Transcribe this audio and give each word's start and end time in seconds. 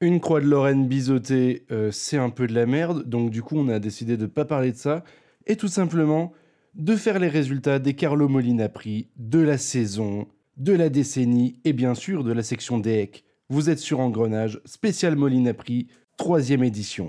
une 0.00 0.20
croix 0.20 0.40
de 0.40 0.46
Lorraine 0.46 0.86
biseautée, 0.86 1.64
euh, 1.70 1.90
c'est 1.90 2.18
un 2.18 2.30
peu 2.30 2.46
de 2.46 2.54
la 2.54 2.66
merde. 2.66 3.08
Donc, 3.08 3.30
du 3.30 3.42
coup, 3.42 3.56
on 3.56 3.68
a 3.68 3.78
décidé 3.78 4.16
de 4.16 4.22
ne 4.22 4.26
pas 4.26 4.44
parler 4.44 4.72
de 4.72 4.76
ça. 4.76 5.04
Et 5.46 5.56
tout 5.56 5.68
simplement, 5.68 6.32
de 6.74 6.96
faire 6.96 7.18
les 7.18 7.28
résultats 7.28 7.78
des 7.78 7.94
Carlo 7.94 8.28
Molina 8.28 8.68
Prix 8.68 9.08
de 9.16 9.38
la 9.38 9.56
saison, 9.56 10.26
de 10.56 10.72
la 10.72 10.88
décennie 10.88 11.60
et 11.64 11.72
bien 11.72 11.94
sûr 11.94 12.24
de 12.24 12.32
la 12.32 12.42
section 12.42 12.78
DEC. 12.78 13.24
Vous 13.48 13.70
êtes 13.70 13.78
sur 13.78 14.00
Engrenage, 14.00 14.60
spécial 14.64 15.16
Molina 15.16 15.54
Prix, 15.54 15.86
troisième 16.16 16.64
édition. 16.64 17.08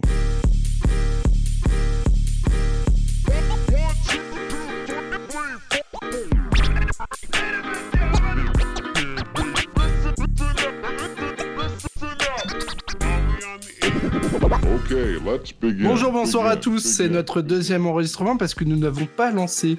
Bonjour, 15.61 16.11
bonsoir 16.11 16.45
à 16.47 16.55
tous. 16.55 16.79
C'est 16.79 17.09
notre 17.09 17.41
deuxième 17.41 17.85
enregistrement 17.85 18.37
parce 18.37 18.53
que 18.53 18.63
nous 18.63 18.75
n'avons 18.75 19.05
pas 19.05 19.31
lancé 19.31 19.77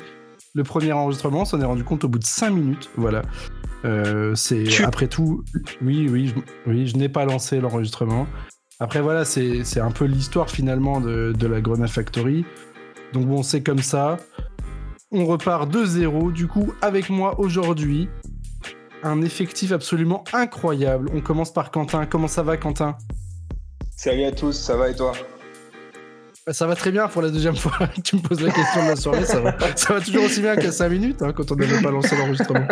le 0.55 0.63
premier 0.65 0.93
enregistrement. 0.93 1.43
On 1.43 1.45
s'en 1.45 1.61
est 1.61 1.65
rendu 1.65 1.85
compte 1.85 2.05
au 2.05 2.09
bout 2.09 2.19
de 2.19 2.25
5 2.25 2.51
minutes. 2.51 2.91
Voilà. 2.97 3.23
Euh, 3.85 4.35
c'est 4.35 4.83
après 4.83 5.09
tout. 5.09 5.45
Oui, 5.83 6.09
oui, 6.11 6.29
je, 6.29 6.71
oui, 6.71 6.87
je 6.87 6.97
n'ai 6.97 7.09
pas 7.09 7.25
lancé 7.25 7.61
l'enregistrement. 7.61 8.27
Après, 8.81 9.01
voilà, 9.01 9.25
c'est 9.25 9.81
un 9.81 9.91
peu 9.91 10.05
l'histoire 10.05 10.51
finalement 10.51 11.01
de, 11.01 11.33
de 11.37 11.47
la 11.47 11.61
Grenade 11.61 11.91
Factory. 11.91 12.45
Donc, 13.13 13.27
bon, 13.27 13.43
c'est 13.43 13.63
comme 13.63 13.83
ça. 13.83 14.19
On 15.11 15.27
repart 15.27 15.71
de 15.71 15.85
zéro. 15.85 16.31
Du 16.31 16.47
coup, 16.47 16.73
avec 16.83 17.11
moi 17.11 17.41
aujourd'hui, 17.41 18.09
un 19.03 19.23
effectif 19.23 19.73
absolument 19.73 20.25
incroyable. 20.33 21.11
On 21.15 21.21
commence 21.21 21.53
par 21.53 21.71
Quentin. 21.71 22.07
Comment 22.07 22.29
ça 22.29 22.43
va, 22.43 22.57
Quentin? 22.57 22.97
Salut 23.97 24.25
à 24.25 24.33
tous, 24.33 24.53
ça 24.53 24.77
va 24.77 24.91
et 24.91 24.95
toi? 24.95 25.13
Ça 26.53 26.67
va 26.67 26.75
très 26.75 26.91
bien 26.91 27.09
pour 27.09 27.23
la 27.23 27.31
deuxième 27.31 27.57
fois 27.57 27.87
que 27.89 28.01
tu 28.05 28.17
me 28.17 28.23
poses 28.23 28.41
la 28.41 28.51
question 28.51 28.83
de 28.83 28.89
la 28.89 28.97
soirée. 28.97 29.25
Ça 29.25 29.41
va, 29.41 29.57
ça 29.77 29.95
va 29.95 30.01
toujours 30.01 30.25
aussi 30.25 30.41
bien 30.41 30.57
qu'à 30.57 30.73
5 30.73 30.89
minutes 30.89 31.23
hein, 31.23 31.33
quand 31.33 31.51
on 31.53 31.57
n'avait 31.57 31.83
pas 31.83 31.91
lancé 31.91 32.17
l'enregistrement. 32.17 32.67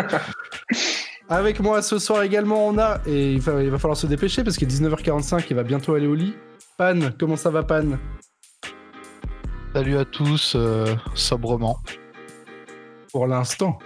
Avec 1.28 1.60
moi 1.60 1.82
ce 1.82 1.98
soir 1.98 2.22
également, 2.22 2.66
on 2.66 2.78
a, 2.78 3.00
et 3.06 3.32
il 3.32 3.40
va, 3.40 3.62
il 3.62 3.70
va 3.70 3.78
falloir 3.78 3.96
se 3.96 4.06
dépêcher 4.06 4.44
parce 4.44 4.56
qu'il 4.56 4.68
est 4.68 4.80
19h45, 4.80 5.44
il 5.50 5.56
va 5.56 5.64
bientôt 5.64 5.94
aller 5.94 6.06
au 6.06 6.14
lit. 6.14 6.34
Pan, 6.78 6.98
comment 7.18 7.36
ça 7.36 7.50
va, 7.50 7.62
Pan? 7.64 7.98
Salut 9.74 9.98
à 9.98 10.04
tous, 10.04 10.54
euh, 10.54 10.94
sobrement. 11.14 11.78
Pour 13.12 13.26
l'instant. 13.26 13.78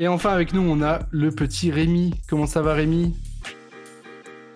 Et 0.00 0.08
enfin, 0.08 0.30
avec 0.30 0.52
nous, 0.52 0.62
on 0.62 0.82
a 0.82 1.00
le 1.10 1.30
petit 1.30 1.70
Rémi. 1.70 2.14
Comment 2.28 2.46
ça 2.46 2.62
va, 2.62 2.74
Rémi? 2.74 3.14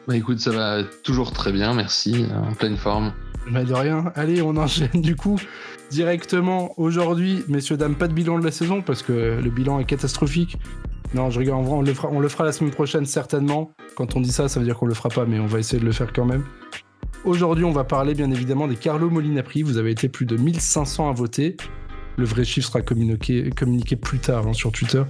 Bah 0.09 0.17
écoute, 0.17 0.41
ça 0.41 0.51
va 0.51 0.83
toujours 1.05 1.33
très 1.33 1.53
bien, 1.53 1.75
merci, 1.75 2.27
en 2.35 2.55
pleine 2.55 2.77
forme. 2.77 3.13
Bah 3.51 3.65
de 3.65 3.73
rien. 3.73 4.13
Allez, 4.15 4.43
on 4.43 4.57
enchaîne 4.57 5.01
du 5.01 5.17
coup 5.17 5.41
directement 5.91 6.79
aujourd'hui, 6.79 7.45
messieurs, 7.49 7.77
dames, 7.77 7.95
pas 7.95 8.09
de 8.09 8.13
bilan 8.13 8.39
de 8.39 8.45
la 8.45 8.51
saison 8.51 8.83
parce 8.83 9.03
que 9.03 9.41
le 9.43 9.51
bilan 9.51 9.81
est 9.81 9.85
catastrophique. 9.85 10.59
Non, 11.15 11.31
je 11.31 11.39
rigole, 11.39 11.55
en 11.55 11.63
vrai, 11.63 11.75
on 11.75 11.83
le, 11.83 11.95
fera, 11.95 12.09
on 12.11 12.21
la 12.45 12.53
semaine 12.53 12.73
prochaine 12.73 13.07
certainement. 13.07 13.71
Quand 13.97 14.17
on 14.17 14.21
dit 14.21 14.33
ça, 14.33 14.49
ça 14.49 14.61
veut 14.61 14.67
dire 14.67 14.77
qu'on 14.77 14.87
le 14.87 14.95
fera 14.95 15.09
pas, 15.09 15.25
mais 15.25 15.39
on 15.39 15.47
va 15.47 15.59
essayer 15.59 15.81
de 15.81 15.87
le 15.87 15.93
faire 15.93 16.13
quand 16.13 16.27
même. 16.27 16.45
Aujourd'hui, 17.25 17.65
on 17.65 17.73
va 17.73 17.85
parler 17.85 18.15
bien 18.15 18.31
évidemment 18.31 18.69
des 18.69 18.77
Carlo 18.77 19.09
Molina 19.09 19.43
Prix. 19.43 19.63
Vous 19.63 19.79
avez 19.79 19.91
été 19.91 20.09
plus 20.09 20.27
de 20.27 20.37
1500 20.37 21.09
à 21.09 21.13
voter. 21.13 21.57
Le 22.17 22.25
vrai 22.27 22.45
chiffre 22.45 22.69
sera 22.69 22.83
communiqué, 22.83 23.97
plus 23.97 24.19
tard 24.19 24.47
hein, 24.47 24.53
sur 24.53 24.71
Twitter. 24.71 25.03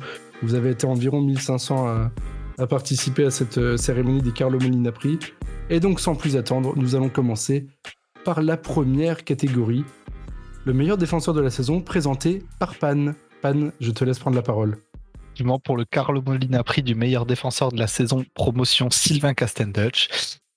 Vous 0.42 0.55
avez 0.55 0.70
été 0.70 0.86
environ 0.86 1.20
1500 1.20 2.11
à, 2.59 2.66
participer 2.66 3.25
à 3.25 3.31
cette 3.31 3.59
euh, 3.59 3.77
cérémonie 3.77 4.22
des 4.22 4.33
Carlo 4.33 4.59
Molina 4.61 4.92
Prix. 4.92 5.19
Et 5.70 5.81
donc, 5.81 6.00
sans 6.00 6.14
plus 6.14 6.36
attendre, 6.36 6.75
nous 6.77 6.94
allons 6.94 7.09
commencer 7.09 7.66
par 8.25 8.43
la 8.43 8.57
première 8.57 9.25
catégorie, 9.25 9.85
le 10.65 10.73
meilleur 10.73 10.99
défenseur 10.99 11.35
de 11.35 11.41
la 11.41 11.51
saison, 11.51 11.81
présenté 11.81 12.43
par 12.59 12.75
Pan. 12.75 13.13
Pan, 13.43 13.71
je 13.81 13.91
te 13.91 14.05
laisse 14.05 14.19
prendre 14.19 14.37
la 14.37 14.43
parole. 14.43 14.79
Pour 15.65 15.77
le 15.77 15.84
Carlo 15.84 16.21
Molina 16.21 16.65
prix 16.65 16.83
du 16.83 16.97
meilleur 16.97 17.25
défenseur 17.25 17.71
de 17.71 17.78
la 17.78 17.87
saison, 17.87 18.25
promotion 18.34 18.91
Sylvain 18.91 19.34
Castendutch. 19.34 20.09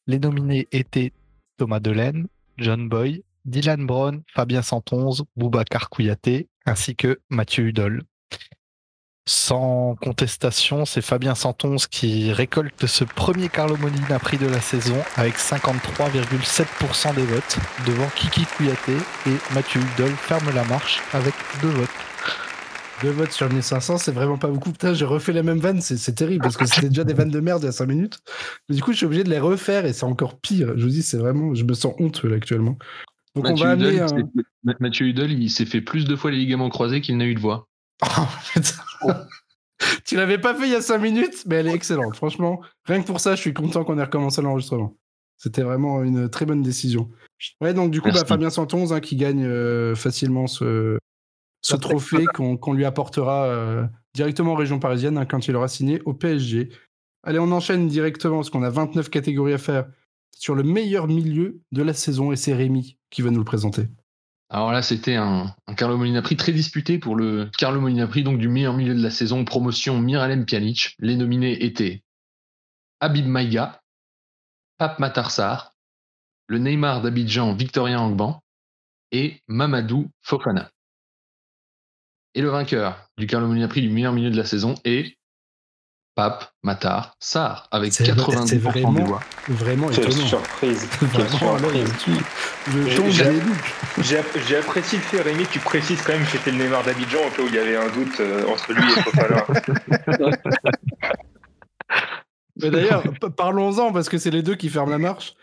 Les 0.07 0.17
nominés 0.17 0.67
étaient 0.71 1.13
Thomas 1.57 1.79
Delaine, 1.79 2.27
John 2.57 2.89
Boy, 2.89 3.23
Dylan 3.45 3.85
Brown, 3.85 4.23
Fabien 4.33 4.63
Santonze, 4.63 5.23
Boubacar 5.35 5.89
Kouyaté, 5.89 6.49
ainsi 6.65 6.95
que 6.95 7.19
Mathieu 7.29 7.67
Hudol. 7.67 8.03
Sans 9.27 9.95
contestation, 10.01 10.85
c'est 10.85 11.03
Fabien 11.03 11.35
Santonze 11.35 11.85
qui 11.85 12.31
récolte 12.31 12.87
ce 12.87 13.03
premier 13.03 13.49
Carlo 13.49 13.77
Molina 13.77 14.17
prix 14.17 14.37
de 14.37 14.47
la 14.47 14.59
saison 14.59 14.97
avec 15.15 15.35
53,7% 15.37 17.13
des 17.13 17.25
votes 17.25 17.57
devant 17.85 18.07
Kiki 18.15 18.45
Kouyaté 18.57 18.93
et 19.27 19.53
Mathieu 19.53 19.79
Hudol 19.79 20.09
ferme 20.09 20.49
la 20.55 20.63
marche 20.63 21.01
avec 21.13 21.35
deux 21.61 21.69
votes. 21.69 21.89
Deux 23.03 23.11
votes 23.11 23.31
sur 23.31 23.51
1500, 23.51 23.99
c'est 23.99 24.11
vraiment 24.11 24.39
pas 24.39 24.47
beaucoup. 24.47 24.71
Putain, 24.71 24.95
j'ai 24.95 25.05
refait 25.05 25.33
les 25.33 25.43
mêmes 25.43 25.59
vannes, 25.59 25.81
c'est 25.81 26.15
terrible 26.15 26.41
parce 26.41 26.57
que 26.57 26.65
c'était 26.65 26.89
déjà 26.89 27.03
des 27.03 27.13
vannes 27.13 27.31
de 27.31 27.39
merde 27.39 27.61
il 27.61 27.65
y 27.65 27.69
a 27.69 27.71
5 27.71 27.85
minutes. 27.85 28.19
Mais 28.69 28.75
du 28.75 28.81
coup, 28.81 28.91
je 28.91 28.97
suis 28.97 29.05
obligé 29.05 29.23
de 29.23 29.29
les 29.29 29.39
refaire 29.39 29.85
et 29.85 29.93
c'est 29.93 30.03
encore 30.03 30.39
pire. 30.39 30.73
Je 30.77 30.83
vous 30.83 30.89
dis, 30.89 31.03
c'est 31.03 31.17
vraiment, 31.17 31.53
je 31.53 31.63
me 31.63 31.73
sens 31.73 31.93
honteux 31.99 32.27
là 32.27 32.37
actuellement. 32.37 32.77
Donc 33.35 33.45
Mathieu 33.45 33.65
on 33.65 33.75
va 33.75 34.05
un... 34.05 34.75
Mathieu 34.79 35.07
Hudol, 35.07 35.31
il 35.31 35.49
s'est 35.49 35.65
fait 35.65 35.81
plus 35.81 36.05
de 36.05 36.15
fois 36.15 36.31
les 36.31 36.37
ligaments 36.37 36.69
croisés 36.69 37.01
qu'il 37.01 37.17
n'a 37.17 37.25
eu 37.25 37.35
de 37.35 37.39
voix. 37.39 37.67
Oh, 38.01 39.11
tu 40.05 40.15
l'avais 40.15 40.37
pas 40.37 40.53
fait 40.53 40.65
il 40.65 40.71
y 40.71 40.75
a 40.75 40.81
5 40.81 40.99
minutes, 40.99 41.43
mais 41.47 41.55
elle 41.55 41.67
est 41.67 41.73
excellente. 41.73 42.15
Franchement, 42.15 42.61
rien 42.85 43.01
que 43.01 43.07
pour 43.07 43.19
ça, 43.19 43.35
je 43.35 43.41
suis 43.41 43.53
content 43.53 43.83
qu'on 43.83 43.97
ait 43.97 44.03
recommencé 44.03 44.41
l'enregistrement. 44.41 44.95
C'était 45.37 45.63
vraiment 45.63 46.03
une 46.03 46.29
très 46.29 46.45
bonne 46.45 46.61
décision. 46.61 47.09
Ouais, 47.61 47.73
donc 47.73 47.89
du 47.89 47.99
coup, 47.99 48.11
bah, 48.11 48.25
Fabien 48.25 48.51
Santonze 48.51 48.93
hein, 48.93 48.99
qui 48.99 49.15
gagne 49.15 49.43
euh, 49.43 49.95
facilement 49.95 50.45
ce, 50.45 50.99
ce 51.61 51.75
trophée 51.75 52.25
qu'on 52.25 52.73
lui 52.73 52.85
apportera 52.85 53.45
euh, 53.45 53.83
directement 54.13 54.53
en 54.53 54.55
région 54.55 54.79
parisienne 54.79 55.17
hein, 55.17 55.25
quand 55.25 55.47
il 55.47 55.55
aura 55.55 55.67
signé 55.67 56.01
au 56.05 56.13
PSG. 56.13 56.69
Allez, 57.23 57.39
on 57.39 57.51
enchaîne 57.51 57.87
directement 57.87 58.37
parce 58.37 58.49
qu'on 58.49 58.63
a 58.63 58.69
29 58.69 59.09
catégories 59.09 59.53
à 59.53 59.57
faire 59.57 59.87
sur 60.31 60.55
le 60.55 60.63
meilleur 60.63 61.07
milieu 61.07 61.61
de 61.71 61.83
la 61.83 61.93
saison 61.93 62.31
et 62.31 62.35
c'est 62.35 62.53
Rémi 62.53 62.97
qui 63.09 63.21
va 63.21 63.29
nous 63.29 63.39
le 63.39 63.45
présenter. 63.45 63.87
Alors 64.53 64.73
là, 64.73 64.81
c'était 64.81 65.15
un, 65.15 65.55
Carlo 65.77 65.97
Molina 65.97 66.21
Prix 66.21 66.35
très 66.35 66.51
disputé 66.51 66.99
pour 66.99 67.15
le 67.15 67.49
Carlo 67.57 67.79
Molina 67.79 68.05
Prix, 68.05 68.23
donc 68.23 68.37
du 68.37 68.49
meilleur 68.49 68.73
milieu 68.73 68.93
de 68.93 69.01
la 69.01 69.09
saison, 69.09 69.45
promotion 69.45 69.97
Miralem 69.97 70.45
Pjanic. 70.45 70.97
Les 70.99 71.15
nominés 71.15 71.63
étaient 71.63 72.03
Habib 72.99 73.25
Maïga, 73.25 73.81
Pape 74.77 74.99
Matarsar, 74.99 75.71
le 76.47 76.57
Neymar 76.57 77.01
d'Abidjan 77.01 77.53
Victorien 77.53 78.01
Angban 78.01 78.43
et 79.13 79.41
Mamadou 79.47 80.11
Fofana. 80.21 80.69
Et 82.33 82.41
le 82.41 82.49
vainqueur 82.49 83.07
du 83.17 83.27
Carlo 83.27 83.47
Molina 83.47 83.69
Prix 83.69 83.81
du 83.81 83.89
meilleur 83.89 84.11
milieu 84.11 84.31
de 84.31 84.37
la 84.37 84.45
saison 84.45 84.75
est 84.83 85.15
Pape 86.15 86.51
Matar 86.63 87.15
Sar 87.19 87.67
avec 87.71 87.93
90% 87.93 88.57
vraiment, 88.59 88.91
des 88.93 89.03
voix. 89.03 89.21
Vraiment 89.47 89.87
Quelle 89.87 90.09
étonnant. 90.11 90.27
surprise. 90.27 90.85
Vraiment, 91.01 91.57
Quelle 91.71 91.87
surprise. 91.87 92.21
Le 92.75 94.01
J'ai- 94.03 94.57
apprécié 94.57 94.97
le 94.97 95.03
fait, 95.03 95.21
Rémi, 95.21 95.45
que 95.45 95.53
tu 95.53 95.59
précises 95.59 96.01
quand 96.01 96.13
même 96.13 96.23
que 96.23 96.31
c'était 96.31 96.51
le 96.51 96.57
Neymar 96.63 96.83
d'Abidjan, 96.83 97.19
au 97.27 97.29
cas 97.31 97.41
où 97.43 97.47
il 97.47 97.55
y 97.55 97.57
avait 97.59 97.77
un 97.77 97.89
doute 97.89 98.19
euh, 98.19 98.45
entre 98.47 98.73
lui 98.73 98.83
et 98.83 99.01
Fofana. 99.01 99.45
Mais 102.61 102.69
d'ailleurs, 102.69 103.03
parlons-en 103.35 103.91
parce 103.91 104.09
que 104.09 104.17
c'est 104.17 104.29
les 104.31 104.43
deux 104.43 104.55
qui 104.55 104.69
ferment 104.69 104.91
la 104.91 104.97
marche. 104.97 105.33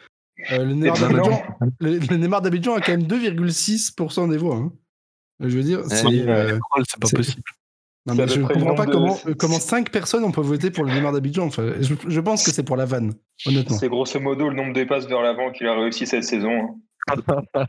Euh, 0.53 0.65
le, 0.65 0.75
Neymar 0.75 0.99
d'Abidjan, 0.99 1.43
le, 1.81 1.99
le 1.99 2.17
Neymar 2.17 2.43
d'Abidjan 2.43 2.75
a 2.77 2.81
quand 2.81 2.93
même 2.93 3.03
2,6% 3.03 4.31
des 4.31 4.37
voix. 4.37 4.57
hein. 4.57 4.73
Je 5.41 5.57
veux 5.57 5.63
dire, 5.65 5.81
c'est. 5.89 6.05
Ouais, 6.07 6.25
euh, 6.29 6.59
C'est 6.89 7.01
pas 7.01 7.09
possible. 7.09 7.43
Non, 8.09 8.15
mais 8.15 8.29
je 8.29 8.41
ne 8.41 8.47
comprends 8.47 8.75
pas 8.75 8.87
de- 8.87 8.93
comment, 8.93 9.17
euh, 9.27 9.35
comment 9.39 9.59
5 9.61 9.91
personnes 9.91 10.25
on 10.25 10.33
peut 10.33 10.41
voter 10.41 10.71
pour 10.71 10.85
le 10.85 10.93
Neymar 10.93 11.13
d'Abidjan. 11.13 11.47
Enfin, 11.47 11.73
je, 11.81 11.95
je 12.07 12.21
pense 12.21 12.43
que 12.45 12.51
c'est 12.51 12.63
pour 12.65 12.77
la 12.77 12.85
vanne, 12.85 13.15
honnêtement. 13.47 13.77
C'est 13.77 13.89
grosso 13.89 14.19
modo 14.21 14.49
le 14.49 14.55
nombre 14.57 14.73
de 14.73 14.85
passes 14.85 15.07
vers 15.07 15.23
l'avant 15.23 15.51
qu'il 15.53 15.67
a 15.67 15.75
réussi 15.75 16.07
cette 16.07 16.25
saison. 16.25 16.51
hein. 16.51 16.75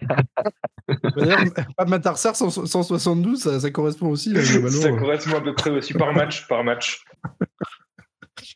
D'ailleurs, 1.15 1.39
Matarsar, 1.87 2.35
100 2.35 2.65
172, 2.65 3.39
ça, 3.41 3.59
ça 3.59 3.71
correspond 3.71 4.07
aussi. 4.09 4.33
là, 4.33 4.41
globalement. 4.41 4.81
Ça 4.81 4.91
correspond 4.91 5.37
à 5.37 5.41
peu 5.41 5.53
près 5.53 5.69
aussi 5.69 5.93
par 5.93 6.11
match. 6.13 6.47
Par 6.47 6.63
match. 6.63 7.03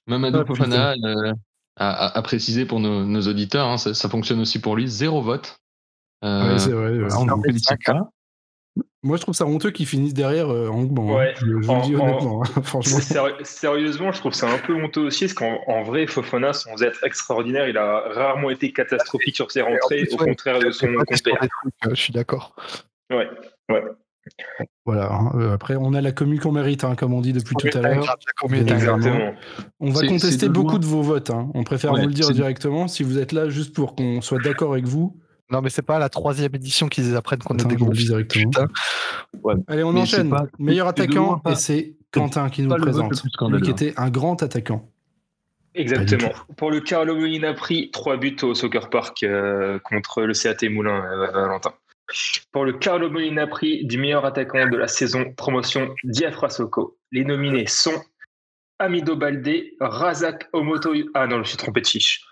Mamadou 0.08 0.40
Ah, 0.40 0.46
Fofana 0.46 0.92
euh, 0.94 1.34
a, 1.78 1.90
a- 2.08 2.18
a 2.18 2.22
précisé 2.22 2.66
pour 2.66 2.80
nos, 2.80 3.06
nos 3.06 3.22
auditeurs, 3.22 3.68
hein, 3.68 3.78
ça, 3.78 3.94
ça 3.94 4.10
fonctionne 4.10 4.40
aussi 4.42 4.60
pour 4.60 4.76
lui, 4.76 4.88
zéro 4.88 5.22
vote. 5.22 5.58
Euh, 6.26 6.52
Ouais, 6.54 6.60
c'est 6.60 6.72
vrai. 6.72 6.90
ouais. 6.98 7.08
On. 7.18 7.28
Moi, 9.04 9.18
je 9.18 9.22
trouve 9.22 9.36
ça 9.36 9.46
honteux 9.46 9.72
qu'ils 9.72 9.86
finissent 9.86 10.14
derrière 10.14 10.50
euh, 10.50 10.70
Angban. 10.70 11.10
hein. 11.12 11.18
Ouais. 11.18 11.34
Je, 11.38 11.46
je 11.62 11.70
En- 11.70 11.76
le 11.80 11.82
dis 11.84 11.96
en- 11.96 12.04
honnêtement. 12.08 12.42
hein, 12.44 12.62
Franchement. 12.64 13.00
Sérieusement, 13.44 14.12
je 14.12 14.20
trouve 14.20 14.34
ça 14.34 14.50
un 14.50 14.58
peu 14.58 14.74
honteux 14.74 15.02
aussi, 15.02 15.26
parce 15.26 15.34
qu'en 15.34 15.60
en 15.68 15.84
vrai, 15.84 16.08
Fofana, 16.08 16.54
sans 16.54 16.82
être 16.82 17.04
extraordinaire, 17.04 17.68
il 17.68 17.78
a 17.78 18.00
rarement 18.14 18.50
été 18.50 18.72
catastrophique 18.72 19.36
sur 19.36 19.52
ses 19.52 19.62
rentrées, 19.62 20.08
au 20.12 20.16
ouais, 20.22 20.30
contraire 20.30 20.60
de 20.60 20.72
son 20.72 20.88
compère. 20.88 21.48
euh, 21.86 21.90
Je 21.90 21.96
suis 21.96 22.14
d'accord. 22.14 22.56
Ouais, 23.12 23.28
ouais. 23.70 23.84
Voilà. 24.86 25.12
hein. 25.12 25.32
Euh, 25.36 25.54
Après, 25.54 25.76
on 25.76 25.94
a 25.94 26.00
la 26.00 26.14
commu 26.14 26.40
qu'on 26.40 26.54
mérite, 26.54 26.86
hein, 26.86 26.96
comme 26.96 27.14
on 27.14 27.20
dit 27.20 27.34
depuis 27.34 27.56
tout 27.58 27.68
à 27.78 27.82
l'heure. 27.82 28.16
Exactement. 28.54 29.34
On 29.82 29.90
va 29.92 30.08
contester 30.08 30.48
de 30.48 30.52
beaucoup 30.54 30.72
loin. 30.72 30.80
de 30.80 30.86
vos 30.86 31.02
votes. 31.02 31.30
hein. 31.30 31.50
On 31.54 31.64
préfère 31.66 31.92
Ouais, 31.92 32.02
vous 32.02 32.08
le 32.08 32.14
dire 32.14 32.32
directement. 32.32 32.88
Si 32.88 33.04
vous 33.04 33.20
êtes 33.20 33.34
là 33.34 33.50
juste 33.50 33.76
pour 33.76 33.96
qu'on 33.96 34.22
soit 34.22 34.40
d'accord 34.40 34.72
avec 34.72 34.86
vous, 34.86 35.20
Non, 35.52 35.62
mais 35.62 35.70
c'est 35.70 35.82
pas 35.82 36.00
la 36.00 36.10
troisième 36.10 36.56
édition 36.56 36.88
qu'ils 36.88 37.16
apprennent 37.16 37.40
qu'on 37.40 37.58
est 37.58 37.66
des 37.66 37.76
gros 37.76 37.92
directement. 37.92 38.50
putain. 38.50 38.68
allez, 39.68 39.84
on 39.84 39.92
Mais 39.94 40.02
enchaîne. 40.02 40.30
pas- 40.30 40.48
Meilleur 40.58 40.88
attaquant, 40.88 41.42
et 41.50 41.56
c'est 41.56 41.96
Quentin 42.12 42.50
qui 42.50 42.64
nous 42.64 42.74
le 42.74 42.82
présente. 42.82 43.24
Lui 43.50 43.62
qui 43.62 43.70
était 43.72 43.94
un 43.98 44.10
grand 44.10 44.42
attaquant. 44.42 44.90
Exactement. 45.76 46.32
Pour 46.58 46.70
le 46.72 46.80
Carlo 46.82 47.16
Molina 47.16 47.54
Prix, 47.54 47.90
3 47.92 48.18
buts 48.18 48.38
au 48.44 48.54
Soccer 48.54 48.90
Park 48.90 49.24
euh, 49.24 49.80
contre 49.80 50.22
le 50.22 50.34
CAT 50.34 50.70
Moulin, 50.70 51.04
euh, 51.04 51.32
Valentin. 51.32 51.74
Pour 52.52 52.66
le 52.66 52.74
Carlo 52.74 53.10
Molina 53.10 53.48
Prix 53.48 53.86
du 53.86 53.98
meilleur 53.98 54.24
attaquant 54.26 54.70
de 54.70 54.78
la 54.78 54.88
saison 54.88 55.32
promotion 55.36 55.94
Diafra 56.04 56.50
Soko, 56.50 56.98
les 57.12 57.26
nominés 57.26 57.66
sont 57.66 58.00
Amido 58.78 59.16
Baldé, 59.16 59.76
Razak 59.80 60.48
Omoto. 60.54 60.94
Ah 61.16 61.26
non, 61.26 61.38
je 61.38 61.40
me 61.40 61.44
suis 61.46 61.58
trompé 61.58 61.82
de 61.82 61.88
fiche. 61.88 62.24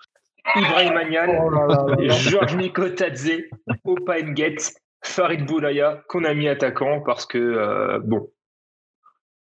Ibrahim 0.55 0.97
Agnan, 0.97 2.09
Georges 2.09 2.55
Mikotadze, 2.55 3.49
Opa 3.85 4.21
Nget, 4.21 4.73
Farid 5.03 5.45
Boulaya, 5.45 6.03
qu'on 6.07 6.23
a 6.23 6.33
mis 6.33 6.47
attaquant 6.47 7.01
parce 7.01 7.25
que, 7.25 7.37
euh, 7.37 7.99
bon, 8.03 8.29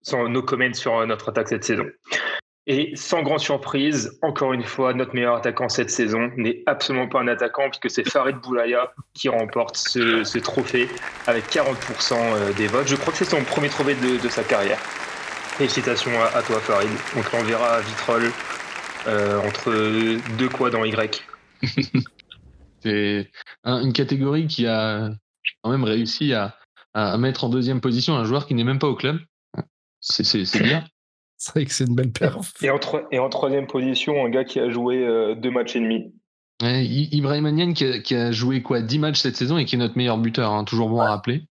sans 0.03 0.29
nos 0.29 0.43
comments 0.43 0.75
sur 0.75 0.99
euh, 0.99 1.07
notre 1.07 1.31
attaque 1.31 1.49
cette 1.49 1.65
saison. 1.65 1.87
Et 2.69 2.93
sans 2.95 3.23
grande 3.23 3.41
surprise, 3.41 4.19
encore 4.23 4.53
une 4.53 4.63
fois, 4.63 4.95
notre 4.95 5.15
meilleur 5.15 5.35
attaquant 5.35 5.69
cette 5.69 5.91
saison 5.91 6.31
n'est 6.37 6.63
absolument 6.67 7.09
pas 7.09 7.21
un 7.21 7.27
attaquant 7.27 7.69
puisque 7.69 7.91
c'est 7.91 8.09
Farid 8.09 8.37
Boulaya 8.37 8.93
qui 9.15 9.29
remporte 9.29 9.77
ce, 9.77 10.23
ce 10.23 10.39
trophée 10.39 10.89
avec 11.27 11.45
40% 11.51 12.55
des 12.57 12.69
votes. 12.69 12.87
Je 12.87 12.95
crois 12.95 13.13
que 13.13 13.19
c'est 13.19 13.25
son 13.25 13.43
premier 13.43 13.69
trophée 13.69 13.97
de, 13.97 14.23
de 14.23 14.29
sa 14.29 14.45
carrière. 14.45 14.79
Félicitations 14.79 16.13
à, 16.23 16.39
à 16.39 16.43
toi 16.43 16.61
Farid. 16.61 16.91
On 17.17 17.23
te 17.23 17.37
l'enverra 17.37 17.75
à 17.75 17.81
Vitrolles 17.81 18.31
euh, 19.07 19.41
entre 19.47 19.73
deux 20.39 20.49
quads 20.49 20.71
dans 20.71 20.85
Y. 20.85 21.23
C'est 22.83 23.31
un- 23.65 23.83
une 23.83 23.93
catégorie 23.93 24.47
qui 24.47 24.67
a 24.67 25.11
quand 25.63 25.71
même 25.71 25.85
réussi 25.85 26.33
à, 26.35 26.57
à 26.95 27.17
mettre 27.19 27.45
en 27.45 27.49
deuxième 27.49 27.81
position 27.81 28.17
un 28.17 28.25
joueur 28.25 28.47
qui 28.47 28.55
n'est 28.55 28.65
même 28.65 28.79
pas 28.79 28.89
au 28.89 28.95
club. 28.97 29.19
C'est 30.01 30.63
bien. 30.63 30.85
C'est 31.37 31.53
vrai 31.55 31.65
que 31.65 31.73
c'est 31.73 31.87
une 31.87 31.97
belle 31.97 32.13
perf. 32.13 32.53
Et 32.63 32.71
en, 32.71 32.79
tro- 32.79 33.01
et 33.11 33.19
en 33.19 33.29
troisième 33.29 33.67
position, 33.67 34.25
un 34.25 34.31
gars 34.31 34.45
qui 34.45 34.61
a 34.61 34.71
joué 34.71 35.05
euh, 35.05 35.35
deux 35.35 35.51
matchs 35.51 35.75
et 35.75 35.81
demi. 35.81 36.15
Ouais, 36.63 36.87
Ibrahim 36.87 37.47
Agnan 37.47 37.73
qui 37.73 37.85
a, 37.85 37.99
qui 37.99 38.15
a 38.15 38.31
joué 38.31 38.63
quoi 38.63 38.81
10 38.81 39.01
matchs 39.01 39.19
cette 39.23 39.35
saison 39.35 39.59
et 39.59 39.65
qui 39.65 39.75
est 39.75 39.79
notre 39.79 39.97
meilleur 39.97 40.19
buteur, 40.19 40.53
hein, 40.53 40.63
toujours 40.63 40.89
bon 40.89 41.01
à 41.01 41.09
rappeler. 41.09 41.43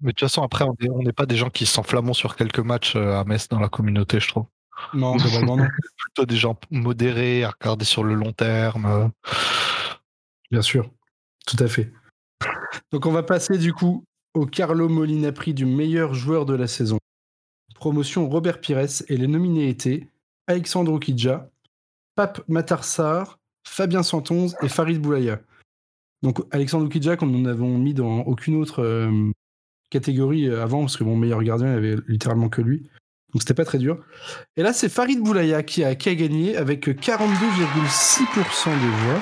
Mais 0.00 0.10
de 0.10 0.14
toute 0.14 0.28
façon, 0.28 0.42
après, 0.44 0.64
on 0.64 0.74
est- 0.80 0.90
on 0.90 1.02
n'est 1.02 1.12
pas 1.12 1.26
des 1.26 1.34
gens 1.36 1.50
qui 1.50 1.66
s'enflamment 1.66 2.12
sur 2.12 2.36
quelques 2.36 2.60
matchs 2.60 2.94
euh, 2.94 3.18
à 3.18 3.24
Metz 3.24 3.48
dans 3.48 3.58
la 3.58 3.68
communauté, 3.68 4.20
je 4.20 4.28
trouve. 4.28 4.46
Non, 4.94 5.16
globalement, 5.16 5.56
non. 5.56 5.66
Plutôt 5.96 6.26
des 6.26 6.36
gens 6.36 6.58
modérés, 6.70 7.44
à 7.44 7.50
regarder 7.50 7.84
sur 7.84 8.04
le 8.04 8.14
long 8.14 8.32
terme. 8.32 9.10
Bien 10.50 10.62
sûr. 10.62 10.90
Tout 11.46 11.56
à 11.58 11.68
fait. 11.68 11.92
Donc, 12.92 13.06
on 13.06 13.12
va 13.12 13.22
passer 13.22 13.58
du 13.58 13.72
coup 13.72 14.04
au 14.34 14.46
Carlo 14.46 14.88
Molina 14.88 15.32
Prix 15.32 15.54
du 15.54 15.66
meilleur 15.66 16.14
joueur 16.14 16.46
de 16.46 16.54
la 16.54 16.66
saison. 16.66 16.98
Promotion 17.74 18.28
Robert 18.28 18.60
Pires 18.60 18.86
et 19.08 19.16
les 19.16 19.26
nominés 19.26 19.68
étaient 19.68 20.08
Alexandre 20.46 20.98
Kidja, 20.98 21.50
Pape 22.14 22.42
Matarsar, 22.48 23.38
Fabien 23.66 24.02
Santonze 24.02 24.56
et 24.62 24.68
Farid 24.68 25.00
Boulaya. 25.00 25.40
Donc, 26.22 26.40
Alexandre 26.52 26.88
Kidja, 26.88 27.16
comme 27.16 27.32
nous 27.32 27.42
n'avons 27.42 27.78
mis 27.78 27.94
dans 27.94 28.20
aucune 28.20 28.56
autre 28.56 28.82
euh, 28.82 29.30
catégorie 29.90 30.48
euh, 30.48 30.62
avant, 30.62 30.80
parce 30.80 30.96
que 30.96 31.04
mon 31.04 31.16
meilleur 31.16 31.42
gardien, 31.42 31.72
il 31.72 31.76
avait 31.76 31.96
littéralement 32.06 32.48
que 32.48 32.62
lui. 32.62 32.88
Donc, 33.32 33.40
c'était 33.42 33.54
pas 33.54 33.64
très 33.64 33.78
dur. 33.78 33.98
Et 34.56 34.62
là, 34.62 34.72
c'est 34.72 34.88
Farid 34.88 35.20
Boulaya 35.20 35.62
qui 35.62 35.82
a, 35.84 35.94
qui 35.94 36.08
a 36.10 36.14
gagné 36.14 36.56
avec 36.56 36.86
42,6% 36.86 38.70
des 38.70 38.88
voix. 38.88 39.20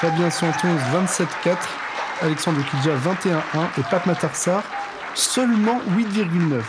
Fabien 0.00 0.30
Santonze 0.30 0.80
27,4, 0.94 1.56
Alexandre 2.22 2.60
Kidja 2.70 2.94
21,1 2.96 3.80
et 3.80 3.82
Pape 3.90 4.06
Matarsar 4.06 4.62
seulement 5.14 5.80
8,9. 5.96 6.62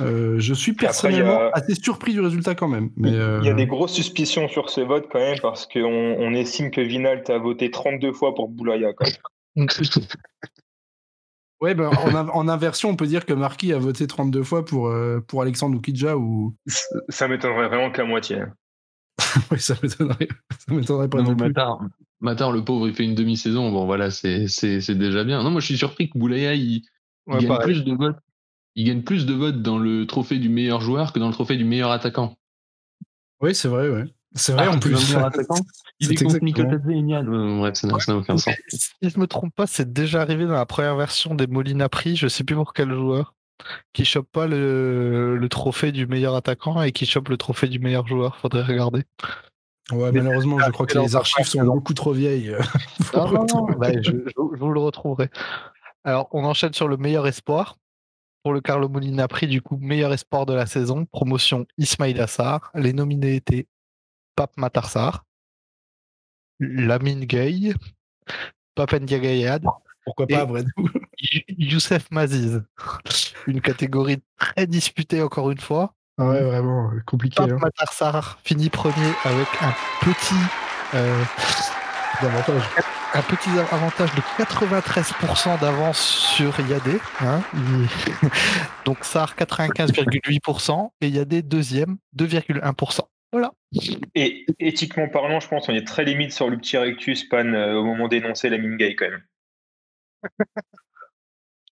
Euh, 0.00 0.36
je 0.38 0.54
suis 0.54 0.72
personnellement 0.74 1.38
a- 1.40 1.50
assez 1.54 1.74
surpris 1.74 2.12
du 2.12 2.20
résultat 2.20 2.54
quand 2.54 2.68
même. 2.68 2.90
Mais 2.96 3.08
Il 3.10 3.14
y 3.16 3.18
a 3.18 3.22
euh, 3.52 3.54
des 3.54 3.66
grosses 3.66 3.92
suspicions 3.92 4.48
sur 4.48 4.70
ce 4.70 4.80
vote 4.80 5.08
quand 5.10 5.18
même 5.18 5.38
parce 5.42 5.66
qu'on 5.66 5.82
on 5.84 6.32
estime 6.34 6.70
que 6.70 6.80
Vinalt 6.80 7.28
a 7.30 7.38
voté 7.38 7.70
32 7.70 8.12
fois 8.12 8.34
pour 8.34 8.48
Boulaya. 8.48 8.92
Quand 8.94 9.06
même. 9.56 9.66
Ouais, 11.60 11.74
ben, 11.74 11.88
en, 11.88 12.14
in- 12.14 12.28
en 12.28 12.48
inversion, 12.48 12.90
on 12.90 12.96
peut 12.96 13.06
dire 13.06 13.26
que 13.26 13.32
Marquis 13.32 13.72
a 13.72 13.78
voté 13.78 14.06
32 14.06 14.42
fois 14.42 14.64
pour, 14.64 14.88
euh, 14.88 15.20
pour 15.20 15.42
Alexandre 15.42 15.76
Oukidja 15.76 16.16
ou. 16.16 16.54
Ça 17.08 17.28
m'étonnerait 17.28 17.68
vraiment 17.68 17.90
que 17.90 17.98
la 18.00 18.06
moitié. 18.08 18.42
oui, 19.50 19.60
ça 19.60 19.74
m'étonnerait. 19.82 20.28
Ça 20.66 20.74
m'étonnerait 20.74 21.08
pas 21.08 21.18
Non, 21.18 21.24
non 21.24 21.30
mais 21.30 21.36
plus. 21.36 21.48
Matar, 21.48 21.80
Matar, 22.20 22.52
le 22.52 22.64
pauvre, 22.64 22.88
il 22.88 22.94
fait 22.94 23.04
une 23.04 23.14
demi-saison. 23.14 23.70
Bon, 23.70 23.86
voilà, 23.86 24.10
c'est 24.10 24.48
c'est- 24.48 24.80
c'est 24.80 24.94
déjà 24.94 25.24
bien. 25.24 25.42
Non, 25.42 25.50
moi, 25.50 25.60
je 25.60 25.66
suis 25.66 25.78
surpris 25.78 26.10
que 26.10 26.18
Boulaya, 26.18 26.54
il, 26.54 26.62
il 26.72 26.82
Ouais, 27.26 27.44
gagne 27.44 27.58
plus 27.58 27.84
de 27.84 27.92
votes. 27.94 28.16
Il 28.76 28.86
gagne 28.86 29.02
plus 29.02 29.26
de 29.26 29.34
votes 29.34 29.62
dans 29.62 29.78
le 29.78 30.06
trophée 30.06 30.38
du 30.38 30.48
meilleur 30.48 30.80
joueur 30.80 31.12
que 31.12 31.18
dans 31.18 31.26
le 31.26 31.32
trophée 31.34 31.56
du 31.56 31.64
meilleur 31.64 31.90
attaquant. 31.90 32.36
Oui, 33.40 33.54
c'est 33.54 33.68
vrai, 33.68 33.88
ouais. 33.88 34.04
C'est 34.34 34.52
vrai 34.52 34.66
Ah, 34.68 34.74
en 34.74 34.78
plus. 34.78 35.16
attaquant 35.16 35.54
Il 36.00 36.12
est 36.12 36.22
contre 36.22 36.38
Mikotadze 36.42 36.88
et 36.88 37.02
Bref, 37.02 37.74
ça 37.74 37.86
n'a 37.88 37.98
ça 37.98 38.12
n'a 38.12 38.18
aucun 38.18 38.36
sens. 38.36 38.54
Si 38.68 38.88
je 39.02 39.18
me 39.18 39.26
trompe 39.26 39.54
pas, 39.54 39.66
c'est 39.66 39.92
déjà 39.92 40.22
arrivé 40.22 40.46
dans 40.46 40.52
la 40.54 40.66
première 40.66 40.96
version 40.96 41.34
des 41.34 41.46
Molina 41.46 41.88
Prix, 41.88 42.16
je 42.16 42.28
sais 42.28 42.44
plus 42.44 42.54
pour 42.56 42.72
quel 42.72 42.92
joueur, 42.94 43.34
qui 43.92 44.04
chope 44.04 44.28
pas 44.32 44.46
le, 44.46 45.36
le 45.36 45.48
trophée 45.48 45.92
du 45.92 46.06
meilleur 46.06 46.34
attaquant 46.36 46.80
et 46.82 46.92
qui 46.92 47.06
chope 47.06 47.28
le 47.28 47.36
trophée 47.36 47.68
du 47.68 47.78
meilleur 47.80 48.06
joueur. 48.06 48.36
Faudrait 48.36 48.62
regarder. 48.62 49.02
Ouais, 49.92 50.12
malheureusement, 50.12 50.58
je 50.60 50.70
crois 50.70 50.86
que 50.86 50.98
les 50.98 51.16
archives 51.16 51.46
sont 51.46 51.64
beaucoup 51.64 51.94
trop 51.94 52.12
vieilles. 52.12 52.54
pour 53.12 53.24
Non, 53.32 53.32
non, 53.32 53.32
non, 53.32 53.66
retrouver. 53.66 53.74
bah, 53.78 53.92
je, 54.02 54.10
je- 54.12 54.30
je 54.54 54.58
vous 54.60 54.70
le 54.72 54.80
retrouverai. 54.80 55.28
Alors, 56.04 56.28
on 56.32 56.44
enchaîne 56.44 56.72
sur 56.72 56.86
le 56.88 56.96
meilleur 56.96 57.26
espoir. 57.26 57.76
Pour 58.42 58.54
le 58.54 58.62
Carlo 58.62 58.88
Molina 58.88 59.28
Prix, 59.28 59.48
du 59.48 59.60
coup, 59.60 59.76
meilleur 59.82 60.14
espoir 60.14 60.46
de 60.46 60.54
la 60.54 60.64
saison, 60.64 61.04
promotion 61.04 61.66
Ismail 61.76 62.18
Assar. 62.20 62.70
Les 62.74 62.94
nominés 62.94 63.34
étaient 63.34 63.66
Pape 64.36 64.56
Matarsar, 64.56 65.24
Lamine 66.60 67.24
Gay, 67.24 67.74
Pape 68.74 68.94
Ndiagayad, 68.94 69.64
Pourquoi 70.04 70.26
pas, 70.26 70.46
You- 71.18 71.40
Youssef 71.48 72.10
Maziz. 72.10 72.62
Une 73.46 73.60
catégorie 73.60 74.22
très 74.38 74.66
disputée 74.66 75.22
encore 75.22 75.50
une 75.50 75.60
fois. 75.60 75.94
Ouais, 76.18 76.42
vraiment, 76.42 76.90
euh, 76.92 77.00
compliqué. 77.06 77.36
Pape 77.36 77.52
hein. 77.52 77.58
Matarsar 77.60 78.38
finit 78.44 78.68
premier 78.68 79.12
avec 79.24 79.48
un 79.62 79.72
petit, 80.02 80.34
euh, 80.94 81.24
Davantage. 82.20 82.62
un 83.14 83.22
petit 83.22 83.48
avantage 83.72 84.14
de 84.14 84.20
93% 84.36 85.58
d'avance 85.60 85.98
sur 85.98 86.58
Yadé. 86.60 86.98
hein. 87.20 87.42
Donc 88.84 88.98
Sar 89.04 89.34
95,8% 89.36 90.90
et 91.00 91.08
Yadé 91.08 91.40
deuxième 91.42 91.96
2,1%. 92.16 93.00
Voilà. 93.32 93.52
Et 94.16 94.44
éthiquement 94.58 95.08
parlant, 95.08 95.38
je 95.40 95.48
pense 95.48 95.66
qu'on 95.66 95.74
est 95.74 95.86
très 95.86 96.04
limite 96.04 96.32
sur 96.32 96.50
le 96.50 96.56
petit 96.58 96.76
rectus 96.76 97.28
pan 97.28 97.46
euh, 97.54 97.74
au 97.74 97.84
moment 97.84 98.08
d'énoncer 98.08 98.48
la 98.50 98.58
mine 98.58 98.76
gay 98.76 98.96
quand 98.96 99.08
même. 99.10 99.22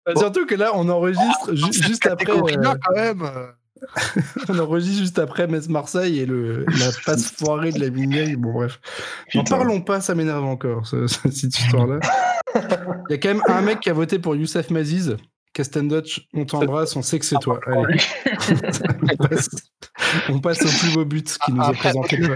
Bah, 0.05 0.13
Surtout 0.15 0.45
que 0.45 0.55
là, 0.55 0.71
on 0.73 0.87
enregistre 0.87 1.53
ju- 1.53 1.73
juste 1.83 2.05
après. 2.05 2.31
euh, 2.31 2.75
quand 2.81 2.95
même. 2.95 3.29
on 4.49 4.57
enregistre 4.57 4.99
juste 4.99 5.19
après 5.19 5.47
Metz-Marseille 5.47 6.19
et 6.19 6.25
le, 6.25 6.63
la 6.79 6.91
passe 7.05 7.29
foirée 7.33 7.73
de 7.73 7.79
la 7.81 7.89
Mingay. 7.91 8.37
Bon, 8.37 8.53
bref. 8.53 8.79
N'en 9.35 9.43
parlons 9.43 9.81
pas, 9.81 9.99
ça 9.99 10.15
m'énerve 10.15 10.45
encore, 10.45 10.87
ce- 10.87 11.07
ce- 11.07 11.19
cette 11.29 11.57
histoire-là. 11.59 11.99
Il 12.55 12.61
y 13.09 13.13
a 13.15 13.17
quand 13.17 13.27
même 13.33 13.43
un 13.49 13.61
mec 13.61 13.81
qui 13.81 13.89
a 13.89 13.93
voté 13.93 14.17
pour 14.17 14.33
Youssef 14.37 14.69
Maziz. 14.69 15.17
Castan 15.57 15.85
Dutch, 15.85 16.27
on 16.35 16.45
t'embrasse, 16.45 16.95
on 16.95 17.01
sait 17.01 17.17
que 17.17 17.25
c'est 17.25 17.39
toi. 17.39 17.59
Allez. 17.65 17.97
on, 19.09 19.17
passe, 19.27 19.49
on 20.29 20.39
passe 20.39 20.61
au 20.61 20.67
plus 20.67 20.93
beau 20.93 21.03
but 21.03 21.35
qui 21.43 21.51
nous 21.51 21.63
est 21.63 21.73
présenté. 21.73 22.19
Non, 22.19 22.35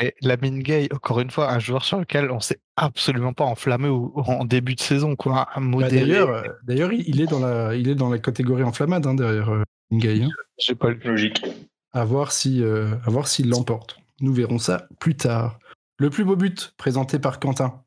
mais 0.00 0.14
Lamine 0.22 0.62
Gay, 0.62 0.88
encore 0.90 1.20
une 1.20 1.30
fois, 1.30 1.52
un 1.52 1.58
joueur 1.58 1.84
sur 1.84 1.98
lequel 1.98 2.30
on 2.30 2.40
s'est 2.40 2.58
absolument 2.78 3.34
pas 3.34 3.44
enflammé 3.44 3.88
au- 3.88 4.10
en 4.16 4.46
début 4.46 4.74
de 4.74 4.80
saison. 4.80 5.16
Quoi. 5.16 5.48
Bah. 5.54 5.88
D'ailleurs, 5.90 6.30
euh, 6.30 6.42
d'ailleurs, 6.62 6.94
il 6.94 7.06
il 7.06 7.20
est 7.20 7.26
dans 7.26 7.40
la, 7.40 7.74
il 7.74 7.90
est 7.90 7.94
dans 7.94 8.08
la 8.08 8.18
catégorie 8.18 8.62
enflammade 8.62 9.06
hein, 9.06 9.12
derrière 9.12 9.50
euh, 9.50 9.62
Mingay, 9.90 10.22
hein. 10.22 10.28
J'ai 10.56 10.74
pas 10.74 10.88
lu. 10.88 11.00
Logique. 11.04 11.44
À 11.92 12.06
voir 12.06 12.32
si, 12.32 12.62
euh, 12.62 12.94
à 13.04 13.10
voir 13.10 13.28
s'il 13.28 13.50
l'emporte. 13.50 13.98
Nous 14.22 14.32
verrons 14.32 14.58
ça 14.58 14.88
plus 14.98 15.14
tard. 15.14 15.58
Le 15.98 16.08
plus 16.08 16.24
beau 16.24 16.36
but 16.36 16.72
présenté 16.78 17.18
par 17.18 17.38
Quentin. 17.38 17.82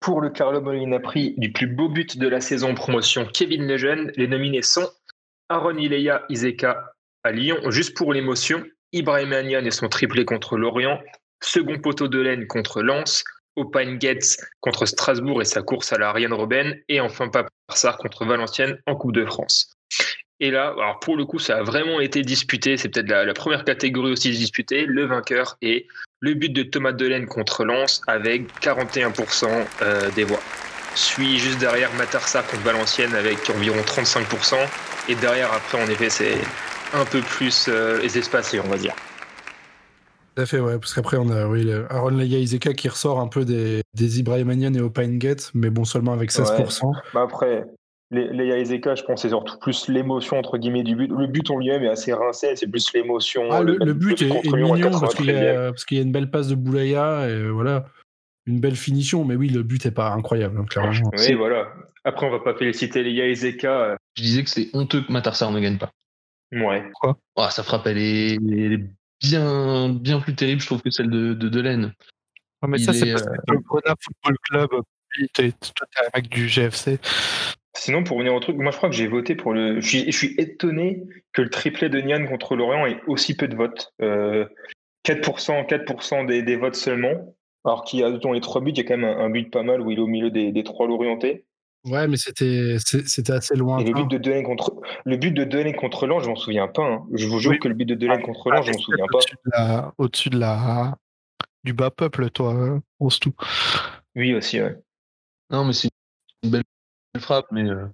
Pour 0.00 0.20
le 0.20 0.30
Carlo 0.30 0.60
Molina 0.60 1.00
Prix 1.00 1.34
du 1.38 1.52
plus 1.52 1.66
beau 1.66 1.88
but 1.88 2.18
de 2.18 2.28
la 2.28 2.40
saison 2.40 2.74
promotion 2.74 3.26
Kevin 3.26 3.66
Lejeune, 3.66 4.12
les 4.16 4.28
nominés 4.28 4.62
sont 4.62 4.88
Aaron 5.48 5.76
Ileya 5.76 6.24
Izeka 6.28 6.92
à 7.24 7.32
Lyon, 7.32 7.58
juste 7.70 7.96
pour 7.96 8.12
l'émotion, 8.12 8.64
Ibrahim 8.92 9.32
Agnan 9.32 9.64
et 9.64 9.70
son 9.70 9.88
triplé 9.88 10.24
contre 10.24 10.56
Lorient, 10.56 11.00
second 11.42 11.78
poteau 11.78 12.08
de 12.08 12.20
laine 12.20 12.46
contre 12.46 12.82
Lens, 12.82 13.24
Opine 13.56 13.98
Gates 13.98 14.36
contre 14.60 14.86
Strasbourg 14.86 15.40
et 15.40 15.46
sa 15.46 15.62
course 15.62 15.92
à 15.92 15.98
la 15.98 16.10
Ariane 16.10 16.32
Robben, 16.32 16.78
et 16.88 17.00
enfin 17.00 17.28
Paparsar 17.28 17.98
contre 17.98 18.24
Valenciennes 18.24 18.78
en 18.86 18.96
Coupe 18.96 19.12
de 19.12 19.24
France. 19.24 19.75
Et 20.38 20.50
là, 20.50 20.74
alors 20.76 21.00
pour 21.00 21.16
le 21.16 21.24
coup, 21.24 21.38
ça 21.38 21.58
a 21.58 21.62
vraiment 21.62 22.00
été 22.00 22.22
disputé. 22.22 22.76
C'est 22.76 22.88
peut-être 22.88 23.08
la, 23.08 23.24
la, 23.24 23.34
première 23.34 23.64
catégorie 23.64 24.12
aussi 24.12 24.30
disputée. 24.30 24.84
Le 24.84 25.06
vainqueur 25.06 25.56
est 25.62 25.86
le 26.20 26.34
but 26.34 26.52
de 26.52 26.62
Thomas 26.62 26.92
Delaine 26.92 27.26
contre 27.26 27.64
Lens 27.64 28.02
avec 28.06 28.42
41% 28.60 29.66
euh, 29.82 30.10
des 30.10 30.24
voix. 30.24 30.40
Suit 30.94 31.38
juste 31.38 31.58
derrière 31.58 31.92
Matarsa 31.94 32.42
contre 32.42 32.62
Valenciennes 32.62 33.14
avec 33.14 33.38
environ 33.50 33.80
35%. 33.80 34.56
Et 35.08 35.14
derrière, 35.14 35.52
après, 35.52 35.82
en 35.82 35.86
effet, 35.88 36.10
c'est 36.10 36.38
un 36.94 37.04
peu 37.04 37.20
plus 37.20 37.66
euh, 37.68 38.00
espacé, 38.02 38.60
on 38.60 38.68
va 38.68 38.76
dire. 38.76 38.94
Tout 40.34 40.42
à 40.42 40.46
fait, 40.46 40.60
ouais, 40.60 40.78
parce 40.78 40.92
qu'après, 40.92 41.16
on 41.16 41.30
a 41.30 41.46
oui, 41.46 41.64
le 41.64 41.90
Aaron 41.90 42.10
Leia 42.10 42.38
Izeka 42.38 42.74
qui 42.74 42.88
ressort 42.88 43.20
un 43.20 43.28
peu 43.28 43.46
des, 43.46 43.82
des 43.94 44.20
Ibrahimanian 44.20 44.74
et 44.74 44.80
Opine 44.80 45.18
Gate, 45.18 45.50
mais 45.54 45.70
bon, 45.70 45.84
seulement 45.84 46.12
avec 46.12 46.30
16%. 46.30 46.84
Ouais. 46.84 46.92
Bah 47.14 47.22
après, 47.24 47.64
Leia 48.10 48.58
Ezeka, 48.58 48.94
je 48.94 49.02
pense, 49.02 49.22
c'est 49.22 49.30
surtout 49.30 49.58
plus 49.58 49.88
l'émotion 49.88 50.38
entre 50.38 50.58
guillemets 50.58 50.84
du 50.84 50.94
but. 50.94 51.10
Le 51.10 51.26
but 51.26 51.50
en 51.50 51.58
lui-même 51.58 51.82
est 51.82 51.88
assez 51.88 52.12
rincé, 52.12 52.54
c'est 52.54 52.68
plus 52.68 52.92
l'émotion. 52.94 53.50
Ah, 53.50 53.62
le, 53.62 53.76
le, 53.76 53.94
but 53.94 54.22
est, 54.22 54.28
est 54.28 54.52
mignon 54.52 54.90
parce 54.90 55.14
qu'il 55.14 55.26
y, 55.26 55.98
a 55.98 56.02
une 56.02 56.12
belle 56.12 56.30
passe 56.30 56.46
de 56.48 56.54
Boulaya 56.54 57.28
et 57.28 57.48
voilà, 57.48 57.86
une 58.46 58.60
belle 58.60 58.76
finition. 58.76 59.24
Mais 59.24 59.34
oui, 59.34 59.48
le 59.48 59.64
but 59.64 59.84
est 59.86 59.90
pas 59.90 60.10
incroyable, 60.10 60.58
hein, 60.60 60.66
clairement. 60.68 61.10
Oui, 61.18 61.34
voilà. 61.34 61.72
Après, 62.04 62.26
on 62.26 62.30
va 62.30 62.38
pas 62.38 62.54
féliciter 62.54 63.02
Leia 63.02 63.26
Ezeka. 63.26 63.96
Je 64.16 64.22
disais 64.22 64.44
que 64.44 64.50
c'est 64.50 64.68
honteux 64.72 65.02
que 65.02 65.10
Matarsar 65.10 65.50
ne 65.50 65.58
gagne 65.58 65.78
pas. 65.78 65.90
Ouais. 66.52 66.82
Pourquoi? 66.92 67.18
Oh, 67.34 67.46
Sa 67.50 67.64
frappe, 67.64 67.88
elle 67.88 67.98
est, 67.98 68.34
elle 68.34 68.72
est, 68.72 68.84
bien, 69.20 69.88
bien 69.88 70.20
plus 70.20 70.36
terrible, 70.36 70.60
je 70.60 70.66
trouve, 70.66 70.82
que 70.82 70.90
celle 70.90 71.10
de, 71.10 71.34
de 71.34 71.48
Delaine. 71.48 71.92
Ouais, 72.62 72.68
mais 72.68 72.78
Il 72.78 72.84
ça, 72.84 72.92
c'est 72.92 73.10
parce 73.10 73.24
que 73.24 73.52
le 73.52 73.58
Grenat 73.58 73.96
Football 74.00 74.36
Club, 74.44 74.70
t'es 75.34 75.52
un 75.98 76.08
mec 76.14 76.28
du 76.28 76.48
GFC. 76.48 77.00
Sinon, 77.76 78.04
pour 78.04 78.16
revenir 78.16 78.34
au 78.34 78.40
truc, 78.40 78.56
moi 78.56 78.70
je 78.70 78.76
crois 78.76 78.88
que 78.88 78.94
j'ai 78.94 79.06
voté 79.06 79.34
pour 79.34 79.52
le. 79.52 79.80
Je 79.80 79.86
suis, 79.86 80.10
je 80.10 80.16
suis, 80.16 80.34
étonné 80.38 81.02
que 81.32 81.42
le 81.42 81.50
triplé 81.50 81.88
de 81.88 82.00
Nian 82.00 82.26
contre 82.26 82.56
Lorient 82.56 82.86
ait 82.86 83.00
aussi 83.06 83.36
peu 83.36 83.48
de 83.48 83.56
votes. 83.56 83.92
Euh, 84.02 84.46
4%, 85.06 85.68
4% 85.68 86.26
des, 86.26 86.42
des, 86.42 86.56
votes 86.56 86.74
seulement. 86.74 87.36
Alors 87.64 87.84
qu'il 87.84 88.00
y 88.00 88.04
a 88.04 88.10
dans 88.10 88.32
les 88.32 88.40
trois 88.40 88.60
buts, 88.60 88.72
il 88.72 88.78
y 88.78 88.80
a 88.80 88.84
quand 88.84 88.96
même 88.96 89.04
un, 89.04 89.24
un, 89.24 89.30
but 89.30 89.50
pas 89.50 89.62
mal 89.62 89.80
où 89.80 89.90
il 89.90 89.98
est 89.98 90.02
au 90.02 90.06
milieu 90.06 90.30
des, 90.30 90.52
des 90.52 90.64
trois 90.64 90.86
Lorientais. 90.86 91.44
Ouais, 91.84 92.08
mais 92.08 92.16
c'était 92.16 92.76
c'était 92.80 93.32
assez 93.32 93.54
loin. 93.54 93.78
Et 93.78 93.84
le 93.84 93.92
but 93.92 94.10
de 94.10 94.18
Delaine 94.18 94.42
contre 94.42 94.74
le 95.04 95.16
but 95.16 95.30
de 95.30 95.44
Delaine 95.44 95.76
contre 95.76 96.06
Lens, 96.06 96.24
je 96.24 96.28
m'en 96.28 96.36
souviens 96.36 96.66
pas. 96.66 96.82
Hein. 96.82 97.06
Je 97.12 97.28
vous 97.28 97.38
jure 97.38 97.52
oui. 97.52 97.58
que 97.60 97.68
le 97.68 97.74
but 97.74 97.84
de 97.84 97.94
Delaine 97.94 98.20
ah, 98.22 98.26
contre 98.26 98.50
Lens, 98.50 98.66
je 98.66 98.72
m'en 98.72 98.78
souviens 98.78 99.06
pas. 99.12 99.94
Au-dessus 99.98 100.30
de 100.30 100.38
la 100.38 100.96
du 101.62 101.72
bas 101.72 101.90
peuple, 101.90 102.30
toi, 102.30 102.52
hein, 102.52 102.80
tout. 103.20 103.34
Oui 104.14 104.34
aussi, 104.34 104.60
ouais. 104.62 104.76
Non, 105.50 105.64
mais 105.64 105.72
c'est 105.72 105.88
frappe, 107.20 107.46
mais 107.50 107.68
euh, 107.68 107.86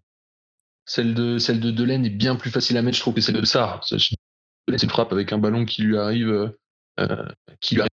celle 0.84 1.14
de 1.14 1.38
celle 1.38 1.60
de 1.60 1.70
Delaine 1.70 2.04
est 2.04 2.10
bien 2.10 2.36
plus 2.36 2.50
facile 2.50 2.76
à 2.76 2.82
mettre, 2.82 2.96
je 2.96 3.02
trouve, 3.02 3.14
que 3.14 3.20
celle 3.20 3.40
de 3.40 3.44
Sarr. 3.44 3.84
C'est 3.84 4.82
une 4.82 4.90
frappe 4.90 5.12
avec 5.12 5.32
un 5.32 5.38
ballon 5.38 5.64
qui 5.64 5.82
lui 5.82 5.98
arrive, 5.98 6.52
euh, 7.00 7.28
qui 7.60 7.74
lui 7.74 7.82
arrive, 7.82 7.90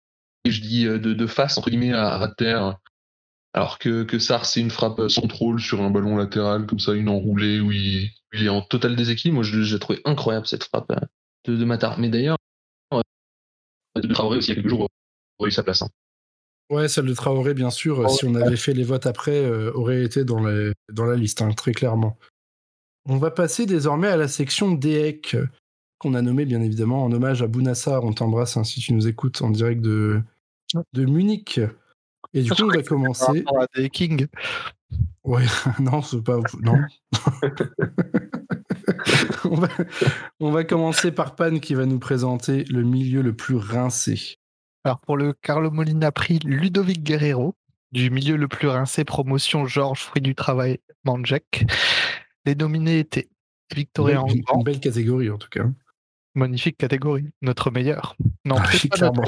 je 0.46 0.60
dis, 0.60 0.84
de, 0.84 0.98
de 0.98 1.26
face 1.26 1.58
entre 1.58 1.70
guillemets 1.70 1.92
à, 1.94 2.32
terre. 2.36 2.76
Alors 3.54 3.78
que, 3.78 4.04
que 4.04 4.18
c'est 4.18 4.60
une 4.60 4.70
frappe 4.70 5.08
sans 5.08 5.22
contrôle 5.22 5.60
sur 5.60 5.80
un 5.80 5.90
ballon 5.90 6.16
latéral, 6.16 6.66
comme 6.66 6.78
ça, 6.78 6.92
une 6.92 7.08
enroulée 7.08 7.60
où 7.60 7.72
il, 7.72 8.10
est 8.32 8.48
en 8.48 8.60
total 8.60 8.94
déséquilibre. 8.94 9.36
Moi, 9.36 9.42
je, 9.42 9.62
je 9.62 9.74
l'ai 9.74 9.80
trouvé 9.80 10.00
incroyable 10.04 10.46
cette 10.46 10.64
frappe 10.64 10.92
de, 11.46 11.64
Matar. 11.64 11.98
Mais 11.98 12.10
d'ailleurs, 12.10 12.36
de 13.96 14.22
aussi, 14.22 14.50
il 14.50 14.50
y 14.50 14.52
a 14.52 14.54
quelques 14.56 14.68
jours, 14.68 14.88
eu 15.44 15.50
sa 15.50 15.62
place. 15.62 15.82
Hein. 15.82 15.88
Ouais, 16.70 16.88
celle 16.88 17.06
de 17.06 17.14
Traoré, 17.14 17.54
bien 17.54 17.70
sûr, 17.70 18.00
oh, 18.00 18.08
si 18.08 18.26
on 18.26 18.34
avait 18.34 18.56
fait 18.56 18.74
les 18.74 18.84
votes 18.84 19.06
après, 19.06 19.42
euh, 19.42 19.72
aurait 19.72 20.04
été 20.04 20.24
dans, 20.24 20.44
les, 20.44 20.72
dans 20.92 21.06
la 21.06 21.16
liste, 21.16 21.40
hein, 21.40 21.52
très 21.52 21.72
clairement. 21.72 22.18
On 23.06 23.16
va 23.16 23.30
passer 23.30 23.64
désormais 23.64 24.08
à 24.08 24.16
la 24.16 24.28
section 24.28 24.72
DEC, 24.72 25.36
qu'on 25.98 26.14
a 26.14 26.20
nommée 26.20 26.44
bien 26.44 26.60
évidemment 26.60 27.04
en 27.04 27.12
hommage 27.12 27.42
à 27.42 27.46
Bounassar. 27.46 28.04
On 28.04 28.12
t'embrasse 28.12 28.58
hein, 28.58 28.64
si 28.64 28.80
tu 28.80 28.92
nous 28.92 29.08
écoutes 29.08 29.40
en 29.40 29.48
direct 29.48 29.80
de, 29.80 30.20
de 30.92 31.04
Munich. 31.06 31.58
Et 32.34 32.42
du 32.42 32.50
coup, 32.50 32.64
on 32.64 32.68
va 32.68 32.82
commencer. 32.82 33.44
À 33.46 33.66
des 33.74 33.88
King. 33.88 34.26
Ouais, 35.24 35.46
non, 35.80 36.02
c'est 36.02 36.22
pas. 36.22 36.38
Non. 36.60 36.78
on, 39.44 39.56
va... 39.56 39.68
on 40.40 40.50
va 40.50 40.64
commencer 40.64 41.10
par 41.10 41.34
Pan 41.34 41.58
qui 41.58 41.74
va 41.74 41.86
nous 41.86 41.98
présenter 41.98 42.64
le 42.64 42.82
milieu 42.82 43.22
le 43.22 43.34
plus 43.34 43.56
rincé. 43.56 44.36
Alors 44.84 45.00
pour 45.00 45.16
le 45.16 45.32
Carlo 45.32 45.70
Molina 45.70 46.12
Prix, 46.12 46.40
Ludovic 46.44 47.02
Guerrero, 47.02 47.54
du 47.92 48.10
milieu 48.10 48.36
le 48.36 48.48
plus 48.48 48.68
rincé, 48.68 49.04
promotion 49.04 49.66
Georges 49.66 50.00
Fruit 50.00 50.22
du 50.22 50.34
Travail, 50.34 50.78
Manjek. 51.04 51.64
Les 52.44 52.54
nominés 52.54 53.00
étaient 53.00 53.28
Victoria 53.74 54.22
Une, 54.26 54.42
une 54.54 54.62
belle 54.62 54.80
catégorie 54.80 55.30
en 55.30 55.38
tout 55.38 55.48
cas. 55.48 55.64
Magnifique 56.34 56.76
catégorie, 56.76 57.30
notre 57.42 57.70
meilleur. 57.70 58.16
Non, 58.44 58.56
ah, 58.58 58.68
oui, 58.72 58.88
clairement. 58.88 59.24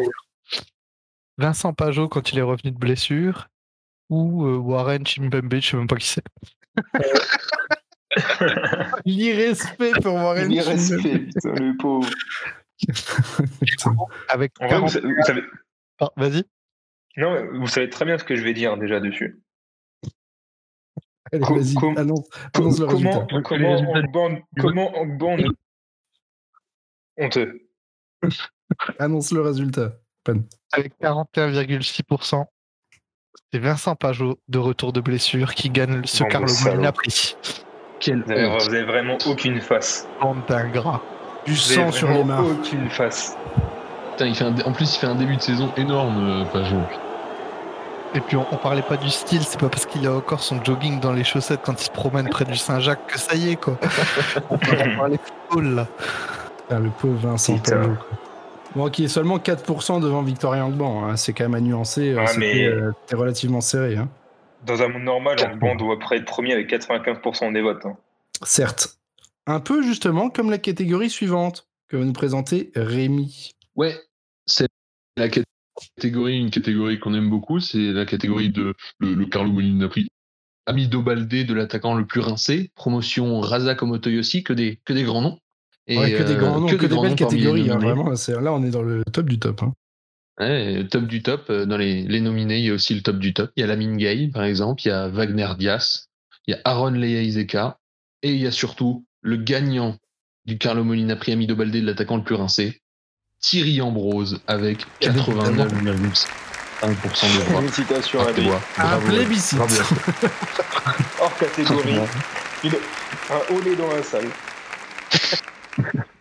Vincent 1.39 1.73
Pajot 1.73 2.09
quand 2.09 2.33
il 2.33 2.39
est 2.39 2.43
revenu 2.43 2.71
de 2.71 2.79
blessure, 2.79 3.49
ou 4.11 4.47
euh, 4.47 4.57
Warren 4.57 5.07
Chimbembe, 5.07 5.55
je 5.55 5.71
sais 5.71 5.77
même 5.77 5.87
pas 5.87 5.97
qui 5.97 6.07
c'est. 6.07 6.25
L'irrespect 9.05 9.93
pour 10.03 10.15
Warren 10.15 10.49
L'irrespect, 10.49 11.19
putain, 11.19 11.55
le 11.55 11.77
pauvre. 11.77 12.09
Avec 14.29 14.53
en 14.61 14.67
vrai, 14.69 14.79
vous, 14.79 14.87
vous 14.87 15.23
savez... 15.23 15.43
ah, 16.01 16.11
Vas-y. 16.17 16.45
Non, 17.17 17.47
vous 17.55 17.67
savez 17.67 17.91
très 17.91 18.05
bien 18.05 18.19
ce 18.19 18.25
que 18.25 18.37
je 18.37 18.43
vais 18.43 18.55
dire 18.55 18.77
déjà 18.77 19.01
dessus. 19.01 19.41
Allez, 21.33 21.45
Com 21.45 21.63
com 21.75 21.99
annonce, 21.99 22.29
annonce 22.55 22.81
le 22.81 22.87
comment, 22.87 23.27
résultat. 23.27 23.43
comment 23.43 23.77
on 23.95 24.03
bande, 24.11 24.39
comment 24.59 24.93
on 24.97 25.07
bande 25.07 25.45
honteux. 27.19 27.69
annonce 28.99 29.31
le 29.33 29.41
résultat. 29.43 29.93
Pan. 30.25 30.35
Avec 30.73 30.95
41,6%, 31.01 32.45
c'est 33.53 33.59
Vincent 33.59 33.95
Pajot 33.97 34.39
de 34.49 34.59
retour 34.59 34.93
de 34.93 35.01
blessure 35.01 35.55
qui 35.55 35.71
gagne 35.71 36.05
ce 36.05 36.25
Carlo 36.25 36.53
Molina 36.65 36.93
Prix. 36.93 37.37
Quel 38.01 38.23
vous, 38.23 38.31
avez, 38.33 38.49
vous 38.49 38.69
avez 38.69 38.85
vraiment 38.85 39.19
aucune 39.27 39.61
face. 39.61 40.09
Bande 40.21 40.45
d'ingrat. 40.47 41.03
Du 41.51 41.57
sang 41.57 41.91
sur 41.91 42.09
les 42.09 42.23
mains. 42.23 42.45
Aucune 42.45 42.89
face. 42.89 43.37
Putain, 44.13 44.27
il 44.27 44.35
fait 44.37 44.45
un, 44.45 44.55
en 44.65 44.73
plus, 44.73 44.95
il 44.95 44.99
fait 45.01 45.07
un 45.09 45.17
début 45.17 45.37
de 45.37 45.43
saison 45.43 45.73
énorme, 45.77 46.43
euh, 46.43 46.45
Pajot. 46.45 46.77
Et 48.15 48.21
puis 48.21 48.37
on, 48.37 48.47
on, 48.53 48.57
parlait 48.57 48.83
pas 48.83 48.97
du 48.97 49.11
style, 49.11 49.43
c'est 49.43 49.59
pas 49.59 49.69
parce 49.69 49.87
qu'il 49.87 50.07
a 50.07 50.13
encore 50.13 50.41
son 50.41 50.63
jogging 50.63 51.01
dans 51.01 51.13
les 51.13 51.25
chaussettes 51.25 51.61
quand 51.65 51.81
il 51.81 51.85
se 51.85 51.91
promène 51.91 52.29
près 52.29 52.45
du 52.45 52.57
Saint-Jacques 52.57 53.05
que 53.09 53.19
ça 53.19 53.35
y 53.35 53.51
est 53.51 53.57
quoi. 53.57 53.79
on, 54.51 54.59
parlait 54.59 55.19
football 55.49 55.75
là. 55.75 55.87
Ah, 56.71 56.79
le 56.79 56.91
pauvre 56.91 57.19
Vincent 57.29 57.59
Pajot. 57.59 57.97
Bon, 58.77 58.89
qui 58.89 59.05
est 59.05 59.09
seulement 59.09 59.39
4% 59.39 60.01
devant 60.01 60.23
Victoria 60.23 60.65
Angban, 60.65 61.09
hein. 61.09 61.17
c'est 61.17 61.33
quand 61.33 61.45
même 61.45 61.55
à 61.55 61.61
nuancer, 61.61 62.15
ah, 62.17 62.29
c'était 62.29 62.67
euh, 62.67 62.93
relativement 63.13 63.61
serré. 63.61 63.97
Hein. 63.97 64.09
Dans 64.65 64.81
un 64.81 64.89
monde 64.89 65.03
normal, 65.03 65.37
Angban 65.45 65.75
doit 65.75 65.95
après 65.95 66.19
être 66.19 66.25
premier 66.25 66.53
avec 66.53 66.71
95% 66.71 67.53
des 67.53 67.63
votes. 67.63 67.85
Hein. 67.85 67.97
Certes. 68.43 69.00
Un 69.51 69.59
peu 69.59 69.83
justement 69.83 70.31
comme 70.31 70.49
la 70.49 70.59
catégorie 70.59 71.11
suivante 71.11 71.69
que 71.89 71.97
va 71.97 72.05
nous 72.05 72.13
présenter 72.13 72.71
Rémi. 72.77 73.51
Ouais, 73.75 74.01
c'est 74.47 74.69
la 75.17 75.29
catégorie, 75.29 76.39
une 76.39 76.51
catégorie 76.51 77.01
qu'on 77.01 77.15
aime 77.15 77.29
beaucoup, 77.29 77.59
c'est 77.59 77.93
la 77.93 78.07
catégorie 78.07 78.51
de 78.51 78.75
le, 79.01 79.15
le 79.15 79.27
Carlo 79.27 79.51
Molina 79.51 79.89
Prix. 79.89 80.07
Amido 80.67 81.03
Baldé 81.03 81.43
de 81.43 81.53
l'attaquant 81.53 81.95
le 81.95 82.07
plus 82.07 82.21
rincé, 82.21 82.71
promotion 82.77 83.41
Razak 83.41 83.83
Omotoyoshi, 83.83 84.45
que 84.45 84.53
des, 84.53 84.79
que 84.85 84.93
des 84.93 85.03
grands 85.03 85.23
noms. 85.23 85.39
Et 85.89 85.99
ouais, 85.99 86.13
que 86.13 86.23
des 86.23 86.37
grands 86.37 86.61
noms, 86.61 86.69
que, 86.69 86.77
que 86.77 86.87
des, 86.87 86.95
des 86.95 87.01
belles 87.01 87.17
catégories, 87.17 87.71
hein, 87.73 87.79
vraiment. 87.79 88.09
Là, 88.09 88.53
on 88.53 88.63
est 88.63 88.71
dans 88.71 88.83
le 88.83 89.03
top 89.13 89.29
du 89.29 89.41
top. 89.41 89.65
Hein. 89.65 89.75
Ouais, 90.39 90.87
top 90.87 91.07
du 91.07 91.25
top. 91.25 91.51
Dans 91.51 91.77
les, 91.77 92.05
les, 92.05 92.21
nominés, 92.21 92.59
il 92.59 92.67
y 92.67 92.71
a 92.71 92.75
aussi 92.75 92.95
le 92.95 93.03
top 93.03 93.19
du 93.19 93.35
top. 93.35 93.51
Il 93.57 93.63
y 93.63 93.65
a 93.65 93.67
Lamine 93.67 93.97
Gay, 93.97 94.31
par 94.33 94.45
exemple. 94.45 94.83
Il 94.85 94.89
y 94.89 94.93
a 94.93 95.09
Wagner 95.09 95.49
Dias. 95.59 96.07
Il 96.47 96.53
y 96.53 96.55
a 96.55 96.61
Aaron 96.65 96.93
Leia 96.93 97.23
Izeka. 97.23 97.79
Et 98.23 98.33
il 98.33 98.41
y 98.41 98.47
a 98.47 98.53
surtout 98.53 99.05
le 99.23 99.37
gagnant 99.37 99.97
du 100.45 100.59
Carlo 100.59 100.85
Molina 100.85 101.17
Prix 101.17 101.33
Amido 101.33 101.55
Baldé 101.55 101.81
de 101.81 101.87
l'attaquant 101.87 102.17
le 102.17 102.25
plus 102.25 102.35
rincé, 102.35 102.81
Thierry 103.41 103.81
Ambrose, 103.81 104.41
avec 104.47 104.87
89,5% 105.01 105.69
de 106.83 107.51
voix. 107.51 107.61
Félicitations 107.61 108.21
à 108.21 108.33
lui. 108.33 108.49
Un 108.79 108.99
plébiscite. 109.01 109.59
Hors 111.21 111.37
catégorie. 111.39 111.97
un 111.97 113.55
haut 113.55 113.61
dans 113.77 113.89
la 113.95 114.03
salle. 114.03 114.29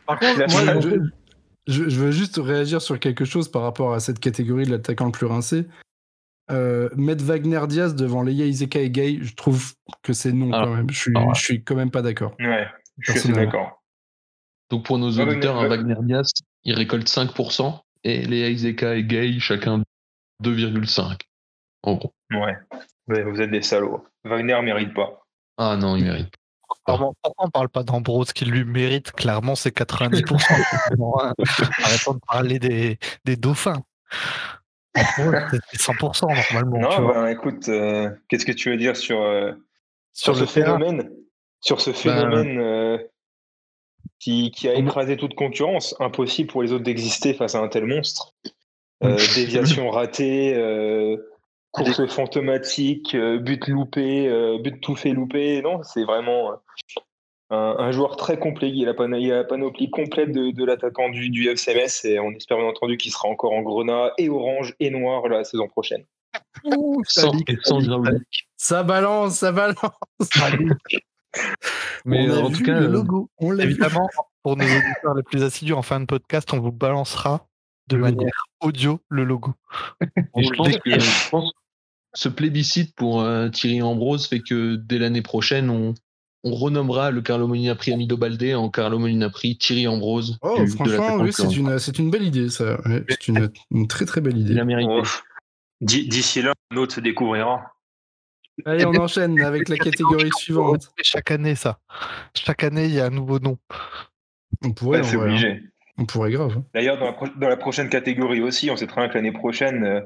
Par 0.05 0.19
contre, 0.19 0.49
moi, 0.49 0.79
je, 0.81 0.89
je, 1.67 1.89
je, 1.89 1.99
veux 1.99 2.11
juste 2.11 2.37
réagir 2.37 2.81
sur 2.81 2.99
quelque 2.99 3.25
chose 3.25 3.49
par 3.49 3.61
rapport 3.61 3.93
à 3.93 3.99
cette 3.99 4.19
catégorie 4.19 4.65
de 4.65 4.71
l'attaquant 4.71 5.05
le 5.05 5.11
plus 5.11 5.27
rincé. 5.27 5.65
Euh, 6.51 6.89
mettre 6.95 7.23
Wagner 7.23 7.61
Diaz 7.67 7.93
devant 7.93 8.23
Leia 8.23 8.45
Izeka 8.45 8.79
et 8.79 8.89
Gay, 8.89 9.19
je 9.21 9.35
trouve 9.35 9.73
que 10.01 10.13
c'est 10.13 10.31
non 10.31 10.49
ah. 10.51 10.63
quand 10.63 10.75
même. 10.75 10.89
Je 10.89 10.99
suis, 10.99 11.11
ah 11.15 11.21
ouais. 11.21 11.35
je 11.35 11.41
suis 11.41 11.63
quand 11.63 11.75
même 11.75 11.91
pas 11.91 12.01
d'accord. 12.01 12.35
Ouais, 12.39 12.67
je 12.99 13.17
suis 13.17 13.33
d'accord. 13.33 13.81
Donc 14.69 14.85
pour 14.85 14.97
nos 14.97 15.09
auditeurs, 15.19 15.55
Wagner, 15.55 15.93
Wagner 15.93 15.95
Diaz, 16.01 16.31
il 16.63 16.75
récolte 16.75 17.07
5% 17.07 17.79
et 18.03 18.21
Leia 18.25 18.49
Izeka 18.49 18.95
et 18.95 19.03
Gay 19.03 19.39
chacun 19.39 19.81
2,5%. 20.43 21.17
En 21.83 21.93
gros. 21.95 22.13
Ouais. 22.31 22.55
Vous 23.07 23.41
êtes 23.41 23.51
des 23.51 23.61
salauds. 23.61 24.05
Wagner 24.23 24.61
mérite 24.61 24.93
pas. 24.93 25.25
Ah 25.57 25.75
non, 25.75 25.95
il 25.95 26.03
mérite. 26.05 26.33
Pourquoi 26.85 27.13
pourquoi 27.23 27.45
on 27.47 27.49
parle 27.49 27.69
pas 27.69 27.83
d'Ambrose 27.83 28.31
qui 28.31 28.45
lui 28.45 28.63
mérite 28.63 29.11
clairement 29.11 29.55
ses 29.55 29.71
90% 29.71 30.95
Bon, 30.97 31.13
hein, 31.19 31.33
Arrêtons 31.83 32.13
de 32.13 32.19
parler 32.27 32.59
des, 32.59 32.99
des 33.25 33.35
dauphins. 33.35 33.81
Ambrose, 34.95 35.35
c'est 35.71 35.79
100% 35.81 36.27
normalement. 36.53 36.89
tu 36.89 36.95
non, 37.01 37.05
vois. 37.05 37.13
bah, 37.21 37.31
écoute, 37.31 37.67
euh, 37.69 38.11
qu'est-ce 38.27 38.45
que 38.45 38.51
tu 38.51 38.69
veux 38.69 38.77
dire 38.77 38.95
sur, 38.95 39.21
euh, 39.21 39.51
Sur 40.13 40.35
sur 40.35 40.43
le 40.43 40.47
ce 40.47 40.53
terrain, 40.53 40.77
phénomène? 40.77 41.09
Sur 41.61 41.81
ce 41.81 41.91
phénomène 41.91 42.59
euh, 42.59 42.97
qui, 44.19 44.51
qui 44.51 44.67
a 44.69 44.75
écrasé 44.75 45.17
toute 45.17 45.35
concurrence. 45.35 45.95
Impossible 45.99 46.49
pour 46.49 46.63
les 46.63 46.71
autres 46.71 46.83
d'exister 46.83 47.33
face 47.33 47.55
à 47.55 47.59
un 47.59 47.67
tel 47.67 47.85
monstre. 47.85 48.33
Euh, 49.03 49.17
déviation 49.35 49.89
ratée, 49.89 50.53
euh, 50.55 51.15
course 51.71 52.05
fantomatique, 52.07 53.15
euh, 53.15 53.39
but 53.39 53.67
loupé, 53.67 54.27
euh, 54.27 54.57
but 54.59 54.81
tout 54.81 54.95
fait 54.95 55.11
loupé. 55.11 55.61
Non, 55.61 55.83
c'est 55.83 56.03
vraiment 56.03 56.53
un, 57.49 57.75
un 57.79 57.91
joueur 57.91 58.17
très 58.17 58.37
complet. 58.37 58.69
Il 58.69 58.83
a 58.83 58.87
la, 58.87 58.93
pan- 58.93 59.11
il 59.13 59.31
a 59.31 59.37
la 59.37 59.43
panoplie 59.45 59.89
complète 59.89 60.31
de, 60.31 60.51
de 60.51 60.65
l'attaquant 60.65 61.09
du, 61.09 61.29
du 61.29 61.49
FCMS 61.49 62.05
et 62.05 62.19
on 62.19 62.31
espère 62.31 62.57
bien 62.57 62.67
entendu 62.67 62.97
qu'il 62.97 63.11
sera 63.11 63.27
encore 63.29 63.53
en 63.53 63.61
grenat 63.61 64.11
et 64.17 64.29
orange 64.29 64.75
et 64.79 64.89
noir 64.89 65.27
la 65.29 65.43
saison 65.43 65.67
prochaine. 65.67 66.05
Ouh. 66.63 67.01
Ça 68.57 68.83
balance, 68.83 69.35
ça 69.35 69.51
balance. 69.51 69.77
Mais 72.05 72.29
on 72.29 72.33
a 72.33 72.39
en 72.41 72.49
vu 72.49 72.57
tout 72.57 72.63
cas, 72.63 72.79
le 72.79 72.85
euh, 72.85 72.89
logo. 72.89 73.29
On. 73.37 73.57
Évidemment, 73.57 74.07
pour 74.43 74.55
nos 74.57 74.63
auditeurs 74.65 75.13
les 75.15 75.23
plus 75.23 75.43
assidus 75.43 75.73
en 75.73 75.81
fin 75.81 75.99
de 75.99 76.05
podcast, 76.05 76.51
on 76.53 76.59
vous 76.59 76.71
balancera 76.71 77.47
de 77.87 77.97
Le 77.97 78.03
logo. 78.05 78.15
manière 78.17 78.43
audio 78.61 78.99
le 79.09 79.23
logo. 79.23 79.53
Et 80.35 80.43
je 80.43 80.49
pense 80.53 80.77
que 80.77 80.99
je 80.99 81.29
pense 81.29 81.51
que 81.51 81.57
ce 82.13 82.29
plébiscite 82.29 82.95
pour 82.95 83.21
euh, 83.21 83.49
Thierry 83.49 83.81
Ambrose 83.81 84.27
fait 84.27 84.39
que 84.39 84.75
dès 84.75 84.97
l'année 84.97 85.21
prochaine, 85.21 85.69
on, 85.69 85.93
on 86.43 86.53
renommera 86.55 87.11
le 87.11 87.21
Carlo 87.21 87.47
Molina 87.47 87.75
Prix 87.75 87.93
Amido 87.93 88.17
Baldé 88.17 88.55
en 88.55 88.69
Carlo 88.69 88.97
Molina 88.97 89.29
Prix 89.29 89.57
Thierry 89.57 89.87
Ambrose. 89.87 90.37
Oh, 90.41 90.55
du- 90.59 90.67
franchement, 90.69 91.15
oui, 91.17 91.31
c'est 91.33 91.55
une, 91.55 91.77
c'est 91.79 91.99
une 91.99 92.09
belle 92.09 92.23
idée, 92.23 92.49
ça. 92.49 92.79
Ouais, 92.87 93.03
c'est 93.09 93.27
une, 93.27 93.51
une 93.71 93.87
très 93.87 94.05
très 94.05 94.21
belle 94.21 94.37
idée. 94.37 94.59
Oh, 94.87 95.03
D'ici 95.81 96.41
là, 96.41 96.53
un 96.71 96.77
autre 96.77 96.95
se 96.95 96.99
découvrira. 97.01 97.61
Allez, 98.65 98.85
on 98.85 98.95
enchaîne 98.95 99.39
avec 99.41 99.69
la 99.69 99.77
catégorie 99.77 100.29
suivante. 100.37 100.91
Chaque 101.01 101.31
année, 101.31 101.55
ça. 101.55 101.79
Chaque 102.33 102.63
année, 102.63 102.85
il 102.85 102.93
y 102.93 102.99
a 102.99 103.05
un 103.05 103.09
nouveau 103.11 103.39
nom. 103.39 103.57
On 104.63 104.71
pourrait, 104.71 104.99
Ouais, 105.01 105.03
c'est 105.05 105.17
hein. 105.47 105.57
On 105.97 106.05
pourrait 106.05 106.31
grave. 106.31 106.53
hein. 106.57 106.63
D'ailleurs, 106.73 106.97
dans, 106.97 107.05
la 107.05 107.13
pro- 107.13 107.27
dans 107.37 107.49
la 107.49 107.57
prochaine 107.57 107.89
catégorie 107.89 108.41
aussi, 108.41 108.69
on 108.71 108.77
sait 108.77 108.87
très 108.87 109.01
bien 109.01 109.09
que 109.09 109.15
l'année 109.15 109.31
prochaine, 109.31 109.83
euh, 109.83 110.01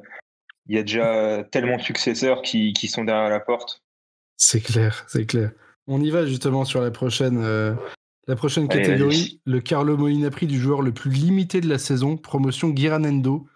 il 0.67 0.75
y 0.75 0.79
a 0.79 0.81
déjà 0.83 1.43
tellement 1.51 1.77
de 1.77 1.81
successeurs 1.81 2.41
qui, 2.41 2.73
qui 2.73 2.87
sont 2.87 3.03
derrière 3.03 3.29
la 3.29 3.39
porte. 3.39 3.81
C'est 4.37 4.61
clair, 4.61 5.05
c'est 5.07 5.25
clair. 5.25 5.51
On 5.87 6.01
y 6.01 6.09
va 6.09 6.25
justement 6.25 6.65
sur 6.65 6.81
la 6.81 6.89
prochaine, 6.91 7.39
euh, 7.43 7.73
la 8.27 8.35
prochaine 8.35 8.67
Allez, 8.71 8.81
catégorie. 8.81 9.41
Le 9.45 9.59
Carlo 9.59 9.97
Molina 9.97 10.29
Prix 10.31 10.47
du 10.47 10.59
joueur 10.59 10.81
le 10.81 10.91
plus 10.93 11.11
limité 11.11 11.61
de 11.61 11.69
la 11.69 11.77
saison, 11.77 12.17
promotion 12.17 12.73
Giranendo, 12.75 13.47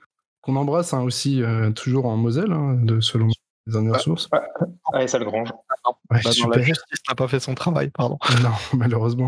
qu'on 0.42 0.56
embrasse 0.58 0.94
hein, 0.94 1.02
aussi, 1.02 1.42
euh, 1.42 1.72
toujours 1.72 2.06
en 2.06 2.18
Moselle, 2.18 2.52
hein, 2.52 2.76
de, 2.76 3.00
selon 3.00 3.30
les 3.68 3.74
dernières 3.74 3.96
Ah. 3.96 4.00
sources. 4.00 4.30
Allez, 4.94 5.08
ça 5.08 5.20
le 5.20 5.26
grange. 5.26 5.50
Ouais, 6.10 6.20
Bah, 6.24 6.32
super. 6.32 6.58
la 6.58 6.62
justice 6.64 7.00
n'a 7.08 7.16
pas 7.16 7.28
fait 7.28 7.40
son 7.40 7.54
travail, 7.54 7.90
pardon. 7.90 8.18
Non, 8.44 8.52
malheureusement. 8.78 9.28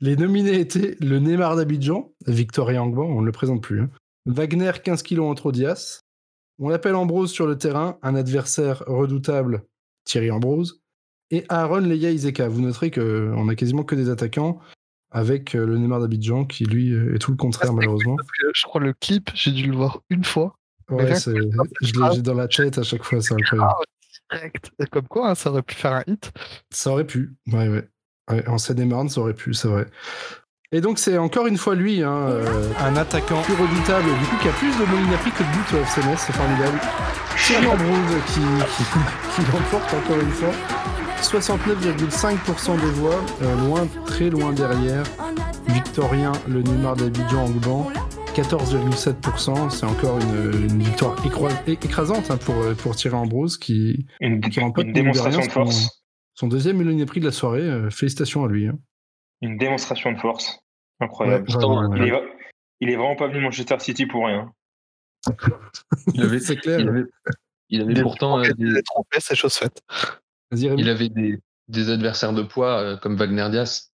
Les 0.00 0.16
nominés 0.16 0.60
étaient 0.60 0.96
le 1.00 1.18
Neymar 1.18 1.56
d'Abidjan, 1.56 2.12
Victoria 2.26 2.82
Angban, 2.82 3.04
on 3.06 3.20
ne 3.22 3.26
le 3.26 3.32
présente 3.32 3.62
plus. 3.62 3.80
hein. 3.82 3.90
Wagner, 4.26 4.72
15 4.82 5.02
kilos 5.02 5.30
entre 5.30 5.52
Dias. 5.52 6.00
On 6.58 6.68
l'appelle 6.68 6.94
Ambrose 6.96 7.30
sur 7.30 7.46
le 7.46 7.56
terrain, 7.56 7.98
un 8.02 8.14
adversaire 8.16 8.82
redoutable, 8.86 9.62
Thierry 10.04 10.30
Ambrose. 10.30 10.80
Et 11.30 11.44
Aaron 11.48 11.78
Leia 11.80 12.10
Izeka. 12.10 12.48
Vous 12.48 12.60
noterez 12.60 12.90
qu'on 12.90 13.48
a 13.48 13.54
quasiment 13.54 13.84
que 13.84 13.94
des 13.94 14.10
attaquants, 14.10 14.58
avec 15.12 15.54
euh, 15.54 15.64
le 15.66 15.78
Neymar 15.78 16.00
d'Abidjan 16.00 16.44
qui, 16.44 16.64
lui, 16.64 16.92
est 16.92 17.18
tout 17.18 17.30
le 17.30 17.36
contraire, 17.36 17.70
Ah, 17.70 17.74
malheureusement. 17.74 18.16
Je 18.54 18.62
crois 18.66 18.80
le 18.80 18.92
clip, 18.92 19.30
j'ai 19.34 19.52
dû 19.52 19.66
le 19.70 19.76
voir 19.76 20.00
une 20.10 20.24
fois. 20.24 20.55
Ouais, 20.88 21.14
je 21.16 22.14
l'ai 22.14 22.22
dans 22.22 22.34
la 22.34 22.48
tête 22.48 22.78
à 22.78 22.82
chaque 22.82 23.02
fois, 23.02 23.20
c'est 23.20 23.34
incroyable. 23.34 23.72
Direct. 24.30 24.70
Et 24.78 24.86
Comme 24.86 25.06
quoi, 25.08 25.30
hein, 25.30 25.34
ça 25.34 25.50
aurait 25.50 25.62
pu 25.62 25.74
faire 25.74 25.92
un 25.92 26.02
hit. 26.06 26.32
Ça 26.70 26.90
aurait 26.90 27.06
pu, 27.06 27.34
ouais, 27.52 27.68
ouais. 27.68 27.88
Ouais, 28.30 28.48
en 28.48 28.58
Seine-et-Marne, 28.58 29.08
ça 29.08 29.20
aurait 29.20 29.34
pu, 29.34 29.54
c'est 29.54 29.68
vrai. 29.68 29.86
Et 30.72 30.80
donc, 30.80 30.98
c'est 30.98 31.16
encore 31.16 31.46
une 31.46 31.56
fois 31.56 31.76
lui, 31.76 32.02
hein, 32.02 32.26
euh, 32.28 32.72
un 32.80 32.96
attaquant 32.96 33.40
plus 33.42 33.54
redoutable, 33.54 34.08
du 34.18 34.24
coup, 34.26 34.36
qui 34.42 34.48
a 34.48 34.52
plus 34.52 34.76
de 34.76 34.84
Molina 34.90 35.16
Prix 35.18 35.30
que 35.30 35.44
de 35.44 35.48
buts 35.48 35.74
au 35.74 35.84
FCMS, 35.84 36.16
c'est 36.18 36.32
formidable. 36.32 36.80
Thierry 37.36 37.66
Ambrose 37.66 38.22
qui, 38.26 38.40
qui, 38.40 38.84
qui 39.34 39.52
l'emporte 39.52 39.94
encore 39.94 40.20
une 40.20 40.30
fois. 40.30 40.52
69,5% 41.22 42.76
des 42.80 42.90
voix, 42.92 43.20
euh, 43.42 43.66
loin, 43.66 43.86
très 44.04 44.30
loin 44.30 44.52
derrière. 44.52 45.04
Victorien, 45.68 46.32
le 46.48 46.62
Neymar 46.62 46.96
d'Abidjan 46.96 47.44
en 47.46 47.50
banc, 47.50 47.90
14,7%. 48.34 49.70
C'est 49.70 49.86
encore 49.86 50.18
une, 50.20 50.68
une 50.70 50.82
victoire 50.82 51.16
écrasante 51.66 52.30
hein, 52.30 52.36
pour, 52.36 52.54
pour 52.78 52.94
Thierry 52.96 53.16
Ambrose 53.16 53.56
qui, 53.58 54.06
Une, 54.20 54.40
qui 54.40 54.60
remporte 54.60 54.86
une 54.86 54.92
mine 54.92 54.94
de 54.94 55.00
démonstration 55.00 55.40
de 55.40 55.50
force. 55.50 55.74
son- 55.84 55.90
son 56.34 56.48
deuxième 56.48 56.76
Molina 56.76 57.06
Prix 57.06 57.20
de 57.20 57.24
la 57.26 57.32
soirée. 57.32 57.62
Euh, 57.62 57.88
félicitations 57.90 58.44
à 58.44 58.48
lui. 58.48 58.66
hein. 58.68 58.78
Une 59.40 59.56
démonstration 59.56 60.12
de 60.12 60.18
force. 60.18 60.58
Incroyable. 61.00 61.46
Il, 61.48 61.56
ouais. 61.56 62.08
est, 62.08 62.10
va- 62.10 62.20
il 62.80 62.90
est 62.90 62.96
vraiment 62.96 63.16
pas 63.16 63.28
venu 63.28 63.40
Manchester 63.40 63.76
City 63.80 64.06
pour 64.06 64.26
rien. 64.26 64.50
Il 66.14 66.22
avait, 66.22 66.38
C'est 66.40 66.56
clair. 66.56 66.78
il 66.80 66.88
avait, 66.88 67.04
il 67.70 67.80
avait 67.82 67.94
Des- 67.94 68.02
pourtant 68.02 68.38
euh, 68.38 68.42
des, 68.56 68.82
trompé, 68.82 69.18
c'est 69.20 69.34
chose 69.34 69.54
faite. 69.54 69.82
Il 70.52 70.88
avait 70.88 71.08
des, 71.08 71.40
des 71.68 71.90
adversaires 71.90 72.32
de 72.32 72.42
poids 72.42 72.78
euh, 72.80 72.96
comme 72.96 73.16
Wagner 73.16 73.48
Diaz. 73.50 73.90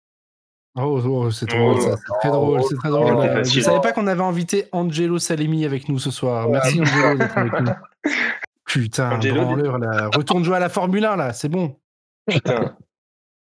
Oh, 0.75 1.01
oh, 1.03 1.31
c'est 1.31 1.47
drôle, 1.47 1.75
Oh. 1.77 1.81
ça. 1.81 1.95
C'est 1.97 2.13
très 2.19 2.29
drôle, 2.29 2.62
c'est 2.69 2.75
très 2.75 2.89
drôle. 2.89 3.13
Oh, 3.17 3.21
c'est 3.23 3.29
Euh, 3.29 3.33
je 3.39 3.43
facile. 3.49 3.63
savais 3.63 3.81
pas 3.81 3.91
qu'on 3.93 4.07
avait 4.07 4.21
invité 4.21 4.67
Angelo 4.71 5.17
Salemi 5.19 5.65
avec 5.65 5.89
nous 5.89 5.97
ce 5.99 6.12
soir. 6.12 6.47
Merci 6.49 6.79
Angelo 6.81 7.17
d'être 7.17 7.38
avec 7.38 7.53
nous. 7.62 7.71
Putain, 8.65 9.12
Angelo, 9.17 9.41
branleur 9.43 9.77
là. 9.79 10.10
Retourne 10.15 10.43
jouer 10.43 10.57
à 10.57 10.60
la 10.60 10.69
Formule 10.69 11.03
1 11.05 11.15
là, 11.15 11.33
c'est 11.33 11.49
bon. 11.49 11.75
Putain. 12.27 12.75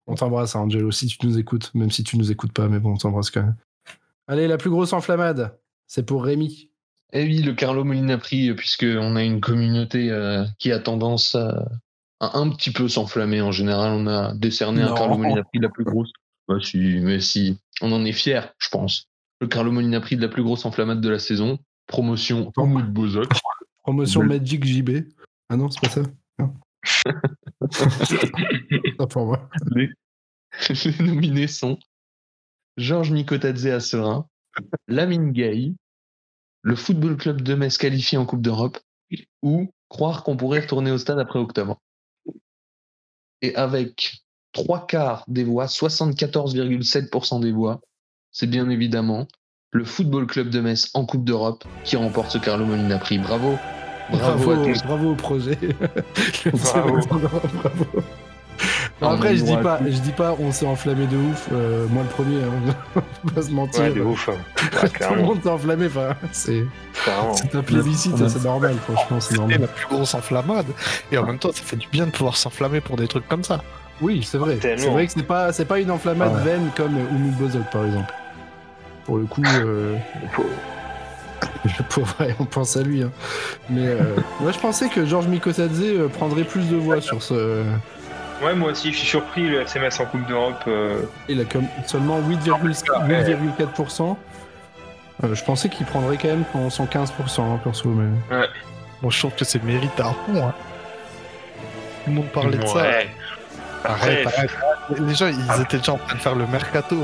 On 0.06 0.16
t'embrasse, 0.16 0.56
hein, 0.56 0.62
Angelo, 0.62 0.90
si 0.92 1.08
tu 1.08 1.18
nous 1.26 1.38
écoutes, 1.38 1.72
même 1.76 1.92
si 1.92 2.04
tu 2.04 2.18
nous 2.18 2.32
écoutes 2.32 2.54
pas, 2.54 2.68
mais 2.70 2.80
bon, 2.80 2.94
on 2.94 2.98
t'embrasse 2.98 3.30
quand 3.30 3.42
même. 3.42 3.56
Allez, 4.28 4.48
la 4.48 4.58
plus 4.58 4.70
grosse 4.70 4.94
enflammade, 4.94 5.58
c'est 5.86 6.06
pour 6.06 6.24
Rémi. 6.24 6.70
Et 7.14 7.24
oui, 7.24 7.42
le 7.42 7.54
Carlo 7.54 7.84
Molina 7.84 8.18
Prix, 8.18 8.54
puisqu'on 8.54 9.16
a 9.18 9.24
une 9.24 9.42
communauté 9.42 10.12
euh, 10.12 10.46
qui 10.60 10.72
a 10.72 10.80
tendance 10.80 11.36
à, 11.36 11.66
un 12.20 12.50
petit 12.50 12.72
peu 12.72 12.88
s'enflammer. 12.88 13.42
En 13.42 13.52
général, 13.52 13.92
on 13.94 14.08
a 14.08 14.34
décerné 14.34 14.82
Non. 14.82 14.92
un 14.92 14.96
Carlo 14.96 15.18
Molina 15.18 15.44
Prix 15.44 15.60
de 15.60 15.64
la 15.64 15.70
plus 15.70 15.84
grosse. 15.84 16.12
Bah, 16.48 16.56
si, 16.62 17.00
mais 17.02 17.20
si, 17.20 17.60
on 17.82 17.92
en 17.92 18.06
est 18.06 18.14
fier, 18.14 18.54
je 18.58 18.70
pense. 18.70 19.10
Le 19.42 19.48
Carlo 19.48 19.72
Molina 19.72 20.00
Prix 20.00 20.16
de 20.16 20.22
la 20.22 20.30
plus 20.30 20.44
grosse 20.44 20.66
enflammade 20.66 21.02
de 21.02 21.10
la 21.10 21.20
saison. 21.20 21.60
Promotion 21.88 22.52
Bozok. 22.56 23.32
Promotion 23.84 24.22
Bleu. 24.22 24.40
Magic 24.40 24.66
JB. 24.66 25.08
Ah 25.50 25.58
non, 25.58 25.70
c'est 25.70 25.82
pas 25.82 25.90
ça 25.90 26.02
Non. 26.40 26.54
Pas 28.98 29.08
pour 29.08 29.26
moi. 29.26 29.50
Les, 29.76 29.90
les 30.70 31.06
nominés 31.06 31.48
sont 31.48 31.78
Georges 32.78 33.12
Mikotadze 33.12 33.68
à 33.68 33.80
Serein, 33.80 34.28
Lamine 34.88 35.32
Gay, 35.32 35.74
le 36.62 36.76
Football 36.76 37.18
Club 37.18 37.42
de 37.42 37.56
Metz 37.56 37.78
qualifié 37.78 38.18
en 38.18 38.26
Coupe 38.26 38.42
d'Europe, 38.42 38.78
ou 39.42 39.72
croire 39.90 40.24
qu'on 40.24 40.38
pourrait 40.38 40.62
retourner 40.62 40.92
au 40.92 40.98
stade 40.98 41.20
après 41.20 41.40
octobre. 41.40 41.80
Et 43.42 43.56
avec 43.56 44.24
trois 44.52 44.86
quarts 44.88 45.24
des 45.28 45.44
voix, 45.44 45.66
74,7% 45.66 47.40
des 47.42 47.52
voix, 47.52 47.82
c'est 48.32 48.48
bien 48.48 48.70
évidemment 48.70 49.28
le 49.72 49.84
Football 49.84 50.28
Club 50.28 50.50
de 50.50 50.60
Metz 50.60 50.90
en 50.94 51.06
Coupe 51.06 51.24
d'Europe 51.24 51.64
qui 51.84 51.96
remporte 51.98 52.32
ce 52.32 52.38
Carlo 52.38 52.66
Molina 52.66 52.98
Prix. 52.98 53.20
Bravo! 53.20 53.58
Bravo, 54.10 54.46
Bravo, 54.46 54.52
à 54.52 54.66
tous. 54.66 54.84
bravo 54.84 55.12
au 55.12 55.16
projet. 55.16 55.58
Bravo. 56.54 57.00
bravo. 57.08 57.86
Après, 59.00 59.36
je 59.36 59.44
dis 59.44 59.56
pas, 59.58 59.80
je 59.86 60.00
dis 60.00 60.12
pas, 60.12 60.36
on 60.40 60.52
s'est 60.52 60.66
enflammé 60.66 61.06
de 61.06 61.16
ouf. 61.18 61.48
euh, 61.52 61.86
moi, 61.90 62.02
le 62.04 62.10
premier, 62.10 62.38
hein, 62.44 62.74
on 62.96 63.28
va 63.28 63.34
pas 63.36 63.42
se 63.44 63.52
mentir. 63.52 63.82
Ouais, 63.84 63.92
de 63.92 64.02
ouf. 64.02 64.30
hein. 64.30 64.34
Ouais, 64.84 64.90
Tout 64.90 65.14
le 65.14 65.22
monde 65.22 65.40
s'est 65.44 65.50
enflammé. 65.50 65.86
Enfin, 65.88 66.16
c'est 66.32 66.66
un 67.54 67.62
plébiscite, 67.62 68.20
a- 68.22 68.28
c'est 68.30 68.44
normal. 68.44 68.76
Franchement, 68.84 69.20
c'est 69.20 69.36
normal. 69.38 69.62
la 69.62 69.68
plus 69.68 69.86
grosse 69.88 70.14
enflammade. 70.16 70.66
Et 71.12 71.18
en 71.18 71.26
même 71.26 71.38
temps, 71.40 71.52
ça 71.52 71.62
fait 71.64 71.76
du 71.76 71.88
bien 71.90 72.06
de 72.08 72.12
pouvoir 72.12 72.36
s'enflammer 72.38 72.82
pour 72.82 72.96
des 72.98 73.08
trucs 73.08 73.28
comme 73.28 73.44
ça. 73.44 73.62
Oui, 74.02 74.24
c'est 74.24 74.38
vrai. 74.38 74.58
C'est 74.62 74.76
vrai 74.90 75.06
que 75.08 75.14
c'est 75.14 75.24
pas, 75.24 75.52
c'est 75.54 75.66
pas 75.66 75.80
une 75.80 75.92
enflammade 75.92 76.32
Ah 76.34 76.38
ouais. 76.38 76.44
vaine 76.52 76.70
comme 76.76 76.96
Oumoud 76.98 77.34
Bozok, 77.36 77.70
par 77.72 77.86
exemple. 77.86 78.14
Pour 79.06 79.18
le 79.18 79.26
coup, 79.26 79.44
euh, 79.46 79.96
on 82.40 82.46
pense 82.46 82.78
à 82.78 82.82
lui. 82.84 83.04
hein. 83.04 83.12
Mais 83.70 83.88
euh, 83.88 84.16
moi, 84.40 84.52
je 84.52 84.60
pensais 84.60 84.90
que 84.90 85.06
Georges 85.06 85.28
Mikotadze 85.28 85.82
euh, 85.84 86.08
prendrait 86.08 86.44
plus 86.44 86.68
de 86.70 86.76
voix 86.76 87.00
sur 87.02 87.22
ce. 87.24 87.64
Ouais, 88.44 88.54
moi 88.54 88.72
aussi, 88.72 88.92
je 88.92 88.98
suis 89.00 89.08
surpris. 89.08 89.48
Le 89.48 89.62
FCMS 89.62 90.00
en 90.00 90.06
Coupe 90.06 90.26
d'Europe. 90.28 90.64
euh, 90.68 91.02
Il 91.28 91.42
a 91.42 91.46
comme 91.46 91.66
seulement 91.86 92.20
8,4%. 92.22 93.08
8,4%. 93.08 94.18
Euh, 95.24 95.34
je 95.34 95.44
pensais 95.44 95.70
qu'il 95.70 95.86
prendrait 95.88 96.18
quand 96.18 96.28
même 96.28 96.70
son 96.70 96.86
15%, 96.86 97.42
hein, 97.42 97.60
perso. 97.64 97.90
Mais... 97.90 98.08
Bon, 99.02 99.10
je 99.10 99.20
trouve 99.20 99.34
que 99.36 99.46
c'est 99.46 99.64
mérite 99.64 100.00
à 100.00 100.06
fond. 100.14 100.48
hein. 100.48 100.54
tout 102.06 102.10
le 102.12 102.14
monde 102.14 102.28
parlait 102.32 102.58
de 102.58 102.66
ça. 102.66 102.76
Ouais. 102.82 103.08
Arrête, 103.84 104.28
arrête, 104.28 104.52
arrête. 104.90 105.00
Les 105.00 105.16
gens, 105.16 105.28
ils 105.28 105.62
étaient 105.62 105.78
déjà 105.78 105.94
en 105.94 105.98
train 105.98 106.16
de 106.16 106.22
faire 106.22 106.36
le 106.36 106.46
mercato. 106.48 106.96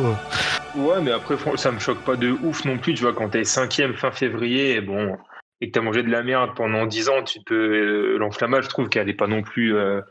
Ouais, 0.75 1.01
mais 1.01 1.11
après, 1.11 1.35
ça 1.55 1.71
me 1.71 1.79
choque 1.79 1.99
pas 2.03 2.15
de 2.15 2.29
ouf 2.43 2.65
non 2.65 2.77
plus, 2.77 2.93
tu 2.93 3.03
vois, 3.03 3.13
quand 3.13 3.29
t'es 3.29 3.43
cinquième 3.43 3.93
fin 3.95 4.11
février, 4.11 4.75
et 4.75 4.81
bon, 4.81 5.15
et 5.61 5.67
que 5.67 5.71
t'as 5.71 5.81
mangé 5.81 6.03
de 6.03 6.09
la 6.09 6.23
merde 6.23 6.51
pendant 6.55 6.85
10 6.85 7.09
ans, 7.09 7.23
tu 7.23 7.39
peux. 7.45 7.55
euh, 7.55 8.17
L'enflammage, 8.17 8.65
je 8.65 8.69
trouve 8.69 8.89
qu'elle 8.89 9.07
est 9.09 9.13
pas 9.13 9.27
non 9.27 9.41
plus 9.43 9.75
euh, 9.75 10.01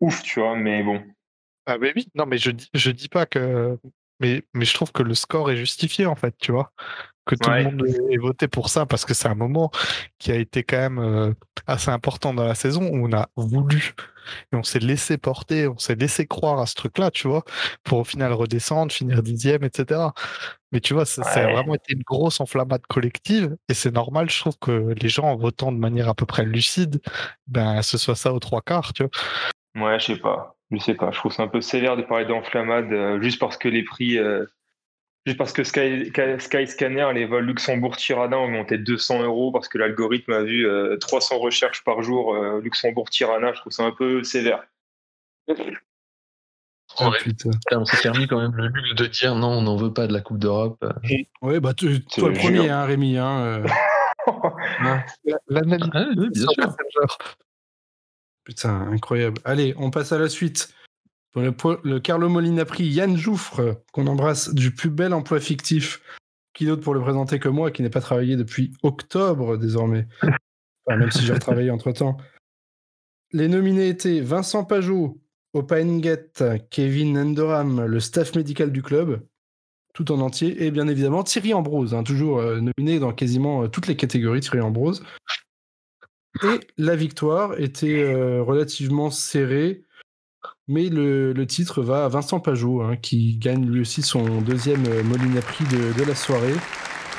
ouf, 0.00 0.22
tu 0.22 0.40
vois, 0.40 0.56
mais 0.56 0.82
bon. 0.82 1.02
Ah 1.66 1.78
mais 1.78 1.92
oui, 1.94 2.08
non 2.14 2.26
mais 2.26 2.38
je 2.38 2.50
dis, 2.50 2.68
je 2.74 2.90
dis 2.90 3.08
pas 3.08 3.26
que, 3.26 3.78
mais 4.18 4.42
mais 4.54 4.64
je 4.64 4.74
trouve 4.74 4.92
que 4.92 5.02
le 5.02 5.14
score 5.14 5.50
est 5.50 5.56
justifié 5.56 6.06
en 6.06 6.16
fait, 6.16 6.34
tu 6.38 6.52
vois, 6.52 6.72
que 7.26 7.34
tout 7.36 7.50
Ouais. 7.50 7.64
le 7.64 7.64
monde 7.64 7.86
ait 8.10 8.18
voté 8.18 8.48
pour 8.48 8.70
ça 8.70 8.86
parce 8.86 9.04
que 9.04 9.14
c'est 9.14 9.28
un 9.28 9.34
moment 9.36 9.70
qui 10.18 10.32
a 10.32 10.36
été 10.36 10.64
quand 10.64 10.78
même 10.78 10.98
euh, 10.98 11.34
assez 11.66 11.90
important 11.90 12.34
dans 12.34 12.44
la 12.44 12.54
saison 12.56 12.82
où 12.92 13.06
on 13.08 13.12
a 13.14 13.28
voulu 13.36 13.94
et 14.52 14.56
on 14.56 14.62
s'est 14.64 14.78
laissé 14.80 15.18
porter, 15.18 15.68
on 15.68 15.78
s'est 15.78 15.96
laissé 15.96 16.26
croire 16.26 16.60
à 16.60 16.66
ce 16.66 16.74
truc-là, 16.76 17.10
tu 17.10 17.28
vois, 17.28 17.44
pour 17.84 17.98
au 18.00 18.04
final 18.04 18.32
redescendre, 18.32 18.92
finir 18.92 19.22
dixième, 19.22 19.64
etc. 19.64 20.14
Mais 20.72 20.80
tu 20.80 20.94
vois, 20.94 21.06
ça, 21.06 21.24
ça 21.24 21.44
a 21.44 21.52
vraiment 21.52 21.74
été 21.76 21.94
une 21.94 22.02
grosse 22.02 22.40
enflammade 22.40 22.82
collective 22.88 23.56
et 23.68 23.74
c'est 23.74 23.92
normal, 23.92 24.30
je 24.30 24.40
trouve 24.40 24.58
que 24.60 24.94
les 25.00 25.08
gens 25.08 25.24
en 25.24 25.36
votant 25.36 25.72
de 25.72 25.78
manière 25.78 26.08
à 26.08 26.14
peu 26.14 26.26
près 26.26 26.44
lucide, 26.44 27.00
ben 27.48 27.82
ce 27.82 27.98
soit 27.98 28.16
ça 28.16 28.32
aux 28.34 28.40
trois 28.40 28.62
quarts, 28.62 28.92
tu 28.94 29.04
vois. 29.04 29.10
Ouais, 29.76 29.98
je 29.98 30.06
sais 30.06 30.16
pas. 30.18 30.56
Je 30.70 30.78
sais 30.78 30.94
pas. 30.94 31.10
Je 31.10 31.18
trouve 31.18 31.32
c'est 31.32 31.42
un 31.42 31.48
peu 31.48 31.60
sévère 31.60 31.96
de 31.96 32.02
parler 32.02 32.26
d'enflammade 32.26 32.92
euh, 32.92 33.20
juste 33.20 33.38
parce 33.40 33.56
que 33.56 33.68
les 33.68 33.82
prix. 33.84 34.18
euh, 34.18 34.44
juste 35.26 35.38
parce 35.38 35.52
que 35.52 35.64
Sky, 35.64 36.12
Sky 36.38 36.66
Scanner, 36.66 37.08
les 37.14 37.26
vols 37.26 37.44
Luxembourg-Tirana 37.46 38.38
ont 38.38 38.48
monté 38.48 38.78
de 38.78 38.84
200 38.84 39.22
euros 39.22 39.52
parce 39.52 39.68
que 39.68 39.78
l'algorithme 39.78 40.32
a 40.32 40.42
vu 40.42 40.66
euh, 40.66 40.96
300 40.98 41.38
recherches 41.38 41.84
par 41.84 42.02
jour 42.02 42.34
euh, 42.34 42.60
Luxembourg-Tirana. 42.62 43.52
Je 43.52 43.60
trouve 43.60 43.72
ça 43.72 43.84
un 43.84 43.92
peu 43.92 44.22
sévère. 44.24 44.64
Ouais. 45.48 47.18
putain. 47.22 47.50
Là, 47.70 47.78
on 47.80 47.84
s'est 47.84 48.00
permis 48.02 48.26
quand 48.26 48.40
même 48.40 48.54
le 48.56 48.66
luxe 48.68 48.94
de 48.96 49.06
dire 49.06 49.34
non, 49.36 49.48
on 49.58 49.62
n'en 49.62 49.76
veut 49.76 49.92
pas 49.92 50.06
de 50.06 50.12
la 50.12 50.20
Coupe 50.20 50.38
d'Europe. 50.38 50.84
Ouais, 51.40 51.60
bah, 51.60 51.72
tu- 51.74 52.04
toi 52.04 52.28
le 52.28 52.34
premier, 52.34 52.68
hein, 52.68 52.84
Rémi. 52.84 53.16
Hein, 53.16 53.40
euh, 53.40 53.66
hein. 54.80 55.02
L'analyse 55.48 55.88
Ah, 55.94 56.04
oui, 56.16 56.28
bien 56.30 56.46
sûr. 56.48 56.76
Putain, 58.44 58.88
incroyable. 58.90 59.40
Allez, 59.44 59.74
on 59.76 59.90
passe 59.90 60.12
à 60.12 60.18
la 60.18 60.28
suite. 60.28 60.74
Le, 61.36 61.98
Carlo 61.98 62.28
Molina 62.28 62.64
Prix, 62.64 62.86
Yann 62.86 63.16
Jouffre, 63.16 63.82
qu'on 63.92 64.06
embrasse 64.06 64.52
du 64.52 64.74
plus 64.74 64.90
bel 64.90 65.12
emploi 65.12 65.40
fictif. 65.40 66.00
Qui 66.52 66.66
d'autre 66.66 66.82
pour 66.82 66.94
le 66.94 67.00
présenter 67.00 67.38
que 67.38 67.48
moi, 67.48 67.70
qui 67.70 67.82
n'ai 67.82 67.90
pas 67.90 68.00
travaillé 68.00 68.36
depuis 68.36 68.72
octobre 68.82 69.56
désormais? 69.56 70.08
Enfin, 70.22 70.96
Même 70.98 71.10
si 71.12 71.24
j'ai 71.24 71.32
retravaillé 71.32 71.70
entre 71.70 71.92
temps. 71.92 72.16
Les 73.32 73.46
nominés 73.46 73.88
étaient 73.88 74.20
Vincent 74.20 74.64
Pajot, 74.64 75.20
Opaenguet, 75.54 76.32
Kevin 76.70 77.16
Endoram, 77.16 77.84
le 77.84 78.00
staff 78.00 78.34
médical 78.34 78.72
du 78.72 78.82
club, 78.82 79.24
tout 79.94 80.10
en 80.10 80.20
entier, 80.20 80.64
et 80.64 80.70
bien 80.70 80.88
évidemment 80.88 81.22
Thierry 81.22 81.54
Ambrose, 81.54 81.94
hein, 81.94 82.02
toujours 82.02 82.38
euh, 82.38 82.60
nominé 82.60 82.98
dans 82.98 83.12
quasiment 83.12 83.64
euh, 83.64 83.68
toutes 83.68 83.86
les 83.86 83.96
catégories, 83.96 84.40
Thierry 84.40 84.60
Ambrose. 84.60 85.04
Et 86.44 86.60
la 86.78 86.96
victoire 86.96 87.58
était 87.58 88.02
euh, 88.02 88.42
relativement 88.42 89.10
serrée, 89.10 89.84
mais 90.68 90.88
le, 90.88 91.34
titre 91.46 91.82
va 91.82 92.04
à 92.04 92.08
Vincent 92.08 92.40
Pajot, 92.40 92.82
hein, 92.82 92.96
qui 92.96 93.36
gagne 93.36 93.66
lui 93.66 93.80
aussi 93.80 94.02
son 94.02 94.40
deuxième 94.40 94.86
euh, 94.86 95.02
Molina 95.02 95.42
Prix 95.42 95.64
de, 95.66 96.04
la 96.04 96.14
soirée, 96.14 96.54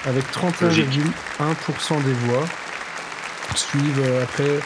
avec 0.06 0.24
31,1% 0.32 2.04
des 2.04 2.14
voix. 2.14 2.46
Suivent 3.56 4.00
euh, 4.00 4.24
après 4.24 4.60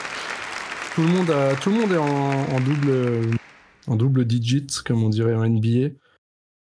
tout 0.94 1.02
le 1.02 1.08
monde, 1.08 1.32
a- 1.32 1.56
tout 1.56 1.72
le 1.72 1.78
monde 1.78 1.92
est 1.92 1.98
en, 1.98 2.60
double, 2.60 3.38
en 3.88 3.96
double 3.96 4.26
digit, 4.26 4.68
comme 4.86 5.04
on 5.04 5.10
dirait 5.10 5.34
en 5.34 5.46
NBA. 5.46 5.90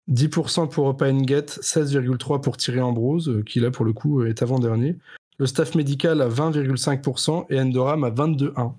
10% 0.09 0.69
pour 0.69 0.87
Opaenget, 0.87 1.45
16,3% 1.61 2.41
pour 2.41 2.57
Thierry 2.57 2.81
Ambrose, 2.81 3.43
qui 3.45 3.61
là 3.61 3.71
pour 3.71 3.85
le 3.85 3.93
coup 3.93 4.23
est 4.25 4.41
avant-dernier. 4.41 4.97
Le 5.41 5.47
staff 5.47 5.73
médical 5.73 6.21
à 6.21 6.29
20,5% 6.29 7.47
et 7.49 7.59
Endoram 7.59 8.03
à 8.03 8.11
22,1%. 8.11 8.75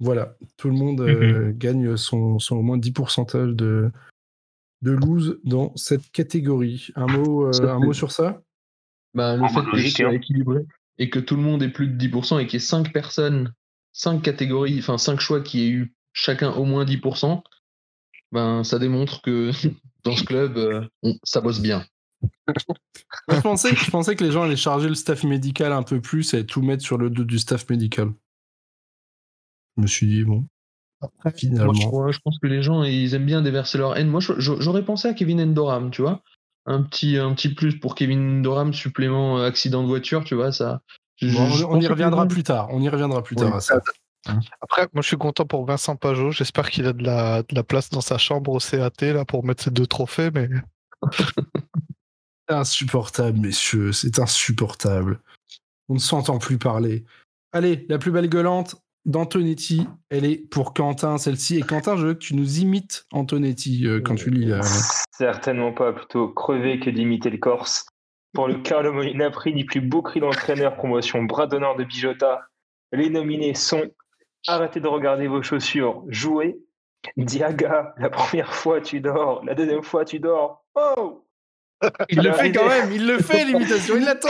Voilà, 0.00 0.34
tout 0.56 0.68
le 0.68 0.74
monde 0.74 1.02
euh, 1.02 1.52
gagne 1.54 1.98
son, 1.98 2.38
son 2.38 2.56
au 2.56 2.62
moins 2.62 2.78
10% 2.78 3.52
de, 3.52 3.90
de 4.80 4.90
lose 4.90 5.38
dans 5.44 5.76
cette 5.76 6.10
catégorie. 6.10 6.88
Un 6.96 7.08
mot, 7.08 7.46
euh, 7.46 7.68
un 7.68 7.78
mot 7.78 7.92
sur 7.92 8.10
ça? 8.10 8.40
Bah, 9.12 9.36
le 9.36 9.44
Ah, 9.44 9.48
fait 9.48 9.56
bah, 9.56 9.66
que 9.66 9.76
logique, 9.76 10.00
hein. 10.00 10.12
équilibré 10.12 10.64
et 10.96 11.10
que 11.10 11.18
tout 11.18 11.36
le 11.36 11.42
monde 11.42 11.62
ait 11.62 11.68
plus 11.68 11.88
de 11.88 11.98
10% 11.98 12.38
et 12.38 12.46
qu'il 12.46 12.54
y 12.54 12.62
ait 12.62 12.66
5 12.66 12.90
personnes, 12.94 13.52
5 13.92 14.22
catégories, 14.22 14.78
enfin 14.78 14.96
5 14.96 15.20
choix 15.20 15.42
qui 15.42 15.62
aient 15.62 15.68
eu 15.70 15.94
chacun 16.14 16.52
au 16.52 16.64
moins 16.64 16.86
10%, 16.86 17.42
ben, 18.32 18.64
ça 18.64 18.78
démontre 18.78 19.20
que 19.20 19.50
dans 20.04 20.16
ce 20.16 20.24
club, 20.24 20.56
euh, 20.56 20.86
on- 21.02 21.18
ça 21.22 21.42
bosse 21.42 21.60
bien. 21.60 21.84
Moi, 23.28 23.36
je, 23.36 23.40
pensais, 23.40 23.74
je 23.74 23.90
pensais 23.90 24.16
que 24.16 24.24
les 24.24 24.30
gens 24.30 24.42
allaient 24.42 24.56
charger 24.56 24.88
le 24.88 24.94
staff 24.94 25.24
médical 25.24 25.72
un 25.72 25.82
peu 25.82 26.00
plus 26.00 26.34
et 26.34 26.44
tout 26.46 26.62
mettre 26.62 26.82
sur 26.82 26.98
le 26.98 27.10
dos 27.10 27.24
du 27.24 27.38
staff 27.38 27.68
médical. 27.70 28.10
Je 29.76 29.82
me 29.82 29.86
suis 29.86 30.06
dit, 30.06 30.24
bon, 30.24 30.44
finalement. 31.36 31.72
Moi, 31.72 31.74
je, 31.80 31.86
crois- 31.86 32.12
je 32.12 32.18
pense 32.24 32.38
que 32.38 32.46
les 32.46 32.62
gens, 32.62 32.82
ils 32.84 33.14
aiment 33.14 33.26
bien 33.26 33.42
déverser 33.42 33.78
leur 33.78 33.96
haine. 33.96 34.08
Moi, 34.08 34.20
j'aurais 34.20 34.84
pensé 34.84 35.08
à 35.08 35.14
Kevin 35.14 35.40
Endoram, 35.40 35.90
tu 35.90 36.02
vois. 36.02 36.22
Un 36.66 36.82
petit, 36.82 37.16
un 37.16 37.34
petit 37.34 37.54
plus 37.54 37.78
pour 37.80 37.94
Kevin 37.94 38.38
Endoram, 38.38 38.72
supplément 38.72 39.38
euh, 39.38 39.46
accident 39.46 39.82
de 39.82 39.88
voiture, 39.88 40.22
tu 40.24 40.34
vois, 40.34 40.52
ça. 40.52 40.80
je- 41.16 41.34
Bon, 41.36 41.46
je 41.48 41.64
on, 41.64 41.80
y 41.80 41.86
reviendra 41.88 42.26
plus 42.26 42.42
tard. 42.44 42.68
On 42.70 42.80
y 42.80 42.88
reviendra 42.88 43.22
plus 43.22 43.34
Oui. 43.36 43.42
tard 43.42 43.56
à 43.56 43.60
ça. 43.60 43.80
Après, 44.60 44.82
moi, 44.92 45.02
je 45.02 45.08
suis 45.08 45.16
content 45.16 45.44
pour 45.44 45.64
Vincent 45.66 45.96
Pajot. 45.96 46.30
J'espère 46.30 46.70
qu'il 46.70 46.86
a 46.86 46.92
de 46.92 47.02
la, 47.02 47.42
de 47.42 47.54
la 47.54 47.64
place 47.64 47.90
dans 47.90 48.00
sa 48.00 48.18
chambre 48.18 48.52
au 48.52 48.58
CAT 48.58 49.12
là 49.12 49.24
pour 49.24 49.44
mettre 49.44 49.64
ses 49.64 49.72
deux 49.72 49.86
trophées, 49.86 50.30
mais 50.32 50.48
insupportable, 52.48 53.38
messieurs. 53.38 53.92
C'est 53.92 54.18
insupportable. 54.18 55.20
On 55.88 55.94
ne 55.94 55.98
s'entend 55.98 56.38
plus 56.38 56.58
parler. 56.58 57.04
Allez, 57.52 57.86
la 57.88 57.98
plus 57.98 58.10
belle 58.10 58.28
gueulante 58.28 58.76
d'Antonetti, 59.04 59.86
elle 60.10 60.24
est 60.24 60.38
pour 60.48 60.74
Quentin, 60.74 61.18
celle-ci. 61.18 61.58
Et 61.58 61.62
Quentin, 61.62 61.96
je 61.96 62.06
veux 62.06 62.14
que 62.14 62.20
tu 62.20 62.34
nous 62.34 62.60
imites 62.60 63.06
Antonetti 63.12 63.86
euh, 63.86 64.00
quand 64.00 64.14
tu 64.14 64.30
lis. 64.30 64.52
Certainement 65.10 65.72
pas, 65.72 65.92
plutôt 65.92 66.28
crever 66.28 66.78
que 66.78 66.88
d'imiter 66.88 67.30
le 67.30 67.38
Corse. 67.38 67.86
Pour 68.32 68.48
le 68.48 68.54
Carlo 68.54 68.92
Molina 68.92 69.30
Prix 69.30 69.52
du 69.52 69.66
plus 69.66 69.80
beau 69.80 70.00
cri 70.00 70.20
d'entraîneur, 70.20 70.76
promotion 70.76 71.22
bras 71.24 71.46
d'honneur 71.46 71.76
de 71.76 71.84
Bijota, 71.84 72.46
les 72.92 73.10
nominés 73.10 73.54
sont 73.54 73.90
Arrêtez 74.48 74.80
de 74.80 74.88
regarder 74.88 75.28
vos 75.28 75.42
chaussures, 75.42 76.02
jouez. 76.08 76.58
Diaga, 77.16 77.94
la 77.96 78.10
première 78.10 78.54
fois 78.54 78.80
tu 78.80 79.00
dors, 79.00 79.44
la 79.44 79.54
deuxième 79.54 79.82
fois 79.82 80.04
tu 80.04 80.18
dors. 80.18 80.64
Oh 80.74 81.24
Il 82.08 82.18
le 82.18 82.22
l'as 82.24 82.32
fait 82.34 82.52
quand 82.52 82.68
même, 82.68 82.92
il 82.92 83.06
le 83.06 83.18
fait 83.18 83.44
l'imitation, 83.44 83.96
il 83.96 84.04
l'attend. 84.04 84.28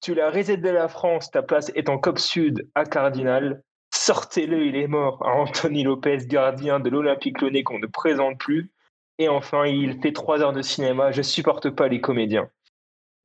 Tu 0.00 0.14
la 0.14 0.30
reset 0.30 0.56
de 0.56 0.68
la 0.70 0.88
France, 0.88 1.30
ta 1.30 1.42
place 1.42 1.70
est 1.74 1.88
en 1.88 1.98
Cop 1.98 2.18
Sud 2.18 2.68
à 2.74 2.84
Cardinal. 2.84 3.62
Sortez-le, 3.94 4.64
il 4.64 4.76
est 4.76 4.86
mort. 4.86 5.22
À 5.26 5.32
Anthony 5.32 5.82
Lopez, 5.82 6.18
gardien 6.26 6.80
de 6.80 6.88
l'Olympique 6.88 7.40
Lyonnais 7.40 7.62
qu'on 7.64 7.78
ne 7.78 7.86
présente 7.86 8.38
plus. 8.38 8.70
Et 9.18 9.28
enfin, 9.28 9.66
il 9.66 10.00
fait 10.00 10.12
trois 10.12 10.40
heures 10.40 10.52
de 10.54 10.62
cinéma. 10.62 11.12
Je 11.12 11.20
supporte 11.22 11.68
pas 11.70 11.88
les 11.88 12.00
comédiens. 12.00 12.48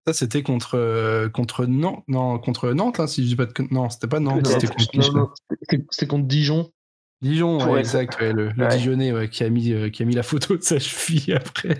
Ça, 0.06 0.14
c'était 0.14 0.44
contre, 0.44 0.78
euh, 0.78 1.30
contre 1.30 1.66
Nantes. 1.66 2.04
Non, 2.08 2.38
contre 2.40 2.72
Nantes, 2.74 2.98
là, 2.98 3.08
si 3.08 3.24
je 3.24 3.28
dis 3.30 3.36
pas 3.36 3.46
de. 3.46 3.54
con- 3.54 3.68
Non, 3.72 3.90
c'était 3.90 4.08
pas 4.08 4.20
Nantes, 4.20 4.46
c'était 4.46 4.68
contre 4.68 6.08
contre 6.08 6.26
Dijon. 6.28 6.72
Dijon, 7.22 7.58
ouais, 7.72 7.80
exact. 7.80 8.20
ouais, 8.20 8.34
le, 8.34 8.50
le 8.56 8.64
Ouais. 8.64 8.78
Dijonais 8.78 9.12
ouais, 9.12 9.30
qui, 9.30 9.44
a 9.44 9.50
mis, 9.50 9.72
euh, 9.72 9.90
qui 9.90 10.04
a 10.04 10.06
mis 10.06 10.16
la 10.16 10.24
photo 10.24 10.58
de 10.58 10.62
sa 10.62 10.80
cheville 10.80 11.34
après. 11.34 11.78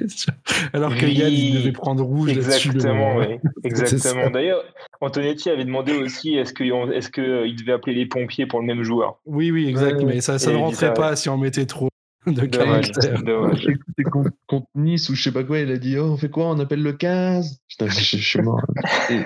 Alors 0.74 0.96
que 0.96 1.06
Oui. 1.06 1.14
Yann, 1.14 1.32
il 1.32 1.56
devait 1.56 1.72
prendre 1.72 2.04
rouge 2.04 2.32
Exactement. 2.32 3.20
Exactement. 3.64 4.30
D'ailleurs, 4.30 4.64
Antonetti 5.02 5.50
avait 5.50 5.66
demandé 5.66 5.94
aussi 5.94 6.36
est-ce 6.36 6.54
qu'il 6.54 6.68
est 6.68 7.12
qu'il 7.12 7.56
devait 7.56 7.74
appeler 7.74 7.96
les 7.96 8.06
pompiers 8.06 8.46
pour 8.46 8.60
le 8.60 8.66
même 8.66 8.84
joueur? 8.84 9.20
Oui, 9.26 9.52
oui, 9.52 9.68
exact. 9.68 10.00
Ouais, 10.00 10.06
mais 10.06 10.22
ça, 10.22 10.40
ça 10.40 10.52
et 10.52 10.54
ne 10.54 10.60
rentrait 10.60 10.88
ça, 10.88 10.92
pas 10.92 11.10
ouais. 11.12 11.16
si 11.16 11.30
on 11.30 11.38
mettait 11.38 11.66
trop 11.66 11.90
de 12.26 12.46
caractère. 12.46 13.22
c'est 13.98 14.04
contre, 14.04 14.32
contre 14.48 14.68
Nice 14.76 15.10
ou 15.10 15.16
je 15.16 15.24
sais 15.24 15.32
pas 15.32 15.44
quoi, 15.44 15.60
il 15.60 15.72
a 15.72 15.78
dit 15.78 15.98
Oh, 15.98 16.12
on 16.12 16.18
fait 16.18 16.30
quoi? 16.30 16.48
On 16.50 16.60
appelle 16.60 16.82
le 16.82 16.94
15 16.94 17.60
Putain, 17.70 17.88
je, 17.88 18.18
suis 18.18 18.42
mort. 18.42 18.62
Les, 19.10 19.26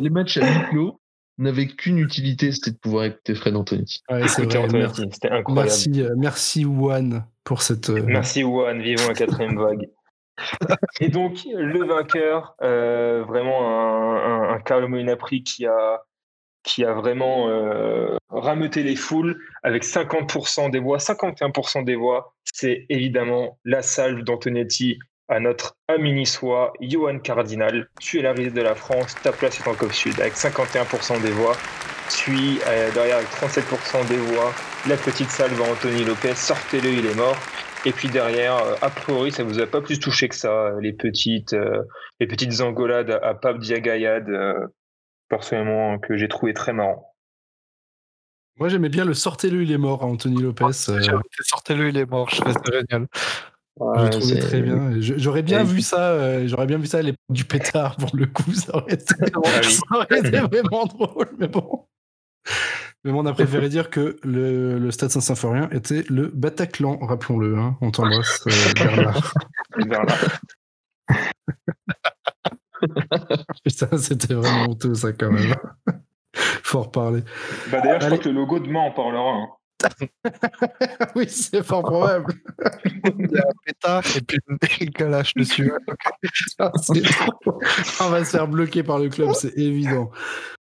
les 0.00 0.10
matchs 0.10 0.38
à 0.38 0.46
huis 0.46 0.68
clos 0.70 0.99
n'avaient 1.40 1.66
qu'une 1.66 1.98
utilité, 1.98 2.52
c'était 2.52 2.70
de 2.72 2.76
pouvoir 2.76 3.04
écouter 3.06 3.34
Fred 3.34 3.56
Antonetti. 3.56 4.00
Ouais, 4.10 4.28
c'est 4.28 4.46
Merci, 4.72 5.08
c'était 5.12 5.30
incroyable. 5.30 5.66
merci, 5.68 6.02
euh, 6.02 6.14
merci 6.16 6.62
Juan 6.62 7.24
pour 7.44 7.62
cette. 7.62 7.90
euh, 7.90 8.02
Merci 8.06 8.42
Juan, 8.42 8.80
vivons 8.80 9.08
la 9.08 9.14
quatrième 9.14 9.58
vague. 9.58 9.88
Et 11.00 11.08
donc, 11.08 11.40
le 11.52 11.84
vainqueur, 11.84 12.54
euh, 12.62 13.24
vraiment 13.26 13.60
un, 13.68 14.16
un, 14.50 14.54
un 14.54 14.58
Carlo 14.60 14.88
Molina 14.88 15.16
Prix 15.16 15.42
qui 15.42 15.66
a, 15.66 16.02
qui 16.62 16.84
a 16.84 16.92
vraiment 16.94 17.48
euh, 17.48 18.16
rameuté 18.30 18.82
les 18.82 18.96
foules 18.96 19.38
avec 19.62 19.84
50% 19.84 20.70
des 20.70 20.78
voix, 20.78 20.98
51% 20.98 21.84
des 21.84 21.96
voix. 21.96 22.34
C'est 22.52 22.86
évidemment 22.88 23.58
la 23.64 23.82
salve 23.82 24.22
d'Antonetti 24.24 24.98
à 25.30 25.40
notre 25.40 25.76
ami 25.88 26.12
niçois, 26.12 26.72
Johan 26.80 27.18
Cardinal. 27.20 27.88
Tu 28.00 28.18
es 28.18 28.22
la 28.22 28.32
risée 28.32 28.50
de 28.50 28.60
la 28.62 28.74
France, 28.74 29.14
ta 29.22 29.32
place 29.32 29.60
est 29.60 29.68
en 29.68 29.74
Cop 29.74 29.92
Sud 29.92 30.20
avec 30.20 30.34
51% 30.34 31.22
des 31.22 31.30
voix. 31.30 31.56
suit 32.08 32.58
euh, 32.66 32.90
derrière 32.92 33.18
avec 33.18 33.28
37% 33.30 34.06
des 34.08 34.16
voix. 34.16 34.52
La 34.88 34.96
petite 34.96 35.30
salve 35.30 35.60
à 35.62 35.70
Anthony 35.70 36.04
Lopez, 36.04 36.34
sortez-le, 36.34 36.88
il 36.90 37.06
est 37.06 37.14
mort. 37.14 37.36
Et 37.86 37.92
puis 37.92 38.08
derrière, 38.08 38.56
euh, 38.56 38.74
a 38.82 38.90
priori, 38.90 39.30
ça 39.30 39.44
vous 39.44 39.60
a 39.60 39.66
pas 39.66 39.80
plus 39.80 40.00
touché 40.00 40.28
que 40.28 40.34
ça, 40.34 40.50
euh, 40.50 40.80
les 40.80 40.92
petites, 40.92 41.52
euh, 41.54 41.82
les 42.18 42.26
petites 42.26 42.60
engolades 42.60 43.18
à 43.22 43.34
Pape 43.34 43.58
Diagayad, 43.58 44.28
euh, 44.28 44.66
personnellement, 45.28 45.98
que 46.00 46.16
j'ai 46.16 46.28
trouvé 46.28 46.52
très 46.52 46.72
marrant. 46.72 47.06
Moi, 48.58 48.68
j'aimais 48.68 48.88
bien 48.90 49.04
le 49.06 49.14
sortez-le, 49.14 49.62
il 49.62 49.72
est 49.72 49.78
mort 49.78 50.02
à 50.02 50.06
Anthony 50.06 50.42
Lopez. 50.42 50.64
euh, 50.64 51.00
Sortez-le, 51.40 51.88
il 51.88 51.96
est 51.96 52.04
mort. 52.10 52.28
Je 52.30 52.42
fais 52.42 52.52
ça 52.52 52.60
génial. 52.72 53.06
Je 53.78 53.84
Ouais, 53.84 54.10
trouvais 54.10 54.38
très 54.40 54.60
bien. 54.60 54.92
J'aurais 55.00 55.42
bien 55.42 55.62
vu 55.64 55.80
ça. 55.80 56.10
euh, 56.10 56.46
J'aurais 56.46 56.66
bien 56.66 56.78
vu 56.78 56.86
ça 56.86 56.98
à 56.98 57.02
l'époque 57.02 57.18
du 57.30 57.44
pétard 57.44 57.96
pour 57.96 58.10
le 58.14 58.26
coup. 58.26 58.52
Ça 58.52 58.76
aurait 58.76 58.94
été, 58.94 59.14
Ah 59.34 59.38
oui. 59.42 59.64
ça 59.64 59.82
aurait 59.96 60.18
été 60.18 60.30
vraiment 60.40 60.86
drôle, 60.86 61.28
mais 61.38 61.48
bon. 61.48 61.86
Mais 63.04 63.12
bon, 63.12 63.20
on 63.22 63.26
a 63.26 63.32
préféré 63.32 63.68
dire 63.70 63.88
que 63.88 64.18
le, 64.24 64.78
le 64.78 64.90
Stade 64.90 65.10
Saint-Symphorien 65.10 65.70
était 65.72 66.04
le 66.10 66.26
Bataclan, 66.28 66.98
rappelons-le. 66.98 67.56
hein. 67.58 67.78
On 67.80 67.90
t'embrasse, 67.90 68.46
euh, 68.46 68.50
Bernard. 68.74 69.32
Bernard. 69.78 70.18
Putain, 73.64 73.96
c'était 73.98 74.34
vraiment 74.34 74.70
honteux, 74.70 74.94
ça, 74.94 75.12
quand 75.12 75.30
même. 75.30 75.54
Faut 76.34 76.78
en 76.78 76.82
reparler. 76.82 77.22
Bah 77.70 77.80
d'ailleurs, 77.80 78.00
je 78.00 78.06
crois 78.06 78.18
que 78.18 78.28
le 78.28 78.34
logo 78.34 78.58
demain 78.58 78.80
en 78.80 78.90
parlera. 78.92 79.32
hein. 79.32 79.48
oui, 81.16 81.28
c'est 81.28 81.62
fort 81.62 81.82
probable. 81.82 82.32
Il 82.94 83.30
y 83.30 83.38
a 83.38 83.42
un 83.42 83.52
pétard 83.64 84.02
et 84.16 84.20
puis 84.20 84.38
une 84.80 84.90
calache 84.92 85.34
dessus. 85.34 85.72
Trop. 86.58 87.60
On 88.02 88.08
va 88.10 88.24
se 88.24 88.30
faire 88.30 88.48
bloquer 88.48 88.82
par 88.82 88.98
le 88.98 89.08
club, 89.08 89.32
c'est 89.34 89.56
évident. 89.58 90.10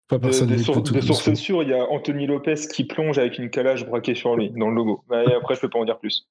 Pas 0.09 0.19
De, 0.19 0.23
personne 0.23 0.49
de 0.49 0.53
n'écoute 0.57 0.65
sour- 0.67 0.83
tout 0.83 0.93
de 0.93 1.01
doucement. 1.01 1.15
source 1.15 1.39
sûre, 1.41 1.63
il 1.63 1.71
y 1.71 1.75
a 1.75 1.83
Anthony 1.91 2.27
Lopez 2.27 2.55
qui 2.73 2.85
plonge 2.85 3.19
avec 3.19 3.39
une 3.39 3.51
calage 3.51 3.87
braquée 3.87 4.15
sur 4.15 4.37
lui 4.37 4.51
dans 4.51 4.69
le 4.69 4.75
logo. 4.77 5.05
Mais 5.11 5.25
après, 5.35 5.55
je 5.57 5.61
peux 5.61 5.71
pas 5.71 5.79
en 5.79 5.85
dire 5.85 5.99
plus. 5.99 6.29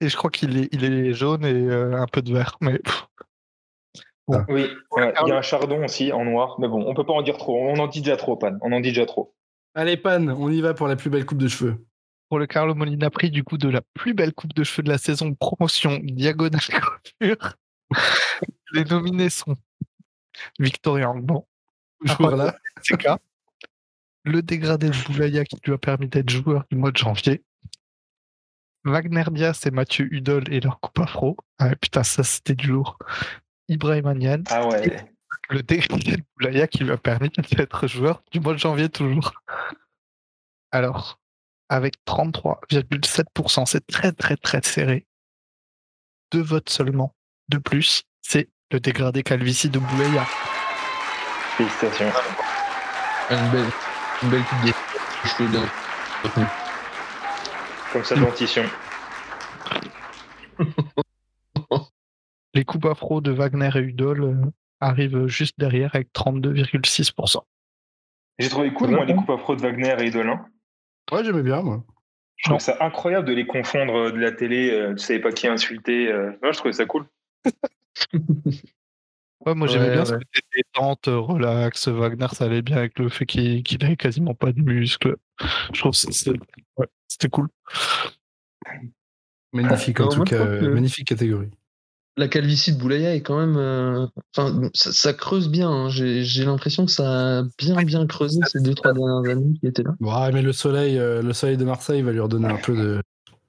Et 0.00 0.08
je 0.08 0.16
crois 0.16 0.30
qu'il 0.30 0.58
est, 0.58 0.68
il 0.72 0.84
est 0.84 1.12
jaune 1.14 1.44
et 1.44 1.52
euh, 1.52 1.96
un 2.00 2.06
peu 2.06 2.22
de 2.22 2.32
vert. 2.32 2.56
Mais 2.60 2.80
Oui, 4.28 4.66
ouais, 4.92 5.12
il 5.24 5.28
y 5.28 5.32
a 5.32 5.36
un 5.36 5.42
chardon 5.42 5.84
aussi 5.84 6.12
en 6.12 6.24
noir, 6.24 6.56
mais 6.58 6.66
bon, 6.68 6.84
on 6.86 6.94
peut 6.94 7.04
pas 7.06 7.12
en 7.12 7.22
dire 7.22 7.36
trop. 7.36 7.56
On 7.68 7.78
en 7.78 7.86
dit 7.86 8.00
déjà 8.00 8.16
trop, 8.16 8.36
Pan. 8.36 8.56
On 8.62 8.72
en 8.72 8.80
dit 8.80 8.88
déjà 8.88 9.06
trop. 9.06 9.34
Allez, 9.74 9.96
Pan, 9.96 10.28
on 10.28 10.50
y 10.50 10.60
va 10.60 10.74
pour 10.74 10.86
la 10.88 10.96
plus 10.96 11.10
belle 11.10 11.26
coupe 11.26 11.38
de 11.38 11.48
cheveux. 11.48 11.84
pour 12.28 12.38
le 12.38 12.46
Carlo 12.46 12.74
Molina 12.74 13.10
prix 13.10 13.30
du 13.30 13.42
coup 13.44 13.58
de 13.58 13.68
la 13.68 13.80
plus 13.94 14.14
belle 14.14 14.32
coupe 14.32 14.54
de 14.54 14.64
cheveux 14.64 14.82
de 14.84 14.88
la 14.90 14.98
saison 14.98 15.34
promotion 15.34 15.98
diagonale 16.02 16.60
coiffure. 17.20 17.56
Les 18.72 18.84
nominés 18.84 19.30
sont 19.30 19.56
Victoria 20.58 21.10
Angban, 21.10 21.46
Toujours 22.06 22.30
là. 22.30 22.56
CK, 22.82 23.06
le 24.24 24.42
dégradé 24.42 24.90
de 24.90 25.04
Boulaya 25.06 25.44
qui 25.44 25.56
lui 25.64 25.72
a 25.72 25.78
permis 25.78 26.08
d'être 26.08 26.30
joueur 26.30 26.64
du 26.70 26.76
mois 26.76 26.90
de 26.90 26.96
janvier, 26.96 27.42
Wagner 28.84 29.24
Diaz 29.30 29.60
et 29.66 29.70
Mathieu 29.70 30.12
Hudol 30.12 30.44
et 30.52 30.60
leur 30.60 30.78
coupe 30.80 30.98
afro. 30.98 31.36
Ah, 31.58 31.74
putain, 31.76 32.02
ça 32.02 32.22
c'était 32.22 32.54
du 32.54 32.66
lourd. 32.68 32.98
Ibrahim 33.68 34.06
Agnan, 34.06 34.42
Ah 34.50 34.66
ouais. 34.68 35.13
Le 35.50 35.62
dégradé 35.62 36.16
de 36.16 36.22
Boulaya 36.36 36.66
qui 36.66 36.84
lui 36.84 36.92
a 36.92 36.96
permis 36.96 37.30
d'être 37.52 37.86
joueur 37.86 38.22
du 38.32 38.40
mois 38.40 38.54
de 38.54 38.58
janvier 38.58 38.88
toujours. 38.88 39.32
Alors, 40.72 41.20
avec 41.68 41.94
33,7%, 42.06 43.66
c'est 43.66 43.86
très 43.86 44.12
très 44.12 44.36
très 44.36 44.62
serré. 44.62 45.06
Deux 46.32 46.42
votes 46.42 46.70
seulement 46.70 47.14
de 47.48 47.58
plus, 47.58 48.04
c'est 48.22 48.48
le 48.70 48.80
dégradé 48.80 49.22
calvitie 49.22 49.68
de 49.68 49.78
Boulaya. 49.78 50.24
Félicitations. 51.56 52.10
Une 53.30 53.50
belle, 53.50 53.70
une 54.22 54.30
belle 54.30 54.42
cheveux 55.24 55.48
bien. 55.48 55.62
retenue. 56.22 56.46
Comme 57.92 58.04
sa 58.04 58.16
dentition. 58.16 58.64
Les 62.54 62.64
coupes 62.64 62.86
afro 62.86 63.20
de 63.20 63.32
Wagner 63.32 63.70
et 63.74 63.80
Udol 63.80 64.52
arrivent 64.84 65.26
juste 65.26 65.58
derrière 65.58 65.90
avec 65.94 66.12
32,6%. 66.12 67.40
J'ai 68.38 68.48
trouvé 68.48 68.72
cool, 68.72 68.90
moi, 68.90 69.04
les 69.04 69.14
coupes 69.14 69.30
afro 69.30 69.54
de 69.56 69.62
Wagner 69.62 69.94
et 70.00 70.06
Idolin. 70.06 70.44
Ouais, 71.12 71.24
j'aimais 71.24 71.42
bien, 71.42 71.62
moi. 71.62 71.84
Je 72.36 72.50
trouve 72.50 72.60
ça 72.60 72.76
incroyable 72.80 73.26
de 73.28 73.32
les 73.32 73.46
confondre 73.46 73.94
euh, 73.94 74.10
de 74.12 74.18
la 74.18 74.32
télé. 74.32 74.70
euh, 74.70 74.94
tu 74.94 75.04
savais 75.04 75.20
pas 75.20 75.30
qui 75.32 75.46
insulter. 75.46 76.10
euh. 76.10 76.32
Je 76.42 76.56
trouvais 76.58 76.72
ça 76.72 76.84
cool. 76.86 77.06
Ouais, 79.46 79.54
moi 79.54 79.66
j'aimais 79.68 79.88
Ouais, 79.88 79.92
bien 79.92 80.04
ce 80.06 80.12
ouais. 80.14 80.18
côté 80.20 80.40
détente, 80.56 81.08
euh, 81.08 81.18
relax. 81.18 81.88
Wagner, 81.88 82.28
ça 82.32 82.46
allait 82.46 82.62
bien 82.62 82.78
avec 82.78 82.98
le 82.98 83.10
fait 83.10 83.26
qu'il 83.26 83.62
qu'il 83.62 83.84
avait 83.84 83.96
quasiment 83.96 84.32
pas 84.34 84.52
de 84.52 84.60
muscles. 84.62 85.16
Je 85.74 85.80
trouve 85.80 85.92
que 85.92 86.30
ouais, 86.78 86.86
c'était 87.08 87.28
cool. 87.28 87.48
Magnifique, 89.52 90.00
en 90.00 90.08
tout 90.08 90.24
cas. 90.24 90.46
que- 90.46 90.66
Magnifique 90.68 91.08
catégorie. 91.08 91.50
La 92.16 92.28
calvitie 92.28 92.72
de 92.72 92.78
Boulaya 92.78 93.12
est 93.14 93.22
quand 93.22 93.36
même. 93.38 93.56
euh, 93.56 94.06
Enfin, 94.36 94.60
ça, 94.72 94.92
ça 94.92 95.12
creuse 95.12 95.48
bien. 95.48 95.68
hein. 95.68 95.88
J'ai 95.90 96.44
l'impression 96.44 96.86
que 96.86 96.92
ça 96.92 97.38
a 97.38 97.42
bien 97.58 97.82
bien 97.82 98.06
creusé 98.06 98.38
ces 98.46 98.60
deux 98.60 98.74
trois 98.74 98.92
dernières 98.92 99.32
années 99.32 99.54
qui 99.58 99.66
étaient 99.66 99.82
là. 99.82 99.94
Ouais, 100.00 100.30
mais 100.32 100.42
le 100.42 100.52
soleil, 100.52 100.96
euh, 100.98 101.22
le 101.22 101.32
soleil 101.32 101.56
de 101.56 101.64
Marseille 101.64 102.02
va 102.02 102.12
lui 102.12 102.20
redonner 102.20 102.46
un 102.48 102.56
peu 102.56 102.76
de. 102.76 103.02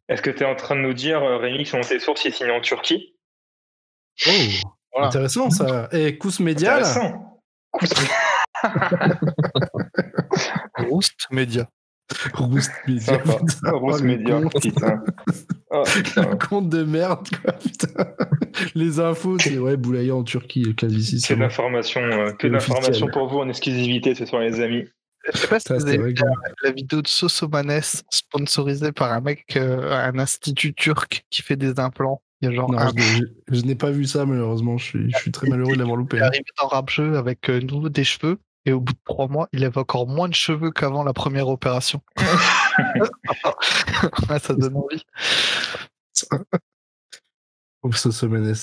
Est-ce 0.10 0.22
que 0.24 0.32
tu 0.32 0.44
es 0.44 0.46
en 0.48 0.56
train 0.56 0.76
de 0.76 0.82
nous 0.82 0.94
dire, 0.94 1.22
euh, 1.24 1.38
Rémi, 1.38 1.64
que 1.64 1.70
selon 1.70 1.84
tes 1.84 2.00
sources, 2.00 2.26
il 2.26 2.34
signe 2.34 2.50
en 2.52 2.62
Turquie? 2.62 3.16
Oh, 4.28 4.32
Voilà. 4.94 5.08
intéressant 5.10 5.50
ça. 5.52 5.88
Et 5.92 6.18
Kous 6.18 6.40
Média, 6.40 6.80
là 6.80 6.90
Intéressant. 6.90 7.42
Roost 12.34 12.72
Media. 12.88 13.18
Putain. 13.18 13.72
Oh, 13.74 13.98
Média, 14.00 14.42
con. 14.42 14.50
putain. 14.62 15.04
Oh, 15.72 15.84
putain. 15.94 16.30
Le 16.30 16.36
compte 16.38 16.70
de 16.70 16.84
merde, 16.84 17.28
quoi, 17.42 17.54
putain. 17.54 18.06
Les 18.76 19.00
infos, 19.00 19.38
c'est 19.40 19.58
ouais, 19.58 19.76
Boulaya 19.78 20.16
en 20.16 20.24
Turquie, 20.24 20.64
le 20.64 20.74
calvitie. 20.74 21.16
Que 21.20 21.28
c'est 21.28 21.36
bon. 21.36 21.42
d'informations, 21.42 22.02
euh, 22.02 22.32
que 22.32 22.48
d'informations 22.48 23.08
pour 23.08 23.28
vous 23.28 23.40
en 23.40 23.50
exclusivité 23.50 24.16
ce 24.16 24.26
soir, 24.26 24.42
les 24.42 24.60
amis. 24.62 24.86
Je 25.34 25.38
sais 25.40 25.48
pas 25.48 25.60
si 25.60 25.74
vous 25.74 25.80
c'est 25.80 25.98
avez 26.00 26.14
la, 26.64 26.72
vidéo 26.72 27.02
de 27.02 27.08
Sosomanes 27.08 27.82
sponsorisée 28.12 28.92
par 28.92 29.12
un 29.12 29.22
mec, 29.22 29.44
euh, 29.58 29.92
un 29.92 30.20
institut 30.20 30.74
turc 30.76 31.26
qui 31.32 31.42
fait 31.42 31.56
des 31.56 31.80
implants. 31.80 32.22
Il 32.42 32.50
y 32.50 32.52
a 32.52 32.56
genre 32.56 32.72
Non, 32.72 32.78
un 32.78 32.92
je, 32.96 33.02
je- 33.02 33.56
je 33.60 33.62
n'ai 33.66 33.74
pas 33.76 33.90
vu 33.90 34.06
ça, 34.06 34.26
malheureusement. 34.26 34.78
Je 34.78 34.86
suis, 34.86 35.12
je 35.12 35.18
suis 35.18 35.32
très 35.32 35.50
malheureux 35.50 35.74
de 35.74 35.80
l'avoir 35.80 35.98
loupé. 35.98 36.18
Il 36.18 36.20
est 36.20 36.26
arrivé 36.26 36.44
dans 36.62 36.68
Rap 36.68 36.92
Jeu 36.92 37.18
avec 37.18 37.50
euh, 37.50 37.60
des 37.90 38.04
cheveux 38.04 38.38
et 38.66 38.74
au 38.74 38.82
bout 38.82 38.94
de 38.94 39.00
trois 39.06 39.28
mois, 39.28 39.48
il 39.54 39.64
avait 39.64 39.78
encore 39.78 40.08
moins 40.08 40.28
de 40.28 40.34
cheveux 40.34 40.72
qu'avant 40.72 41.04
la 41.04 41.14
première 41.14 41.48
opération. 41.48 42.02
Ouais, 44.30 44.40
ça 44.40 44.54
donne 44.54 44.76
envie. 44.76 45.06
Pauvre 47.82 47.98
Sosomenes. 47.98 48.56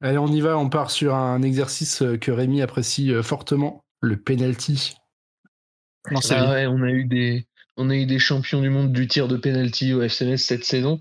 Allez, 0.00 0.18
on 0.18 0.26
y 0.26 0.40
va. 0.40 0.58
On 0.58 0.68
part 0.68 0.90
sur 0.90 1.14
un 1.14 1.42
exercice 1.42 2.02
euh, 2.02 2.16
que 2.18 2.32
Rémi 2.32 2.60
apprécie 2.60 3.12
euh, 3.12 3.22
fortement 3.22 3.84
le 4.00 4.16
penalty. 4.16 4.96
Non, 6.10 6.20
Ah 6.30 6.50
ouais, 6.50 6.66
on 6.66 6.82
a 6.82 6.90
eu 6.90 7.04
des 7.04 7.46
on 7.76 7.88
a 7.88 7.94
eu 7.94 8.06
des 8.06 8.18
champions 8.18 8.60
du 8.60 8.68
monde 8.68 8.92
du 8.92 9.06
tir 9.06 9.28
de 9.28 9.36
penalty 9.36 9.92
au 9.94 10.02
FCMS 10.02 10.38
cette 10.38 10.64
saison. 10.64 11.00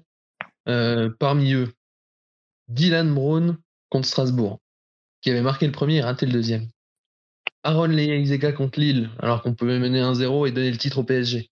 Euh, 0.67 1.09
parmi 1.19 1.53
eux, 1.53 1.73
Dylan 2.67 3.13
Brown 3.13 3.57
contre 3.89 4.07
Strasbourg, 4.07 4.59
qui 5.21 5.31
avait 5.31 5.41
marqué 5.41 5.65
le 5.65 5.71
premier 5.71 5.97
et 5.97 6.01
raté 6.01 6.27
le 6.27 6.31
deuxième. 6.31 6.67
Aaron 7.63 7.87
Leizeka 7.87 8.53
contre 8.53 8.79
Lille, 8.79 9.09
alors 9.19 9.41
qu'on 9.41 9.53
pouvait 9.53 9.79
mener 9.79 10.01
1-0 10.01 10.47
et 10.47 10.51
donner 10.51 10.71
le 10.71 10.77
titre 10.77 10.99
au 10.99 11.03
PSG. 11.03 11.49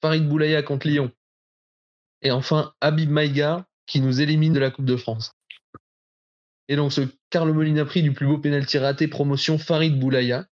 Farid 0.00 0.28
Boulaya 0.28 0.62
contre 0.62 0.88
Lyon. 0.88 1.10
Et 2.22 2.30
enfin, 2.30 2.72
Habib 2.80 3.10
Maïga, 3.10 3.66
qui 3.86 4.00
nous 4.00 4.20
élimine 4.20 4.52
de 4.52 4.60
la 4.60 4.70
Coupe 4.70 4.84
de 4.84 4.96
France. 4.96 5.32
Et 6.68 6.76
donc, 6.76 6.92
ce 6.92 7.02
Carlo 7.30 7.52
Molina 7.52 7.84
prix 7.84 8.02
du 8.02 8.12
plus 8.12 8.26
beau 8.26 8.38
penalty 8.38 8.78
raté 8.78 9.08
promotion 9.08 9.58
Farid 9.58 9.98
Boulaya, 9.98 10.46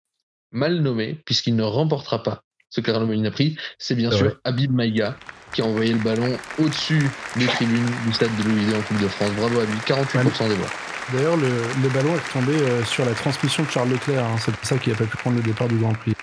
mal 0.50 0.80
nommé, 0.80 1.14
puisqu'il 1.24 1.56
ne 1.56 1.62
remportera 1.62 2.22
pas 2.22 2.44
ce 2.70 2.80
Carlo 2.80 3.06
Molina 3.06 3.30
prix, 3.30 3.56
c'est 3.78 3.94
bien 3.94 4.10
sûr 4.10 4.26
vrai. 4.26 4.36
Habib 4.44 4.72
Maïga 4.72 5.16
qui 5.52 5.62
a 5.62 5.64
envoyé 5.64 5.92
le 5.92 5.98
ballon 5.98 6.36
au-dessus 6.58 7.02
des 7.36 7.46
tribunes 7.46 7.88
du 8.04 8.12
stade 8.12 8.30
de 8.36 8.42
Louisé 8.48 8.76
en 8.76 8.82
Coupe 8.82 9.00
de 9.00 9.08
France. 9.08 9.32
Bravo 9.32 9.60
à 9.60 9.64
lui, 9.64 9.78
48% 9.86 10.48
des 10.48 10.54
voix. 10.54 10.68
D'ailleurs, 11.12 11.36
le, 11.36 11.48
le 11.82 11.88
ballon 11.94 12.14
est 12.14 12.32
tombé 12.32 12.52
euh, 12.54 12.84
sur 12.84 13.04
la 13.04 13.12
transmission 13.14 13.62
de 13.62 13.68
Charles 13.70 13.88
Leclerc. 13.90 14.22
hein. 14.24 14.36
C'est 14.38 14.54
pour 14.54 14.64
ça 14.66 14.76
qu'il 14.78 14.92
n'a 14.92 14.98
pas 14.98 15.06
pu 15.06 15.16
prendre 15.16 15.36
le 15.36 15.42
départ 15.42 15.68
du 15.68 15.76
Grand 15.78 15.94
Prix. 15.94 16.14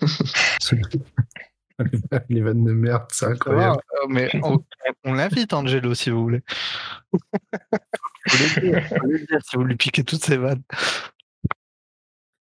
Les 2.28 2.42
vannes 2.42 2.64
de 2.64 2.72
merde, 2.72 3.06
c'est 3.10 3.26
incroyable. 3.26 3.80
euh, 4.02 4.06
mais 4.08 4.28
on, 4.42 4.62
on 5.04 5.14
l'invite, 5.14 5.52
Angelo, 5.54 5.94
si 5.94 6.10
vous 6.10 6.22
voulez. 6.22 6.42
Faut 7.12 8.36
le 8.36 8.60
dire, 8.60 8.86
faut 8.86 9.06
le 9.06 9.18
dire, 9.18 9.38
si 9.42 9.56
vous 9.56 9.64
lui 9.64 9.76
piquez 9.76 10.04
toutes 10.04 10.22
ses 10.24 10.36
vannes. 10.36 10.62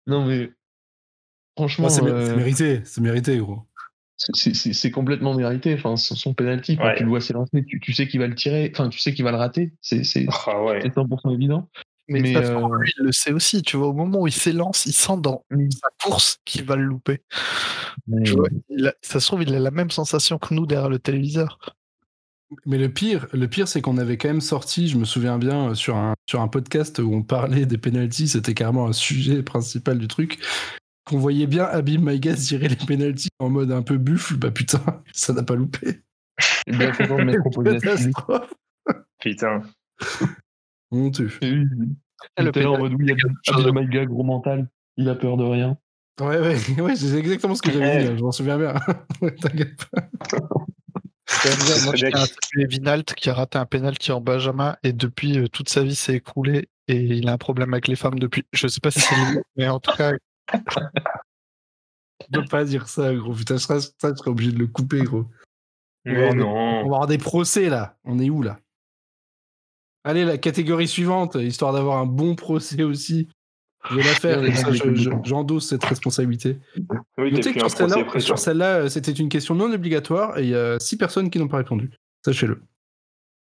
Non 0.07 0.25
mais 0.25 0.51
franchement, 1.57 1.87
Oh, 1.87 1.89
c'est 1.89 2.03
euh, 2.03 2.27
c'est 2.27 2.35
mérité, 2.35 2.81
c'est 2.85 3.01
mérité, 3.01 3.37
gros. 3.39 3.67
C'est- 4.17 4.91
complètement 4.91 5.33
mérité. 5.33 5.73
Enfin, 5.73 5.95
son, 5.97 6.33
penalty, 6.33 6.77
quand 6.77 6.85
Ouais. 6.85 6.95
tu 6.97 7.03
le 7.03 7.09
vois 7.09 7.21
s'élancer, 7.21 7.63
tu, 7.67 7.79
tu 7.79 7.93
sais 7.93 8.07
qu'il 8.07 8.19
va 8.19 8.27
le 8.27 8.35
tirer, 8.35 8.71
enfin 8.73 8.89
tu 8.89 8.99
sais 8.99 9.13
qu'il 9.13 9.23
va 9.25 9.31
le 9.31 9.37
rater. 9.37 9.73
C'est 9.81 10.03
c'est- 10.03 10.25
Ah 10.47 10.63
ouais. 10.63 10.79
c'est 10.81 10.93
100% 10.93 11.33
évident. 11.33 11.69
Mais, 12.07 12.33
façon, 12.33 12.71
euh, 12.71 12.77
lui, 12.77 12.93
il 12.99 13.03
le 13.05 13.11
sait 13.11 13.31
aussi, 13.31 13.63
tu 13.63 13.77
vois, 13.77 13.87
au 13.87 13.93
moment 13.93 14.21
où 14.21 14.27
il 14.27 14.31
s'élance, 14.33 14.85
il 14.85 14.93
sent 14.93 15.17
dans 15.21 15.43
sa 15.49 15.87
course 16.03 16.37
qu'il 16.45 16.63
va 16.63 16.75
le 16.75 16.83
louper. 16.83 17.21
Tu 18.23 18.31
vois, 18.33 18.47
a- 18.87 18.93
ça 19.01 19.19
se 19.19 19.25
trouve, 19.25 19.41
il 19.41 19.53
a 19.55 19.59
la 19.59 19.71
même 19.71 19.89
sensation 19.89 20.37
que 20.37 20.53
nous 20.53 20.67
derrière 20.67 20.89
le 20.89 20.99
téléviseur. 20.99 21.57
Mais 22.67 22.77
le 22.77 22.89
pire, 22.89 23.25
le 23.33 23.47
pire, 23.47 23.67
c'est 23.67 23.81
qu'on 23.81 23.97
avait 23.97 24.17
quand 24.17 24.27
même 24.27 24.39
sorti, 24.39 24.87
je 24.87 24.97
me 24.99 25.03
souviens 25.05 25.39
bien, 25.39 25.71
euh, 25.71 25.73
sur 25.73 25.95
un, 25.95 26.13
sur 26.29 26.41
un 26.41 26.47
podcast 26.47 26.99
où 26.99 27.11
on 27.11 27.23
parlait 27.23 27.65
des 27.65 27.79
penalties, 27.79 28.27
c'était 28.27 28.53
carrément 28.53 28.85
un 28.87 28.93
sujet 28.93 29.41
principal 29.43 29.97
du 29.97 30.07
truc, 30.07 30.37
qu'on 31.05 31.19
voyait 31.19 31.47
bien 31.47 31.63
Abim 31.65 32.01
Maïga 32.01 32.35
tirer 32.35 32.67
les 32.67 32.75
penalties 32.75 33.29
en 33.39 33.49
mode 33.49 33.71
un 33.71 33.83
peu 33.83 33.97
buffle, 33.97 34.35
bah 34.37 34.51
putain, 34.51 34.81
ça 35.13 35.33
n'a 35.33 35.43
pas 35.43 35.55
loupé. 35.55 36.01
Bien. 36.67 36.91
Putain. 39.19 39.61
Et 40.91 40.91
oui, 40.91 41.11
Le 42.37 42.67
en 42.67 42.77
mode 42.77 42.93
oui, 42.99 43.13
Abdel 43.47 43.73
Maïga, 43.73 44.05
gros 44.05 44.23
mental, 44.23 44.69
il 44.97 45.09
a 45.09 45.15
peur 45.15 45.37
de 45.37 45.43
rien. 45.43 45.77
Ouais, 46.19 46.39
ouais, 46.39 46.57
ouais, 46.81 46.95
c'est 46.95 47.17
exactement 47.17 47.55
ce 47.55 47.61
que 47.61 47.71
j'avais 47.71 48.03
dit, 48.03 48.07
hein, 48.07 48.15
je 48.17 48.23
m'en 48.23 48.31
souviens 48.31 48.57
bien. 48.57 48.73
T'inquiète 49.41 49.85
pas. 49.91 50.09
C'est 51.27 52.67
Vinalt 52.67 53.13
qui 53.15 53.29
a 53.29 53.33
raté 53.33 53.57
un 53.57 53.65
penalty 53.65 54.11
en 54.11 54.21
Benjamin 54.21 54.77
et 54.83 54.93
depuis 54.93 55.39
euh, 55.39 55.47
toute 55.47 55.69
sa 55.69 55.83
vie 55.83 55.95
s'est 55.95 56.15
écroulé 56.15 56.69
et 56.87 56.97
il 56.97 57.27
a 57.27 57.33
un 57.33 57.37
problème 57.37 57.73
avec 57.73 57.87
les 57.87 57.95
femmes 57.95 58.19
depuis. 58.19 58.45
Je 58.53 58.67
sais 58.67 58.79
pas 58.79 58.91
si 58.91 59.01
c'est 59.01 59.15
lui, 59.15 59.39
mais 59.57 59.67
en 59.67 59.79
tout 59.79 59.95
cas, 59.95 60.11
Tu 60.51 62.31
peux 62.31 62.45
pas 62.45 62.63
dire 62.63 62.87
ça, 62.87 63.13
gros. 63.13 63.33
Putain, 63.33 63.57
je 63.57 63.63
serais, 63.63 63.79
ça, 63.81 64.11
je 64.11 64.15
serais 64.15 64.31
obligé 64.31 64.51
de 64.51 64.57
le 64.59 64.67
couper, 64.67 65.01
gros. 65.01 65.25
Mais 66.05 66.25
On 66.25 66.29
va 66.29 66.35
non. 66.35 66.79
avoir 66.85 67.07
des 67.07 67.17
procès, 67.17 67.69
là. 67.69 67.97
On 68.03 68.19
est 68.19 68.29
où, 68.29 68.41
là? 68.41 68.59
Allez, 70.03 70.23
la 70.23 70.37
catégorie 70.37 70.87
suivante, 70.87 71.35
histoire 71.35 71.73
d'avoir 71.73 71.97
un 71.97 72.05
bon 72.05 72.35
procès 72.35 72.83
aussi. 72.83 73.27
Je 73.89 73.95
vais 73.95 74.03
la 74.03 74.13
faire, 74.15 74.37
ça, 74.55 74.69
les 74.71 74.77
je- 74.77 74.95
je- 74.95 75.09
j'endosse 75.23 75.67
cette 75.69 75.83
responsabilité. 75.83 76.57
Oui, 77.17 77.31
Notez 77.31 77.53
que 77.53 77.59
sur 77.59 77.69
celle-là, 77.69 78.19
sur 78.19 78.39
celle-là, 78.39 78.75
euh, 78.77 78.89
c'était 78.89 79.11
une 79.11 79.29
question 79.29 79.53
non 79.53 79.71
obligatoire 79.71 80.37
et 80.39 80.43
il 80.43 80.49
y 80.49 80.55
a 80.55 80.79
six 80.79 80.97
personnes 80.97 81.29
qui 81.29 81.37
n'ont 81.37 81.47
pas 81.47 81.57
répondu. 81.57 81.91
Sachez-le. 82.23 82.61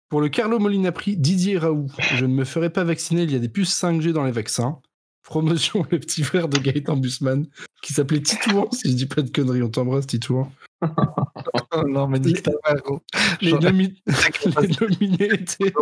Pour 0.09 0.19
le 0.21 0.27
Carlo 0.29 0.59
Molina 0.59 0.91
Prix, 0.91 1.15
Didier 1.17 1.57
Raoult, 1.57 1.87
je 2.15 2.25
ne 2.25 2.33
me 2.33 2.43
ferai 2.45 2.69
pas 2.69 2.83
vacciner, 2.83 3.23
il 3.23 3.31
y 3.31 3.35
a 3.35 3.39
des 3.39 3.49
puces 3.49 3.73
5G 3.81 4.11
dans 4.13 4.23
les 4.25 4.31
vaccins. 4.31 4.81
Promotion 5.27 5.85
le 5.91 5.99
petit 5.99 6.23
frère 6.23 6.47
de 6.47 6.57
Gaëtan 6.57 6.95
Busman, 6.95 7.45
qui 7.81 7.91
s'appelait 7.91 8.21
Titouan, 8.21 8.71
si 8.71 8.89
je 8.91 8.95
dis 8.95 9.05
pas 9.05 9.21
de 9.21 9.29
conneries, 9.29 9.61
on 9.61 9.69
t'embrasse 9.69 10.07
Titouan. 10.07 10.49
Oh 10.81 11.83
non, 11.85 12.07
mais 12.07 12.19
nique 12.19 12.43
ta 12.43 12.51
mère, 12.65 12.81
gros. 12.81 13.01
Les, 13.41 13.51
nomi- 13.51 14.01
les 14.61 14.75
nominés 14.79 15.33
étaient. 15.33 15.73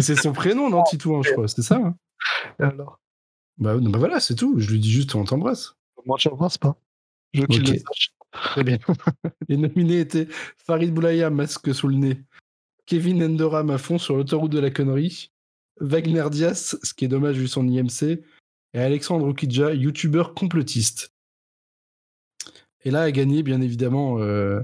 C'est 0.00 0.16
son 0.16 0.34
prénom, 0.34 0.68
non, 0.68 0.82
Titouan, 0.84 1.22
je 1.22 1.32
crois, 1.32 1.48
c'est 1.48 1.62
ça 1.62 1.76
hein 1.76 1.96
Alors, 2.58 3.00
bah, 3.56 3.76
non, 3.76 3.88
bah 3.88 3.98
voilà, 3.98 4.20
c'est 4.20 4.34
tout, 4.34 4.58
je 4.58 4.70
lui 4.70 4.78
dis 4.78 4.90
juste 4.90 5.14
on 5.14 5.24
t'embrasse. 5.24 5.74
moi, 6.04 6.18
je 6.20 6.28
pense 6.28 6.58
pas. 6.58 6.76
Je 7.32 7.40
veux 7.40 7.46
qu'il 7.46 7.62
le 7.62 7.78
sache. 7.78 8.12
Très 8.30 8.62
bien. 8.62 8.78
Les 9.48 9.56
nominés 9.56 10.00
étaient 10.00 10.28
Farid 10.58 10.92
Boulaya, 10.92 11.30
masque 11.30 11.74
sous 11.74 11.88
le 11.88 11.96
nez, 11.96 12.22
Kevin 12.84 13.22
Endoram 13.24 13.70
à 13.70 13.78
fond 13.78 13.96
sur 13.96 14.16
l'autoroute 14.16 14.52
de 14.52 14.58
la 14.58 14.70
connerie, 14.70 15.30
Wagner 15.80 16.24
Diaz, 16.30 16.78
ce 16.82 16.92
qui 16.92 17.06
est 17.06 17.08
dommage 17.08 17.36
vu 17.38 17.48
son 17.48 17.66
IMC, 17.66 18.20
et 18.76 18.80
Alexandre 18.80 19.26
Okidja, 19.26 19.72
youtubeur 19.72 20.34
complotiste. 20.34 21.14
Et 22.84 22.90
là 22.90 23.00
a 23.02 23.10
gagné, 23.10 23.42
bien 23.42 23.62
évidemment, 23.62 24.18
euh, 24.18 24.60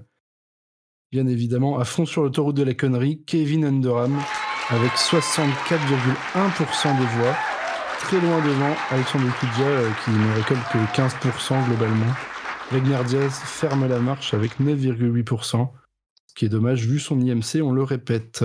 bien 1.10 1.26
évidemment, 1.26 1.78
à 1.78 1.86
fond 1.86 2.04
sur 2.04 2.22
l'autoroute 2.22 2.54
de 2.54 2.62
la 2.62 2.74
connerie, 2.74 3.24
Kevin 3.24 3.64
Endoram, 3.64 4.20
avec 4.68 4.92
64,1% 4.92 6.98
des 6.98 7.06
voix, 7.06 7.34
très 8.00 8.20
loin 8.20 8.44
devant 8.44 8.76
Alexandre 8.90 9.28
Okidja, 9.28 9.66
euh, 9.66 9.90
qui 10.04 10.10
ne 10.10 10.34
récolte 10.34 10.60
que 10.70 10.76
15% 10.94 11.64
globalement. 11.68 12.12
Wagner 12.70 13.02
Diaz 13.06 13.32
ferme 13.32 13.88
la 13.88 13.98
marche 13.98 14.34
avec 14.34 14.60
9,8%, 14.60 15.72
ce 16.26 16.34
qui 16.34 16.44
est 16.44 16.50
dommage 16.50 16.86
vu 16.86 17.00
son 17.00 17.18
IMC, 17.18 17.62
on 17.62 17.72
le 17.72 17.82
répète. 17.82 18.44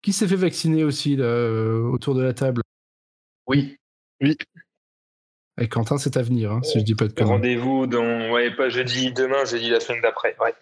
Qui 0.00 0.14
s'est 0.14 0.26
fait 0.26 0.36
vacciner 0.36 0.84
aussi 0.84 1.18
euh, 1.18 1.82
autour 1.82 2.14
de 2.14 2.22
la 2.22 2.32
table? 2.32 2.62
Oui. 3.46 3.76
Et 5.60 5.68
Quentin, 5.68 5.98
c'est 5.98 6.16
à 6.16 6.22
venir, 6.22 6.50
hein, 6.52 6.62
si 6.62 6.78
je 6.80 6.84
dis 6.84 6.94
pas 6.94 7.06
de 7.06 7.12
conneries. 7.12 7.32
Rendez-vous 7.32 7.86
dans. 7.86 8.30
Ouais, 8.30 8.50
pas 8.54 8.68
jeudi 8.68 9.12
demain, 9.12 9.44
jeudi 9.44 9.68
la 9.70 9.80
semaine 9.80 10.00
d'après. 10.02 10.34
Ouais. 10.40 10.54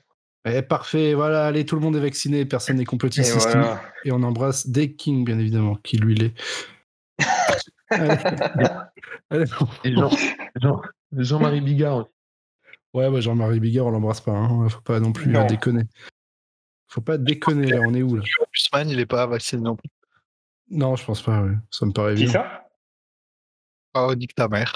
Eh, 0.46 0.62
parfait, 0.62 1.14
voilà, 1.14 1.46
allez, 1.46 1.66
tout 1.66 1.74
le 1.74 1.83
monde 1.83 1.96
est 1.96 2.00
vacciné, 2.00 2.46
personne 2.46 2.76
n'est 2.76 2.83
Et 2.83 2.87
complotiste 2.87 3.37
voilà. 3.37 3.83
Et 4.05 4.12
on 4.12 4.22
embrasse 4.22 4.66
Dave 4.68 4.94
King, 4.96 5.24
bien 5.24 5.38
évidemment, 5.38 5.76
qui 5.76 5.98
lui 5.98 6.14
l'est. 6.14 6.35
Et 9.31 9.46
Jean, 9.94 10.11
Jean, 10.57 10.83
Jean-Marie 11.12 11.61
Bigard. 11.61 12.07
Ouais, 12.94 13.11
bah, 13.11 13.20
Jean-Marie 13.20 13.61
Bigard, 13.61 13.87
on 13.87 13.90
l'embrasse 13.90 14.20
pas, 14.22 14.33
hein, 14.33 14.68
faut 14.68 14.81
pas 14.81 14.98
non 14.98 15.12
plus 15.12 15.31
Non. 15.31 15.42
euh, 15.42 15.46
déconner. 15.46 15.83
Faut 16.88 17.03
pas 17.03 17.18
déconner, 17.18 17.66
là, 17.68 17.81
on 17.87 17.94
est 17.94 18.03
où 18.03 18.16
là? 18.16 18.22
Busman, 18.53 18.88
il 18.88 18.98
est 18.98 19.07
pas 19.07 19.26
vacciné 19.26 19.62
non 19.62 19.76
plus. 19.76 19.90
Non, 20.70 20.96
je 20.96 21.05
pense 21.05 21.22
pas, 21.22 21.42
ouais. 21.42 21.53
ça 21.70 21.87
me 21.87 21.92
paraît 21.92 22.12
évident. 22.12 22.33
ça? 22.33 22.69
Oh, 23.94 24.14
nique 24.14 24.35
ta 24.35 24.48
mère. 24.48 24.72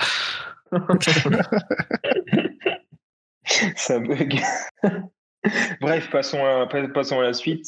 Ça 3.76 3.98
bug. 4.00 4.40
Bref, 5.80 6.10
passons 6.10 6.44
à, 6.44 6.66
pa- 6.66 6.88
passons 6.88 7.20
à 7.20 7.24
la 7.24 7.32
suite. 7.34 7.66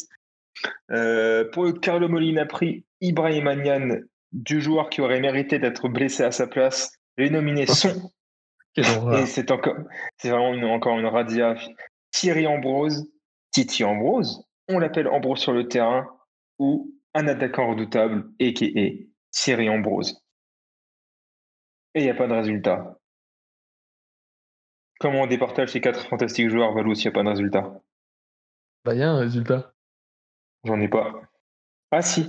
Euh, 0.90 1.44
pour 1.52 1.72
Carlo 1.80 2.08
Molina 2.08 2.46
Prix, 2.46 2.84
Ibrahim 3.02 3.46
Agnan, 3.46 3.98
du 4.32 4.60
joueur 4.60 4.88
qui 4.88 5.02
aurait 5.02 5.20
mérité 5.20 5.58
d'être 5.58 5.88
blessé 5.88 6.22
à 6.24 6.30
sa 6.32 6.46
place, 6.46 6.92
les 7.18 7.28
nominés 7.28 7.66
sont, 7.66 8.10
et 8.76 9.26
c'est 9.26 9.50
encore, 9.50 9.76
c'est 10.16 10.30
vraiment 10.30 10.54
une- 10.54 10.64
encore 10.64 10.98
une 10.98 11.06
radia, 11.06 11.54
Thierry 12.10 12.46
Ambrose, 12.46 13.06
Titi 13.52 13.84
Ambrose, 13.84 14.42
on 14.68 14.78
l'appelle 14.78 15.08
Ambrose 15.08 15.40
sur 15.40 15.52
le 15.52 15.68
terrain, 15.68 16.06
ou 16.58 16.94
un 17.14 17.28
attaquant 17.28 17.68
redoutable, 17.70 18.24
a.k.a. 18.40 18.90
Thierry 19.30 19.68
Ambrose. 19.68 20.18
Et 21.96 22.00
il 22.00 22.02
n'y 22.02 22.10
a 22.10 22.14
pas 22.14 22.26
de 22.26 22.34
résultat. 22.34 22.98
Comment 25.00 25.22
on 25.22 25.26
départage 25.26 25.70
ces 25.70 25.80
quatre 25.80 26.06
fantastiques 26.06 26.50
joueurs, 26.50 26.74
Valou, 26.74 26.94
s'il 26.94 27.06
n'y 27.06 27.08
a 27.08 27.12
pas 27.12 27.22
de 27.22 27.28
résultat? 27.30 27.80
Bah, 28.84 28.92
il 28.92 29.00
y 29.00 29.02
a 29.02 29.10
un 29.10 29.18
résultat. 29.18 29.72
J'en 30.64 30.78
ai 30.78 30.88
pas. 30.88 31.22
Ah 31.90 32.02
si, 32.02 32.28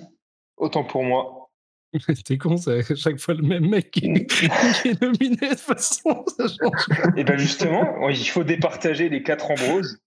autant 0.55 0.85
pour 0.85 1.03
moi. 1.03 1.49
T'es 2.25 2.37
con, 2.37 2.55
c'est 2.55 2.79
à 2.79 2.95
chaque 2.95 3.19
fois 3.19 3.33
le 3.33 3.43
même 3.43 3.67
mec 3.67 3.91
qui, 3.91 4.01
qui 4.27 4.45
est 4.87 5.01
nominé 5.01 5.35
de 5.35 5.49
toute 5.49 5.59
façon. 5.59 6.23
Ça 6.37 6.47
change. 6.47 7.17
Et 7.17 7.25
bien 7.25 7.35
justement, 7.35 8.07
il 8.07 8.29
faut 8.29 8.45
départager 8.45 9.09
les 9.09 9.21
quatre 9.21 9.51
Ambroses. 9.51 9.99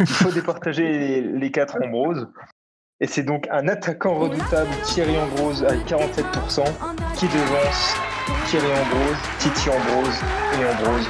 Il 0.00 0.06
faut 0.06 0.32
départager 0.32 0.88
les, 0.88 1.20
les 1.20 1.50
quatre 1.52 1.80
Ambroses. 1.80 2.26
Et 2.98 3.06
c'est 3.06 3.22
donc 3.22 3.46
un 3.50 3.68
attaquant 3.68 4.16
redoutable, 4.16 4.70
Thierry 4.84 5.16
Ambrose, 5.16 5.62
avec 5.62 5.86
47%, 5.86 6.64
qui 7.16 7.26
devance 7.26 8.13
Thierry 8.46 8.66
Ambrose, 8.66 9.16
Titi 9.38 9.68
Ambrose 9.70 10.14
et 10.60 10.64
Ambrose. 10.84 11.06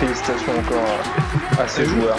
Félicitations 0.00 0.52
encore 0.58 1.60
à, 1.60 1.68
ces 1.68 1.84
joueurs. 1.86 2.16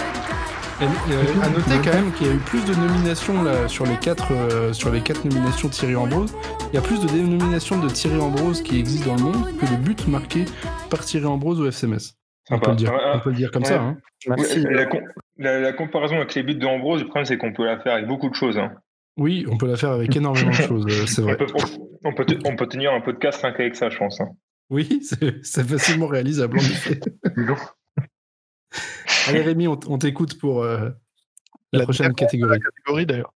Et, 0.79 0.85
euh, 0.85 1.23
à 1.43 1.49
noter 1.49 1.75
quand 1.83 1.93
même 1.95 2.11
qu'il 2.13 2.27
y 2.27 2.29
a 2.29 2.33
eu 2.33 2.37
plus 2.37 2.63
de 2.65 2.73
nominations 2.75 3.43
là, 3.43 3.67
sur, 3.67 3.85
les 3.85 3.95
quatre, 3.97 4.31
euh, 4.31 4.73
sur 4.73 4.91
les 4.91 5.01
quatre 5.01 5.25
nominations 5.25 5.69
Thierry 5.69 5.95
Ambrose. 5.95 6.33
Il 6.71 6.75
y 6.75 6.77
a 6.77 6.81
plus 6.81 6.99
de 7.01 7.07
dénominations 7.07 7.79
de 7.79 7.89
Thierry 7.89 8.19
Ambrose 8.19 8.61
qui 8.61 8.79
existent 8.79 9.09
dans 9.11 9.15
le 9.15 9.23
monde 9.23 9.57
que 9.57 9.65
de 9.65 9.75
buts 9.75 9.95
marqués 10.07 10.45
par 10.89 10.99
Thierry 11.01 11.25
Ambrose 11.25 11.59
au 11.61 11.65
FCMS. 11.69 12.13
On 12.49 12.59
peut, 12.59 12.69
le 12.71 12.75
dire, 12.77 12.91
Ouais, 12.93 12.99
on 13.15 13.19
peut 13.19 13.29
le 13.31 13.35
dire 13.35 13.51
comme 13.51 13.63
ouais. 13.63 13.69
ça. 13.69 13.81
Hein. 13.81 13.97
Merci. 14.27 14.61
Ouais, 14.61 14.73
la, 14.73 14.85
com- 14.85 15.01
la- 15.37 15.59
la 15.59 15.73
comparaison 15.73 16.15
avec 16.15 16.33
les 16.35 16.43
buts 16.43 16.55
de 16.55 16.65
Ambrose, 16.65 17.01
le 17.01 17.07
problème 17.07 17.25
c'est 17.25 17.37
qu'on 17.37 17.51
peut 17.53 17.65
la 17.65 17.77
faire 17.79 17.93
avec 17.93 18.07
beaucoup 18.07 18.29
de 18.29 18.35
choses. 18.35 18.57
hein. 18.57 18.71
Oui, 19.17 19.45
on 19.49 19.57
peut 19.57 19.67
la 19.67 19.77
faire 19.77 19.91
avec 19.91 20.15
énormément 20.15 20.49
de 20.51 20.55
choses, 20.55 20.85
euh, 20.87 21.05
c'est 21.07 21.21
On 21.21 21.25
vrai. 21.25 21.37
peut, 21.37 21.47
on, 22.03 22.13
peut 22.13 22.25
te- 22.25 22.47
on 22.47 22.55
peut 22.55 22.67
tenir 22.67 22.93
un 22.93 23.01
podcast 23.01 23.41
rien 23.41 23.51
qu'avec 23.51 23.75
ça, 23.75 23.89
je 23.89 23.97
pense. 23.97 24.21
hein. 24.21 24.29
Oui, 24.69 25.01
c'est 25.01 25.63
facilement 25.67 26.07
réalisable 26.07 26.57
en 26.57 26.61
effet. 26.61 26.99
Allez 29.27 29.41
Rémi, 29.41 29.67
on, 29.67 29.79
on 29.87 29.97
t'écoute 29.97 30.37
pour 30.39 30.63
euh, 30.63 30.89
la, 31.73 31.79
La 31.79 31.83
prochaine 31.83 32.13
catégorie. 32.13 32.59
catégorie 32.59 33.05
d'ailleurs. 33.05 33.33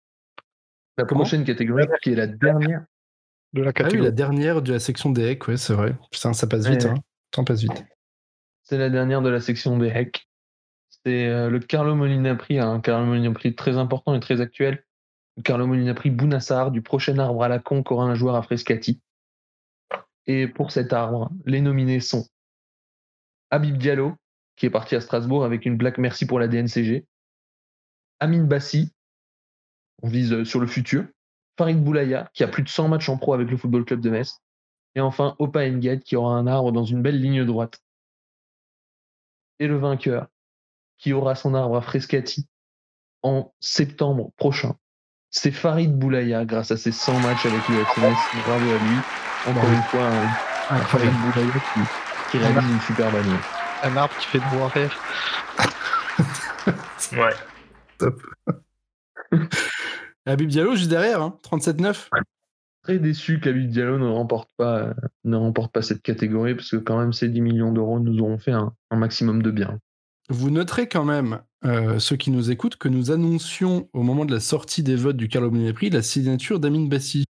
La 0.97 1.05
Comment 1.05 1.21
prochaine 1.21 1.45
catégorie, 1.45 1.87
qui 2.03 2.13
est 2.13 2.17
la 2.17 2.27
dernière. 2.27 2.85
De 3.53 3.63
la 3.63 3.69
Ah 3.69 3.71
oui, 3.71 3.75
catégorie. 3.85 4.05
la 4.05 4.11
dernière 4.11 4.63
de 4.63 4.73
la 4.73 4.79
section 4.81 5.11
des 5.11 5.29
hacks, 5.31 5.47
ouais, 5.49 5.57
c'est 5.57 5.73
vrai. 5.75 5.95
Putain, 6.11 6.33
ça 6.33 6.47
passe 6.47 6.67
vite, 6.67 6.85
Ouais. 6.85 6.91
hein. 6.91 6.95
Le 6.95 7.31
temps 7.31 7.45
passe 7.45 7.61
vite. 7.63 7.85
C'est 8.65 8.79
la 8.79 8.91
dernière 8.91 9.23
de 9.23 9.29
la 9.31 9.41
section 9.41 9.79
des 9.79 9.91
hacks. 9.91 10.27
C'est 11.05 11.27
euh, 11.29 11.49
le 11.49 11.61
Carlo 11.61 11.95
Molina 11.95 12.35
Prix, 12.35 12.59
un 12.59 12.81
Carlo 12.81 13.07
Molina 13.07 13.31
Prix 13.33 13.55
très 13.55 13.77
important 13.79 14.15
et 14.15 14.21
très 14.21 14.41
actuel. 14.41 14.85
Carlo 15.45 15.67
Molina 15.67 15.95
Prix 15.95 16.11
Bounassar, 16.11 16.71
du 16.71 16.83
prochain 16.83 17.19
arbre 17.19 17.43
à 17.43 17.49
la 17.49 17.59
con 17.59 17.83
qu'aura 17.83 18.05
un 18.05 18.15
joueur 18.15 18.35
à 18.35 18.43
Frescati. 18.43 19.01
Et 20.27 20.49
pour 20.49 20.71
cet 20.73 20.93
arbre, 20.93 21.31
les 21.47 21.61
nominés 21.61 22.01
sont 22.01 22.27
Habib 23.51 23.79
Diallo, 23.79 24.15
qui 24.57 24.67
est 24.67 24.71
parti 24.71 24.95
à 24.95 25.01
Strasbourg 25.01 25.45
avec 25.45 25.65
une 25.65 25.77
blague 25.77 25.99
merci 25.99 26.27
pour 26.27 26.39
la 26.39 26.49
DNCG. 26.49 27.07
Amine 28.21 28.47
Bassi, 28.47 28.93
on 30.03 30.09
vise 30.09 30.33
euh, 30.33 30.45
sur 30.45 30.61
le 30.61 30.67
futur. 30.67 31.07
Farid 31.57 31.83
Boulaya, 31.83 32.31
qui 32.35 32.45
a 32.45 32.49
plus 32.49 32.63
de 32.63 32.69
100 32.69 32.89
matchs 32.89 33.09
en 33.09 33.17
pro 33.17 33.33
avec 33.33 33.51
le 33.51 33.57
Football 33.57 33.85
Club 33.85 34.01
de 34.01 34.11
Metz. 34.11 34.41
Et 34.95 35.01
enfin, 35.01 35.35
Opa 35.39 35.67
Engate 35.67 36.05
qui 36.05 36.17
aura 36.17 36.35
un 36.35 36.47
arbre 36.47 36.73
dans 36.73 36.85
une 36.85 37.03
belle 37.03 37.21
ligne 37.21 37.45
droite. 37.45 37.83
Et 39.59 39.67
le 39.67 39.77
vainqueur 39.77 40.29
qui 40.99 41.13
aura 41.13 41.35
son 41.35 41.55
arbre 41.55 41.77
à 41.77 41.81
Frescati 41.81 42.49
en 43.23 43.53
septembre 43.61 44.33
prochain. 44.37 44.77
C'est 45.31 45.51
Farid 45.51 45.95
Boulaya 45.95 46.45
grâce 46.45 46.71
à 46.71 46.77
ses 46.77 46.93
100 46.93 47.21
matchs 47.21 47.45
avec 47.45 47.69
le 47.69 47.85
FMS. 47.85 48.17
Bravo 48.47 48.71
à 48.71 48.79
lui. 48.79 48.97
Encore 49.47 49.71
une 49.71 49.83
fois, 49.83 50.07
un, 50.07 50.77
un 50.77 50.81
Farid 50.81 51.13
Boulaya 51.13 51.53
qui, 51.53 51.81
qui 52.31 52.39
réalise 52.39 52.71
une 52.71 52.81
super 52.81 53.13
bannière. 53.13 53.41
Un 53.83 53.97
arbre 53.97 54.15
qui 54.19 54.27
fait 54.27 54.39
de 54.39 54.57
voir 54.57 54.71
rire. 54.73 54.97
Ouais. 57.13 57.33
Habib 60.27 60.49
Diallo 60.49 60.75
juste 60.75 60.91
derrière, 60.91 61.23
hein, 61.23 61.39
37-9. 61.43 62.09
Très 62.83 62.99
déçu 62.99 63.41
qu'Abid 63.41 63.71
Diallo 63.71 63.99
ne 63.99 64.09
remporte 64.09 64.51
pas, 64.57 64.79
euh, 64.79 64.95
ne 65.25 65.37
remporte 65.37 65.73
pas 65.73 65.81
cette 65.81 66.03
catégorie 66.03 66.55
parce 66.55 66.71
que 66.71 66.77
quand 66.77 66.99
même 66.99 67.15
ces 67.15 67.29
10 67.29 67.41
millions 67.41 67.73
d'euros 67.73 67.99
nous 67.99 68.21
auront 68.21 68.39
fait 68.39 68.53
un, 68.53 68.75
un 68.91 68.97
maximum 68.97 69.43
de 69.43 69.51
bien. 69.51 69.79
Vous 70.29 70.51
noterez 70.51 70.89
quand 70.89 71.05
même, 71.05 71.41
euh, 71.65 71.99
ceux 71.99 72.17
qui 72.17 72.31
nous 72.31 72.51
écoutent, 72.51 72.77
que 72.77 72.89
nous 72.89 73.11
annoncions 73.11 73.89
au 73.93 74.03
moment 74.03 74.25
de 74.25 74.33
la 74.33 74.41
sortie 74.41 74.83
des 74.83 74.97
votes 74.97 75.17
du 75.17 75.29
Carlo 75.29 75.51
Prix 75.73 75.91
la 75.91 76.03
signature 76.03 76.61
d'Amin 76.61 76.87
Bassi. 76.87 77.25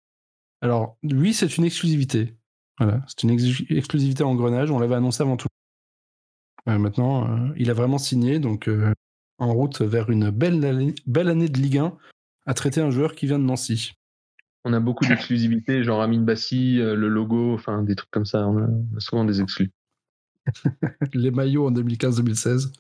Alors, 0.62 0.98
lui, 1.04 1.34
c'est 1.34 1.58
une 1.58 1.64
exclusivité. 1.64 2.36
Voilà, 2.80 3.02
c'est 3.08 3.24
une 3.24 3.30
ex- 3.32 3.64
exclusivité 3.70 4.24
en 4.24 4.36
grenage, 4.36 4.72
on 4.72 4.80
l'avait 4.80 4.96
annoncé 4.96 5.22
avant 5.22 5.38
tout. 5.38 5.48
Euh, 6.68 6.80
maintenant, 6.80 7.30
euh, 7.30 7.54
il 7.58 7.70
a 7.70 7.74
vraiment 7.74 8.00
signé, 8.00 8.40
donc 8.40 8.70
en 9.38 9.54
route 9.54 9.82
vers 9.82 10.10
une 10.10 10.32
belle 10.32 10.64
année, 10.66 10.96
belle 11.06 11.30
année 11.30 11.50
de 11.50 11.60
Ligue 11.60 11.78
1 11.78 11.98
à 12.48 12.54
traiter 12.54 12.82
un 12.82 12.90
joueur 12.90 13.16
qui 13.16 13.28
vient 13.28 13.40
de 13.40 13.44
Nancy. 13.44 13.94
On 14.64 14.74
a 14.74 14.80
beaucoup 14.80 15.06
d'exclusivités, 15.06 15.84
genre 15.84 16.02
Amin 16.02 16.22
Bassi, 16.22 16.78
le 16.78 17.08
logo, 17.08 17.54
enfin 17.54 17.84
des 17.84 17.96
trucs 17.96 18.10
comme 18.10 18.26
ça. 18.26 18.48
On 18.48 18.58
a 18.64 19.00
souvent 19.00 19.24
des 19.24 19.42
exclus. 19.42 19.72
Les 21.14 21.32
maillots 21.32 21.68
en 21.68 21.72
2015-2016, 21.72 22.72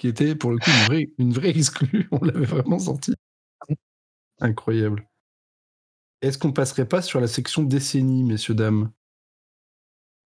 qui 0.00 0.08
était 0.08 0.34
pour 0.34 0.50
le 0.50 0.56
coup 0.56 0.70
une 0.70 0.86
vraie, 0.86 1.08
une 1.18 1.32
vraie 1.32 1.50
exclue, 1.50 2.08
on 2.10 2.24
l'avait 2.24 2.46
vraiment 2.46 2.78
sorti. 2.78 3.14
Incroyable. 4.40 5.06
Est-ce 6.22 6.38
qu'on 6.38 6.52
passerait 6.52 6.88
pas 6.88 7.02
sur 7.02 7.20
la 7.20 7.26
section 7.26 7.62
décennie, 7.62 8.24
messieurs, 8.24 8.54
dames? 8.54 8.90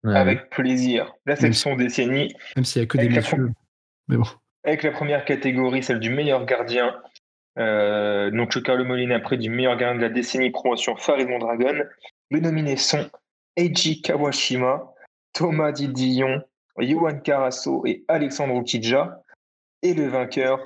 Ouais. 0.02 0.16
Avec 0.16 0.50
plaisir. 0.50 1.14
La 1.24 1.34
section 1.34 1.76
décennie, 1.76 2.34
Même 2.56 2.66
s'il 2.66 2.82
y 2.82 2.84
a 2.84 2.86
que 2.86 2.98
des 2.98 3.08
messieurs. 3.08 3.52
Mais 4.08 4.18
bon. 4.18 4.26
avec 4.64 4.82
la 4.82 4.90
première 4.90 5.24
catégorie, 5.24 5.82
celle 5.82 5.98
du 5.98 6.10
meilleur 6.10 6.44
gardien. 6.44 6.94
Euh, 7.58 8.30
donc 8.30 8.54
le 8.54 8.60
Carlo 8.60 8.84
Molina 8.84 9.16
après 9.16 9.38
du 9.38 9.48
meilleur 9.48 9.78
gardien 9.78 9.96
de 9.96 10.02
la 10.02 10.10
décennie 10.10 10.50
promotion 10.50 10.94
Farid 10.96 11.26
Mondragon. 11.28 11.84
Les 12.30 12.40
nominés 12.42 12.76
sont 12.76 13.08
Eiji 13.56 14.02
Kawashima, 14.02 14.92
Thomas 15.32 15.72
Didion, 15.72 16.42
Yuan 16.78 17.22
Carasso 17.22 17.86
et 17.86 18.04
Alexandre 18.08 18.60
Ukidja. 18.60 19.23
Et 19.84 19.94
le 19.94 20.08
vainqueur, 20.08 20.58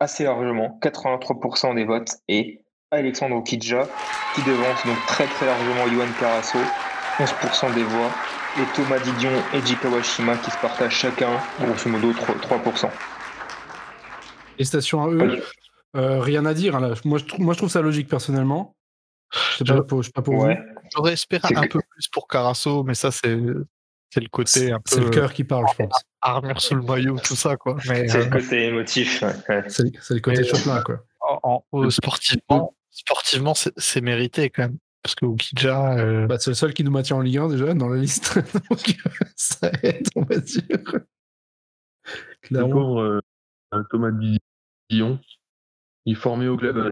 assez 0.00 0.24
largement, 0.24 0.78
83% 0.82 1.74
des 1.74 1.84
votes, 1.84 2.10
est 2.28 2.60
Alexandre 2.90 3.36
Ukidja, 3.36 3.88
qui 4.34 4.42
devance 4.42 4.84
donc 4.84 4.98
très 5.06 5.24
très 5.26 5.46
largement 5.46 5.86
Yuan 5.86 6.08
Carasso, 6.20 6.58
11% 7.18 7.74
des 7.74 7.84
voix, 7.84 8.10
et 8.58 8.64
Thomas 8.74 8.98
Didion 8.98 9.30
et 9.52 9.56
Eiji 9.58 9.76
Kawashima 9.76 10.36
qui 10.38 10.50
se 10.50 10.58
partagent 10.58 10.94
chacun, 10.96 11.30
grosso 11.60 11.88
modo, 11.88 12.12
3%. 12.12 12.38
3%. 12.40 12.90
Félicitations 14.56 15.02
à 15.04 15.08
eux. 15.08 15.42
Euh, 15.96 16.20
rien 16.20 16.44
à 16.44 16.54
dire. 16.54 16.74
hein, 16.76 16.80
là. 16.80 16.94
Moi, 17.04 17.18
je 17.18 17.24
trouve, 17.24 17.40
moi, 17.40 17.54
je 17.54 17.58
trouve 17.58 17.70
ça 17.70 17.80
logique 17.80 18.08
personnellement. 18.08 18.74
Je 19.32 19.58
sais 19.58 19.64
pas, 19.64 19.76
Je- 19.76 19.80
pour, 19.80 20.02
je 20.02 20.08
sais 20.08 20.12
pas 20.12 20.22
pour 20.22 20.34
Ouais. 20.34 20.56
vous. 20.56 20.88
J'aurais 20.94 21.12
espéré 21.12 21.54
un 21.54 21.62
que- 21.62 21.68
peu 21.78 21.80
plus 21.88 22.08
pour 22.08 22.26
Carasso, 22.28 22.82
mais 22.84 22.94
ça, 22.94 23.10
c'est 23.12 23.36
c'est 24.14 24.20
le 24.20 24.28
côté 24.28 24.70
un 24.72 24.80
C'est 24.86 25.00
le 25.00 25.10
cœur 25.10 25.32
qui 25.32 25.42
parle, 25.44 25.66
je 25.72 25.84
pense. 25.84 26.02
armure 26.22 26.60
sous 26.60 26.74
le 26.76 26.82
maillot, 26.82 27.16
tout 27.22 27.34
ça, 27.36 27.56
quoi. 27.56 27.76
Mais 27.88 28.06
C'est 28.08 28.18
euh, 28.20 28.24
le 28.24 28.30
côté 28.30 28.66
émotif. 28.66 29.22
ouais. 29.22 29.62
C'est 29.68 29.90
c'est 30.00 30.14
le 30.14 30.20
côté 30.20 30.42
Mais- 30.42 30.46
Chopin, 30.46 30.82
quoi. 30.82 31.04
en- 31.20 31.40
en- 31.72 31.82
euh, 31.82 31.90
sportivement, 31.90 32.74
sportivement 32.90 33.54
c'est 33.54 33.72
c'est 33.76 34.00
mérité 34.00 34.50
quand 34.50 34.62
même. 34.62 34.78
Parce 35.02 35.16
que 35.16 35.26
Ukidja, 35.26 35.98
euh, 35.98 36.26
Bah, 36.26 36.38
c'est 36.38 36.50
le 36.50 36.54
seul 36.54 36.72
qui 36.72 36.82
nous 36.84 36.90
maintient 36.90 37.16
en 37.16 37.20
Ligue 37.20 37.36
1 37.38 37.48
déjà 37.48 37.74
dans 37.74 37.88
la 37.88 37.98
liste. 38.00 38.34
Donc, 38.70 38.96
ça 39.36 39.70
aide, 39.82 40.06
on 40.16 40.22
va 40.22 40.36
dire. 40.38 40.62
Clairement. 42.42 42.70
pauvre 42.70 43.00
euh, 43.74 43.82
Thomas 43.90 44.10
Dion, 44.90 45.18
il 46.06 46.12
est 46.12 46.16
formé 46.20 46.48
au 46.48 46.56
club, 46.56 46.76
euh, 46.76 46.90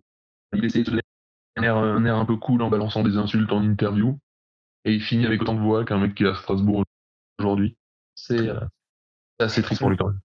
il 0.54 0.64
essaie 0.64 0.80
de 0.82 0.90
donner 0.90 1.02
un 1.56 1.62
air, 1.62 1.76
un 1.76 2.04
air 2.04 2.16
un 2.16 2.24
peu 2.24 2.36
cool 2.36 2.62
en 2.62 2.70
balançant 2.70 3.02
des 3.02 3.16
insultes 3.16 3.52
en 3.52 3.62
interview, 3.62 4.18
et 4.84 4.92
il 4.94 5.00
finit 5.02 5.26
avec 5.26 5.40
autant 5.42 5.54
de 5.54 5.60
voix 5.60 5.84
qu'un 5.84 5.98
mec 5.98 6.14
qui 6.14 6.24
est 6.24 6.28
à 6.28 6.34
Strasbourg 6.34 6.84
aujourd'hui. 7.42 7.76
C'est 8.14 8.48
euh, 8.48 8.60
assez 9.38 9.62
triste 9.62 9.80
pour 9.80 9.90
lui 9.90 9.96
quand 9.96 10.06
même. 10.06 10.18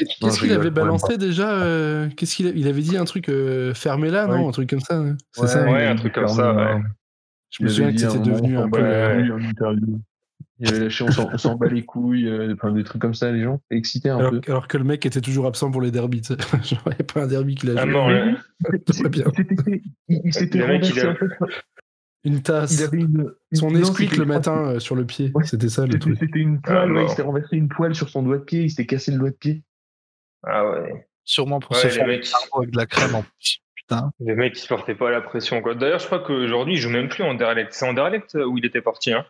Non, 0.00 0.06
Qu'est-ce 0.28 0.38
qu'il 0.40 0.52
avait 0.52 0.70
balancé 0.70 1.18
déjà 1.18 1.50
euh, 1.50 2.08
Qu'est-ce 2.16 2.36
qu'il 2.36 2.46
a- 2.46 2.50
il 2.54 2.68
avait 2.68 2.82
dit 2.82 2.96
un 2.96 3.04
truc 3.04 3.28
euh, 3.28 3.74
fermez-la, 3.74 4.26
non? 4.28 4.48
Un 4.48 4.52
truc 4.52 4.70
comme 4.70 4.78
ça. 4.80 4.96
hein 4.96 5.16
C'est 5.32 5.40
Ouais, 5.42 5.46
ça 5.48 5.64
ouais, 5.64 5.86
un 5.86 5.96
truc 5.96 6.12
comme 6.14 6.28
ça, 6.28 6.54
ouais. 6.54 6.82
Je 7.50 7.64
me 7.64 7.68
souviens 7.68 7.92
que 7.92 7.98
c'était 7.98 8.18
devenu 8.20 8.56
un 8.58 8.68
peu. 8.70 8.78
euh. 8.80 9.24
Il 10.60 10.68
avait 10.68 10.80
lâché 10.80 11.04
on 11.04 11.38
s'en 11.38 11.54
bat 11.54 11.68
les 11.68 11.84
couilles, 11.84 12.26
euh, 12.28 12.52
enfin 12.54 12.72
des 12.72 12.82
trucs 12.82 13.00
comme 13.00 13.14
ça, 13.14 13.30
les 13.30 13.42
gens 13.44 13.60
excités 13.70 14.08
un 14.10 14.18
Alors, 14.18 14.30
peu. 14.32 14.40
alors 14.48 14.66
que 14.66 14.76
le 14.76 14.82
mec 14.84 15.06
était 15.06 15.20
toujours 15.20 15.46
absent 15.46 15.70
pour 15.70 15.80
les 15.80 15.92
derbys. 15.92 16.20
tu 16.22 16.34
sais. 16.34 16.36
Genre, 16.64 16.82
il 16.86 16.90
n'y 16.90 17.00
a 17.00 17.04
pas 17.04 17.22
un 17.22 17.26
derby 17.28 17.54
qu'il 17.54 17.70
a 17.70 17.74
Ah 17.80 17.84
joué. 17.84 17.92
non, 17.92 18.08
Mais 18.08 18.22
ouais. 18.22 18.34
oui, 18.72 18.78
Tout 18.86 19.02
va 19.02 19.08
bien. 19.08 19.24
C'était- 19.36 19.82
il 20.08 20.32
s'était 20.34 20.60
renversé 20.62 21.06
en 21.06 21.14
fait. 21.14 21.26
Une 22.24 22.42
tasse. 22.42 22.74
Il 22.74 22.82
avait 22.82 22.98
une, 22.98 23.32
Son 23.52 23.70
Nesquik 23.70 24.16
le 24.16 24.24
matin 24.26 24.72
euh, 24.74 24.78
sur 24.80 24.96
le 24.96 25.06
pied. 25.06 25.30
Ouais. 25.34 25.44
C'était 25.44 25.68
ça 25.68 25.86
le 25.86 25.98
truc. 25.98 26.16
c'était 26.18 26.38
une 26.40 26.60
poêle, 26.60 26.92
ouais, 26.92 27.04
il 27.04 27.08
s'était 27.08 27.22
renversé 27.22 27.56
une 27.56 27.68
poêle 27.68 27.94
sur 27.94 28.08
son 28.08 28.22
doigt 28.22 28.38
de 28.38 28.44
pied, 28.44 28.62
il 28.64 28.70
s'était 28.70 28.86
cassé 28.86 29.12
le 29.12 29.18
doigt 29.18 29.30
de 29.30 29.36
pied. 29.36 29.62
Ah 30.42 30.68
ouais. 30.70 31.08
sûrement 31.24 31.60
pour 31.60 31.72
Ouais, 31.72 31.78
se 31.78 31.86
les 31.86 31.92
faire 31.92 32.06
mecs. 32.06 32.26
avec 32.56 32.70
de 32.70 32.76
la 32.76 32.86
crème 32.86 33.14
en 33.14 33.22
plus. 33.22 33.58
Putain. 33.76 34.10
Le 34.20 34.34
mec, 34.34 34.52
il 34.56 34.60
supportait 34.60 34.94
pas 34.94 35.10
la 35.10 35.20
pression. 35.20 35.62
quoi. 35.62 35.74
D'ailleurs, 35.74 35.98
je 36.00 36.06
crois 36.06 36.18
qu'aujourd'hui, 36.18 36.74
il 36.74 36.78
joue 36.78 36.90
même 36.90 37.08
plus 37.08 37.22
en 37.22 37.28
Anderlecht. 37.30 37.72
C'est 37.72 37.86
en 37.86 37.90
Anderlecht 37.90 38.34
où 38.34 38.58
il 38.58 38.66
était 38.66 38.82
parti. 38.82 39.12
Hein. 39.12 39.24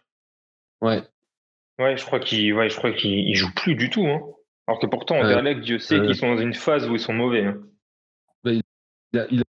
Ouais. 0.80 1.02
Ouais, 1.78 1.96
je 1.96 2.04
crois 2.04 2.18
qu'il 2.18 2.52
ouais, 2.54 2.68
je 2.68 2.76
crois 2.76 2.92
qu'il 2.92 3.12
il 3.12 3.34
joue 3.36 3.52
plus 3.54 3.74
du 3.76 3.88
tout. 3.90 4.06
Hein. 4.06 4.20
Alors 4.66 4.80
que 4.80 4.86
pourtant, 4.86 5.14
Euh, 5.16 5.22
Anderlecht, 5.24 5.60
Dieu 5.60 5.78
sait 5.78 5.96
euh. 6.00 6.06
qu'ils 6.06 6.16
sont 6.16 6.34
dans 6.34 6.40
une 6.40 6.54
phase 6.54 6.88
où 6.88 6.94
ils 6.94 7.00
sont 7.00 7.12
mauvais. 7.12 7.44
hein. 7.44 7.58
Il 8.44 9.18
a, 9.18 9.26
il 9.30 9.42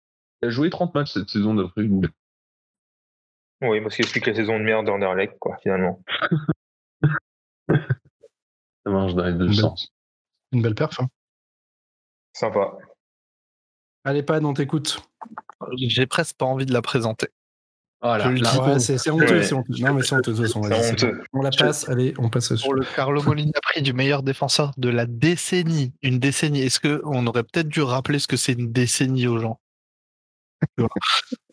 a 0.44 0.50
joué 0.50 0.70
30 0.70 0.94
matchs 0.94 1.14
cette 1.14 1.30
saison 1.30 1.56
d'après 1.56 1.84
Oui, 3.62 3.82
parce 3.82 3.96
qu'il 3.96 4.06
explique 4.06 4.28
la 4.28 4.36
saison 4.36 4.60
de 4.60 4.64
merde 4.64 4.86
d'Anderlecht, 4.86 5.38
quoi, 5.40 5.58
finalement. 5.64 6.02
Ça 7.70 8.92
marche 8.92 9.14
dans 9.16 9.26
les 9.26 9.34
deux 9.34 9.46
Une 9.46 9.52
belle- 9.52 9.56
sens. 9.60 9.92
Une 10.52 10.62
belle 10.62 10.76
perf. 10.76 11.00
hein. 11.00 11.08
Sympa. 12.34 12.74
Allez, 14.06 14.24
Pad, 14.24 14.46
on 14.46 14.54
t'écoute. 14.54 15.00
J'ai 15.76 16.06
presque 16.06 16.38
pas 16.38 16.46
envie 16.46 16.66
de 16.66 16.72
la 16.74 16.82
présenter. 16.82 17.28
Voilà. 18.00 18.30
Ouais, 18.30 18.80
c'est 18.80 19.00
c'est 19.00 19.10
honteux, 19.10 19.26
Ouais. 19.38 19.44
c'est 19.44 19.56
honteux. 19.56 19.74
Non, 19.80 19.96
mais 19.96 20.04
c'est 20.04 20.14
honteux, 20.16 20.32
de 20.32 20.38
toute 20.38 20.46
façon. 20.46 20.62
honteux. 20.62 21.24
On 21.34 21.42
la 21.42 21.50
passe, 21.50 21.90
allez, 21.90 22.14
on 22.20 22.30
passe. 22.30 22.62
Pour 22.62 22.76
le 22.76 22.86
Carlo 22.96 23.24
Molina 23.24 23.60
prix 23.64 23.82
du 23.82 23.92
meilleur 23.92 24.22
défenseur 24.22 24.72
de 24.78 24.90
la 24.90 25.08
décennie. 25.08 25.94
Une 26.04 26.20
décennie. 26.20 26.62
Est-ce 26.62 26.80
qu'on 26.80 27.26
aurait 27.26 27.44
peut-être 27.44 27.68
dû 27.70 27.82
rappeler 27.82 28.20
ce 28.20 28.28
que 28.28 28.38
c'est 28.38 28.54
une 28.54 28.72
décennie 28.72 29.26
aux 29.26 29.40
gens? 29.40 29.60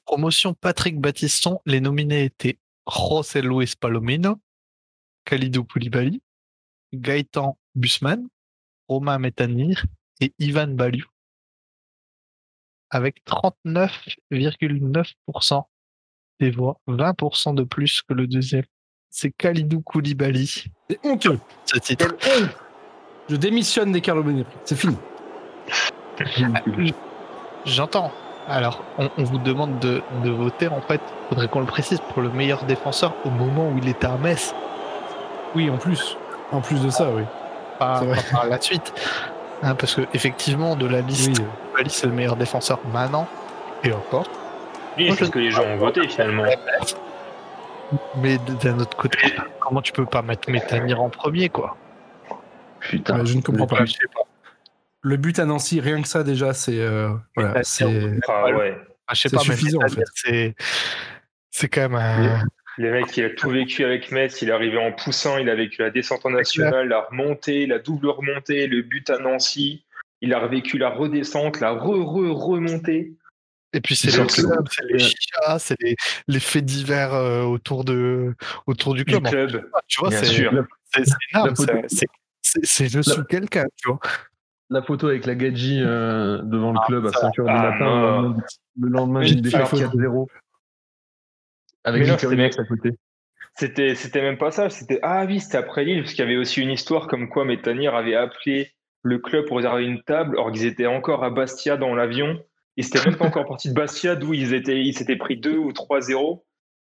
Promotion 0.04 0.54
Patrick 0.54 1.00
Battiston. 1.00 1.60
Les 1.66 1.80
nominés 1.80 2.24
étaient 2.24 2.58
José 2.88 3.42
Luis 3.42 3.74
Palomino, 3.78 4.40
Khalidou 5.24 5.64
Koulibaly, 5.64 6.22
Gaëtan 6.92 7.56
Busman, 7.74 8.28
Romain 8.88 9.18
Metanir 9.18 9.84
et 10.20 10.32
Ivan 10.38 10.68
Baliou. 10.68 11.06
Avec 12.90 13.24
39,9% 13.24 15.64
des 16.40 16.50
voix, 16.50 16.80
20% 16.88 17.54
de 17.54 17.62
plus 17.64 18.02
que 18.02 18.12
le 18.14 18.26
deuxième. 18.26 18.64
C'est 19.10 19.30
Khalidou 19.30 19.80
Koulibaly, 19.80 20.64
C'est 20.90 21.06
honteux. 21.06 21.38
ce 21.64 21.78
titre. 21.78 22.16
Je 23.28 23.36
démissionne 23.36 23.92
des 23.92 24.00
Carlo. 24.00 24.44
C'est 24.64 24.74
fini. 24.76 24.96
J'entends. 27.64 28.12
Alors, 28.48 28.82
on, 28.98 29.08
on 29.16 29.24
vous 29.24 29.38
demande 29.38 29.78
de, 29.78 30.02
de 30.22 30.30
voter. 30.30 30.68
En 30.68 30.80
fait, 30.80 31.00
faudrait 31.28 31.48
qu'on 31.48 31.60
le 31.60 31.66
précise 31.66 32.00
pour 32.12 32.22
le 32.22 32.28
meilleur 32.28 32.64
défenseur 32.64 33.14
au 33.24 33.30
moment 33.30 33.68
où 33.70 33.78
il 33.78 33.88
était 33.88 34.06
à 34.06 34.16
Metz, 34.16 34.54
Oui, 35.54 35.70
en 35.70 35.76
plus. 35.78 36.16
En 36.52 36.60
plus 36.60 36.80
de 36.82 36.90
ça, 36.90 37.08
oui. 37.10 37.22
pas, 37.78 38.02
par 38.32 38.46
la 38.46 38.60
suite. 38.60 38.92
Hein, 39.62 39.74
parce 39.74 39.94
que 39.94 40.02
effectivement, 40.12 40.76
de 40.76 40.86
la 40.86 41.00
liste, 41.00 41.38
Oui, 41.38 41.44
Koulibaly, 41.72 41.90
c'est 41.90 42.06
le 42.06 42.12
meilleur 42.12 42.36
défenseur 42.36 42.78
maintenant 42.92 43.26
et 43.82 43.92
encore. 43.92 44.26
Oui, 44.98 45.12
c'est 45.16 45.24
ce 45.24 45.30
que 45.30 45.38
les 45.38 45.50
gens 45.50 45.64
ont 45.64 45.76
voté, 45.76 46.06
finalement. 46.06 46.44
Mais 48.16 48.38
d'un 48.62 48.78
autre 48.78 48.96
côté, 48.96 49.18
comment 49.60 49.80
tu 49.80 49.92
peux 49.92 50.06
pas 50.06 50.22
mettre 50.22 50.50
Métanir 50.50 51.00
en 51.00 51.08
premier, 51.08 51.48
quoi? 51.48 51.76
Putain. 52.80 53.20
Ouais, 53.20 53.26
je 53.26 53.36
ne 53.36 53.42
comprends 53.42 53.66
pas. 53.66 53.84
Je 53.84 53.92
sais 53.92 53.98
pas. 54.14 54.20
Le 55.06 55.16
but 55.18 55.38
à 55.38 55.44
Nancy, 55.44 55.80
rien 55.80 56.00
que 56.00 56.08
ça, 56.08 56.24
déjà, 56.24 56.54
c'est. 56.54 56.80
euh, 56.80 57.10
voilà, 57.36 57.62
c'est. 57.62 57.84
Ah 58.26 58.50
ouais. 58.50 58.76
Ah, 59.06 59.14
suffisant, 59.14 59.78
en 59.80 59.82
Métanir, 59.82 60.06
c'est 60.14 60.54
c'est 61.50 61.68
quand 61.68 61.82
même 61.82 61.94
un, 61.94 62.42
Le 62.78 62.90
mec, 62.90 63.14
il 63.16 63.24
a 63.24 63.30
tout 63.30 63.50
vécu 63.50 63.84
avec 63.84 64.10
Metz. 64.10 64.40
Il 64.40 64.48
est 64.48 64.52
arrivé 64.52 64.78
en 64.78 64.92
poussant. 64.92 65.36
Il 65.36 65.50
a 65.50 65.54
vécu 65.54 65.82
la 65.82 65.90
descente 65.90 66.24
en 66.24 66.30
nationale, 66.30 66.88
la 66.88 67.02
remontée, 67.02 67.66
la 67.66 67.78
double 67.78 68.08
remontée, 68.08 68.66
le 68.66 68.80
but 68.80 69.10
à 69.10 69.18
Nancy. 69.18 69.84
Il 70.22 70.32
a 70.32 70.46
vécu 70.48 70.78
la 70.78 70.88
redescente, 70.88 71.60
la 71.60 71.72
re-re-remontée. 71.72 73.12
Et 73.74 73.80
puis 73.80 73.96
c'est 73.96 74.16
le 74.16 74.24
club, 74.24 74.66
c'est 74.70 74.84
les 74.88 74.98
chichas, 75.00 75.58
c'est 75.58 75.76
les, 75.82 75.96
les 76.28 76.40
faits 76.40 76.64
divers 76.64 77.12
euh, 77.12 77.42
autour, 77.42 77.84
de, 77.84 78.34
autour 78.66 78.94
du 78.94 79.04
Du 79.04 79.12
club. 79.12 79.28
Club. 79.28 79.50
fait, 79.50 79.60
tu 79.88 80.00
vois, 80.00 80.10
c'est 80.12 80.24
sûr. 80.24 80.64
c'est- 80.94 81.04
c'est 81.04 81.14
énorme, 81.32 81.56
c'est- 81.56 81.66
c'est- 81.88 82.06
c'est 82.40 82.60
c'est 82.64 82.88
je 82.88 83.00
suis 83.02 83.22
quelqu'un, 83.28 83.64
tu 83.76 83.88
vois. 83.88 83.98
La 84.70 84.82
photo 84.82 85.08
avec 85.08 85.26
la 85.26 85.34
Gadji 85.34 85.80
euh, 85.82 86.40
devant 86.42 86.72
le 86.72 86.78
Ah, 86.82 86.86
club 86.86 87.06
à 87.06 87.10
ça- 87.12 87.28
5h 87.28 87.44
du 87.44 87.50
ah, 87.50 87.70
matin, 87.70 88.22
non. 88.22 88.36
le 88.80 88.88
lendemain, 88.88 89.20
défaite 89.20 89.54
alors- 89.54 89.68
4-0. 89.74 90.26
Avec 91.84 92.02
Victor 92.02 92.18
c'était 92.20 92.34
Hunex 92.34 92.58
à 92.58 92.64
côté. 92.64 92.90
C'était, 93.56 93.94
c'était 93.94 94.22
même 94.22 94.38
pas 94.38 94.50
ça. 94.50 94.70
C'était 94.70 94.98
ah 95.02 95.24
oui, 95.26 95.38
c'était 95.40 95.58
après 95.58 95.84
Lille 95.84 96.00
parce 96.02 96.12
qu'il 96.14 96.24
y 96.24 96.26
avait 96.26 96.36
aussi 96.38 96.60
une 96.62 96.70
histoire 96.70 97.06
comme 97.06 97.28
quoi 97.28 97.44
Métanir 97.44 97.94
avait 97.94 98.14
appelé 98.16 98.70
le 99.02 99.18
club 99.18 99.46
pour 99.46 99.58
réserver 99.58 99.84
une 99.84 100.02
table, 100.02 100.36
or 100.38 100.50
qu'ils 100.50 100.64
étaient 100.64 100.86
encore 100.86 101.22
à 101.24 101.30
Bastia 101.30 101.76
dans 101.76 101.94
l'avion. 101.94 102.42
Ils 102.76 102.84
s'étaient 102.84 103.08
même 103.10 103.18
pas 103.18 103.26
encore 103.26 103.46
partis 103.46 103.68
de 103.68 103.74
Bastia, 103.74 104.16
d'où 104.16 104.32
ils 104.34 104.54
étaient, 104.54 104.80
ils 104.80 104.94
s'étaient 104.94 105.16
pris 105.16 105.36
2 105.36 105.56
ou 105.58 105.72
3-0. 105.72 106.42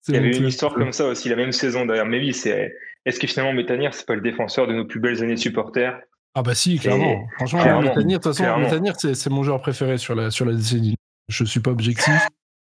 C'est 0.01 0.13
Il 0.13 0.15
y 0.15 0.19
avait 0.19 0.35
une 0.37 0.47
histoire 0.47 0.73
comme 0.73 0.93
ça 0.93 1.05
aussi 1.05 1.27
la 1.27 1.35
même 1.35 1.51
saison 1.51 1.85
d'ailleurs. 1.85 2.05
Mais 2.05 2.19
oui, 2.19 2.33
c'est 2.33 2.73
est-ce 3.05 3.19
que 3.19 3.27
finalement 3.27 3.51
Métanir 3.53 3.93
c'est 3.93 4.07
pas 4.07 4.15
le 4.15 4.21
défenseur 4.21 4.67
de 4.67 4.73
nos 4.73 4.85
plus 4.85 5.01
belles 5.01 5.21
années 5.21 5.35
de 5.35 5.39
supporters? 5.39 5.99
Ah 6.35 6.43
bah 6.43 6.53
si, 6.55 6.77
clairement. 6.77 7.27
Franchement, 7.35 7.61
clairement. 7.61 7.81
Métanir, 7.81 8.19
de 8.19 8.23
toute 8.23 8.35
façon. 8.37 8.59
Métanir, 8.59 8.93
c'est 8.99 9.15
c'est 9.15 9.29
mon 9.29 9.43
joueur 9.43 9.59
préféré 9.61 9.97
sur 9.97 10.13
la, 10.15 10.29
sur 10.31 10.45
la 10.45 10.53
décennie. 10.53 10.95
Je 11.29 11.43
suis 11.43 11.59
pas 11.59 11.71
objectif. 11.71 12.29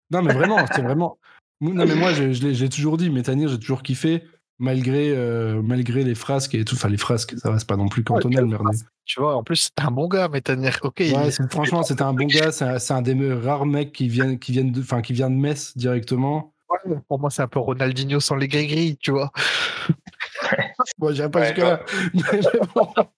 Non, 0.09 0.21
mais 0.21 0.33
vraiment, 0.33 0.65
c'est 0.73 0.81
vraiment. 0.81 1.17
Non, 1.59 1.85
mais 1.85 1.95
moi, 1.95 2.13
je, 2.13 2.31
je 2.31 2.43
l'ai- 2.43 2.53
j'ai 2.53 2.69
toujours 2.69 2.97
dit, 2.97 3.09
Métanir, 3.09 3.49
j'ai 3.49 3.59
toujours 3.59 3.83
kiffé, 3.83 4.23
malgré, 4.59 5.09
euh, 5.09 5.61
malgré 5.61 6.03
les 6.03 6.15
frasques 6.15 6.55
et 6.55 6.63
tout. 6.63 6.75
Enfin, 6.75 6.87
les 6.87 6.97
frasques, 6.97 7.37
ça 7.37 7.51
reste 7.51 7.67
pas 7.67 7.75
non 7.75 7.87
plus 7.89 8.03
cantonel, 8.03 8.37
quelle 8.37 8.45
merde. 8.45 8.75
Tu 9.05 9.19
vois, 9.19 9.35
en 9.35 9.43
plus, 9.43 9.55
c'est 9.75 9.85
un 9.85 9.91
bon 9.91 10.07
gars, 10.07 10.29
mais 10.31 10.41
Tanir, 10.41 10.79
ok. 10.83 10.99
Ouais, 10.99 11.29
franchement, 11.49 11.83
c'était 11.83 12.03
un 12.03 12.13
bon 12.13 12.25
gars. 12.27 12.51
C'est 12.51 12.65
un, 12.65 12.79
c'est 12.79 12.93
un 12.93 13.01
des 13.01 13.33
rares 13.33 13.65
mecs 13.65 13.91
qui 13.91 14.07
viennent, 14.07 14.37
qui 14.39 14.51
viennent 14.53 14.71
de, 14.71 14.81
enfin, 14.81 15.01
qui 15.01 15.13
vient 15.13 15.29
de 15.29 15.35
Metz 15.35 15.75
directement. 15.75 16.53
ouais, 16.69 16.95
pour 17.07 17.19
moi, 17.19 17.29
c'est 17.29 17.41
un 17.41 17.47
peu 17.47 17.59
Ronaldinho 17.59 18.19
sans 18.19 18.35
les 18.35 18.47
gris-gris, 18.47 18.97
tu 18.97 19.11
vois. 19.11 19.31
Bon, 20.99 21.13
j'irai 21.13 21.29
pas 21.31 21.39
Ouais, 21.41 21.47
jusque-là. 21.47 21.83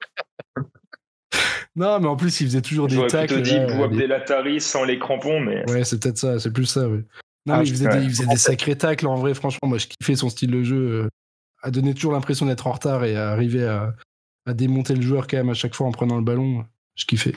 Non, 1.75 1.99
mais 1.99 2.07
en 2.07 2.15
plus, 2.15 2.41
il 2.41 2.47
faisait 2.47 2.61
toujours 2.61 2.87
des 2.87 2.95
J'aurais 2.95 3.07
tacles. 3.07 3.35
plutôt 3.41 3.49
dit 3.49 3.59
Bou 3.73 3.83
Abdelatari 3.83 4.59
sans 4.59 4.83
les 4.83 4.99
crampons, 4.99 5.39
mais 5.39 5.69
Ouais, 5.69 5.83
c'est 5.83 6.01
peut-être 6.01 6.17
ça, 6.17 6.39
c'est 6.39 6.51
plus 6.51 6.65
ça, 6.65 6.89
ouais. 6.89 7.03
Non, 7.45 7.55
Ah, 7.55 7.59
mais 7.59 7.67
il 7.67 7.71
faisait, 7.71 7.87
des, 7.87 8.03
il 8.03 8.09
faisait 8.09 8.27
des 8.27 8.35
sacrés 8.37 8.77
tacles, 8.77 9.07
en 9.07 9.15
vrai, 9.15 9.33
franchement, 9.33 9.69
moi 9.69 9.77
je 9.77 9.87
kiffais 9.87 10.15
son 10.15 10.29
style 10.29 10.51
de 10.51 10.61
jeu, 10.63 10.75
euh, 11.05 11.09
à 11.63 11.71
donner 11.71 11.93
toujours 11.93 12.11
l'impression 12.11 12.45
d'être 12.45 12.67
en 12.67 12.71
retard 12.73 13.05
et 13.05 13.15
à 13.15 13.29
arriver 13.31 13.65
à, 13.65 13.95
à 14.45 14.53
démonter 14.53 14.93
le 14.95 15.01
joueur 15.01 15.25
quand 15.27 15.37
même 15.37 15.49
à 15.49 15.53
chaque 15.53 15.73
fois 15.73 15.87
en 15.87 15.91
prenant 15.91 16.17
le 16.17 16.23
ballon. 16.23 16.65
Je 16.95 17.05
kiffais. 17.05 17.33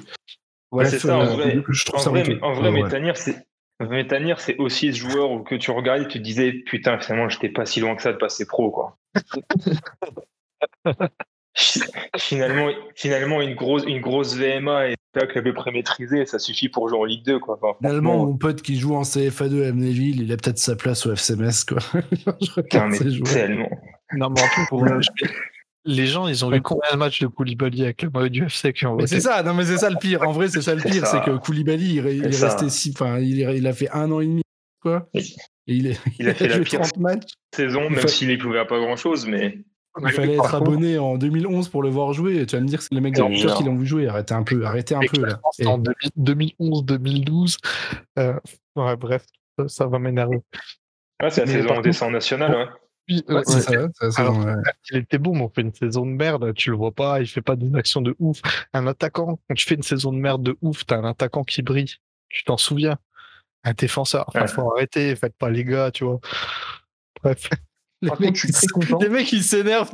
Ouais, 0.73 0.87
c'est 0.87 0.99
ça, 0.99 1.19
en 1.19 1.23
euh, 1.23 1.35
vrai. 1.35 1.63
je 1.69 1.85
trouve 1.85 2.01
En 2.01 2.03
ça 2.03 2.11
vrai, 2.11 2.25
mais- 2.27 2.43
en 2.43 2.53
vrai, 2.55 2.71
Ouais, 2.71 2.75
ouais. 2.77 2.83
Métanir, 2.85 3.17
c'est 3.17 3.37
Métanir, 3.81 4.41
c'est 4.41 4.57
aussi 4.59 4.93
ce 4.93 4.99
joueur 4.99 5.31
où 5.31 5.43
que 5.43 5.55
tu 5.55 5.71
regardais 5.71 6.05
et 6.05 6.09
tu 6.09 6.19
te 6.19 6.25
disais 6.25 6.53
putain 6.53 6.99
finalement 7.01 7.29
j'étais 7.29 7.49
pas 7.49 7.67
si 7.67 7.81
loin 7.81 7.97
que 7.97 8.03
ça 8.03 8.13
de 8.13 8.19
passer 8.19 8.47
pro 8.47 8.71
quoi. 8.71 8.97
finalement, 11.55 12.71
finalement 12.95 13.43
une 13.43 13.55
grosse 13.55 13.85
une 13.87 14.01
grosse 14.01 14.37
VMA 14.37 14.89
et 14.89 14.93
un 14.93 15.21
tacle 15.21 15.39
à 15.39 15.43
peu 15.43 15.53
près 15.53 15.71
maîtrisé, 15.71 16.25
ça 16.25 16.39
suffit 16.39 16.69
pour 16.69 16.89
jouer 16.89 16.99
en 16.99 17.05
Ligue 17.05 17.25
2 17.25 17.39
quoi. 17.39 17.59
Enfin, 17.61 17.77
Finalement, 17.79 18.11
franchement, 18.11 18.27
mon 18.27 18.37
pote 18.39 18.63
qui 18.63 18.79
joue 18.79 18.95
en 18.95 19.03
CFA2 19.03 19.65
à 19.65 19.69
Amnéville, 19.69 20.23
il 20.23 20.33
a 20.33 20.37
peut-être 20.37 20.59
sa 20.59 20.77
place 20.77 21.05
au 21.07 21.15
FCMS, 21.15 21.65
quoi. 21.69 21.79
je 22.41 22.53
regarde 22.53 22.93
mais 22.93 23.21
tellement. 23.25 23.71
Non, 24.15 24.31
mais 24.31 24.41
en 24.41 24.49
plus, 24.49 24.67
pour 24.69 24.87
les 25.85 26.07
gens, 26.07 26.29
ils 26.29 26.45
ont 26.45 26.51
vu 26.51 26.63
combien 26.63 26.93
de 26.93 26.97
matchs 26.97 27.21
de 27.21 27.27
Koulibaly 27.27 27.83
avec 27.83 28.03
le 28.03 28.11
maillot 28.11 28.29
du 28.29 28.45
FC 28.45 28.73
qui 28.73 28.87
ont 28.87 28.95
voté 28.95 29.09
c'est 29.09 29.21
ça, 29.21 29.43
non 29.43 29.55
mais 29.55 29.65
c'est 29.65 29.79
ça 29.79 29.91
le 29.91 29.97
pire. 29.97 30.23
En 30.23 30.33
vrai, 30.33 30.49
c'est 30.49 30.63
ça 30.63 30.75
le 30.75 30.83
pire, 30.83 31.07
c'est 31.07 31.23
que 31.23 31.37
Koulibaly, 31.37 31.97
il, 31.97 32.07
il 32.07 32.25
est 32.25 32.45
resté 32.45 32.69
si, 32.71 32.95
enfin, 32.95 33.19
il, 33.19 33.67
a 33.67 33.73
fait 33.73 33.91
un 33.91 34.11
an 34.11 34.21
et 34.21 34.27
demi, 34.27 34.43
quoi. 34.81 35.09
Et 35.15 35.23
il, 35.67 35.87
est, 35.87 36.01
Il 36.19 36.29
a 36.29 36.35
fait 36.35 36.49
la 36.49 36.59
pire 36.61 36.81
30 36.81 36.97
matchs. 36.99 37.33
Saison, 37.55 37.91
même 37.91 38.09
s'il 38.09 38.29
n'y 38.29 38.37
pouvait 38.39 38.65
pas 38.65 38.79
grand 38.79 38.97
chose, 38.97 39.27
mais 39.27 39.59
Il 40.01 40.11
fallait 40.11 40.35
être 40.35 40.55
abonné 40.55 40.99
en 40.99 41.17
2011 41.19 41.69
pour 41.69 41.83
le 41.83 41.91
voir 41.91 42.13
jouer. 42.15 42.47
Tu 42.47 42.57
vas 42.57 42.63
me 42.63 42.67
dire 42.67 42.79
que 42.79 42.85
c'est 42.85 42.95
les 42.95 43.01
mecs 43.03 43.15
de 43.15 43.21
non. 43.21 43.29
qui 43.31 43.65
l'ont 43.65 43.77
vu 43.77 43.87
jouer. 43.87 44.09
Arrêtez 44.09 44.33
un 44.35 44.43
peu, 44.43 44.65
arrêtez 44.65 44.95
un 44.95 45.01
peu 45.01 45.21
là. 45.27 45.41
Et- 45.59 45.67
en 45.67 45.79
2011, 46.17 46.85
2012. 46.85 47.59
Euh, 48.19 48.39
ouais, 48.77 48.97
bref, 48.97 49.25
ça, 49.67 49.87
va 49.87 49.99
m'énerver. 49.99 50.41
ouais, 51.23 51.31
c'est 51.31 51.43
la 51.45 51.47
Mais 51.53 51.63
saison 51.63 51.75
en 51.75 51.81
descend 51.83 52.13
national. 52.13 52.51
Ouais. 52.55 52.67
Puis, 53.07 53.23
Ouais, 53.29 53.43
c'est 53.45 53.61
ça, 53.61 53.89
c'est 54.01 54.11
ça, 54.13 54.23
Alors, 54.23 54.39
ouais. 54.39 54.55
Il 54.91 54.99
était 54.99 55.19
bon, 55.19 55.35
mais 55.35 55.43
on 55.43 55.49
fait 55.49 55.63
une 55.63 55.75
saison 55.75 56.07
de 56.07 56.13
merde, 56.13 56.55
tu 56.55 56.71
le 56.71 56.77
vois 56.77 56.93
pas, 56.93 57.21
il 57.21 57.27
fait 57.27 57.43
pas 57.43 57.57
des 57.57 57.75
actions 57.77 58.01
de 58.01 58.15
ouf. 58.21 58.41
Un 58.73 58.87
attaquant, 58.87 59.41
quand 59.49 59.55
tu 59.55 59.67
fais 59.67 59.75
une 59.75 59.83
saison 59.83 60.13
de 60.13 60.19
merde 60.19 60.43
de 60.43 60.57
ouf, 60.63 60.87
t'as 60.87 60.99
un 60.99 61.05
attaquant 61.05 61.43
qui 61.45 61.63
brille. 61.63 61.93
Tu 62.29 62.45
t'en 62.45 62.57
souviens? 62.57 62.97
Un 63.65 63.73
défenseur. 63.75 64.25
Enfin, 64.29 64.43
Ouais. 64.43 64.49
faut 64.49 64.73
arrêter, 64.73 65.15
faites 65.17 65.37
pas 65.37 65.51
les 65.51 65.65
gars, 65.65 65.91
tu 65.91 66.05
vois. 66.05 66.21
Bref. 67.23 67.49
Les 68.03 68.09
Par 68.09 68.21
mecs, 68.21 68.29
contre, 68.31 68.41
je 68.41 68.45
suis 68.47 68.53
très 68.53 68.67
content. 68.67 68.99
les 69.01 69.09
mecs, 69.09 69.33
ils 69.33 69.43
s'énervent. 69.45 69.93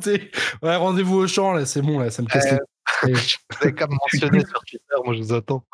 Ouais, 0.62 0.76
rendez-vous 0.76 1.16
au 1.16 1.26
champ 1.26 1.52
là, 1.52 1.66
c'est 1.66 1.82
bon 1.82 1.98
là, 1.98 2.10
ça 2.10 2.22
me 2.22 2.26
casse 2.28 2.52
Euh, 2.52 2.58
les 3.06 3.12
Vous 3.12 3.18
avez 3.60 3.74
qu'à 3.74 3.86
me 3.86 3.92
mentionner 3.92 4.40
sur 4.46 4.60
Twitter, 4.64 4.94
moi 5.04 5.14
je 5.14 5.20
vous 5.22 5.32
attends. 5.34 5.64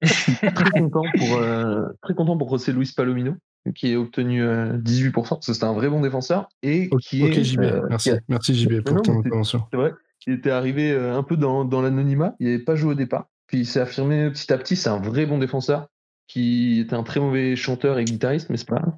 très 0.02 0.70
content 0.70 1.02
pour 1.16 1.36
euh, 1.38 1.86
très 2.02 2.14
content 2.14 2.36
pour 2.36 2.50
José 2.50 2.72
Luis 2.72 2.92
Palomino 2.96 3.34
qui 3.74 3.92
a 3.94 3.98
obtenu 4.00 4.42
euh, 4.42 4.78
18% 4.78 5.12
parce 5.12 5.46
que 5.46 5.52
c'était 5.52 5.64
un 5.66 5.72
vrai 5.72 5.88
bon 5.88 6.00
défenseur 6.00 6.48
et 6.62 6.88
Ok, 6.92 7.00
qui 7.00 7.22
est 7.22 7.30
ok, 7.36 7.42
JB, 7.42 7.60
euh, 7.62 7.82
merci. 7.90 8.10
qui 8.10 8.16
a- 8.16 8.20
Merci 8.28 8.54
JB 8.54 8.80
pour 8.82 8.94
non, 8.96 9.02
ton 9.02 9.18
intervention. 9.20 9.64
c'est 9.72 9.76
vrai 9.76 9.92
qui 10.20 10.30
était 10.32 10.50
arrivé 10.50 10.90
euh, 10.92 11.16
un 11.16 11.22
peu 11.22 11.36
dans, 11.36 11.64
dans 11.64 11.82
l'anonymat 11.82 12.34
il 12.38 12.46
n'avait 12.46 12.62
pas 12.62 12.76
joué 12.76 12.92
au 12.92 12.94
départ 12.94 13.26
puis 13.48 13.58
il 13.60 13.66
s'est 13.66 13.80
affirmé 13.80 14.30
petit 14.30 14.52
à 14.52 14.58
petit 14.58 14.76
c'est 14.76 14.88
un 14.88 15.00
vrai 15.00 15.26
bon 15.26 15.38
défenseur 15.38 15.88
qui 16.28 16.80
était 16.80 16.94
un 16.94 17.02
très 17.02 17.18
mauvais 17.20 17.56
chanteur 17.56 17.98
et 17.98 18.04
guitariste 18.04 18.48
mais 18.50 18.56
c'est 18.56 18.68
pas 18.68 18.76
grave 18.76 18.94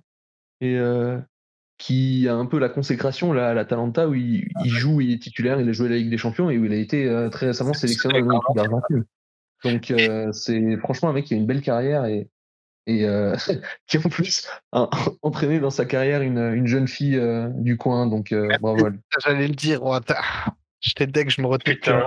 et 0.61 0.76
euh, 0.78 1.18
qui 1.81 2.28
a 2.28 2.35
un 2.35 2.45
peu 2.45 2.59
la 2.59 2.68
consécration 2.68 3.33
là, 3.33 3.49
à 3.49 3.55
l'Atalanta 3.55 4.07
où 4.07 4.14
il, 4.14 4.47
il 4.64 4.70
joue 4.70 5.01
il 5.01 5.12
est 5.12 5.22
titulaire 5.22 5.61
il 5.61 5.68
a 5.68 5.72
joué 5.72 5.89
la 5.89 5.97
Ligue 5.97 6.11
des 6.11 6.18
Champions 6.18 6.51
et 6.51 6.59
où 6.59 6.64
il 6.66 6.72
a 6.72 6.76
été 6.76 7.07
euh, 7.07 7.31
très 7.31 7.47
récemment 7.47 7.72
sélectionné 7.72 8.20
dans 8.22 8.33
l'équipe 8.33 8.55
d'Argentine 8.55 9.05
donc 9.64 9.91
euh, 9.91 10.31
c'est 10.33 10.76
franchement 10.76 11.09
un 11.09 11.12
mec 11.12 11.24
qui 11.24 11.35
a 11.35 11.37
une 11.37 11.47
belle 11.47 11.62
carrière 11.62 12.05
et, 12.05 12.28
et 12.87 13.05
euh, 13.05 13.37
qui 13.87 13.99
en 13.99 14.09
plus 14.09 14.47
a 14.72 14.89
entraîné 15.22 15.61
dans 15.61 15.70
sa 15.70 15.85
carrière 15.85 16.22
une, 16.22 16.39
une 16.39 16.66
jeune 16.66 16.89
fille 16.89 17.16
euh, 17.16 17.49
du 17.49 17.76
coin. 17.76 18.07
Donc 18.07 18.33
euh, 18.33 18.49
bravo. 18.61 18.89
J'allais 19.24 19.49
le 19.49 19.55
dire, 19.55 19.83
oh. 19.83 19.99
J'étais 20.81 21.07
dès 21.07 21.24
que 21.24 21.31
je 21.31 21.43
me 21.43 21.47
retenais. 21.47 21.76
Putain. 21.76 22.05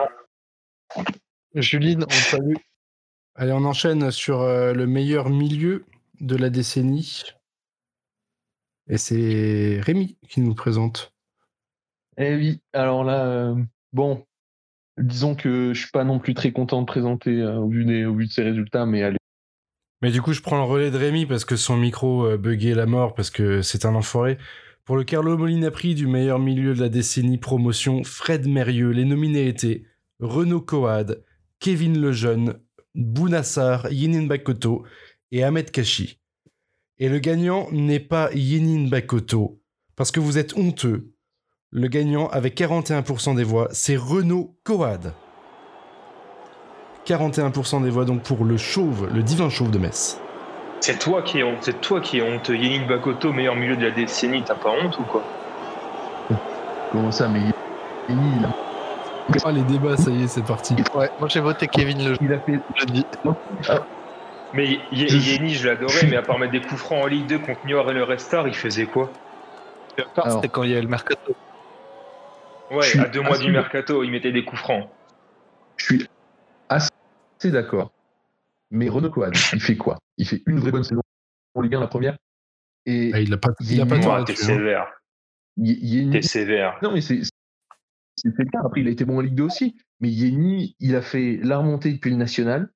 Juline, 1.55 2.05
on 2.05 2.13
salue. 2.13 2.55
Allez, 3.35 3.51
on 3.51 3.65
enchaîne 3.65 4.09
sur 4.11 4.41
euh, 4.41 4.73
le 4.73 4.87
meilleur 4.87 5.29
milieu 5.29 5.85
de 6.21 6.35
la 6.35 6.49
décennie. 6.49 7.23
Et 8.89 8.97
c'est 8.97 9.79
Rémi 9.81 10.17
qui 10.27 10.41
nous 10.41 10.55
présente. 10.55 11.13
Eh 12.17 12.35
oui, 12.35 12.61
alors 12.73 13.03
là, 13.03 13.25
euh, 13.25 13.55
bon, 13.91 14.25
disons 14.97 15.35
que 15.35 15.73
je 15.73 15.79
suis 15.79 15.91
pas 15.91 16.03
non 16.03 16.19
plus 16.19 16.33
très 16.33 16.51
content 16.51 16.81
de 16.81 16.85
présenter 16.85 17.41
euh, 17.41 17.57
au, 17.57 17.69
vu 17.69 17.85
des, 17.85 18.05
au 18.05 18.15
vu 18.15 18.27
de 18.27 18.31
ces 18.31 18.43
résultats, 18.43 18.85
mais 18.85 19.03
allez. 19.03 19.17
Mais 20.01 20.11
du 20.11 20.21
coup, 20.21 20.33
je 20.33 20.41
prends 20.41 20.57
le 20.57 20.63
relais 20.63 20.91
de 20.91 20.97
Rémi 20.97 21.25
parce 21.25 21.45
que 21.45 21.55
son 21.55 21.77
micro 21.77 22.25
euh, 22.25 22.37
buguait 22.37 22.75
la 22.75 22.85
mort 22.85 23.13
parce 23.15 23.29
que 23.29 23.61
c'est 23.61 23.85
un 23.85 23.95
enfoiré. 23.95 24.37
Pour 24.83 24.97
le 24.97 25.05
Carlo 25.05 25.37
Molina 25.37 25.71
Prix 25.71 25.95
du 25.95 26.07
meilleur 26.07 26.39
milieu 26.39 26.75
de 26.75 26.81
la 26.81 26.89
décennie 26.89 27.37
promotion, 27.37 28.03
Fred 28.03 28.47
Mérieux, 28.47 28.89
les 28.89 29.05
nominés 29.05 29.47
étaient 29.47 29.85
Renaud 30.19 30.59
Coad, 30.59 31.23
Kevin 31.59 32.01
Lejeune, 32.01 32.59
Bounassar, 32.93 33.89
Yenin 33.91 34.27
Bakoto 34.27 34.83
et 35.31 35.43
Ahmed 35.43 35.71
Kachi. 35.71 36.19
Et 36.99 37.09
le 37.09 37.19
gagnant 37.19 37.67
n'est 37.71 37.99
pas 37.99 38.29
Yenin 38.33 38.87
Bakoto 38.87 39.59
parce 39.95 40.11
que 40.11 40.19
vous 40.19 40.37
êtes 40.37 40.55
honteux. 40.57 41.11
Le 41.71 41.87
gagnant 41.87 42.27
avec 42.27 42.55
41% 42.55 43.35
des 43.35 43.43
voix, 43.43 43.67
c'est 43.71 43.95
Renaud 43.97 44.55
Coad. 44.63 45.13
41% 47.07 47.83
des 47.83 47.89
voix 47.89 48.05
donc 48.05 48.21
pour 48.21 48.45
le 48.45 48.57
chauve, 48.57 49.09
le 49.13 49.23
divin 49.23 49.49
chauve 49.49 49.71
de 49.71 49.79
Metz. 49.79 50.19
C'est 50.81 50.99
toi 50.99 51.21
qui 51.23 51.39
es 51.39 51.43
honte, 51.43 51.57
c'est 51.61 51.81
toi 51.81 51.99
qui 51.99 52.19
es 52.19 52.21
honte. 52.21 52.49
Yenin 52.49 52.85
Bakoto, 52.87 53.33
meilleur 53.33 53.55
milieu 53.55 53.75
de 53.75 53.85
la 53.85 53.91
décennie, 53.91 54.43
t'as 54.43 54.55
pas 54.55 54.69
honte 54.69 54.97
ou 54.99 55.03
quoi? 55.03 55.23
Comment 56.91 57.11
ça, 57.11 57.27
mais 57.27 57.39
il, 58.09 58.15
il, 58.15 58.47
Ah, 59.43 59.51
les 59.51 59.63
débats, 59.63 59.97
ça 59.97 60.11
y 60.11 60.23
est, 60.23 60.27
c'est 60.27 60.43
parti. 60.43 60.75
Ouais, 60.93 61.09
moi 61.19 61.27
j'ai 61.27 61.39
voté 61.39 61.67
Kevin 61.67 62.03
le 62.03 62.17
il 62.21 62.31
a 62.33 62.39
fait. 62.39 62.59
jeudi. 62.75 63.03
Mais 64.53 64.79
Ye- 64.91 65.07
Yeni, 65.31 65.53
je 65.55 65.67
l'adorais, 65.67 66.05
mais 66.07 66.15
à 66.15 66.21
part 66.21 66.37
mettre 66.37 66.51
des 66.51 66.61
coups 66.61 66.79
francs 66.79 67.03
en 67.03 67.07
Ligue 67.07 67.25
2 67.27 67.39
contre 67.39 67.65
Niort 67.65 67.89
et 67.89 67.93
le 67.93 68.03
Restar, 68.03 68.47
il 68.47 68.53
faisait 68.53 68.85
quoi. 68.85 69.11
C'était 69.97 70.49
quand 70.49 70.63
il 70.63 70.71
y 70.71 70.75
a 70.75 70.81
le 70.81 70.87
mercato. 70.87 71.35
Ouais, 72.71 72.99
à 72.99 73.05
deux 73.05 73.21
mois 73.21 73.33
assez- 73.35 73.43
du 73.43 73.51
mercato, 73.51 74.03
il 74.03 74.11
mettait 74.11 74.31
des 74.31 74.43
coups 74.45 74.61
francs. 74.61 74.89
Je 75.77 75.85
suis 75.85 76.07
assez 76.69 76.89
d'accord. 77.45 77.91
Mais 78.71 78.89
Renaud 78.89 79.09
Coad, 79.11 79.35
il 79.53 79.61
fait 79.61 79.75
quoi? 79.75 79.97
Il 80.17 80.27
fait 80.27 80.41
une 80.47 80.59
vraie 80.59 80.71
bonne 80.71 80.83
saison 80.83 81.01
pour 81.53 81.61
Ligue 81.63 81.75
1 81.75 81.79
la 81.79 81.87
première. 81.87 82.17
Et 82.85 83.11
Ah, 83.13 83.19
il 83.19 83.31
a 83.33 83.37
pas, 83.37 83.49
il 83.59 83.81
a 83.81 83.85
pas 83.85 83.99
tort 83.99 84.13
Moi, 84.15 84.23
t'es 84.23 84.33
hein. 84.33 84.35
sévère. 84.35 84.87
T'es 86.11 86.21
sévère. 86.21 86.79
Non, 86.81 86.91
mais 86.91 87.01
c'est 87.01 87.21
c'est 88.15 88.29
le 88.37 88.45
cas. 88.45 88.59
Après, 88.63 88.81
il 88.81 88.87
a 88.87 88.91
été 88.91 89.05
bon 89.05 89.17
en 89.17 89.21
Ligue 89.21 89.35
2 89.35 89.43
aussi. 89.43 89.75
Mais 89.99 90.09
Yeni, 90.09 90.75
il 90.79 90.95
a 90.95 91.01
fait 91.01 91.39
la 91.43 91.57
remontée 91.59 91.91
depuis 91.93 92.09
le 92.11 92.17
national. 92.17 92.69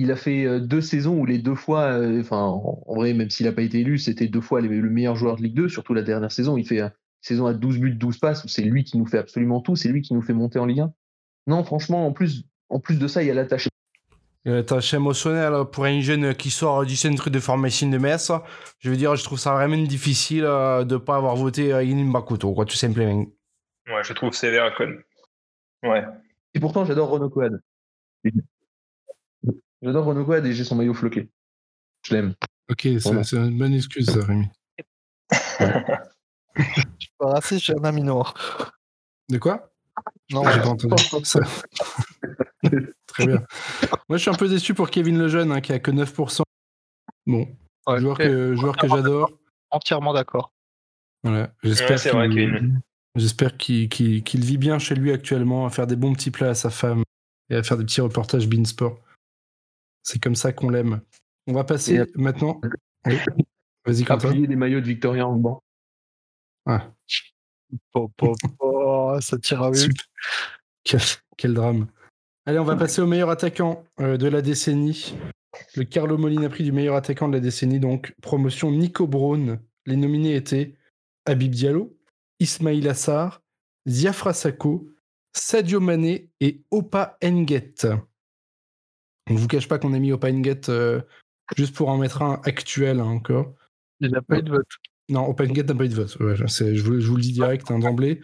Il 0.00 0.12
a 0.12 0.16
fait 0.16 0.44
euh, 0.44 0.60
deux 0.60 0.80
saisons 0.80 1.18
où 1.18 1.26
les 1.26 1.38
deux 1.38 1.56
fois, 1.56 1.86
euh, 1.86 2.20
enfin, 2.20 2.38
en, 2.40 2.94
vrai, 2.94 3.14
même 3.14 3.30
s'il 3.30 3.46
n'a 3.46 3.52
pas 3.52 3.62
été 3.62 3.80
élu, 3.80 3.98
c'était 3.98 4.28
deux 4.28 4.40
fois 4.40 4.60
le 4.60 4.68
meilleur 4.88 5.16
joueur 5.16 5.34
de 5.34 5.42
Ligue 5.42 5.54
2, 5.54 5.68
surtout 5.68 5.92
la 5.92 6.02
dernière 6.02 6.30
saison. 6.30 6.56
Il 6.56 6.64
fait 6.64 6.78
une 6.78 6.92
saison 7.20 7.46
à 7.46 7.52
12 7.52 7.78
buts, 7.78 7.94
12 7.96 8.18
passes, 8.18 8.44
où 8.44 8.48
c'est 8.48 8.62
lui 8.62 8.84
qui 8.84 8.96
nous 8.96 9.06
fait 9.06 9.18
absolument 9.18 9.60
tout, 9.60 9.74
c'est 9.74 9.88
lui 9.88 10.00
qui 10.00 10.14
nous 10.14 10.22
fait 10.22 10.34
monter 10.34 10.60
en 10.60 10.66
Ligue 10.66 10.82
1. 10.82 10.92
Non, 11.48 11.64
franchement, 11.64 12.06
en 12.06 12.12
plus, 12.12 12.44
en 12.68 12.78
plus 12.78 13.00
de 13.00 13.08
ça, 13.08 13.24
il 13.24 13.26
y 13.26 13.30
a 13.32 13.34
l'attaché. 13.34 13.70
L'attache 14.44 14.94
émotionnelle 14.94 15.64
pour 15.72 15.84
un 15.84 16.00
jeune 16.00 16.32
qui 16.32 16.50
sort 16.50 16.86
du 16.86 16.94
centre 16.94 17.28
de 17.28 17.40
formation 17.40 17.90
de 17.90 17.98
Metz. 17.98 18.30
Je 18.78 18.90
veux 18.90 18.96
dire, 18.96 19.16
je 19.16 19.24
trouve 19.24 19.40
ça 19.40 19.52
vraiment 19.52 19.82
difficile 19.82 20.44
euh, 20.44 20.84
de 20.84 20.94
ne 20.94 20.98
pas 21.00 21.16
avoir 21.16 21.34
voté 21.34 21.70
Yeni 21.70 22.04
Mbakoto, 22.04 22.54
quoi, 22.54 22.66
tout 22.66 22.76
simplement. 22.76 23.26
Ouais, 23.88 24.04
je 24.04 24.12
trouve 24.12 24.32
sévère 24.32 24.72
Con. 24.76 24.94
Ouais. 25.82 26.04
Et 26.54 26.60
pourtant, 26.60 26.84
j'adore 26.84 27.10
Renaud 27.10 27.30
Coad. 27.30 27.60
J'adore 29.82 30.26
Coad 30.26 30.46
et 30.46 30.52
j'ai 30.52 30.64
son 30.64 30.76
maillot 30.76 30.94
floqué. 30.94 31.28
Je 32.04 32.14
l'aime. 32.14 32.34
Ok, 32.70 32.82
c'est 32.82 33.32
une 33.32 33.58
bonne 33.58 33.74
excuse, 33.74 34.06
ça, 34.06 34.20
Rémi. 34.26 34.48
je 36.56 36.82
suis 36.98 37.12
pas 37.18 37.26
raciste, 37.26 37.64
j'ai 37.64 37.74
un 37.74 37.84
ami 37.84 38.02
noir. 38.02 38.34
De 39.28 39.38
quoi? 39.38 39.70
Non, 40.30 40.42
j'ai 40.48 40.60
pas 40.60 40.68
entendu. 40.68 40.94
Très 43.06 43.26
bien. 43.26 43.42
Moi, 44.08 44.16
je 44.16 44.22
suis 44.22 44.30
un 44.30 44.34
peu 44.34 44.48
déçu 44.48 44.74
pour 44.74 44.90
Kevin 44.90 45.18
Lejeune, 45.18 45.52
hein, 45.52 45.60
qui 45.60 45.72
a 45.72 45.78
que 45.78 45.90
9%. 45.90 46.42
Bon, 47.26 47.48
joueur 47.98 48.18
que, 48.18 48.54
joueur 48.54 48.76
que 48.76 48.88
j'adore. 48.88 49.30
Entièrement 49.70 50.12
d'accord. 50.12 50.52
Voilà, 51.22 51.52
j'espère 51.62 52.00
qu'il 52.00 52.80
J'espère 53.14 53.56
qu'il 53.56 54.44
vit 54.44 54.58
bien 54.58 54.78
chez 54.78 54.94
lui 54.94 55.12
actuellement, 55.12 55.66
à 55.66 55.70
faire 55.70 55.86
des 55.86 55.96
bons 55.96 56.12
petits 56.12 56.30
plats 56.30 56.50
à 56.50 56.54
sa 56.54 56.70
femme 56.70 57.02
et 57.50 57.56
à 57.56 57.62
faire 57.62 57.76
des 57.76 57.84
petits 57.84 58.00
reportages 58.00 58.48
Beansport. 58.48 59.00
C'est 60.08 60.22
comme 60.22 60.36
ça 60.36 60.54
qu'on 60.54 60.70
l'aime. 60.70 61.02
On 61.46 61.52
va 61.52 61.64
passer 61.64 62.00
maintenant. 62.14 62.62
Vas-y, 63.84 64.04
Quentin. 64.04 64.34
des 64.34 64.56
maillots 64.56 64.80
de 64.80 64.86
Victoria 64.86 65.28
en 65.28 65.36
banc. 65.36 65.62
Ah. 66.64 66.90
ça 69.20 69.36
tire 69.38 69.62
à 69.62 69.70
quel, 70.82 71.00
quel, 71.36 71.52
drame. 71.52 71.88
Allez, 72.46 72.58
on 72.58 72.64
va 72.64 72.76
passer 72.76 73.02
au 73.02 73.06
meilleur 73.06 73.28
attaquant 73.28 73.84
euh, 74.00 74.16
de 74.16 74.26
la 74.28 74.40
décennie. 74.40 75.14
Le 75.76 75.84
Carlo 75.84 76.16
Molina 76.16 76.48
prix 76.48 76.64
du 76.64 76.72
meilleur 76.72 76.96
attaquant 76.96 77.28
de 77.28 77.34
la 77.34 77.40
décennie, 77.40 77.78
donc 77.78 78.14
promotion 78.22 78.70
Nico 78.70 79.06
Brown. 79.06 79.60
Les 79.84 79.96
nominés 79.96 80.36
étaient 80.36 80.74
Habib 81.26 81.52
Diallo, 81.52 81.94
Ismail 82.40 82.88
Assar, 82.88 83.42
Ziafra 83.86 84.32
Sako, 84.32 84.88
Sadio 85.34 85.80
Mané 85.80 86.30
et 86.40 86.62
Opa 86.70 87.18
Enget. 87.22 87.74
On 89.28 89.34
ne 89.34 89.38
vous 89.38 89.48
cache 89.48 89.68
pas 89.68 89.78
qu'on 89.78 89.92
a 89.92 89.98
mis 89.98 90.12
Opa 90.12 90.30
Enget 90.30 90.68
euh, 90.68 91.00
juste 91.56 91.74
pour 91.74 91.88
en 91.88 91.98
mettre 91.98 92.22
un 92.22 92.40
actuel 92.44 93.00
hein, 93.00 93.04
encore. 93.06 93.54
Il 94.00 94.10
n'a 94.10 94.22
pas 94.22 94.38
eu 94.38 94.42
de 94.42 94.50
vote. 94.50 94.68
Non, 95.08 95.28
Opa 95.28 95.44
Enget 95.44 95.64
n'a 95.64 95.74
pas 95.74 95.84
eu 95.84 95.88
de 95.88 95.94
vote. 95.94 96.16
je, 96.18 96.82
vous, 96.82 97.16
le 97.16 97.22
dis 97.22 97.32
direct 97.32 97.70
hein, 97.70 97.78
d'emblée. 97.78 98.20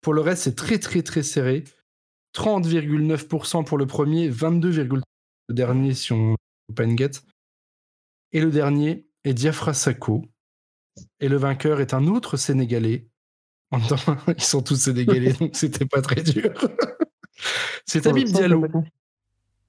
Pour 0.00 0.14
le 0.14 0.20
reste, 0.20 0.44
c'est 0.44 0.54
très 0.54 0.78
très 0.78 1.02
très 1.02 1.22
serré. 1.22 1.64
30,9% 2.34 3.64
pour 3.64 3.78
le 3.78 3.86
premier, 3.86 4.30
22,3% 4.30 5.02
le 5.48 5.54
dernier 5.54 5.94
si 5.94 6.12
on 6.12 6.36
Opa 6.70 6.84
Enget. 6.84 7.22
Et 8.32 8.40
le 8.40 8.50
dernier 8.50 9.08
est 9.24 9.34
Diafra 9.34 9.74
Sako. 9.74 10.24
Et 11.20 11.28
le 11.28 11.36
vainqueur 11.36 11.80
est 11.80 11.94
un 11.94 12.06
autre 12.06 12.36
Sénégalais, 12.36 13.08
ils 14.36 14.42
sont 14.42 14.62
tous 14.62 14.76
sénégalais, 14.76 15.32
donc 15.32 15.56
c'était 15.56 15.86
pas 15.86 16.00
très 16.00 16.22
dur. 16.22 16.52
c'est 17.86 18.02
Tabib 18.02 18.28
Diallo. 18.28 18.66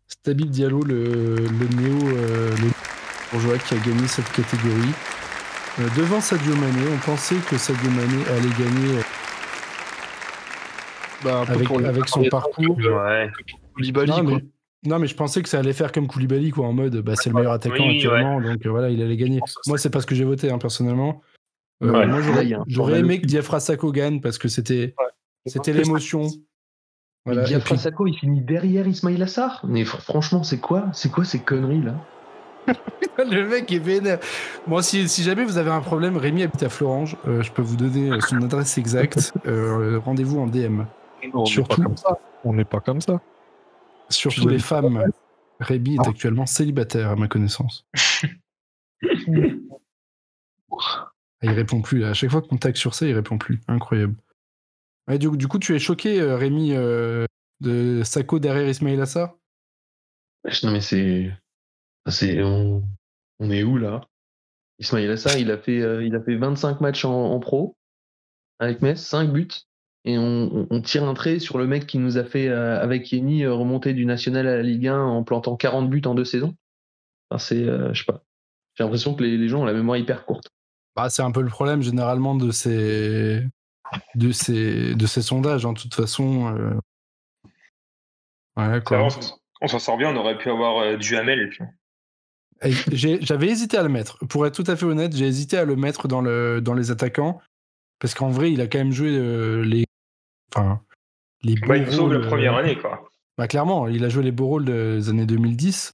C'est 0.07 0.23
Tabib 0.23 0.49
Diallo, 0.49 0.81
le, 0.83 1.35
le 1.35 1.81
néo 1.81 2.17
euh, 2.17 2.55
bourgeois 3.31 3.57
qui 3.57 3.73
a 3.73 3.77
gagné 3.77 4.07
cette 4.07 4.31
catégorie. 4.31 4.93
Euh, 5.79 5.87
devant 5.95 6.21
Sadio 6.21 6.55
Mané, 6.55 6.81
on 6.93 6.97
pensait 7.05 7.35
que 7.49 7.57
Sadio 7.57 7.89
Mané 7.91 8.25
allait 8.29 8.49
gagner 8.57 9.01
bah, 11.23 11.43
avec, 11.47 11.69
avec 11.69 12.07
son 12.07 12.23
parcours. 12.23 12.77
Ouais. 12.77 13.29
Koulibaly, 13.75 14.09
non, 14.09 14.23
mais, 14.23 14.45
non, 14.85 14.99
mais 14.99 15.07
je 15.07 15.15
pensais 15.15 15.43
que 15.43 15.49
ça 15.49 15.59
allait 15.59 15.73
faire 15.73 15.91
comme 15.91 16.07
Koulibaly, 16.07 16.51
quoi, 16.51 16.67
en 16.67 16.73
mode 16.73 16.95
bah, 17.01 17.13
c'est 17.15 17.29
le 17.29 17.35
meilleur 17.35 17.51
attaquant 17.51 17.89
actuellement, 17.89 18.41
donc 18.41 18.65
euh, 18.65 18.69
voilà, 18.69 18.89
il 18.89 19.01
allait 19.01 19.17
gagner. 19.17 19.39
Moi, 19.67 19.77
c'est 19.77 19.89
pas 19.89 20.01
ce 20.01 20.07
que 20.07 20.15
j'ai 20.15 20.23
voté, 20.23 20.49
hein, 20.49 20.57
personnellement. 20.57 21.21
Euh, 21.83 22.07
moi, 22.07 22.21
j'aurais 22.67 22.99
aimé 22.99 23.21
que 23.21 23.27
Diafra 23.27 23.59
Sako 23.59 23.91
gagne 23.91 24.21
parce 24.21 24.37
que 24.37 24.47
c'était 24.47 24.95
c'était 25.45 25.73
l'émotion. 25.73 26.27
Voilà. 27.27 27.45
Sako, 27.45 28.07
il 28.07 28.17
finit 28.17 28.39
derrière 28.39 28.87
Ismail 28.87 29.21
Assar. 29.21 29.59
Mais 29.67 29.83
franchement, 29.83 30.43
c'est 30.43 30.59
quoi 30.59 30.85
C'est 30.93 31.11
quoi 31.11 31.25
ces 31.25 31.39
conneries 31.39 31.81
là? 31.81 31.95
Le 33.17 33.45
mec 33.45 33.69
est 33.71 33.79
vénère. 33.79 34.19
Bon, 34.65 34.81
si, 34.81 35.09
si, 35.09 35.23
jamais 35.23 35.43
vous 35.43 35.57
avez 35.57 35.71
un 35.71 35.81
problème, 35.81 36.15
Rémi 36.15 36.43
habite 36.43 36.63
à 36.63 36.69
Florange. 36.69 37.17
Euh, 37.27 37.41
je 37.41 37.51
peux 37.51 37.61
vous 37.61 37.75
donner 37.75 38.11
son 38.21 38.41
adresse 38.41 38.77
exacte. 38.77 39.33
Euh, 39.45 39.99
rendez-vous 39.99 40.39
en 40.39 40.47
DM. 40.47 40.83
on 41.33 41.45
Surtout, 41.45 41.81
pas 41.81 41.83
comme 41.83 41.97
ça. 41.97 42.17
On 42.45 42.53
n'est 42.53 42.63
pas 42.65 42.79
comme 42.79 43.01
ça. 43.01 43.19
Surtout 44.09 44.47
les 44.47 44.59
femmes. 44.59 45.03
Rémi 45.59 45.95
est 45.95 46.07
actuellement 46.07 46.45
célibataire, 46.45 47.09
à 47.09 47.15
ma 47.17 47.27
connaissance. 47.27 47.85
Il 51.41 51.49
répond 51.51 51.81
plus. 51.81 52.05
À 52.05 52.13
chaque 52.13 52.31
fois 52.31 52.41
qu'on 52.41 52.57
tague 52.57 52.77
sur 52.77 52.93
ça, 52.93 53.05
il 53.05 53.13
répond 53.13 53.37
plus. 53.37 53.59
Incroyable. 53.67 54.15
Du, 55.15 55.47
coup, 55.47 55.59
tu 55.59 55.75
es 55.75 55.79
choqué, 55.79 56.19
euh, 56.19 56.35
Rémi, 56.35 56.73
euh, 56.73 57.25
de 57.61 58.01
Sako 58.03 58.39
derrière 58.39 58.67
Ismail 58.67 58.99
Assar? 58.99 59.35
Non, 60.63 60.71
mais 60.71 60.81
c'est. 60.81 61.31
On... 62.43 62.83
on... 63.39 63.51
est 63.51 63.63
où 63.63 63.77
là? 63.77 64.01
Ismail 64.79 65.09
Assar, 65.09 65.37
il 65.37 65.51
a 65.51 65.57
fait, 65.57 65.81
euh, 65.81 66.05
il 66.05 66.15
a 66.15 66.21
fait 66.21 66.35
25 66.35 66.81
matchs 66.81 67.05
en, 67.05 67.39
pro 67.39 67.75
avec 68.59 68.81
Metz, 68.81 68.99
5 68.99 69.31
buts. 69.31 69.47
Et 70.05 70.17
on, 70.17 70.81
tire 70.81 71.03
un 71.03 71.13
trait 71.13 71.39
sur 71.39 71.57
le 71.57 71.67
mec 71.67 71.85
qui 71.85 71.97
nous 71.97 72.17
a 72.17 72.23
fait, 72.23 72.47
avec 72.47 73.11
Yeni, 73.11 73.45
remonter 73.45 73.93
du 73.93 74.05
national 74.05 74.47
à 74.47 74.55
la 74.55 74.63
Ligue 74.63 74.87
1 74.87 74.97
en 74.97 75.23
plantant 75.23 75.57
40 75.57 75.89
buts 75.89 76.01
en 76.05 76.15
deux 76.15 76.23
saisons. 76.23 76.55
Enfin, 77.29 77.39
c'est. 77.39 77.65
je 77.65 77.93
sais 77.93 78.05
pas. 78.05 78.23
J'ai 78.75 78.85
l'impression 78.85 79.15
que 79.15 79.23
les 79.23 79.49
gens 79.49 79.63
ont 79.63 79.65
la 79.65 79.73
mémoire 79.73 79.97
hyper 79.97 80.25
courte. 80.25 80.47
Bah, 80.95 81.09
c'est 81.09 81.23
un 81.23 81.31
peu 81.31 81.41
le 81.41 81.49
problème 81.49 81.81
généralement 81.81 82.35
de 82.35 82.51
ces, 82.51 83.43
de 84.15 84.31
ces, 84.31 84.95
de 84.95 85.05
ces 85.05 85.21
sondages. 85.21 85.65
En 85.65 85.71
hein. 85.71 85.73
toute 85.73 85.93
façon, 85.93 86.55
euh. 86.55 86.73
on 89.61 89.67
s'en 89.67 89.79
sort 89.79 89.97
bien. 89.97 90.15
On 90.15 90.17
aurait 90.17 90.37
pu 90.37 90.49
avoir 90.49 90.79
euh, 90.79 90.97
du 90.97 91.15
Hamel. 91.15 91.49
J'avais 92.61 93.47
hésité 93.47 93.77
à 93.77 93.83
le 93.83 93.89
mettre. 93.89 94.25
Pour 94.27 94.45
être 94.47 94.55
tout 94.55 94.69
à 94.69 94.75
fait 94.75 94.85
honnête, 94.85 95.15
j'ai 95.15 95.25
hésité 95.25 95.57
à 95.57 95.65
le 95.65 95.75
mettre 95.75 96.07
dans, 96.07 96.21
le, 96.21 96.61
dans 96.61 96.73
les 96.73 96.91
attaquants. 96.91 97.39
Parce 97.99 98.13
qu'en 98.13 98.29
vrai, 98.29 98.51
il 98.51 98.61
a 98.61 98.67
quand 98.67 98.77
même 98.77 98.91
joué 98.91 99.17
euh, 99.17 99.63
les. 99.63 99.85
Enfin. 100.55 100.81
Les 101.43 101.55
bah, 101.55 101.77
il 101.77 101.91
sauve 101.91 102.13
la 102.13 102.27
première 102.27 102.55
année, 102.55 102.77
quoi. 102.77 103.07
Bah, 103.37 103.47
clairement, 103.47 103.87
il 103.87 104.03
a 104.03 104.09
joué 104.09 104.23
les 104.23 104.31
beaux 104.31 104.47
rôles 104.47 104.65
des 104.65 105.09
années 105.09 105.27
2010. 105.27 105.91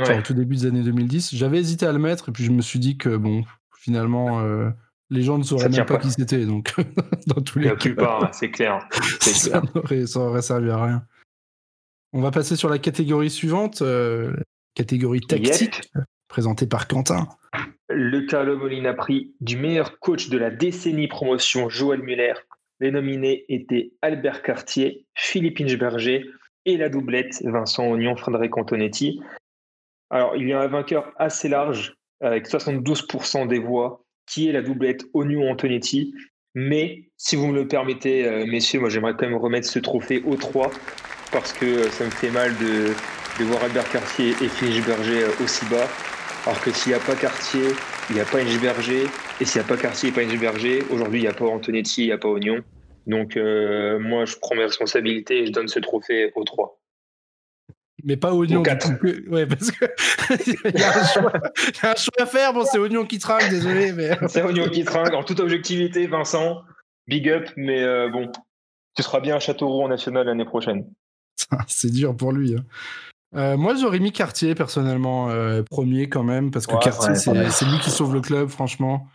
Enfin, 0.00 0.18
au 0.18 0.22
tout 0.22 0.34
début 0.34 0.56
des 0.56 0.66
années 0.66 0.82
2010. 0.82 1.34
J'avais 1.36 1.58
hésité 1.58 1.86
à 1.86 1.92
le 1.92 2.00
mettre, 2.00 2.28
et 2.28 2.32
puis 2.32 2.44
je 2.44 2.50
me 2.50 2.62
suis 2.62 2.80
dit 2.80 2.98
que, 2.98 3.16
bon, 3.16 3.44
finalement, 3.78 4.40
euh, 4.40 4.70
les 5.10 5.22
gens 5.22 5.38
ne 5.38 5.42
sauraient 5.42 5.68
même 5.68 5.86
pas, 5.86 5.98
qui 5.98 6.10
c'était. 6.10 6.44
Donc, 6.46 6.74
dans 7.26 7.42
tous 7.42 7.58
les 7.58 7.68
La 7.68 7.76
plupart, 7.76 8.34
c'est 8.34 8.50
clair. 8.50 8.86
ça, 9.20 9.62
Aurait, 9.74 10.16
aurait 10.16 10.42
servi 10.42 10.70
à 10.70 10.82
rien. 10.82 11.06
On 12.12 12.20
va 12.20 12.30
passer 12.30 12.56
sur 12.56 12.68
la 12.68 12.78
catégorie 12.78 13.30
suivante, 13.30 13.82
euh, 13.82 14.34
catégorie 14.74 15.20
tactique, 15.20 15.90
présentée 16.28 16.66
par 16.66 16.86
Quentin. 16.86 17.28
Le 17.88 18.20
Carlo 18.22 18.56
Molina 18.56 18.94
prix 18.94 19.34
du 19.40 19.56
meilleur 19.56 19.98
coach 19.98 20.28
de 20.28 20.38
la 20.38 20.50
décennie 20.50 21.08
promotion 21.08 21.68
Joël 21.68 22.02
Muller. 22.02 22.34
Les 22.80 22.90
nominés 22.90 23.44
étaient 23.48 23.92
Albert 24.02 24.42
Cartier, 24.42 25.06
Philippe 25.14 25.60
Inchberger 25.60 26.24
et 26.66 26.76
la 26.76 26.88
doublette 26.88 27.42
Vincent 27.44 27.90
Ognon, 27.90 28.16
Frédéric 28.16 28.56
Antonetti. 28.56 29.20
Alors, 30.10 30.36
il 30.36 30.48
y 30.48 30.52
a 30.52 30.60
un 30.60 30.68
vainqueur 30.68 31.12
assez 31.16 31.48
large 31.48 31.94
avec 32.20 32.48
72% 32.48 33.48
des 33.48 33.58
voix, 33.58 34.03
qui 34.26 34.48
est 34.48 34.52
la 34.52 34.62
doublette 34.62 35.04
Oignon-Antonetti. 35.14 36.14
Mais 36.54 37.10
si 37.16 37.36
vous 37.36 37.48
me 37.48 37.54
le 37.54 37.66
permettez, 37.66 38.26
euh, 38.26 38.46
messieurs, 38.46 38.80
moi 38.80 38.88
j'aimerais 38.88 39.14
quand 39.18 39.26
même 39.26 39.36
remettre 39.36 39.66
ce 39.66 39.78
trophée 39.80 40.22
au 40.24 40.36
3 40.36 40.70
parce 41.32 41.52
que 41.52 41.66
euh, 41.66 41.90
ça 41.90 42.04
me 42.04 42.10
fait 42.10 42.30
mal 42.30 42.56
de, 42.58 42.92
de 43.40 43.44
voir 43.44 43.64
Albert 43.64 43.90
Cartier 43.90 44.30
et 44.40 44.48
Philippe 44.48 44.86
Berger 44.86 45.24
euh, 45.24 45.42
aussi 45.44 45.64
bas. 45.66 45.88
Alors 46.46 46.60
que 46.60 46.70
s'il 46.70 46.92
n'y 46.92 46.96
a 46.96 47.00
pas 47.00 47.16
Cartier, 47.16 47.64
il 48.10 48.16
n'y 48.16 48.20
a 48.20 48.24
pas 48.24 48.38
Berger. 48.62 49.04
Et 49.40 49.44
s'il 49.44 49.60
n'y 49.60 49.64
a 49.64 49.68
pas 49.68 49.76
Cartier 49.76 50.10
et 50.10 50.12
pas 50.12 50.24
Berger, 50.24 50.82
aujourd'hui 50.90 51.20
il 51.20 51.22
n'y 51.22 51.28
a 51.28 51.32
pas 51.32 51.46
Antonetti, 51.46 52.02
il 52.02 52.06
n'y 52.06 52.12
a 52.12 52.18
pas 52.18 52.28
Oignon. 52.28 52.62
Donc 53.06 53.36
moi 53.36 54.24
je 54.24 54.36
prends 54.40 54.54
mes 54.54 54.64
responsabilités 54.64 55.42
et 55.42 55.46
je 55.46 55.52
donne 55.52 55.68
ce 55.68 55.78
trophée 55.80 56.30
au 56.36 56.44
3 56.44 56.83
mais 58.02 58.16
pas 58.16 58.32
oignon. 58.34 58.62
Ouais, 59.28 59.46
parce 59.46 59.70
que 59.70 59.84
il 60.74 60.80
y, 60.80 60.82
a 60.82 60.98
un 60.98 61.04
choix, 61.94 62.12
à 62.18 62.26
faire. 62.26 62.52
Bon, 62.52 62.64
c'est 62.64 62.78
oignon 62.78 63.04
qui 63.04 63.18
trinque, 63.18 63.48
désolé, 63.50 63.92
mais 63.92 64.10
c'est 64.28 64.42
oignon 64.42 64.68
qui 64.68 64.84
trinque. 64.84 65.12
En 65.14 65.22
toute 65.22 65.40
objectivité, 65.40 66.06
Vincent, 66.06 66.62
big 67.06 67.28
up, 67.28 67.48
mais 67.56 67.82
euh, 67.82 68.08
bon, 68.08 68.30
tu 68.96 69.02
seras 69.02 69.20
bien 69.20 69.36
à 69.36 69.40
Châteauroux 69.40 69.82
en 69.82 69.88
national 69.88 70.26
l'année 70.26 70.44
prochaine. 70.44 70.86
C'est 71.66 71.90
dur 71.90 72.16
pour 72.16 72.32
lui. 72.32 72.56
hein. 72.56 72.64
Euh, 73.36 73.56
moi, 73.56 73.74
j'aurais 73.74 73.98
mis 73.98 74.12
Cartier 74.12 74.54
personnellement 74.54 75.28
euh, 75.30 75.62
premier 75.62 76.08
quand 76.08 76.22
même, 76.22 76.50
parce 76.52 76.66
que 76.66 76.74
Ouais, 76.74 76.80
Cartier, 76.80 77.10
ouais, 77.32 77.50
c'est 77.50 77.64
lui 77.64 77.78
qui 77.80 77.90
sauve 77.90 78.14
le 78.14 78.20
club, 78.20 78.48
franchement. 78.48 79.08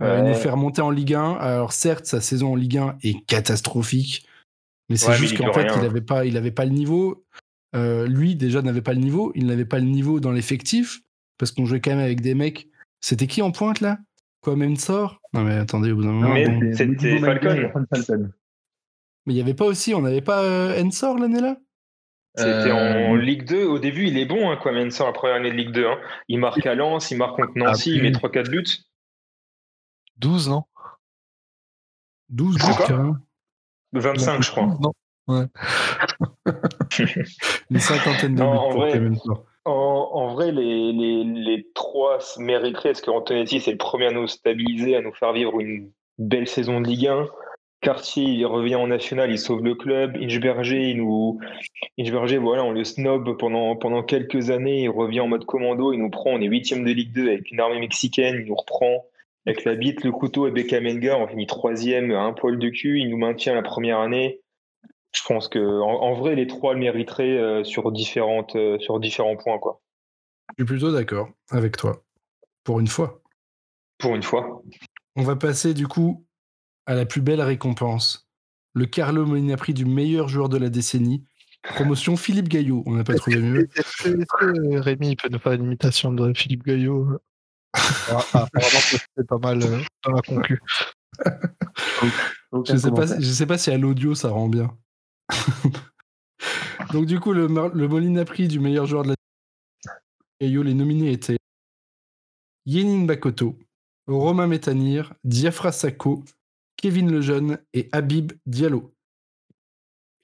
Il 0.00 0.24
nous 0.24 0.34
fait 0.34 0.50
remonter 0.50 0.82
en 0.82 0.90
Ligue 0.90 1.14
1. 1.14 1.32
Alors 1.34 1.72
certes, 1.72 2.04
sa 2.04 2.20
saison 2.20 2.52
en 2.52 2.54
Ligue 2.54 2.76
1 2.76 2.98
est 3.02 3.24
catastrophique, 3.26 4.26
mais 4.90 4.96
c'est 4.96 5.14
juste 5.14 5.38
qu'en 5.38 5.52
fait, 5.52 5.62
rien. 5.62 5.74
il 5.76 5.82
n'avait 5.82 6.02
pas, 6.02 6.26
il 6.26 6.36
avait 6.36 6.50
pas 6.50 6.66
le 6.66 6.72
niveau. 6.72 7.24
Euh, 7.74 8.06
lui, 8.06 8.36
déjà, 8.36 8.62
n'avait 8.62 8.82
pas 8.82 8.92
le 8.94 9.00
niveau. 9.00 9.32
Il 9.34 9.46
n'avait 9.46 9.64
pas 9.64 9.78
le 9.78 9.84
niveau 9.86 10.20
dans 10.20 10.30
l'effectif, 10.32 11.00
parce 11.38 11.50
qu'on 11.52 11.66
jouait 11.66 11.80
quand 11.80 11.90
même 11.90 11.98
avec 12.04 12.20
des 12.20 12.34
mecs. 12.34 12.68
C'était 13.00 13.26
qui 13.26 13.42
en 13.42 13.50
pointe 13.50 13.80
là? 13.80 13.98
Quoi, 14.40 14.54
Mensor 14.56 15.20
Non 15.32 15.42
mais 15.42 15.54
attendez, 15.56 15.90
au 15.92 15.96
bout 15.96 16.02
d'un 16.04 16.12
moment. 16.12 16.34
Bon. 16.34 16.72
c'était 16.74 17.18
Falcon. 17.18 17.70
Mais 19.26 19.34
il 19.34 19.36
y 19.36 19.40
avait 19.40 19.54
pas 19.54 19.64
aussi, 19.64 19.92
on 19.94 20.02
n'avait 20.02 20.20
pas 20.20 20.42
euh, 20.44 20.80
Ensor 20.84 21.18
l'année 21.18 21.40
là? 21.40 21.56
C'était 22.36 22.70
Euh, 22.70 23.08
en 23.08 23.14
Ligue 23.16 23.44
2. 23.46 23.64
Au 23.66 23.78
début, 23.78 24.06
il 24.06 24.18
est 24.18 24.26
bon, 24.26 24.50
hein, 24.50 24.56
quoi, 24.62 24.70
Mensah, 24.72 25.04
la 25.06 25.12
première 25.12 25.36
année 25.36 25.50
de 25.50 25.56
Ligue 25.56 25.72
2. 25.72 25.86
hein. 25.86 25.98
Il 26.28 26.38
marque 26.38 26.64
à 26.66 26.74
Lens, 26.74 27.10
il 27.10 27.16
marque 27.18 27.36
contre 27.36 27.52
Nancy, 27.56 27.90
Ah, 27.92 27.96
il 27.96 28.02
met 28.02 28.08
oui. 28.10 28.14
3-4 28.14 28.50
buts. 28.50 28.64
12, 30.18 30.48
non? 30.48 30.64
12 32.28 32.56
C'est 32.60 32.66
buts, 32.68 32.74
quoi 32.76 32.86
carrément. 32.86 33.16
25, 33.92 34.42
je 34.42 34.50
crois. 34.50 34.78
Non. 34.80 35.48
Une 37.70 37.78
cinquantaine 37.78 38.34
de 38.34 38.40
Non, 38.40 38.52
buts 38.52 38.58
en 38.58 38.70
vrai, 38.70 38.90
Clement 38.92 39.16
Ford. 39.24 39.44
En, 39.64 40.10
en 40.12 40.34
vrai, 40.34 40.52
les, 40.52 40.92
les, 40.92 41.24
les 41.24 41.66
trois 41.74 42.20
se 42.20 42.40
mériteraient, 42.40 42.90
parce 42.90 43.00
que 43.00 43.10
Antonetti, 43.10 43.60
c'est 43.60 43.72
le 43.72 43.78
premier 43.78 44.06
à 44.06 44.12
nous 44.12 44.26
stabiliser, 44.26 44.96
à 44.96 45.02
nous 45.02 45.12
faire 45.12 45.32
vivre 45.32 45.60
une 45.60 45.90
belle 46.18 46.46
saison 46.46 46.80
de 46.80 46.86
Ligue 46.86 47.08
1. 47.08 47.28
Cartier, 47.82 48.24
il 48.24 48.46
revient 48.46 48.76
en 48.76 48.86
national, 48.86 49.30
il 49.30 49.38
sauve 49.38 49.62
le 49.62 49.74
club. 49.74 50.16
Inchberger, 50.16 50.90
il 50.90 50.98
nous. 50.98 51.38
Inchberger, 51.98 52.38
voilà, 52.38 52.64
on 52.64 52.72
le 52.72 52.84
snob 52.84 53.36
pendant, 53.38 53.76
pendant 53.76 54.02
quelques 54.02 54.50
années. 54.50 54.84
Il 54.84 54.88
revient 54.88 55.20
en 55.20 55.28
mode 55.28 55.44
commando, 55.44 55.92
il 55.92 55.98
nous 55.98 56.10
prend. 56.10 56.30
On 56.30 56.40
est 56.40 56.46
huitième 56.46 56.84
de 56.84 56.90
Ligue 56.90 57.12
2 57.12 57.28
avec 57.28 57.50
une 57.50 57.60
armée 57.60 57.78
mexicaine, 57.78 58.36
il 58.40 58.46
nous 58.46 58.54
reprend 58.54 59.04
avec 59.46 59.64
la 59.64 59.74
bite, 59.74 60.02
le 60.02 60.10
couteau 60.10 60.48
et 60.48 60.50
Beckham 60.50 60.84
Menga. 60.84 61.18
On 61.18 61.28
finit 61.28 61.46
troisième 61.46 62.10
un 62.10 62.32
poil 62.32 62.58
de 62.58 62.68
cul. 62.68 63.00
Il 63.00 63.10
nous 63.10 63.18
maintient 63.18 63.54
la 63.54 63.62
première 63.62 64.00
année. 64.00 64.40
Je 65.16 65.22
pense 65.26 65.48
que 65.48 65.58
en, 65.58 66.02
en 66.02 66.14
vrai, 66.14 66.34
les 66.34 66.46
trois 66.46 66.74
le 66.74 66.80
mériteraient 66.80 67.38
euh, 67.38 67.64
sur, 67.64 67.90
différentes, 67.90 68.54
euh, 68.54 68.78
sur 68.78 69.00
différents 69.00 69.36
points, 69.36 69.58
quoi. 69.58 69.80
Je 70.50 70.62
suis 70.62 70.66
plutôt 70.66 70.92
d'accord 70.92 71.30
avec 71.50 71.76
toi. 71.76 72.02
Pour 72.64 72.80
une 72.80 72.86
fois. 72.86 73.22
Pour 73.98 74.14
une 74.14 74.22
fois. 74.22 74.62
On 75.16 75.22
va 75.22 75.34
passer 75.34 75.72
du 75.72 75.88
coup 75.88 76.26
à 76.84 76.94
la 76.94 77.06
plus 77.06 77.22
belle 77.22 77.40
récompense. 77.40 78.28
Le 78.74 78.84
Carlo 78.84 79.24
Molina 79.24 79.56
prix 79.56 79.72
du 79.72 79.86
meilleur 79.86 80.28
joueur 80.28 80.50
de 80.50 80.58
la 80.58 80.68
décennie. 80.68 81.24
Promotion 81.62 82.16
Philippe 82.16 82.48
Gaillot. 82.48 82.82
On 82.86 82.92
n'a 82.92 83.04
pas 83.04 83.14
trouvé 83.14 83.38
mieux. 83.38 83.68
Est-ce 83.76 84.02
que, 84.02 84.24
que 84.24 84.78
Rémi 84.78 85.16
peut 85.16 85.30
nous 85.30 85.38
faire 85.38 85.52
une 85.52 85.64
imitation 85.64 86.12
de 86.12 86.32
Philippe 86.34 86.64
Gaillot 86.64 87.18
Ah, 87.74 88.18
Apparemment, 88.34 88.50
que 88.52 88.96
c'est 89.16 89.26
pas 89.26 89.38
mal 89.38 89.62
euh, 89.62 89.80
dans 90.04 90.12
la 90.12 90.20
Je 92.52 92.76
je 93.18 93.30
sais 93.30 93.46
pas 93.46 93.58
si 93.58 93.70
à 93.70 93.78
l'audio 93.78 94.14
ça 94.14 94.28
rend 94.28 94.48
bien. 94.48 94.76
Donc 96.92 97.06
du 97.06 97.20
coup, 97.20 97.32
le, 97.32 97.46
le 97.46 97.88
Molina 97.88 98.24
prix 98.24 98.48
du 98.48 98.60
meilleur 98.60 98.86
joueur 98.86 99.02
de 99.02 99.08
la 99.10 99.14
Gaillot, 100.40 100.62
les 100.62 100.74
nominés 100.74 101.12
étaient 101.12 101.38
Yenin 102.66 103.06
Bakoto, 103.06 103.58
Romain 104.06 104.46
Métanir, 104.46 105.14
Diafra 105.24 105.72
Sako, 105.72 106.24
Kevin 106.76 107.10
Lejeune 107.10 107.58
et 107.72 107.88
Habib 107.92 108.32
Diallo. 108.44 108.94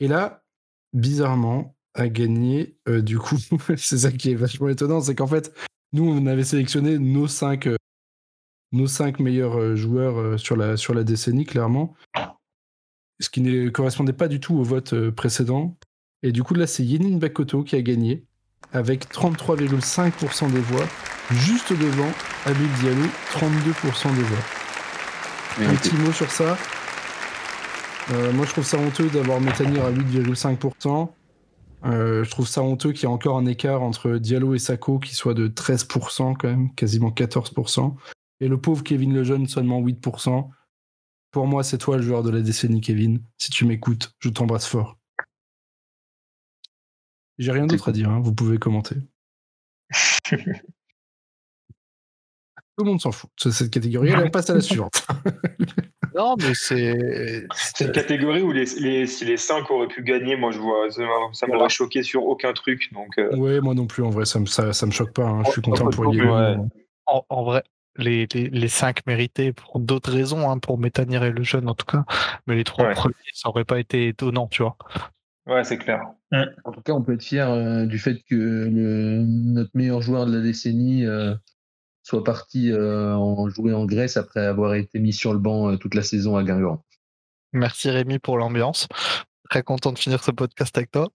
Et 0.01 0.09
là, 0.09 0.45
bizarrement, 0.93 1.77
a 1.95 2.09
gagné, 2.09 2.77
euh, 2.89 3.03
du 3.03 3.19
coup, 3.19 3.37
c'est 3.77 3.99
ça 3.99 4.13
qui 4.13 4.31
est 4.31 4.35
vachement 4.35 4.69
étonnant, 4.69 5.01
c'est 5.01 5.15
qu'en 5.15 5.27
fait, 5.27 5.53
nous, 5.93 6.05
on 6.05 6.27
avait 6.27 6.45
sélectionné 6.45 6.99
nos 6.99 7.29
cinq, 7.29 7.67
euh, 7.67 7.77
meilleurs 9.19 9.59
euh, 9.59 9.77
joueurs 9.77 10.39
sur 10.39 10.57
la 10.57 11.05
décennie, 11.05 11.45
clairement. 11.45 11.95
Ce 13.21 13.31
qui 13.31 13.41
ne 13.41 13.69
correspondait 13.69 14.13
pas 14.13 14.29
du 14.29 14.41
tout 14.41 14.55
au 14.57 14.63
vote 14.63 14.95
euh, 14.95 15.13
précédent. 15.13 15.77
Et 16.23 16.33
du 16.33 16.43
coup, 16.43 16.55
là, 16.55 16.67
c'est 16.67 16.85
Yenin 16.85 17.19
Bakoto 17.19 17.63
qui 17.63 17.77
a 17.77 17.83
gagné, 17.83 18.25
avec 18.73 19.13
33,5% 19.13 20.51
des 20.51 20.61
voix, 20.61 20.87
juste 21.31 21.73
devant 21.73 22.11
Habib 22.47 22.71
Diallo, 22.81 23.07
32% 23.33 24.15
des 24.15 24.23
voix. 24.23 24.39
Un 25.61 25.75
petit 25.75 25.95
mot 25.97 26.13
sur 26.13 26.31
ça. 26.31 26.57
Euh, 28.13 28.33
moi, 28.33 28.47
je 28.47 28.53
trouve 28.53 28.65
ça 28.65 28.79
honteux 28.79 29.09
d'avoir 29.11 29.41
Métanir 29.41 29.85
à 29.85 29.93
8,5%. 29.93 31.11
Euh, 31.85 32.23
je 32.25 32.31
trouve 32.31 32.47
ça 32.47 32.63
honteux 32.63 32.93
qu'il 32.93 33.03
y 33.03 33.05
ait 33.05 33.15
encore 33.15 33.37
un 33.37 33.47
écart 33.47 33.83
entre 33.83 34.13
Diallo 34.13 34.55
et 34.55 34.59
Sako 34.59 34.99
qui 34.99 35.15
soit 35.15 35.35
de 35.35 35.49
13% 35.49 36.37
quand 36.37 36.49
même, 36.49 36.73
quasiment 36.75 37.11
14%. 37.11 37.95
Et 38.41 38.49
le 38.49 38.61
pauvre 38.61 38.83
Kevin 38.83 39.15
Lejeune, 39.15 39.47
seulement 39.47 39.81
8%. 39.81 40.49
Pour 41.33 41.47
moi, 41.47 41.65
c'est 41.65 41.79
toi 41.79 41.97
le 41.97 42.03
joueur 42.03 42.23
de 42.23 42.31
la 42.31 42.41
décennie, 42.43 42.81
Kevin. 42.83 43.21
Si 43.39 43.51
tu 43.51 43.65
m'écoutes, 43.65 44.15
je 44.21 44.29
t'embrasse 44.29 44.67
fort. 44.67 44.99
J'ai 47.39 47.51
rien 47.53 47.67
d'autre 47.67 47.89
à 47.89 47.93
dire, 47.93 48.11
hein, 48.11 48.21
vous 48.23 48.35
pouvez 48.35 48.59
commenter. 48.59 48.97
Tout 52.77 52.85
le 52.85 52.91
monde 52.91 53.01
s'en 53.01 53.13
fout 53.13 53.31
de 53.45 53.51
cette 53.51 53.71
catégorie. 53.71 54.13
Allez, 54.13 54.25
on 54.25 54.31
passe 54.31 54.51
à 54.51 54.55
la 54.55 54.61
suivante. 54.61 55.07
Non, 56.15 56.37
mais 56.37 56.53
c'est. 56.53 57.47
C'est 57.55 57.87
une 57.87 57.93
catégorie 57.93 58.43
où 58.43 58.53
les, 58.53 58.67
les, 58.79 59.07
si 59.07 59.25
les 59.25 59.39
5 59.39 59.71
auraient 59.71 59.89
pu 59.89 60.03
gagner, 60.03 60.37
moi 60.37 60.51
je 60.51 60.59
vois, 60.59 60.91
ça 60.91 61.01
m'a- 61.01 61.33
ça 61.33 61.47
m'aurait 61.47 61.57
Voilà. 61.61 61.69
choqué 61.71 62.03
sur 62.03 62.25
aucun 62.27 62.53
truc. 62.53 62.93
Donc, 62.93 63.17
euh, 63.17 63.35
Ouais, 63.35 63.63
moi 63.63 63.73
non 63.73 63.87
plus, 63.87 64.03
en 64.03 64.11
vrai, 64.11 64.27
ça 64.27 64.39
me, 64.39 64.45
ça, 64.45 64.75
ça 64.75 64.85
me 64.85 64.91
choque 64.91 65.15
pas. 65.15 65.25
hein. 65.27 65.43
Je 65.47 65.53
suis 65.53 65.63
content 65.63 65.89
pour 65.89 66.13
Yélo. 66.13 66.35
ouais. 66.37 66.57
En, 67.07 67.25
en 67.31 67.45
vrai, 67.45 67.63
les, 67.97 68.27
les, 68.33 68.49
les 68.51 68.69
cinq 68.69 69.07
mérités 69.07 69.53
pour 69.53 69.79
d'autres 69.81 70.13
raisons, 70.13 70.51
hein, 70.51 70.59
pour 70.59 70.79
Métanir 70.79 71.23
et 71.25 71.31
le 71.31 71.43
jeune 71.43 71.69
en 71.69 71.75
tout 71.75 71.87
cas. 71.87 72.05
Mais 72.47 72.55
les 72.57 72.65
trois 72.65 72.87
Ouais. 72.87 72.95
premiers, 72.95 73.15
ça 73.35 73.49
aurait 73.49 73.65
pas 73.65 73.79
été 73.79 74.09
étonnant, 74.09 74.47
tu 74.49 74.63
vois. 74.63 74.77
ouais, 75.47 75.65
c'est 75.65 75.79
clair. 75.79 76.03
En 76.65 76.73
tout 76.73 76.81
cas, 76.81 76.93
on 76.93 77.03
peut 77.03 77.15
être 77.15 77.23
fier 77.23 77.51
euh, 77.51 77.85
du 77.85 77.99
fait 77.99 78.23
que 78.23 78.35
le- 78.35 79.23
notre 79.27 79.71
meilleur 79.75 80.01
joueur 80.01 80.25
de 80.27 80.35
la 80.35 80.41
décennie 80.43 81.05
euh, 81.05 81.35
soit 82.03 82.25
parti 82.25 82.73
euh, 82.73 83.15
en 83.15 83.49
jouer 83.51 83.75
en 83.75 83.85
Grèce 83.85 84.17
après 84.17 84.45
avoir 84.47 84.75
été 84.75 84.99
mis 84.99 85.13
sur 85.13 85.33
le 85.35 85.39
banc 85.39 85.71
euh, 85.71 85.77
toute 85.77 85.95
la 85.95 86.03
saison 86.03 86.37
à 86.37 86.43
Guingamp. 86.43 86.83
Merci 87.53 87.91
Rémi 87.91 88.19
pour 88.19 88.39
l'ambiance. 88.39 88.89
Très 89.51 89.63
content 89.63 89.93
de 89.93 89.99
finir 89.99 90.25
ce 90.25 90.31
podcast 90.31 90.75
avec 90.79 90.91
toi. 90.91 91.11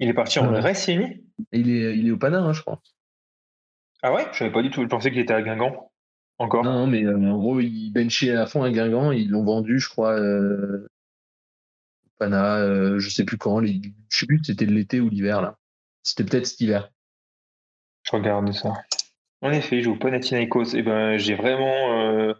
Il 0.00 0.08
est 0.08 0.12
parti 0.14 0.40
en. 0.40 0.50
Grèce, 0.50 0.88
Et 0.88 1.20
il 1.52 1.70
est, 1.70 1.96
il 1.96 2.08
est 2.08 2.10
au 2.10 2.16
Pana, 2.16 2.40
hein, 2.40 2.52
je 2.52 2.60
crois. 2.62 2.82
Ah 4.06 4.12
ouais? 4.12 4.24
Je 4.32 4.38
savais 4.38 4.52
pas 4.52 4.62
du 4.62 4.70
tout. 4.70 4.82
Je 4.82 4.86
pensais 4.86 5.10
qu'il 5.10 5.18
était 5.18 5.34
à 5.34 5.42
Guingamp. 5.42 5.90
Encore. 6.38 6.62
Non, 6.62 6.72
non, 6.72 6.86
mais 6.86 7.02
euh, 7.04 7.16
en 7.16 7.38
gros, 7.38 7.58
il 7.58 7.90
benchait 7.90 8.30
à 8.36 8.46
fond 8.46 8.62
à 8.62 8.70
Guingamp. 8.70 9.10
Ils 9.10 9.28
l'ont 9.28 9.42
vendu, 9.42 9.80
je 9.80 9.88
crois, 9.88 10.12
euh, 10.12 10.86
Pana, 12.18 12.58
euh, 12.58 13.00
je 13.00 13.10
sais 13.10 13.24
plus 13.24 13.36
quand. 13.36 13.58
les- 13.58 13.80
je 14.10 14.16
sais 14.16 14.26
plus 14.26 14.38
si 14.38 14.44
c'était 14.52 14.66
l'été 14.66 15.00
ou 15.00 15.08
l'hiver, 15.08 15.42
là. 15.42 15.56
C'était 16.04 16.22
peut-être 16.22 16.46
cet 16.46 16.60
hiver. 16.60 16.92
Je 18.04 18.12
regarde 18.12 18.52
ça. 18.52 18.74
En 19.42 19.50
effet, 19.50 19.78
il 19.78 19.82
joue 19.82 19.94
au 19.94 19.96
Panathinaikos. 19.96 20.74
Et 20.76 20.82
ben, 20.82 21.16
j'ai 21.18 21.34
vraiment. 21.34 22.00
Euh, 22.00 22.32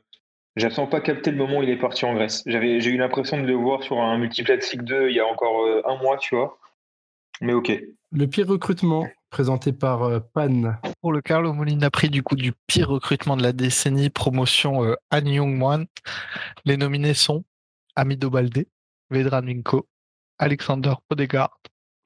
j'ai 0.54 0.66
absolument 0.68 0.90
pas 0.90 1.00
capté 1.00 1.32
le 1.32 1.36
moment 1.36 1.58
où 1.58 1.62
il 1.64 1.68
est 1.70 1.76
parti 1.76 2.04
en 2.04 2.14
Grèce. 2.14 2.44
J'avais, 2.46 2.80
j'ai 2.80 2.90
eu 2.90 2.96
l'impression 2.96 3.42
de 3.42 3.46
le 3.46 3.54
voir 3.54 3.82
sur 3.82 3.98
un 4.00 4.18
multiplex 4.18 4.72
Ligue 4.72 4.82
2 4.84 5.08
il 5.10 5.16
y 5.16 5.20
a 5.20 5.26
encore 5.26 5.64
euh, 5.66 5.82
un 5.84 5.96
mois, 6.00 6.16
tu 6.16 6.36
vois. 6.36 6.60
Mais 7.40 7.54
ok. 7.54 7.72
Le 8.12 8.26
pire 8.26 8.46
recrutement 8.46 9.04
présenté 9.30 9.72
par 9.72 10.04
euh, 10.04 10.20
Pan. 10.20 10.76
Pour 11.06 11.12
le 11.12 11.22
Carlo 11.22 11.52
Molina 11.52 11.88
prix 11.88 12.10
du 12.10 12.24
coup 12.24 12.34
du 12.34 12.52
pire 12.66 12.88
recrutement 12.88 13.36
de 13.36 13.42
la 13.44 13.52
décennie, 13.52 14.10
promotion 14.10 14.84
euh, 14.84 14.96
Han 15.12 15.24
Young-Wan. 15.24 15.86
Les 16.64 16.76
nominés 16.76 17.14
sont 17.14 17.44
Amido 17.94 18.28
Baldé, 18.28 18.66
Vedran 19.10 19.42
Minko, 19.42 19.88
Alexander 20.38 20.94
Odegaard, 21.08 21.60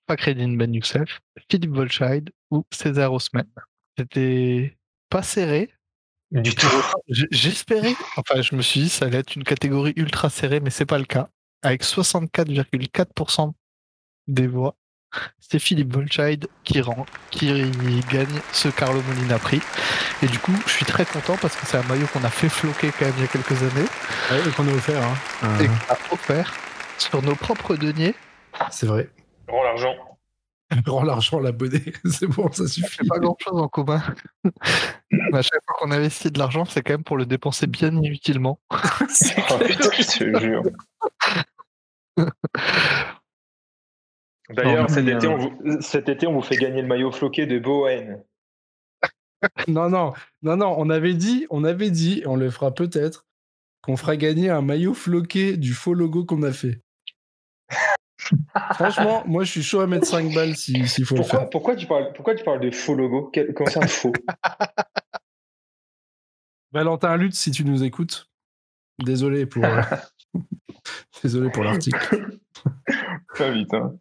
Fakreddin 0.06 0.54
Ben 0.58 0.74
Youssef, 0.74 1.22
Philippe 1.50 1.70
Volscheid 1.70 2.28
ou 2.50 2.66
César 2.70 3.14
Osman. 3.14 3.46
C'était 3.96 4.76
pas 5.08 5.22
serré. 5.22 5.72
Du 6.30 6.54
tout. 6.54 6.66
J'espérais, 7.08 7.94
enfin 8.18 8.42
je 8.42 8.54
me 8.54 8.60
suis 8.60 8.80
dit 8.80 8.90
ça 8.90 9.06
allait 9.06 9.20
être 9.20 9.34
une 9.34 9.44
catégorie 9.44 9.94
ultra 9.96 10.28
serrée, 10.28 10.60
mais 10.60 10.68
c'est 10.68 10.84
pas 10.84 10.98
le 10.98 11.06
cas. 11.06 11.30
Avec 11.62 11.84
64,4% 11.84 13.54
des 14.28 14.46
voix, 14.46 14.76
c'est 15.38 15.58
Philippe 15.58 15.92
Volscheid 15.92 16.46
qui 16.64 16.80
rend, 16.80 17.06
qui 17.30 17.48
gagne 18.10 18.40
ce 18.52 18.68
Carlo 18.68 19.02
Molina 19.08 19.38
prix. 19.38 19.60
Et 20.22 20.26
du 20.26 20.38
coup, 20.38 20.54
je 20.66 20.70
suis 20.72 20.84
très 20.86 21.04
content 21.04 21.36
parce 21.40 21.56
que 21.56 21.66
c'est 21.66 21.78
un 21.78 21.82
maillot 21.84 22.06
qu'on 22.12 22.22
a 22.24 22.30
fait 22.30 22.48
floquer 22.48 22.92
quand 22.98 23.06
même 23.06 23.14
il 23.18 23.22
y 23.22 23.24
a 23.24 23.28
quelques 23.28 23.62
années 23.62 23.88
Ouais, 24.30 24.48
et 24.48 24.52
qu'on 24.52 24.68
a 24.68 24.72
offert. 24.72 25.02
hein. 25.02 25.14
Euh, 25.44 25.64
et 25.64 25.66
qu'on 25.66 25.72
a 25.94 26.14
offert 26.14 26.54
sur 26.98 27.22
nos 27.22 27.34
propres 27.34 27.76
deniers. 27.76 28.14
c'est 28.70 28.86
vrai. 28.86 29.10
Rends 29.48 29.62
l'argent. 29.64 29.94
Rends 30.86 31.02
l'argent 31.02 31.38
à 31.38 31.42
l'abonné, 31.42 31.82
c'est 32.08 32.28
bon, 32.28 32.48
ça 32.52 32.68
suffit. 32.68 32.98
C'est 33.00 33.08
pas 33.08 33.18
grand 33.18 33.36
chose 33.40 33.58
en 33.60 33.66
commun. 33.66 34.00
à 35.32 35.42
chaque 35.42 35.64
fois 35.66 35.74
qu'on 35.80 35.90
investit 35.90 36.30
de 36.30 36.38
l'argent, 36.38 36.64
c'est 36.64 36.82
quand 36.82 36.92
même 36.92 37.02
pour 37.02 37.16
le 37.16 37.26
dépenser 37.26 37.66
bien 37.66 37.90
inutilement. 37.90 38.60
Oh, 39.52 39.58
putain, 39.58 39.90
je 39.98 40.18
te 40.18 40.40
jure. 40.40 40.62
D'ailleurs, 44.54 44.90
cet, 44.90 45.08
euh, 45.08 45.28
on 45.28 45.36
vous, 45.38 45.80
cet 45.80 46.08
été, 46.08 46.26
on 46.26 46.32
vous 46.32 46.42
fait 46.42 46.56
gagner 46.56 46.82
le 46.82 46.88
maillot 46.88 47.12
floqué 47.12 47.46
de 47.46 47.58
Bowen. 47.58 48.22
Non, 49.68 49.88
non, 49.88 50.12
non, 50.42 50.56
non, 50.56 50.74
on 50.76 50.90
avait 50.90 51.14
dit, 51.14 51.46
on 51.48 51.64
avait 51.64 51.90
dit, 51.90 52.20
et 52.20 52.26
on 52.26 52.36
le 52.36 52.50
fera 52.50 52.74
peut-être, 52.74 53.26
qu'on 53.82 53.96
fera 53.96 54.16
gagner 54.16 54.50
un 54.50 54.60
maillot 54.60 54.92
floqué 54.92 55.56
du 55.56 55.72
faux 55.72 55.94
logo 55.94 56.26
qu'on 56.26 56.42
a 56.42 56.52
fait. 56.52 56.82
Franchement, 58.74 59.22
moi 59.26 59.44
je 59.44 59.50
suis 59.50 59.62
chaud 59.62 59.80
à 59.80 59.86
mettre 59.86 60.06
5 60.06 60.34
balles 60.34 60.54
si- 60.56 60.86
s'il 60.88 61.06
faut 61.06 61.14
le 61.16 61.22
Pourquoi, 61.22 61.40
faire. 61.40 61.50
pourquoi, 61.50 61.76
tu 61.76 61.86
parles, 61.86 62.12
pourquoi 62.14 62.34
tu 62.34 62.44
parles 62.44 62.60
de 62.60 62.70
faux 62.70 62.94
logo? 62.94 63.32
Comment 63.56 63.70
ça, 63.70 63.86
faux? 63.86 64.12
Valentin 66.72 67.16
Lutz, 67.16 67.38
si 67.38 67.50
tu 67.50 67.64
nous 67.64 67.82
écoutes, 67.82 68.28
désolé 69.02 69.46
pour, 69.46 69.64
euh, 69.64 69.80
désolé 71.22 71.50
pour 71.50 71.64
l'article. 71.64 72.38
Pas 73.36 73.50
vite, 73.50 73.72
hein. 73.74 73.96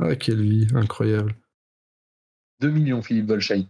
Ah, 0.00 0.16
quelle 0.16 0.42
vie, 0.42 0.66
incroyable. 0.74 1.34
2 2.60 2.70
millions, 2.70 3.02
Philippe 3.02 3.28
Volchaï. 3.28 3.68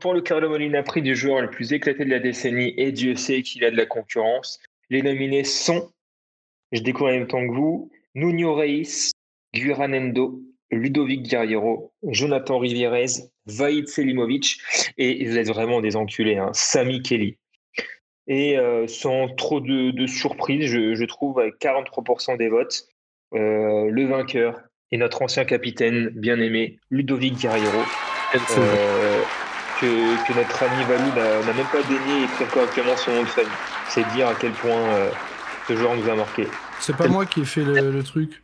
Pour 0.00 0.14
le 0.14 0.22
Carlo 0.22 0.48
Molina 0.48 0.82
prix 0.82 1.02
du 1.02 1.14
joueur 1.14 1.40
le 1.40 1.50
plus 1.50 1.72
éclaté 1.72 2.04
de 2.04 2.10
la 2.10 2.18
décennie, 2.18 2.74
et 2.76 2.90
Dieu 2.90 3.14
sait 3.16 3.42
qu'il 3.42 3.64
a 3.64 3.70
de 3.70 3.76
la 3.76 3.86
concurrence, 3.86 4.58
les 4.90 5.02
nominés 5.02 5.44
sont, 5.44 5.92
je 6.72 6.80
découvre 6.82 7.10
en 7.10 7.12
même 7.12 7.26
temps 7.26 7.46
que 7.46 7.54
vous, 7.54 7.90
Nuno 8.14 8.54
Reis, 8.54 9.10
Guiranendo, 9.54 10.42
Ludovic 10.70 11.28
Guerriero, 11.28 11.92
Jonathan 12.02 12.58
Rivierez, 12.58 13.28
Vaïd 13.46 13.88
Selimovic, 13.88 14.58
et 14.96 15.28
vous 15.28 15.36
êtes 15.36 15.48
vraiment 15.48 15.80
des 15.80 15.96
enculés, 15.96 16.36
hein, 16.36 16.50
Sami 16.54 17.02
Kelly. 17.02 17.36
Et 18.26 18.56
euh, 18.56 18.86
sans 18.86 19.28
trop 19.34 19.60
de, 19.60 19.90
de 19.90 20.06
surprise, 20.06 20.66
je, 20.66 20.94
je 20.94 21.04
trouve, 21.04 21.38
avec 21.38 21.60
43% 21.60 22.38
des 22.38 22.48
votes, 22.48 22.86
euh, 23.34 23.90
le 23.90 24.06
vainqueur 24.06 24.62
est 24.92 24.96
notre 24.98 25.22
ancien 25.22 25.44
capitaine 25.44 26.10
bien-aimé, 26.14 26.78
Ludovic 26.90 27.38
Guerriero. 27.40 27.82
Euh, 28.34 29.20
que, 29.80 29.86
que 30.26 30.38
notre 30.38 30.62
ami 30.62 30.84
Valou 30.84 31.10
n'a 31.46 31.52
même 31.52 31.66
pas 31.72 31.82
daigné 31.82 32.24
écrire 32.24 32.48
correctement 32.50 32.96
son 32.96 33.12
nom 33.14 33.22
de 33.22 33.28
famille. 33.28 33.50
C'est 33.88 34.08
dire 34.14 34.28
à 34.28 34.34
quel 34.34 34.52
point 34.52 34.70
euh, 34.70 35.10
ce 35.68 35.76
joueur 35.76 35.96
nous 35.96 36.08
a 36.08 36.14
marqué. 36.14 36.46
C'est 36.80 36.96
pas 36.96 37.08
moi 37.08 37.26
qui 37.26 37.40
ai 37.40 37.44
fait 37.44 37.64
le, 37.64 37.90
le 37.90 38.02
truc. 38.02 38.42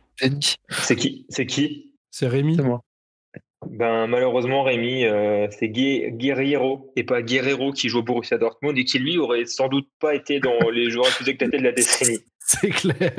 C'est 0.69 0.95
qui 0.95 1.25
C'est 1.29 1.45
qui? 1.45 1.93
C'est 2.11 2.27
Rémi. 2.27 2.55
C'est 2.55 2.61
moi. 2.63 2.81
Ben 3.69 4.07
malheureusement 4.07 4.63
Rémi, 4.63 5.05
euh, 5.05 5.47
c'est 5.51 5.67
Gue- 5.67 6.11
Guerriero 6.17 6.91
et 6.95 7.03
pas 7.03 7.21
Guerrero 7.21 7.71
qui 7.71 7.89
joue 7.89 7.99
au 7.99 8.03
Borussia 8.03 8.37
Dortmund 8.37 8.77
et 8.77 8.85
qui 8.85 8.99
lui 8.99 9.17
aurait 9.17 9.45
sans 9.45 9.67
doute 9.67 9.87
pas 9.99 10.15
été 10.15 10.39
dans 10.39 10.69
les 10.71 10.89
joueurs 10.89 11.05
les 11.07 11.11
plus 11.11 11.29
éclatés 11.29 11.57
de 11.57 11.63
la 11.63 11.71
décennie. 11.71 12.19
C'est 12.57 12.69
clair. 12.69 13.11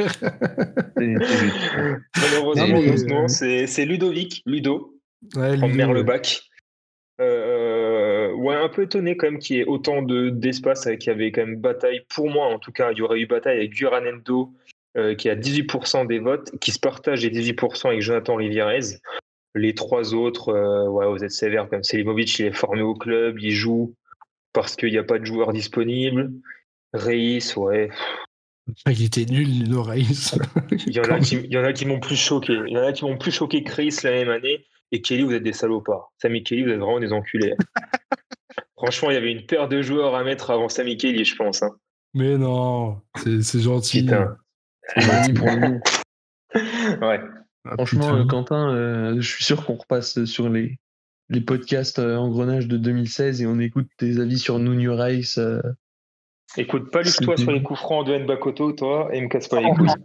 Malheureusement, 2.16 3.26
euh, 3.42 3.66
c'est 3.66 3.84
Ludovic, 3.84 4.42
Ludo, 4.46 4.96
Ouais, 5.36 5.54
Ludo, 5.54 5.68
Merlebac. 5.68 6.42
Euh, 7.20 8.32
ouais, 8.32 8.56
un 8.56 8.68
peu 8.68 8.82
étonné 8.82 9.16
quand 9.16 9.30
même 9.30 9.38
qu'il 9.38 9.56
y 9.56 9.60
ait 9.60 9.64
autant 9.66 10.02
de- 10.02 10.30
d'espace, 10.30 10.86
euh, 10.86 10.96
qu'il 10.96 11.12
y 11.12 11.14
avait 11.14 11.30
quand 11.32 11.44
même 11.46 11.56
bataille. 11.60 12.00
Pour 12.14 12.30
moi, 12.30 12.46
en 12.46 12.58
tout 12.58 12.72
cas, 12.72 12.92
il 12.92 12.98
y 12.98 13.02
aurait 13.02 13.20
eu 13.20 13.26
bataille 13.26 13.58
avec 13.58 13.72
Guranendo, 13.72 14.52
euh, 14.96 15.14
qui 15.14 15.28
a 15.28 15.36
18% 15.36 16.06
des 16.06 16.18
votes, 16.18 16.50
qui 16.60 16.72
se 16.72 16.80
partage 16.80 17.22
les 17.22 17.30
18% 17.30 17.88
avec 17.90 18.00
Jonathan 18.00 18.36
Rivierez. 18.36 18.96
Les 19.54 19.74
trois 19.74 20.14
autres, 20.14 20.48
euh, 20.48 20.88
ouais, 20.88 21.06
vous 21.06 21.22
êtes 21.22 21.30
sévères 21.32 21.64
quand 21.64 21.72
même. 21.76 21.84
Selimovic, 21.84 22.38
il 22.38 22.46
est 22.46 22.52
formé 22.52 22.82
au 22.82 22.94
club, 22.94 23.38
il 23.40 23.50
joue 23.52 23.94
parce 24.52 24.74
qu'il 24.74 24.90
n'y 24.90 24.98
a 24.98 25.04
pas 25.04 25.18
de 25.18 25.24
joueurs 25.26 25.52
disponibles. 25.52 26.32
Reis, 26.94 27.54
ouais. 27.56 27.90
Il 28.88 29.02
était 29.04 29.24
nul, 29.26 29.46
Ludo 29.48 29.82
Reis. 29.82 30.32
Il 30.86 30.92
y 30.92 31.00
en 31.00 31.04
a 31.04 31.18
qui, 31.20 31.36
il 31.36 31.52
y 31.52 31.58
en 31.58 31.64
a 31.64 31.72
qui 31.72 31.86
m'ont 31.86 32.00
plus 32.00 32.16
choqué. 32.16 32.52
Il 32.66 32.72
y 32.72 32.78
en 32.78 32.82
a 32.84 32.92
qui 32.92 33.04
m'ont 33.04 33.16
plus 33.18 33.30
choqué 33.32 33.64
Reis 33.66 33.90
la 34.04 34.10
même 34.10 34.28
année. 34.30 34.64
Et 34.92 35.00
Kelly, 35.02 35.22
vous 35.22 35.32
êtes 35.32 35.42
des 35.44 35.52
salopards. 35.52 36.12
Sami 36.20 36.42
Kelly, 36.42 36.64
vous 36.64 36.70
êtes 36.70 36.78
vraiment 36.80 36.98
des 37.00 37.12
enculés. 37.12 37.54
Franchement, 38.76 39.10
il 39.10 39.14
y 39.14 39.16
avait 39.16 39.30
une 39.32 39.46
paire 39.46 39.68
de 39.68 39.82
joueurs 39.82 40.14
à 40.14 40.24
mettre 40.24 40.50
avant 40.50 40.68
Sami 40.68 40.96
Kelly, 40.96 41.24
je 41.24 41.36
pense. 41.36 41.62
hein. 41.62 41.70
Mais 42.14 42.36
non, 42.38 43.00
c'est 43.22 43.42
c'est 43.42 43.60
gentil. 43.60 44.02
Putain. 44.02 44.36
Mani 44.96 45.32
pour 45.34 45.46
nom. 45.56 45.80
Ouais. 46.54 47.20
Ah, 47.64 47.74
Franchement, 47.74 48.00
putain. 48.00 48.16
euh, 48.18 48.24
Quentin, 48.26 48.74
euh, 48.74 49.16
je 49.20 49.28
suis 49.28 49.44
sûr 49.44 49.64
qu'on 49.64 49.76
repasse 49.76 50.24
sur 50.24 50.48
les, 50.48 50.78
les 51.28 51.40
podcasts 51.40 51.98
euh, 52.00 52.16
engrenage 52.16 52.66
de 52.66 52.76
2016 52.78 53.42
et 53.42 53.46
on 53.46 53.60
écoute 53.60 53.86
tes 53.98 54.18
avis 54.18 54.38
sur 54.38 54.58
Nuno 54.58 54.96
Reis. 54.96 55.34
euh, 55.38 55.60
Écoute, 56.56 56.90
pas 56.90 57.02
toi 57.02 57.36
sur 57.36 57.52
les 57.52 57.62
coups 57.62 57.78
francs 57.78 58.06
de 58.06 58.18
Bakoto, 58.24 58.72
toi, 58.72 59.08
et 59.12 59.20
me 59.20 59.28
casse 59.28 59.48
pas 59.48 59.60
les 59.60 59.70
couilles. 59.72 59.88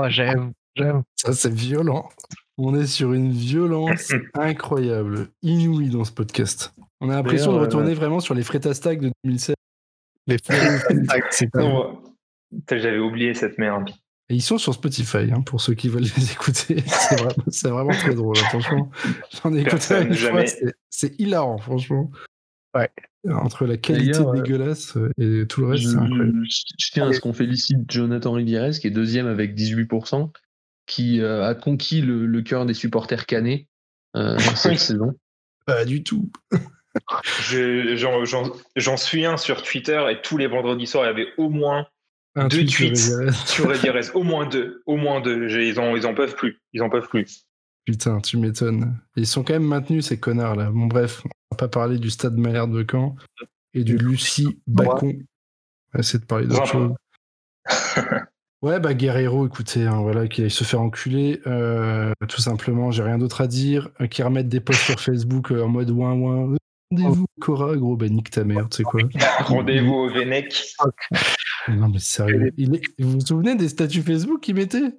Oh, 0.00 0.08
j'aime, 0.08 0.52
j'aime. 0.76 1.02
Ça, 1.16 1.32
c'est 1.32 1.52
violent. 1.52 2.08
On 2.56 2.78
est 2.78 2.86
sur 2.86 3.14
une 3.14 3.32
violence 3.32 4.12
incroyable, 4.34 5.28
inouïe 5.42 5.88
dans 5.88 6.04
ce 6.04 6.12
podcast. 6.12 6.72
On 7.00 7.10
a 7.10 7.16
l'impression 7.16 7.52
de 7.52 7.58
retourner 7.58 7.94
vraiment 7.94 8.20
sur 8.20 8.32
les 8.32 8.44
Frétastags 8.44 9.00
de 9.00 9.10
2016. 9.24 9.56
Les 10.28 10.38
Frétastags, 10.38 11.24
c'est 11.30 11.50
pas 11.50 11.60
J'avais 12.70 12.98
oublié 12.98 13.34
cette 13.34 13.58
merde. 13.58 13.90
Et 14.28 14.36
ils 14.36 14.42
sont 14.42 14.58
sur 14.58 14.72
Spotify, 14.72 15.30
hein, 15.32 15.40
pour 15.40 15.60
ceux 15.60 15.74
qui 15.74 15.88
veulent 15.88 16.02
les 16.16 16.32
écouter. 16.32 16.84
C'est 16.86 17.16
vraiment, 17.16 17.44
c'est 17.48 17.70
vraiment 17.70 17.92
très 17.92 18.14
drôle, 18.14 18.36
hein, 18.38 18.48
franchement. 18.50 18.90
J'en 19.42 19.52
ai 19.52 19.62
écouté 19.62 20.02
une 20.02 20.14
fois, 20.14 20.44
c'est 20.90 21.18
hilarant, 21.18 21.58
franchement. 21.58 22.10
Ouais. 22.74 22.90
Entre 23.30 23.66
la 23.66 23.76
qualité 23.76 24.18
euh, 24.20 24.32
dégueulasse 24.32 24.96
et 25.18 25.46
tout 25.48 25.60
le 25.62 25.68
reste, 25.68 25.82
je, 25.84 25.88
c'est 25.88 25.96
incroyable. 25.96 26.44
je- 26.48 26.90
tiens 26.92 27.08
à 27.08 27.12
ce 27.12 27.20
qu'on 27.20 27.32
félicite 27.32 27.90
Jonathan 27.90 28.32
Rivierez, 28.32 28.72
qui 28.80 28.86
est 28.86 28.90
deuxième 28.90 29.26
avec 29.26 29.54
18%, 29.54 30.30
qui 30.86 31.20
euh, 31.20 31.44
a 31.46 31.54
conquis 31.54 32.00
le, 32.00 32.26
le 32.26 32.42
cœur 32.42 32.66
des 32.66 32.74
supporters 32.74 33.26
canets 33.26 33.66
euh, 34.16 34.38
cette 34.38 34.78
saison. 34.78 35.14
Pas 35.66 35.84
du 35.84 36.02
tout. 36.02 36.30
Je- 37.42 37.94
J'en 37.96 38.24
j'en- 38.24 38.52
j'en 38.76 38.96
suis 38.96 39.24
un 39.24 39.36
sur 39.36 39.62
Twitter 39.62 40.02
et 40.10 40.20
tous 40.22 40.36
les 40.36 40.46
vendredis 40.46 40.86
soirs, 40.86 41.04
il 41.04 41.08
y 41.08 41.10
avait 41.10 41.28
au 41.36 41.48
moins 41.48 41.86
Un 42.34 42.48
Deux 42.48 42.64
tweet 42.64 42.70
tweets. 42.94 43.32
Sur 43.46 43.70
Rivierez, 43.70 44.10
au 44.14 44.22
moins 44.22 44.46
deux, 44.48 44.82
au 44.86 44.96
moins 44.96 45.20
deux. 45.20 45.48
Ils 45.60 45.78
en, 45.78 45.94
ils 45.96 46.06
en 46.06 46.14
peuvent 46.14 46.34
plus. 46.34 46.60
Ils 46.72 46.82
en 46.82 46.88
peuvent 46.90 47.08
plus. 47.08 47.44
Putain, 47.88 48.20
tu 48.20 48.36
m'étonnes. 48.36 48.98
Ils 49.16 49.26
sont 49.26 49.42
quand 49.42 49.54
même 49.54 49.64
maintenus, 49.64 50.04
ces 50.08 50.20
connards 50.20 50.56
là. 50.56 50.70
Bon, 50.70 50.84
bref, 50.88 51.22
on 51.24 51.28
va 51.52 51.56
pas 51.56 51.68
parler 51.68 51.98
du 51.98 52.10
stade 52.10 52.36
Malherbe 52.36 52.76
de 52.76 52.84
Caen 52.90 53.16
et 53.72 53.82
du 53.82 53.96
Lucie 53.96 54.60
Bacon. 54.66 55.08
On 55.14 55.94
va 55.94 56.00
essayer 56.00 56.18
de 56.18 56.26
parler 56.26 56.46
d'autre 56.46 56.66
chose. 56.66 56.92
Ouais, 58.60 58.78
bah 58.78 58.92
Guerrero, 58.92 59.46
écoutez, 59.46 59.86
hein, 59.86 60.02
voilà, 60.02 60.28
qu'il 60.28 60.44
aille 60.44 60.50
se 60.50 60.64
faire 60.64 60.82
enculer. 60.82 61.40
euh, 61.46 62.12
tout 62.28 62.42
simplement, 62.42 62.90
j'ai 62.90 63.04
rien 63.04 63.16
d'autre 63.16 63.40
à 63.40 63.46
dire. 63.46 63.88
Euh, 64.02 64.06
Qu'ils 64.06 64.24
remettent 64.26 64.48
des 64.50 64.60
posts 64.60 64.82
sur 64.82 65.00
Facebook 65.00 65.50
euh, 65.50 65.62
en 65.64 65.68
mode 65.68 65.88
ouin 65.90 66.12
ouin. 66.12 66.56
Rendez-vous, 66.90 67.24
Cora, 67.40 67.74
gros, 67.76 67.96
bah 67.96 68.08
nique 68.10 68.28
ta 68.30 68.44
mère, 68.44 68.68
tu 68.68 68.78
sais 68.78 68.82
quoi. 68.82 69.00
Rendez-vous 69.40 69.94
au 69.94 70.10
Vennec. 70.10 70.74
Non, 71.68 71.88
mais 71.88 72.00
sérieux. 72.00 72.52
Il 72.58 72.74
est- 72.74 72.82
Vous 72.98 73.12
vous 73.12 73.20
souvenez 73.24 73.54
des 73.54 73.68
statuts 73.70 74.02
Facebook 74.02 74.40
qu'ils 74.42 74.56
mettaient 74.56 74.92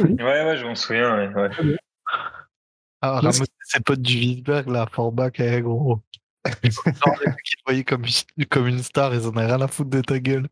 Ouais, 0.00 0.22
ouais, 0.44 0.56
je 0.56 0.64
m'en 0.64 0.74
souviens. 0.74 1.16
ouais, 1.32 1.34
ouais. 1.34 1.76
Ah, 3.04 3.20
ramasser 3.20 3.44
ses 3.64 3.80
potes 3.80 4.00
du 4.00 4.16
Wiesberg, 4.16 4.68
là, 4.70 4.86
Forbach, 4.90 5.32
eh, 5.38 5.60
gros. 5.60 6.00
Qui 6.62 6.70
te 6.70 7.62
voyaient 7.66 7.84
comme, 7.84 8.04
comme 8.50 8.66
une 8.66 8.82
star, 8.82 9.14
ils 9.14 9.26
en 9.26 9.30
avaient 9.30 9.46
rien 9.46 9.60
à 9.60 9.68
foutre 9.68 9.90
de 9.90 10.00
ta 10.00 10.18
gueule. 10.18 10.46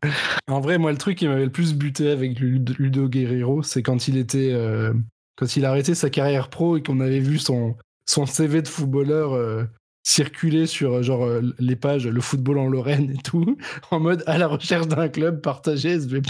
En 0.47 0.59
vrai, 0.59 0.77
moi, 0.77 0.91
le 0.91 0.97
truc 0.97 1.17
qui 1.17 1.27
m'avait 1.27 1.45
le 1.45 1.51
plus 1.51 1.73
buté 1.73 2.09
avec 2.09 2.39
Lud- 2.39 2.75
Ludo 2.77 3.07
Guerrero, 3.07 3.63
c'est 3.63 3.83
quand 3.83 4.07
il 4.07 4.17
était, 4.17 4.51
euh, 4.51 4.93
quand 5.35 5.55
il 5.55 5.65
a 5.65 5.69
arrêté 5.69 5.95
sa 5.95 6.09
carrière 6.09 6.49
pro 6.49 6.77
et 6.77 6.83
qu'on 6.83 6.99
avait 6.99 7.19
vu 7.19 7.37
son, 7.37 7.75
son 8.07 8.25
CV 8.25 8.61
de 8.61 8.67
footballeur 8.67 9.33
euh, 9.33 9.65
circuler 10.03 10.65
sur 10.67 10.93
euh, 10.93 11.01
genre 11.03 11.25
euh, 11.25 11.41
les 11.59 11.75
pages 11.75 12.07
le 12.07 12.21
football 12.21 12.57
en 12.57 12.67
Lorraine 12.67 13.11
et 13.11 13.21
tout, 13.21 13.57
en 13.91 13.99
mode 13.99 14.23
à 14.27 14.37
la 14.37 14.47
recherche 14.47 14.87
d'un 14.87 15.09
club, 15.09 15.41
partagé 15.41 15.89
SVP. 15.89 16.29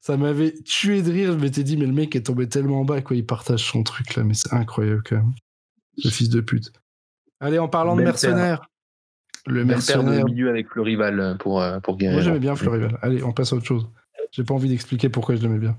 Ça 0.00 0.16
m'avait 0.16 0.54
tué 0.64 1.02
de 1.02 1.12
rire. 1.12 1.32
Je 1.32 1.38
m'étais 1.38 1.62
dit, 1.62 1.76
mais 1.76 1.86
le 1.86 1.92
mec 1.92 2.16
est 2.16 2.26
tombé 2.26 2.48
tellement 2.48 2.84
bas, 2.84 3.02
quoi. 3.02 3.14
Il 3.14 3.24
partage 3.26 3.60
son 3.62 3.82
truc 3.82 4.16
là, 4.16 4.24
mais 4.24 4.34
c'est 4.34 4.52
incroyable 4.52 5.02
quand 5.08 5.16
même. 5.16 5.32
Ce 5.98 6.08
fils 6.08 6.28
de 6.30 6.40
pute. 6.40 6.72
Allez, 7.40 7.58
en 7.58 7.68
parlant 7.68 7.96
de 7.96 8.02
mercenaires. 8.02 8.68
Le 9.46 9.64
Belle 9.64 9.78
paire 9.84 9.98
de 9.98 10.04
mercenaire 10.04 10.24
milieu 10.26 10.48
avec 10.50 10.74
le 10.76 10.82
rival 10.82 11.36
pour, 11.40 11.60
euh, 11.60 11.80
pour 11.80 11.94
moi, 11.94 11.98
Guerrero. 12.00 12.20
j'aimais 12.22 12.38
bien 12.38 12.54
Florival. 12.54 12.98
Allez, 13.02 13.22
on 13.24 13.32
passe 13.32 13.52
à 13.52 13.56
autre 13.56 13.66
chose. 13.66 13.88
J'ai 14.30 14.44
pas 14.44 14.54
envie 14.54 14.68
d'expliquer 14.68 15.08
pourquoi 15.08 15.34
je 15.34 15.42
l'aimais 15.42 15.58
bien. 15.58 15.76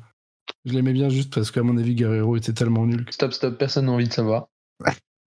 Je 0.66 0.74
l'aimais 0.74 0.92
bien 0.94 1.08
juste 1.10 1.34
parce 1.34 1.50
qu'à 1.52 1.64
mon 1.64 1.78
avis, 1.78 1.96
Guerrero 1.96 2.36
était 2.36 2.52
tellement 2.54 2.86
nul. 2.86 3.06
que- 3.06 3.14
Stop, 3.14 3.32
stop, 3.32 3.58
personne 3.58 3.86
n'a 3.86 3.94
envie 3.94 4.08
de 4.08 4.14
savoir. 4.14 4.48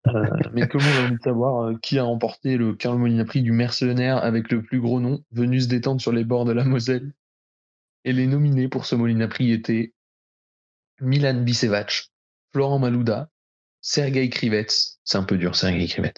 Euh, 0.08 0.24
mais 0.52 0.66
tout 0.66 0.78
le 0.78 0.84
monde 0.84 0.94
a 0.96 1.02
envie 1.06 1.16
de 1.16 1.22
savoir 1.22 1.62
euh, 1.62 1.74
qui 1.80 1.96
a 1.96 2.02
remporté 2.02 2.56
le 2.56 2.74
Carl 2.74 2.98
Molina 2.98 3.24
Prix 3.24 3.40
du 3.40 3.52
mercenaire 3.52 4.16
avec 4.16 4.50
le 4.50 4.60
plus 4.60 4.80
gros 4.80 4.98
nom, 4.98 5.22
venu 5.30 5.60
se 5.60 5.68
détendre 5.68 6.00
sur 6.00 6.10
les 6.10 6.24
bords 6.24 6.44
de 6.44 6.50
la 6.50 6.64
Moselle. 6.64 7.12
Et 8.04 8.12
les 8.12 8.26
nominés 8.26 8.66
pour 8.66 8.84
ce 8.84 8.96
Molina 8.96 9.28
Prix 9.28 9.52
étaient 9.52 9.94
Milan 11.00 11.42
Bisevac, 11.44 12.08
Florent 12.52 12.80
Malouda, 12.80 13.28
Sergei 13.82 14.30
Krivets, 14.30 14.96
c'est 15.04 15.18
un 15.18 15.24
peu 15.24 15.36
dur, 15.36 15.54
Sergei 15.56 15.86
Krivets, 15.86 16.14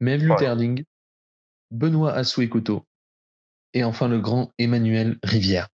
Mev 0.00 0.30
Ouais. 0.30 0.84
Benoît 1.70 2.12
Asuekoto, 2.14 2.86
et 3.74 3.84
enfin 3.84 4.08
le 4.08 4.20
grand 4.20 4.52
Emmanuel 4.58 5.18
Rivière. 5.22 5.68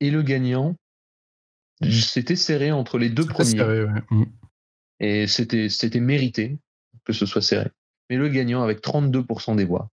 Et 0.00 0.10
le 0.10 0.22
gagnant, 0.22 0.74
c'était 1.82 2.36
serré 2.36 2.72
entre 2.72 2.98
les 2.98 3.08
deux 3.08 3.26
premiers. 3.26 3.50
serré, 3.50 3.84
ouais. 3.84 4.00
Mm. 4.10 4.24
Et 5.00 5.26
c'était, 5.26 5.68
c'était 5.68 6.00
mérité 6.00 6.58
que 7.04 7.12
ce 7.12 7.24
soit 7.24 7.42
serré. 7.42 7.70
Mais 8.10 8.16
le 8.16 8.28
gagnant 8.28 8.62
avec 8.62 8.82
32% 8.82 9.56
des 9.56 9.64
voix 9.64 9.90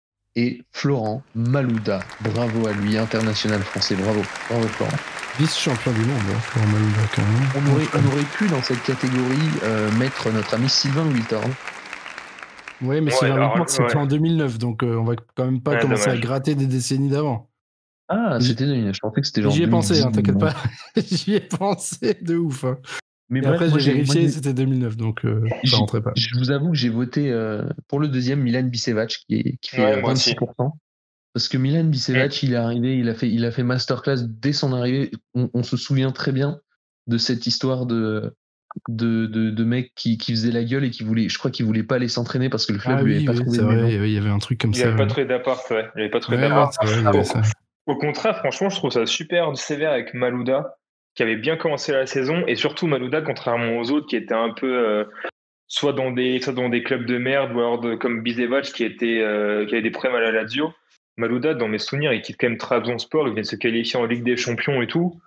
Florent 0.73 1.23
Malouda. 1.35 2.01
Bravo 2.21 2.67
à 2.67 2.73
lui, 2.73 2.97
international 2.99 3.61
français. 3.63 3.95
Bravo. 3.97 4.23
Bravo 4.49 4.67
Florent. 4.69 4.97
Vice-champion 5.39 5.93
du 5.93 6.01
monde, 6.01 6.19
hein, 6.35 6.39
Florent 6.41 6.67
Malouda, 6.69 7.03
quand 7.15 7.23
même. 7.23 7.49
On 7.57 7.75
aurait, 7.75 7.87
on 7.95 8.13
aurait 8.13 8.25
pu 8.37 8.47
dans 8.49 8.63
cette 8.63 8.83
catégorie 8.83 9.51
euh, 9.63 9.91
mettre 9.93 10.31
notre 10.31 10.55
ami 10.55 10.69
Sylvain 10.69 11.07
Wiltorn. 11.07 11.51
Oui, 12.83 13.01
mais 13.01 13.11
Ouais, 13.13 13.19
Sylvain 13.19 13.49
Whitmore, 13.49 13.69
c'était 13.69 13.85
ouais. 13.85 13.97
en 13.97 14.07
2009, 14.07 14.59
donc 14.59 14.83
euh, 14.83 14.97
on 14.97 15.05
va 15.05 15.15
quand 15.37 15.45
même 15.45 15.61
pas 15.61 15.73
Ouais, 15.73 15.81
commencer 15.81 16.07
dommage. 16.07 16.19
à 16.19 16.21
gratter 16.23 16.55
des 16.55 16.67
décennies 16.67 17.11
d'avant. 17.11 17.49
Ah, 18.09 18.39
c'était. 18.41 18.65
Je 18.93 18.99
pensais 19.01 19.21
que 19.21 19.27
c'était 19.27 19.43
genre. 19.43 19.53
J'y 19.53 19.63
ai 19.63 19.67
pensé, 19.69 20.01
2010, 20.01 20.07
hein, 20.07 20.13
t'inquiète 20.13 20.39
pas. 20.41 20.55
J'y 21.01 21.35
ai 21.35 21.41
pensé 21.41 22.17
de 22.21 22.37
ouf. 22.37 22.65
hein. 22.65 22.79
Mais 23.31 23.39
Et 23.39 23.43
bref, 23.43 23.63
après, 23.63 23.81
j'ai 23.81 23.93
vérifié, 23.93 24.29
c'était 24.29 24.53
2009, 24.53 24.97
donc 24.97 25.25
euh, 25.25 25.45
ça 25.65 25.77
rentrait 25.77 26.03
pas. 26.03 26.13
Je 26.17 26.37
vous 26.37 26.51
avoue 26.51 26.71
que 26.73 26.77
j'ai 26.77 26.89
voté 26.89 27.31
euh, 27.31 27.63
pour 27.89 28.01
le 28.01 28.09
deuxième 28.09 28.41
Milan 28.41 28.65
Bisevac 28.65 29.09
qui, 29.29 29.35
est- 29.37 29.57
qui 29.61 29.71
fait 29.71 29.85
Ouais, 29.85 29.97
euh, 29.99 30.01
moi 30.01 30.13
aussi. 30.13 30.33
26%. 30.35 30.71
Parce 31.33 31.47
que 31.49 31.57
Milan 31.57 31.85
Bisevac, 31.85 32.43
il 32.43 32.55
est 32.55 32.57
arrivé, 32.57 32.99
il 32.99 33.09
a 33.09 33.15
fait, 33.15 33.29
il 33.31 33.45
a 33.45 33.53
fait 33.53 33.63
masterclass 33.63 34.27
dès 34.29 34.53
son 34.53 34.73
arrivée. 34.73 35.13
On, 35.35 35.49
on 35.55 35.63
se 35.63 35.77
souvient 35.77 36.11
très 36.11 36.33
bien 36.33 36.59
de 37.07 37.19
cette 37.19 37.47
histoire 37.47 37.87
de 37.87 38.35
de, 38.89 39.27
de, 39.27 39.51
de 39.51 39.65
mec 39.65 39.93
qui, 39.97 40.17
qui 40.17 40.31
faisait 40.33 40.53
la 40.53 40.63
gueule 40.63 40.85
et 40.85 40.91
qui 40.91 41.03
voulait, 41.03 41.29
je 41.29 41.37
crois 41.39 41.51
qu'il 41.51 41.67
voulait 41.67 41.83
pas 41.83 41.97
aller 41.97 42.07
s'entraîner 42.07 42.49
parce 42.49 42.67
que 42.67 42.73
le 42.73 42.79
club 42.79 42.99
Ah 43.01 43.03
lui 43.03 43.19
oui, 43.19 43.29
avait 43.29 43.37
pas 43.39 43.43
trouvé 43.45 43.59
vrai, 43.59 43.95
il 43.95 44.13
y 44.13 44.17
avait 44.17 44.29
un 44.31 44.39
truc 44.39 44.61
comme 44.61 44.71
Il 44.71 44.77
ça. 44.77 44.93
pas 44.93 45.07
ouais. 45.07 45.25
d'appart, 45.25 45.61
ouais. 45.71 45.87
Il 45.97 46.01
avait 46.03 46.11
pas 46.11 46.21
trouvé 46.21 46.39
d'appart. 46.39 46.73
Ah. 46.81 47.43
Au 47.87 47.97
contraire, 47.97 48.39
franchement, 48.39 48.69
je 48.71 48.77
trouve 48.77 48.93
ça 48.93 49.07
super 49.07 49.57
sévère 49.57 49.91
avec 49.91 50.15
Malouda, 50.15 50.77
qui 51.15 51.23
avait 51.23 51.37
bien 51.37 51.57
commencé 51.57 51.93
la 51.93 52.07
saison, 52.07 52.45
et 52.47 52.57
surtout 52.57 52.87
Malouda, 52.87 53.21
contrairement 53.23 53.79
aux 53.79 53.91
autres, 53.91 54.07
qui 54.07 54.17
étaient 54.17 54.35
un 54.35 54.51
peu 54.51 54.73
euh, 54.73 55.05
soit 55.67 55.93
dans 55.93 56.11
des 56.11 56.41
soit 56.41 56.53
dans 56.53 56.69
des 56.69 56.83
clubs 56.83 57.07
de 57.07 57.19
merde, 57.19 57.53
ou 57.53 57.59
alors 57.59 57.99
comme 57.99 58.23
Bizevac, 58.23 58.67
qui 58.67 58.85
était 58.85 59.21
euh, 59.21 59.67
qui 59.67 59.75
avait 59.75 59.83
des 59.83 59.91
problèmes 59.91 60.17
à 60.17 60.21
la 60.21 60.33
Lazio. 60.33 60.73
Malouda, 61.17 61.55
dans 61.55 61.69
mes 61.69 61.79
souvenirs, 61.79 62.13
il 62.13 62.23
quitte 62.23 62.37
quand 62.39 62.49
même 62.49 62.59
Trabzonspor, 62.59 63.29
il 63.29 63.35
vient 63.35 63.43
de 63.43 63.47
se 63.47 63.57
qualifier 63.57 63.99
en 63.99 64.07
Ligue 64.07 64.23
des 64.23 64.37
Champions 64.37 64.81
et 64.81 64.87
tout. 64.87 65.21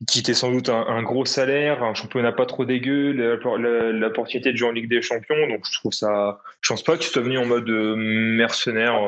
Il 0.00 0.06
quittait 0.06 0.34
sans 0.34 0.52
doute 0.52 0.68
un, 0.68 1.02
gros 1.02 1.24
salaire, 1.24 1.82
un 1.82 1.94
championnat 1.94 2.30
pas 2.30 2.46
trop 2.46 2.64
dégueu, 2.64 3.12
l'opportunité 3.12 4.52
de 4.52 4.56
jouer 4.56 4.68
en 4.68 4.72
Ligue 4.72 4.88
des 4.88 5.02
Champions. 5.02 5.48
Donc 5.48 5.64
je 5.64 5.78
trouve 5.78 5.92
ça. 5.92 6.40
Je 6.60 6.72
pense 6.72 6.84
pas 6.84 6.96
qu'il 6.96 7.10
soit 7.10 7.22
venu 7.22 7.36
en 7.36 7.46
mode 7.46 7.68
euh, 7.68 7.96
mercenaire. 7.96 9.00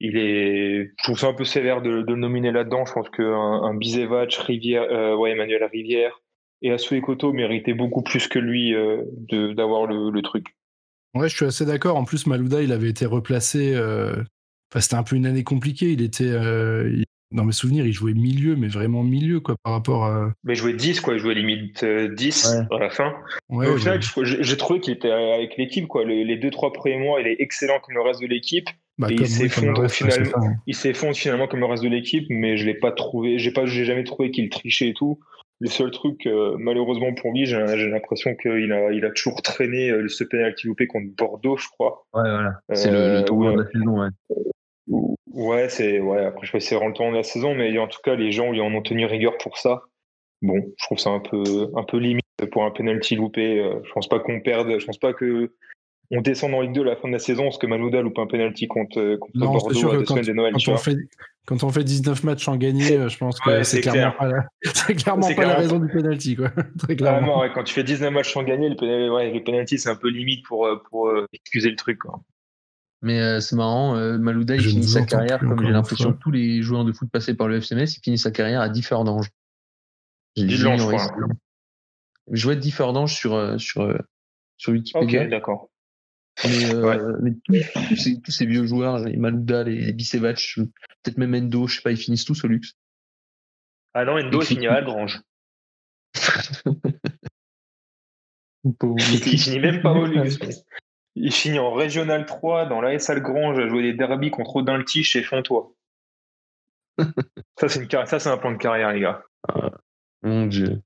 Il 0.00 0.16
est, 0.16 0.92
je 0.98 1.02
trouve 1.04 1.18
ça 1.18 1.28
un 1.28 1.32
peu 1.34 1.44
sévère 1.44 1.82
de, 1.82 2.02
de 2.02 2.12
le 2.12 2.16
nominer 2.20 2.52
là-dedans. 2.52 2.84
Je 2.86 2.92
pense 2.92 3.08
qu'un 3.10 3.24
un 3.32 3.74
Bizevac, 3.74 4.32
Rivière, 4.34 4.82
euh, 4.90 5.16
ouais, 5.16 5.30
Emmanuel 5.32 5.64
Rivière 5.64 6.20
et 6.62 6.70
Asue 6.72 7.00
Koto 7.00 7.32
méritaient 7.32 7.74
beaucoup 7.74 8.02
plus 8.02 8.28
que 8.28 8.38
lui 8.38 8.74
euh, 8.74 9.02
de- 9.30 9.52
d'avoir 9.52 9.86
le, 9.86 10.10
le 10.10 10.22
truc. 10.22 10.46
Ouais, 11.14 11.28
je 11.28 11.36
suis 11.36 11.44
assez 11.46 11.64
d'accord. 11.64 11.96
En 11.96 12.04
plus, 12.04 12.26
Malouda, 12.26 12.62
il 12.62 12.72
avait 12.72 12.90
été 12.90 13.06
replacé. 13.06 13.74
euh, 13.74 14.14
Enfin, 14.72 14.80
c'était 14.80 14.96
un 14.96 15.02
peu 15.04 15.16
une 15.16 15.26
année 15.26 15.44
compliquée. 15.44 15.92
Il 15.92 16.02
était. 16.02 16.24
euh, 16.24 16.90
il- 16.92 17.04
Dans 17.32 17.44
mes 17.44 17.52
souvenirs, 17.52 17.84
il 17.86 17.92
jouait 17.92 18.12
milieu, 18.14 18.54
mais 18.56 18.68
vraiment 18.68 19.02
milieu, 19.02 19.40
quoi, 19.40 19.56
par 19.64 19.72
rapport 19.72 20.04
à. 20.04 20.32
Mais 20.44 20.52
il 20.54 20.56
jouait 20.56 20.74
10, 20.74 21.00
quoi. 21.00 21.14
Il 21.14 21.20
jouait 21.20 21.34
limite 21.34 21.82
euh, 21.84 22.08
10 22.14 22.46
Ouais. 22.70 22.76
à 22.76 22.78
la 22.80 22.90
fin. 22.90 23.14
Ouais, 23.48 23.66
au 23.68 23.76
final, 23.78 24.00
j'ai 24.22 24.56
trouvé 24.56 24.80
qu'il 24.80 24.92
était 24.94 25.10
avec 25.10 25.56
l'équipe, 25.56 25.86
quoi. 25.88 26.04
Les, 26.04 26.24
les 26.24 26.36
deux, 26.36 26.50
trois 26.50 26.72
premiers 26.72 26.98
mois, 26.98 27.20
il 27.20 27.26
est 27.26 27.36
excellent 27.40 27.78
comme 27.80 27.94
le 27.94 28.02
reste 28.02 28.20
de 28.20 28.26
l'équipe. 28.26 28.68
Bah, 28.98 29.08
il 29.10 29.20
oui, 29.20 29.26
s'effondre 29.26 29.90
finalement. 29.90 30.24
c'est 30.24 30.30
ça, 30.30 30.38
hein. 30.40 30.54
Il 30.66 30.74
s'effondre 30.74 31.16
finalement 31.16 31.46
comme 31.48 31.60
le 31.60 31.66
reste 31.66 31.82
de 31.82 31.88
l'équipe, 31.88 32.26
mais 32.30 32.56
je 32.56 32.64
l'ai 32.64 32.74
pas 32.74 32.92
trouvé. 32.92 33.38
J'ai 33.38 33.52
pas, 33.52 33.66
j'ai 33.66 33.84
jamais 33.84 34.04
trouvé 34.04 34.30
qu'il 34.30 34.48
trichait 34.48 34.88
et 34.88 34.94
tout. 34.94 35.18
Le 35.60 35.68
seul 35.68 35.90
truc, 35.90 36.26
euh, 36.26 36.54
malheureusement 36.58 37.14
pour 37.14 37.32
lui, 37.32 37.46
j'ai 37.46 37.56
l'impression 37.88 38.34
qu'il 38.36 38.72
a, 38.72 38.92
il 38.92 39.04
a 39.04 39.10
toujours 39.10 39.40
traîné 39.42 39.90
euh, 39.90 40.06
ce 40.08 40.22
penalty 40.24 40.66
loupé 40.66 40.86
contre 40.86 41.06
Bordeaux, 41.16 41.56
je 41.56 41.66
crois. 41.68 42.06
Ouais, 42.14 42.22
voilà. 42.22 42.60
C'est 42.72 42.90
Euh, 42.90 43.14
le, 43.14 43.18
le 43.20 43.24
tournoi 43.24 43.50
ouais. 43.50 43.56
de 43.56 43.62
la 43.62 43.70
saison, 43.70 44.00
ouais. 44.02 44.08
Ouais, 45.32 45.68
c'est 45.68 46.00
ouais. 46.00 46.24
Après, 46.24 46.46
je 46.46 46.50
sais 46.50 46.52
pas 46.56 46.60
si 46.60 46.68
c'est 46.68 46.74
vraiment 46.74 46.88
le 46.90 46.94
temps 46.94 47.10
de 47.10 47.16
la 47.16 47.22
saison, 47.22 47.54
mais 47.54 47.76
en 47.78 47.88
tout 47.88 48.00
cas, 48.02 48.14
les 48.14 48.32
gens 48.32 48.50
lui 48.52 48.60
en 48.60 48.72
ont 48.72 48.82
tenu 48.82 49.04
rigueur 49.06 49.36
pour 49.38 49.58
ça. 49.58 49.82
Bon, 50.42 50.56
je 50.78 50.84
trouve 50.86 50.98
ça 50.98 51.10
un 51.10 51.20
peu, 51.20 51.42
un 51.74 51.82
peu 51.84 51.98
limite 51.98 52.24
pour 52.52 52.64
un 52.64 52.70
penalty 52.70 53.16
loupé. 53.16 53.58
Euh, 53.60 53.80
Je 53.84 53.92
pense 53.92 54.08
pas 54.08 54.18
qu'on 54.20 54.40
perde. 54.40 54.78
Je 54.78 54.84
pense 54.86 54.98
pas 54.98 55.12
que 55.12 55.52
on 56.10 56.20
descende 56.20 56.54
en 56.54 56.60
Ligue 56.60 56.72
2 56.72 56.82
à 56.82 56.84
la 56.84 56.96
fin 56.96 57.08
de 57.08 57.12
la 57.14 57.18
saison 57.18 57.44
parce 57.44 57.58
que 57.58 57.66
Malouda 57.66 58.00
loupe 58.02 58.18
un 58.18 58.26
penalty 58.26 58.68
contre, 58.68 59.16
contre 59.16 59.32
Non, 59.36 59.52
Bordeaux 59.52 59.74
sûr 59.74 59.88
à 59.90 59.92
que 59.92 59.98
deux 59.98 60.04
quand, 60.04 60.14
semaines 60.14 60.26
de 60.26 60.32
Noël. 60.32 60.52
quand 60.54 60.60
on 60.68 60.70
vois. 60.72 60.78
fait, 60.80 60.96
quand 61.46 61.62
on 61.64 61.70
fait 61.70 61.84
19 61.84 62.24
matchs 62.24 62.44
sans 62.44 62.56
gagner, 62.56 62.96
euh, 62.96 63.08
je 63.08 63.18
pense 63.18 63.40
que 63.40 63.50
Ouais, 63.50 63.64
c'est 63.64 63.80
clairement 63.80 64.12
clair. 64.12 64.16
pas 64.16 64.28
la, 64.28 64.94
clairement 64.94 65.26
raison 65.56 65.78
du 65.78 65.88
penalty, 65.88 66.36
quoi. 66.36 66.50
Très 66.78 66.92
Ah, 66.92 66.94
clairement. 66.96 67.26
non, 67.26 67.40
ouais, 67.40 67.50
quand 67.54 67.64
tu 67.64 67.74
fais 67.74 67.84
19 67.84 68.12
matchs 68.12 68.32
sans 68.32 68.42
gagner, 68.44 68.68
le 68.68 68.76
penalty, 68.76 69.08
ouais, 69.10 69.32
le 69.32 69.42
penalty 69.44 69.78
c'est 69.78 69.88
un 69.88 69.96
peu 69.96 70.08
limite 70.08 70.44
pour, 70.46 70.66
euh, 70.66 70.76
pour 70.90 71.08
euh, 71.08 71.26
excuser 71.32 71.70
le 71.70 71.76
truc. 71.76 71.98
Quoi. 71.98 72.20
Mais 73.02 73.20
euh, 73.20 73.40
c'est 73.40 73.56
marrant, 73.56 73.94
euh, 73.96 74.16
Malouda, 74.18 74.54
il 74.56 74.60
Je 74.60 74.70
finit 74.70 74.86
sa 74.88 75.02
carrière, 75.02 75.38
comme 75.40 75.62
j'ai 75.64 75.70
l'impression 75.70 76.12
que 76.12 76.18
tous 76.18 76.30
les 76.30 76.62
joueurs 76.62 76.84
de 76.84 76.92
foot 76.92 77.08
passés 77.12 77.34
par 77.34 77.46
le 77.48 77.56
FCMS, 77.60 77.96
il 77.96 78.00
finit 78.02 78.18
sa 78.18 78.30
carrière 78.30 78.60
à 78.60 78.68
Differdange. 78.68 79.28
J'ai 80.36 80.44
Dis-le, 80.46 80.70
j'ai 80.70 80.78
je 80.78 80.82
crois. 80.86 81.06
jouais 82.32 82.56
Differdange 82.56 83.14
sur, 83.14 83.34
euh, 83.34 83.58
sur, 83.58 83.82
euh, 83.82 83.96
sur 84.56 84.72
Ok, 84.72 84.76
Wikipédia. 84.78 85.26
d'accord. 85.26 85.68
Mais, 86.44 86.74
euh, 86.74 86.82
Ouais. 86.82 86.98
mais 87.22 87.32
tous, 87.44 87.56
tous 87.88 87.96
ces, 87.96 88.20
tous 88.20 88.30
ces 88.30 88.46
vieux 88.46 88.66
joueurs, 88.66 88.98
les 89.00 89.16
Malouda, 89.16 89.62
les, 89.64 89.80
les 89.86 89.92
Bicevac, 89.92 90.36
peut-être 91.02 91.16
même 91.18 91.34
Endo, 91.34 91.66
je 91.66 91.76
sais 91.76 91.82
pas, 91.82 91.90
ils 91.92 91.96
finissent 91.96 92.24
tous 92.26 92.44
au 92.44 92.48
luxe. 92.48 92.74
Ah 93.94 94.04
non, 94.04 94.18
Endo 94.18 94.42
il 94.42 94.46
finit 94.46 94.66
à 94.66 94.82
Grange. 94.82 95.20
Pauvre 98.78 98.96
Il 98.98 99.38
finit 99.38 99.60
même 99.60 99.80
pas 99.80 99.92
au 99.92 100.06
luxe. 100.06 100.38
Il 101.18 101.32
finit 101.32 101.58
en 101.58 101.72
Régional 101.72 102.26
3 102.26 102.66
dans 102.66 102.82
l'AS 102.82 103.08
Algrange 103.08 103.58
à 103.58 103.66
jouer 103.68 103.80
des 103.82 103.94
derbies 103.94 104.30
contre 104.30 104.56
Odinti 104.56 105.02
chez 105.02 105.22
Fontois. 105.22 105.72
ça, 107.58 107.68
c'est 107.70 107.80
une 107.80 107.88
carrière- 107.88 108.06
ça, 108.08 108.18
c'est 108.20 108.28
un 108.28 108.36
plan 108.36 108.52
de 108.52 108.58
carrière, 108.58 108.92
les 108.92 109.00
gars. 109.00 109.24
Mon 110.22 110.46
Dieu. 110.46 110.82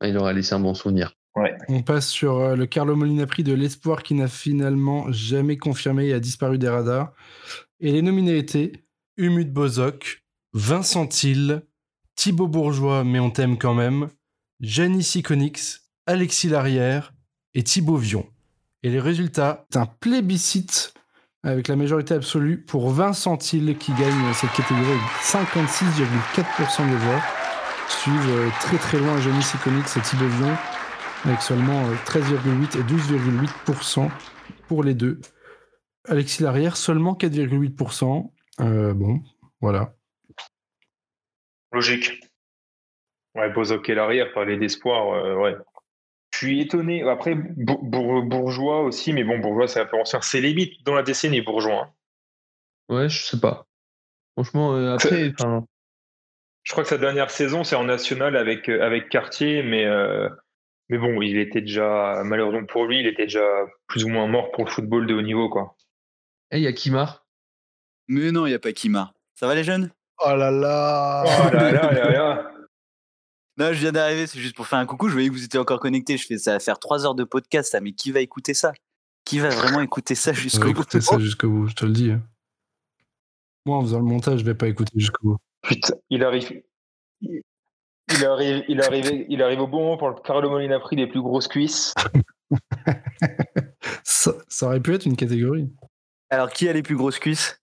Ah, 0.00 0.08
Il 0.08 0.18
aura 0.18 0.34
laissé 0.34 0.52
un 0.54 0.60
bon 0.60 0.74
souvenir. 0.74 1.14
On 1.68 1.82
passe 1.82 2.08
sur 2.08 2.38
euh, 2.38 2.56
le 2.56 2.66
Carlo 2.66 2.96
Molina 2.96 3.26
Prix 3.26 3.44
de 3.44 3.52
l'espoir 3.52 4.02
qui 4.02 4.14
n'a 4.14 4.28
finalement 4.28 5.10
jamais 5.10 5.56
confirmé 5.56 6.06
et 6.06 6.12
a 6.12 6.20
disparu 6.20 6.58
des 6.58 6.68
radars. 6.68 7.12
Et 7.80 7.92
les 7.92 8.02
nominés 8.02 8.38
étaient 8.38 8.72
Umut 9.16 9.52
Bozok, 9.52 10.24
Vincent 10.52 11.06
Till, 11.06 11.62
Thibaut 12.16 12.48
Bourgeois, 12.48 13.04
mais 13.04 13.20
on 13.20 13.30
t'aime 13.30 13.58
quand 13.58 13.74
même, 13.74 14.08
Janis 14.60 15.12
Iconix, 15.14 15.90
Alexis 16.06 16.48
Larrière 16.48 17.12
et 17.54 17.62
Thibaut 17.62 17.96
Vion. 17.96 18.26
Et 18.82 18.90
les 18.90 19.00
résultats, 19.00 19.66
c'est 19.70 19.78
un 19.78 19.86
plébiscite 19.86 20.94
avec 21.44 21.68
la 21.68 21.76
majorité 21.76 22.14
absolue 22.14 22.60
pour 22.60 22.90
Vincent 22.90 23.36
Till 23.36 23.76
qui 23.78 23.92
gagne 23.92 24.34
cette 24.34 24.52
catégorie 24.52 24.90
avec 24.90 25.52
56,4% 25.56 26.88
des 26.88 26.96
voix. 26.96 27.22
Suivent 27.88 28.30
euh, 28.30 28.48
très 28.60 28.76
très 28.76 28.98
loin 28.98 29.18
Janis 29.20 29.46
Iconix 29.54 29.96
et 29.96 30.00
Thibaut 30.00 30.28
Vion 30.28 30.54
avec 31.24 31.40
seulement 31.42 31.86
euh, 31.88 31.94
13,8 32.06 32.78
et 32.78 32.82
12,8% 32.82 34.10
pour 34.68 34.82
les 34.82 34.94
deux. 34.94 35.20
Alexis 36.06 36.42
Larrière, 36.42 36.76
seulement 36.76 37.14
4,8%. 37.14 38.32
Euh, 38.60 38.94
bon, 38.94 39.20
voilà. 39.60 39.94
Logique. 41.72 42.20
Ouais, 43.34 43.50
Bozok 43.52 43.88
et 43.88 43.94
l'arrière, 43.94 44.32
parler 44.32 44.56
d'espoir, 44.56 45.12
euh, 45.14 45.34
ouais. 45.36 45.56
Je 46.32 46.38
suis 46.38 46.60
étonné. 46.60 47.02
Après, 47.08 47.34
Bour- 47.34 47.82
Bour- 47.82 48.22
Bourgeois 48.22 48.82
aussi, 48.82 49.12
mais 49.12 49.24
bon, 49.24 49.38
Bourgeois, 49.38 49.68
c'est 49.68 49.80
un 49.80 49.86
peu 49.86 49.98
ancien. 49.98 50.20
C'est 50.20 50.40
limite 50.40 50.82
dans 50.84 50.94
la 50.94 51.02
décennie, 51.02 51.40
Bourgeois. 51.40 51.84
hein. 51.84 51.92
Ouais, 52.94 53.08
je 53.08 53.26
sais 53.26 53.40
pas. 53.40 53.66
Franchement, 54.34 54.74
euh, 54.74 54.94
après, 54.94 55.32
Je 56.62 56.72
crois 56.72 56.84
que 56.84 56.88
sa 56.90 56.98
dernière 56.98 57.30
saison, 57.30 57.64
c'est 57.64 57.76
en 57.76 57.84
national 57.84 58.36
avec, 58.36 58.68
euh, 58.68 58.82
avec 58.84 59.08
Cartier, 59.08 59.62
mais, 59.62 59.84
euh, 59.84 60.28
mais 60.88 60.98
bon, 60.98 61.20
il 61.22 61.38
était 61.38 61.60
déjà, 61.60 62.22
malheureusement 62.24 62.64
pour 62.66 62.86
lui, 62.86 63.00
il 63.00 63.06
était 63.06 63.24
déjà 63.24 63.44
plus 63.86 64.04
ou 64.04 64.08
moins 64.08 64.26
mort 64.26 64.50
pour 64.52 64.64
le 64.64 64.70
football 64.70 65.06
de 65.06 65.14
haut 65.14 65.22
niveau, 65.22 65.48
quoi. 65.48 65.76
hey, 66.50 66.60
il 66.60 66.64
y 66.64 66.66
a 66.66 66.72
Kimar. 66.72 67.26
Mais 68.08 68.30
non, 68.32 68.46
il 68.46 68.50
n'y 68.50 68.54
a 68.54 68.58
pas 68.58 68.72
Kima. 68.72 69.12
Ça 69.34 69.46
va 69.46 69.54
les 69.54 69.64
jeunes? 69.64 69.90
Oh 70.24 70.34
là 70.34 70.50
là 70.50 71.22
Oh 71.26 71.54
là 71.54 71.70
là 71.70 71.92
là 71.92 72.10
là 72.10 72.52
Non, 73.58 73.66
je 73.72 73.80
viens 73.80 73.92
d'arriver, 73.92 74.26
c'est 74.26 74.40
juste 74.40 74.56
pour 74.56 74.66
faire 74.66 74.78
un 74.78 74.86
coucou. 74.86 75.08
Je 75.08 75.12
voyais 75.12 75.28
que 75.28 75.34
vous 75.34 75.44
étiez 75.44 75.60
encore 75.60 75.78
connectés. 75.78 76.16
Je 76.16 76.26
fais 76.26 76.38
ça 76.38 76.52
va 76.52 76.58
faire 76.60 76.78
trois 76.78 77.04
heures 77.04 77.14
de 77.14 77.24
podcast, 77.24 77.70
ça. 77.72 77.80
Mais 77.80 77.92
qui 77.92 78.10
va 78.10 78.20
écouter 78.20 78.54
ça? 78.54 78.72
Qui 79.24 79.38
va 79.40 79.50
vraiment 79.50 79.80
écouter 79.82 80.14
ça 80.14 80.32
jusqu'au 80.32 80.64
bout? 80.64 80.70
écouter 80.70 81.00
ça 81.02 81.18
jusqu'au 81.18 81.50
bout, 81.50 81.66
je 81.68 81.74
te 81.74 81.84
le 81.84 81.92
dis. 81.92 82.12
Moi, 83.66 83.76
en 83.76 83.82
faisant 83.82 83.98
le 83.98 84.06
montage, 84.06 84.40
je 84.40 84.44
vais 84.44 84.54
pas 84.54 84.68
écouter 84.68 84.92
jusqu'au 84.96 85.32
bout. 85.32 85.38
Putain, 85.62 85.94
il 86.08 86.24
arrive. 86.24 86.62
Il 88.10 88.24
arrive, 88.24 88.64
il, 88.68 88.80
arrive, 88.80 89.26
il 89.28 89.42
arrive 89.42 89.60
au 89.60 89.66
bon 89.66 89.80
moment 89.80 89.96
pour 89.96 90.08
le 90.08 90.14
Carlo 90.16 90.50
Molina 90.50 90.80
Prix 90.80 90.96
des 90.96 91.06
plus 91.06 91.20
grosses 91.20 91.48
cuisses. 91.48 91.94
ça, 94.02 94.32
ça 94.48 94.66
aurait 94.66 94.80
pu 94.80 94.94
être 94.94 95.06
une 95.06 95.16
catégorie. 95.16 95.70
Alors, 96.30 96.50
qui 96.50 96.68
a 96.68 96.72
les 96.72 96.82
plus 96.82 96.96
grosses 96.96 97.18
cuisses? 97.18 97.60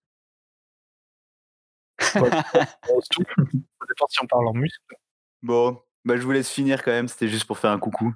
Ça 2.00 2.20
dépend 2.20 4.08
si 4.10 4.20
on 4.22 4.28
parle 4.28 4.48
en 4.48 4.54
muscle. 4.54 4.96
Bon, 5.42 5.82
bah, 6.04 6.18
je 6.18 6.22
vous 6.22 6.32
laisse 6.32 6.50
finir 6.50 6.84
quand 6.84 6.92
même. 6.92 7.08
C'était 7.08 7.28
juste 7.28 7.46
pour 7.46 7.58
faire 7.58 7.72
un 7.72 7.80
coucou 7.80 8.14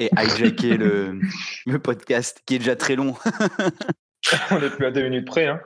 et 0.00 0.10
hijacker 0.18 0.76
le, 0.76 1.20
le 1.66 1.78
podcast 1.78 2.42
qui 2.46 2.56
est 2.56 2.58
déjà 2.58 2.76
très 2.76 2.96
long. 2.96 3.14
On 4.50 4.60
est 4.60 4.70
plus 4.70 4.86
à 4.86 4.90
deux 4.90 5.02
minutes 5.02 5.26
près. 5.26 5.46
Hein. 5.46 5.60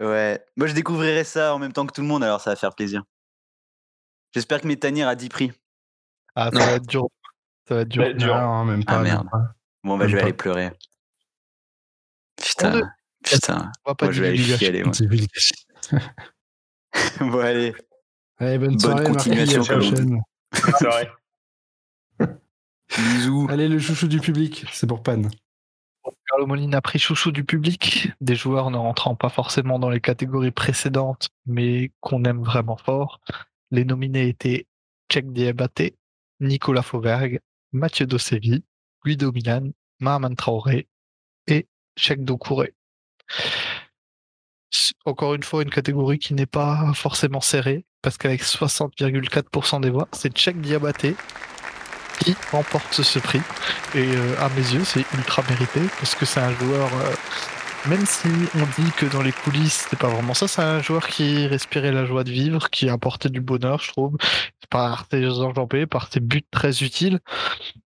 Ouais, 0.00 0.40
moi 0.56 0.66
je 0.68 0.74
découvrirai 0.74 1.24
ça 1.24 1.54
en 1.54 1.58
même 1.58 1.72
temps 1.72 1.86
que 1.86 1.92
tout 1.92 2.02
le 2.02 2.06
monde, 2.06 2.22
alors 2.22 2.40
ça 2.40 2.50
va 2.50 2.56
faire 2.56 2.74
plaisir. 2.74 3.02
J'espère 4.34 4.60
que 4.60 4.66
mes 4.66 4.76
tanières 4.78 5.08
a 5.08 5.14
10 5.14 5.28
prix. 5.28 5.52
Ah, 6.34 6.50
ça 6.52 6.58
va 6.58 6.72
être 6.72 6.86
dur. 6.86 7.08
Ça 7.66 7.74
va 7.76 7.80
être 7.82 7.88
dur. 7.88 8.14
Dur. 8.14 8.36
Non, 8.36 8.64
même 8.64 8.84
pas. 8.84 8.94
Ah, 8.94 9.02
même 9.02 9.12
merde. 9.12 9.28
pas. 9.30 9.54
Bon, 9.84 9.96
bah 9.96 10.04
Même 10.04 10.08
je 10.08 10.14
vais 10.14 10.20
pas. 10.20 10.26
aller 10.26 10.32
pleurer. 10.36 10.70
Putain, 12.36 12.80
putain. 13.24 13.72
On 13.84 13.90
va 13.90 13.94
pas 13.94 14.06
Moi 14.06 14.12
je 14.12 14.22
vais 14.22 14.28
aller 14.28 14.38
chialer. 14.38 14.84
moi. 14.84 14.92
Bon, 17.20 17.38
allez. 17.40 17.74
Allez, 18.38 18.58
bonne, 18.58 18.70
Bonne 18.70 18.80
soirée, 18.80 19.04
continuation, 19.04 19.62
à 19.62 19.68
la 19.68 19.76
prochaine. 19.76 20.22
C'est 20.52 20.84
vrai. 20.86 21.10
Bisous. 22.96 23.46
Allez, 23.50 23.68
le 23.68 23.78
chouchou 23.78 24.08
du 24.08 24.20
public, 24.20 24.64
c'est 24.72 24.86
pour 24.86 25.02
Pan. 25.02 25.22
Carlo 26.28 26.46
Molina 26.46 26.78
a 26.78 26.80
pris 26.80 26.98
chouchou 26.98 27.32
du 27.32 27.44
public, 27.44 28.10
des 28.20 28.34
joueurs 28.34 28.70
ne 28.70 28.78
rentrant 28.78 29.14
pas 29.14 29.28
forcément 29.28 29.78
dans 29.78 29.90
les 29.90 30.00
catégories 30.00 30.50
précédentes, 30.50 31.28
mais 31.46 31.92
qu'on 32.00 32.24
aime 32.24 32.42
vraiment 32.42 32.76
fort. 32.76 33.20
Les 33.70 33.84
nominés 33.84 34.28
étaient 34.28 34.66
Cech 35.12 35.24
Diabaté, 35.24 35.96
Nicolas 36.40 36.82
Fauvergue, 36.82 37.40
Mathieu 37.72 38.06
Dossevi, 38.06 38.64
Guido 39.04 39.32
Milan, 39.32 39.70
Mahaman 40.00 40.34
Traoré 40.36 40.88
et 41.46 41.66
Cheikh 41.96 42.24
Doucouré. 42.24 42.74
Encore 45.04 45.34
une 45.34 45.42
fois, 45.42 45.62
une 45.62 45.70
catégorie 45.70 46.18
qui 46.18 46.34
n'est 46.34 46.46
pas 46.46 46.92
forcément 46.94 47.40
serrée, 47.40 47.84
parce 48.02 48.16
qu'avec 48.18 48.42
60,4% 48.42 49.80
des 49.80 49.90
voix, 49.90 50.08
c'est 50.12 50.36
Cheikh 50.36 50.60
Diabaté 50.60 51.16
qui 52.20 52.36
remporte 52.50 53.02
ce 53.02 53.18
prix. 53.18 53.40
Et 53.94 54.04
euh, 54.04 54.40
à 54.40 54.48
mes 54.50 54.56
yeux, 54.74 54.84
c'est 54.84 55.04
ultra 55.14 55.42
mérité 55.48 55.80
parce 55.98 56.14
que 56.14 56.26
c'est 56.26 56.40
un 56.40 56.52
joueur, 56.52 56.90
euh, 56.94 57.14
même 57.86 58.04
si 58.06 58.28
on 58.54 58.82
dit 58.82 58.90
que 58.96 59.06
dans 59.06 59.22
les 59.22 59.32
coulisses, 59.32 59.86
c'est 59.90 59.98
pas 59.98 60.08
vraiment 60.08 60.34
ça, 60.34 60.48
c'est 60.48 60.62
un 60.62 60.80
joueur 60.82 61.06
qui 61.06 61.46
respirait 61.46 61.92
la 61.92 62.04
joie 62.04 62.24
de 62.24 62.30
vivre, 62.30 62.70
qui 62.70 62.88
apportait 62.88 63.28
du 63.30 63.40
bonheur, 63.40 63.80
je 63.80 63.88
trouve, 63.92 64.16
par 64.70 65.06
ses 65.10 65.26
enjambées, 65.28 65.86
par 65.86 66.10
ses 66.12 66.20
buts 66.20 66.44
très 66.50 66.82
utiles. 66.82 67.20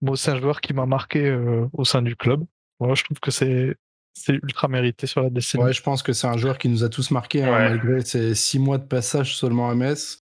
Moi, 0.03 0.17
c'est 0.17 0.31
un 0.31 0.41
joueur 0.41 0.61
qui 0.61 0.73
m'a 0.75 0.87
marqué 0.87 1.27
euh, 1.27 1.67
au 1.73 1.85
sein 1.85 2.03
du 2.03 2.17
club. 2.17 2.45
Moi, 2.81 2.95
je 2.95 3.05
trouve 3.05 3.19
que 3.21 3.31
c'est 3.31 3.77
c'est 4.15 4.35
ultra 4.35 4.67
mérité 4.67 5.07
sur 5.07 5.23
la 5.23 5.31
décennie. 5.31 5.63
Ouais, 5.63 5.73
je 5.73 5.81
pense 5.83 6.03
que 6.03 6.13
c'est 6.13 6.27
un 6.27 6.37
joueur 6.37 6.59
qui 6.59 6.69
nous 6.69 6.83
a 6.83 6.89
tous 6.89 7.13
marqués, 7.13 7.45
hein, 7.45 7.53
Ouais. 7.53 7.69
malgré 7.71 8.01
ses 8.01 8.35
six 8.35 8.59
mois 8.59 8.79
de 8.79 8.85
passage 8.85 9.37
seulement 9.37 9.71
à 9.71 9.77
Metz. 9.77 10.25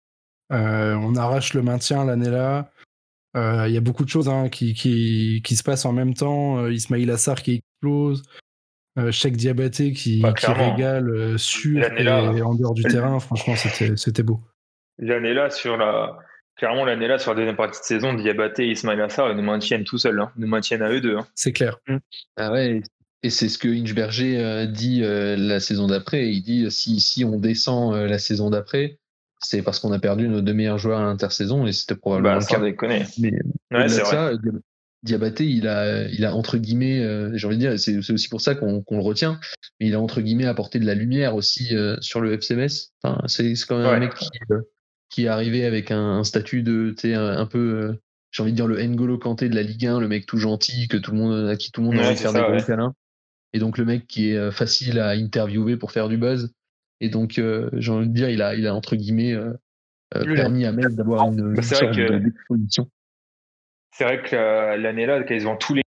Euh, 0.51 0.93
on 0.95 1.16
arrache 1.16 1.53
le 1.55 1.64
maintien 1.64 2.05
l'année-là. 2.05 2.70
Euh, 3.36 3.66
Il 3.68 3.74
y 3.74 3.78
a 3.78 3.82
beaucoup 3.82 4.03
de 4.05 4.10
choses 4.10 4.30
hein, 4.30 4.49
qui, 4.49 4.74
qui, 4.76 5.41
qui 5.43 5.55
se 5.55 5.64
passent 5.64 5.86
en 5.86 5.91
même 5.91 6.14
temps. 6.14 6.60
Euh, 6.60 6.72
Ismail 6.74 7.10
Assar 7.10 7.41
qui 7.41 7.62
explose. 7.82 8.22
Euh, 9.00 9.12
Cheikh 9.12 9.38
Diabaté 9.38 9.93
qui, 9.93 10.22
Bah, 10.22 10.34
qui 10.34 10.45
régale 10.47 11.10
euh, 11.10 11.38
sur 11.38 11.82
et 11.84 12.08
en 12.41 12.54
dehors 12.56 12.74
du 12.74 12.84
terrain. 12.84 13.20
Franchement, 13.20 13.56
c'était 13.56 13.95
c'était 13.97 14.24
beau. 14.24 14.39
L'année-là, 15.00 15.50
sur 15.50 15.78
la. 15.78 16.18
Clairement, 16.58 16.84
l'année-là, 16.84 17.18
sur 17.20 17.32
la 17.32 17.38
deuxième 17.38 17.56
partie 17.56 17.80
de 17.80 17.86
saison, 17.86 18.14
Diabaté 18.14 18.66
et 18.68 18.72
Ismail 18.72 19.00
Assar, 19.00 19.32
ils 19.32 19.38
nous 19.38 19.43
maintiennent 19.43 19.86
tout 19.86 19.97
seuls. 19.97 20.20
Hein. 20.20 20.30
Ils 20.36 20.41
nous 20.41 20.47
maintiennent 20.50 20.82
à 20.82 20.89
eux 20.91 21.00
deux. 21.00 21.16
hein. 21.16 21.26
C'est 21.34 21.54
clair. 21.54 21.78
Ah 22.36 22.52
ouais, 22.52 22.82
et 23.24 23.30
c'est 23.30 23.47
ce 23.47 23.58
que 23.58 23.70
Inchberger 23.70 24.38
euh, 24.43 24.66
dit 24.66 25.02
euh, 25.04 25.38
la 25.38 25.62
saison 25.62 25.88
d'après. 25.88 26.28
Il 26.30 26.41
dit 26.41 26.66
euh, 26.66 26.70
si, 26.70 27.00
si 27.00 27.24
on 27.24 27.38
descend 27.39 27.93
euh, 27.95 28.08
la 28.08 28.20
saison 28.20 28.50
d'après, 28.50 29.00
c'est 29.41 29.62
parce 29.62 29.80
qu'on 29.80 29.93
a 29.93 30.00
perdu 30.00 30.28
nos 30.28 30.41
deux 30.41 30.54
meilleurs 30.54 30.78
joueurs 30.80 31.00
à 31.00 31.04
l'intersaison 31.06 31.66
et 31.66 31.72
c'était 31.72 31.95
probablement 31.95 32.39
Bah, 32.39 32.45
le 32.50 32.56
cas. 32.56 32.60
déconner. 32.62 33.06
Mais 33.20 33.32
Ouais, 33.72 33.84
de 33.86 33.89
ça, 33.89 34.32
Diabaté, 35.04 35.45
il 35.47 35.68
a, 35.68 36.10
il 36.10 36.26
a 36.26 36.36
entre 36.36 36.58
guillemets, 36.58 37.00
euh, 37.02 37.32
j'ai 37.36 37.47
envie 37.47 37.56
de 37.58 37.62
dire, 37.62 37.80
c'est 37.80 37.97
aussi 38.12 38.28
pour 38.28 38.41
ça 38.41 38.54
qu'on 38.56 38.84
le 38.89 39.00
retient, 39.02 39.39
mais 39.80 39.88
il 39.88 39.95
a 39.95 40.00
entre 40.02 40.20
guillemets 40.20 40.45
apporté 40.45 40.78
de 40.78 40.86
la 40.86 40.93
lumière 40.93 41.36
aussi 41.36 41.74
euh, 41.76 41.95
sur 42.02 42.20
le 42.20 42.34
FCMS. 42.34 42.91
Enfin, 43.02 43.22
c'est 43.28 43.54
quand 43.68 43.78
même 43.78 43.88
un 43.88 44.00
mec 44.00 44.14
qui, 44.16 44.28
euh, 44.52 44.60
qui 45.10 45.24
est 45.24 45.28
arrivé 45.30 45.64
avec 45.66 45.91
un, 45.91 46.18
un 46.18 46.24
statut 46.26 46.64
de, 46.64 46.93
tu 46.97 47.02
sais, 47.10 47.14
un, 47.14 47.26
un 47.38 47.45
peu, 47.45 47.58
euh, 47.60 47.93
j'ai 48.32 48.43
envie 48.43 48.52
de 48.52 48.58
dire 48.58 48.68
le 48.68 48.82
N'Golo 48.84 49.18
Kanté 49.18 49.47
de 49.47 49.56
la 49.56 49.64
Ligue 49.64 49.86
1, 49.86 50.02
le 50.02 50.10
mec 50.10 50.26
tout 50.26 50.38
gentil, 50.38 50.89
que 50.89 50.97
tout 50.97 51.12
le 51.12 51.18
monde, 51.18 51.47
à 51.47 51.56
qui 51.56 51.72
tout 51.72 51.80
le 51.80 51.88
monde 51.88 51.95
a 51.95 52.00
Ouais, 52.00 52.06
envie 52.08 52.16
de 52.16 52.20
faire 52.20 52.32
ça, 52.32 52.39
des 52.39 52.43
gros 52.43 52.52
ouais. 52.60 52.66
câlins. 52.66 52.93
Et 53.54 53.60
donc 53.60 53.78
le 53.78 53.86
mec 53.86 54.06
qui 54.06 54.32
est 54.32 54.52
facile 54.52 55.00
à 55.00 55.12
interviewer 55.12 55.78
pour 55.78 55.91
faire 55.93 56.10
du 56.10 56.18
buzz. 56.18 56.52
Et 57.00 57.08
donc, 57.08 57.41
j'ai 57.74 57.91
envie 57.91 58.10
de 58.10 58.14
dire, 58.14 58.30
il 58.30 58.41
a, 58.41 58.54
il 58.54 58.68
a 58.68 58.76
entre 58.76 58.97
guillemets 58.97 59.34
permis 60.36 60.66
à 60.66 60.74
Metz 60.74 60.93
d'avoir 60.93 61.32
une, 61.32 61.39
une 61.39 61.56
Bah, 61.56 61.62
c'est 61.64 61.76
vrai 61.76 61.86
sorte 61.86 61.95
que- 61.95 62.12
de- 62.14 62.20
d'exposition. 62.20 62.89
C'est 64.00 64.06
vrai 64.06 64.22
que 64.22 64.34
euh, 64.34 64.78
l'année-là, 64.78 65.22
quasiment 65.24 65.58
tous 65.58 65.74
les. 65.74 65.82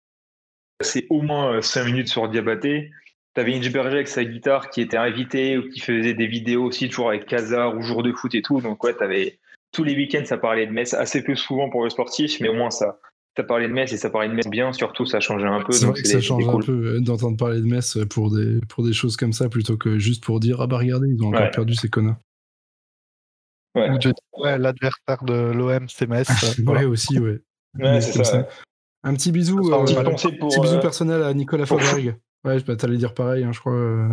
C'est 0.82 1.06
au 1.10 1.22
moins 1.22 1.62
5 1.62 1.84
minutes 1.84 2.08
sur 2.08 2.28
Diabaté. 2.28 2.90
T'avais 3.34 3.54
Ingeberger 3.54 3.94
avec 3.94 4.08
sa 4.08 4.24
guitare 4.24 4.70
qui 4.70 4.80
était 4.80 4.96
invité 4.96 5.56
ou 5.56 5.68
qui 5.70 5.78
faisait 5.78 6.14
des 6.14 6.26
vidéos 6.26 6.64
aussi, 6.64 6.88
toujours 6.88 7.10
avec 7.10 7.26
Casar 7.26 7.76
ou 7.76 7.82
jour 7.82 8.02
de 8.02 8.10
foot 8.12 8.34
et 8.34 8.42
tout. 8.42 8.60
Donc, 8.60 8.82
ouais, 8.82 8.94
t'avais. 8.94 9.38
Tous 9.72 9.84
les 9.84 9.94
week-ends, 9.94 10.24
ça 10.24 10.38
parlait 10.38 10.66
de 10.66 10.72
Metz, 10.72 10.92
assez 10.92 11.22
peu 11.22 11.36
souvent 11.36 11.70
pour 11.70 11.84
le 11.84 11.90
sportif, 11.90 12.40
mais 12.40 12.48
au 12.48 12.54
moins 12.54 12.72
ça. 12.72 12.98
Ça 13.36 13.44
parlait 13.44 13.68
de 13.68 13.72
Metz 13.72 13.92
et 13.92 13.96
ça 13.96 14.10
parlait 14.10 14.28
de 14.28 14.34
Metz 14.34 14.48
bien, 14.48 14.72
surtout 14.72 15.06
ça 15.06 15.20
changeait 15.20 15.46
un 15.46 15.62
peu. 15.62 15.70
C'est 15.70 15.86
vrai 15.86 16.02
que 16.02 16.08
ça 16.08 16.20
change 16.20 16.48
un 16.48 16.50
cool. 16.50 16.64
peu 16.64 16.86
euh, 16.96 17.00
d'entendre 17.00 17.36
parler 17.36 17.60
de 17.60 17.66
Metz 17.66 17.96
pour 18.10 18.34
des, 18.34 18.58
pour 18.68 18.82
des 18.84 18.92
choses 18.92 19.16
comme 19.16 19.32
ça 19.32 19.48
plutôt 19.48 19.76
que 19.76 20.00
juste 20.00 20.24
pour 20.24 20.40
dire 20.40 20.60
Ah 20.60 20.66
bah 20.66 20.78
regardez, 20.78 21.06
ils 21.08 21.22
ont 21.22 21.28
encore 21.28 21.42
Ouais. 21.42 21.50
perdu 21.52 21.76
ces 21.76 21.88
connards. 21.88 22.18
Ouais, 23.76 24.58
l'adversaire 24.58 25.22
de 25.22 25.52
l'OM, 25.52 25.88
c'est 25.88 26.08
Metz. 26.08 26.28
euh, 26.28 26.62
voilà. 26.64 26.80
Ouais, 26.80 26.86
aussi, 26.86 27.20
ouais. 27.20 27.40
Ouais, 27.78 27.92
Mais 27.92 28.00
c'est 28.00 28.12
comme 28.14 28.24
ça. 28.24 28.48
Un 29.02 29.14
petit 29.14 29.32
bisou, 29.32 29.58
euh, 29.58 29.78
pour. 29.78 29.84
petit 29.84 30.60
bisou 30.60 30.76
euh, 30.76 30.80
personnel 30.80 31.22
à 31.22 31.32
Nicolas 31.32 31.66
Fauvergue. 31.66 32.16
Ouais, 32.44 32.58
bah, 32.66 32.76
t'allais 32.76 32.96
dire 32.96 33.14
pareil, 33.14 33.44
hein, 33.44 33.52
je 33.52 33.60
crois. 33.60 33.72
euh. 33.72 34.08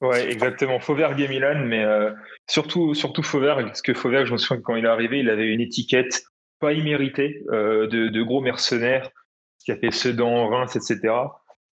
Ouais, 0.00 0.30
exactement. 0.32 0.80
Fauvergue 0.80 1.20
et 1.20 1.28
Milan, 1.28 1.62
mais 1.66 1.84
euh, 1.84 2.10
surtout, 2.48 2.94
surtout 2.94 3.22
Fauvergue, 3.22 3.66
parce 3.66 3.82
que 3.82 3.92
Fauvergue, 3.92 4.26
je 4.26 4.32
me 4.32 4.38
souviens 4.38 4.56
que 4.56 4.62
quand 4.62 4.76
il 4.76 4.84
est 4.84 4.88
arrivé, 4.88 5.18
il 5.20 5.28
avait 5.28 5.46
une 5.52 5.60
étiquette 5.60 6.22
pas 6.58 6.72
imméritée 6.72 7.42
euh, 7.50 7.86
de, 7.86 8.08
de 8.08 8.22
gros 8.22 8.40
mercenaire 8.40 9.10
qui 9.64 9.72
a 9.72 9.76
fait 9.76 9.90
Sedan, 9.90 10.48
Reims, 10.48 10.74
etc. 10.74 11.14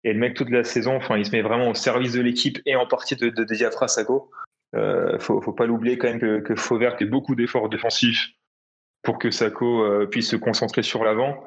Et 0.03 0.13
le 0.13 0.19
mec, 0.19 0.35
toute 0.35 0.49
la 0.49 0.63
saison, 0.63 0.95
enfin, 0.97 1.17
il 1.17 1.25
se 1.25 1.31
met 1.31 1.41
vraiment 1.41 1.69
au 1.69 1.73
service 1.73 2.13
de 2.13 2.21
l'équipe 2.21 2.59
et 2.65 2.75
en 2.75 2.85
partie 2.85 3.15
de, 3.15 3.29
de, 3.29 3.43
de 3.43 3.53
Diafra 3.55 3.87
Sago. 3.87 4.29
Euh, 4.75 5.17
faut, 5.19 5.41
faut 5.41 5.53
pas 5.53 5.65
l'oublier 5.65 5.97
quand 5.97 6.07
même 6.09 6.19
que, 6.19 6.39
que 6.41 6.55
Fauvergue 6.55 6.99
fait 6.99 7.05
beaucoup 7.05 7.35
d'efforts 7.35 7.69
défensifs 7.69 8.27
pour 9.07 9.19
que 9.19 9.31
Sako 9.31 9.83
euh, 9.85 10.05
puisse 10.05 10.29
se 10.29 10.35
concentrer 10.35 10.83
sur 10.83 11.01
l'avant. 11.05 11.41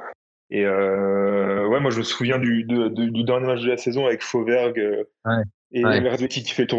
Et 0.49 0.65
euh, 0.65 1.67
ouais, 1.69 1.79
moi 1.79 1.91
je 1.91 1.99
me 1.99 2.03
souviens 2.03 2.39
du, 2.39 2.65
de- 2.65 2.89
de- 2.89 3.05
du 3.11 3.23
dernier 3.23 3.47
match 3.49 3.61
de 3.61 3.69
la 3.69 3.77
saison 3.77 4.07
avec 4.07 4.23
Fauvergue 4.23 4.79
euh, 4.81 5.05
Ouais. 5.27 5.43
et 5.73 5.85
Ouais. 5.85 6.27
Qui 6.29 6.43
fait 6.55 6.63
le 6.63 6.69
tour 6.69 6.79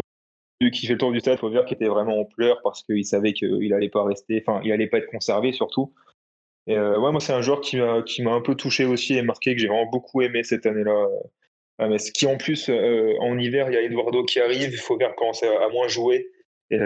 qui 0.72 0.86
fait 0.86 0.92
le 0.94 0.98
tour 0.98 1.12
du 1.12 1.20
stade, 1.20 1.38
Fauvergue 1.38 1.66
qui 1.68 1.74
était 1.74 1.86
vraiment 1.86 2.18
en 2.20 2.24
pleurs 2.24 2.60
parce 2.64 2.82
qu'il 2.82 3.04
savait 3.04 3.32
qu'il 3.32 3.72
allait 3.72 3.88
pas 3.90 4.02
rester, 4.04 4.42
enfin 4.44 4.60
il 4.64 4.72
allait 4.72 4.88
pas 4.88 4.98
être 4.98 5.10
conservé 5.10 5.52
surtout. 5.52 5.94
Et 6.66 6.76
euh, 6.76 6.98
ouais, 6.98 7.12
moi 7.12 7.20
c'est 7.20 7.32
un 7.32 7.42
joueur 7.42 7.60
qui 7.60 7.76
m'a 7.76 8.02
qui 8.02 8.22
m'a 8.24 8.32
un 8.32 8.40
peu 8.40 8.56
touché 8.56 8.84
aussi 8.84 9.16
et 9.16 9.22
marqué 9.22 9.54
que 9.54 9.60
j'ai 9.60 9.68
vraiment 9.68 9.88
beaucoup 9.90 10.20
aimé 10.22 10.42
cette 10.42 10.66
année-là. 10.66 11.06
à 11.78 11.86
Metz. 11.88 12.10
qui 12.10 12.26
en 12.26 12.36
plus 12.38 12.68
euh, 12.68 13.14
en 13.20 13.38
hiver 13.38 13.68
il 13.70 13.74
y 13.74 13.76
a 13.76 13.82
Eduardo 13.82 14.24
qui 14.24 14.40
arrive, 14.40 14.76
Fauvergue 14.80 15.14
commence 15.16 15.44
à, 15.44 15.64
à 15.64 15.68
moins 15.68 15.86
jouer 15.86 16.28
et 16.70 16.78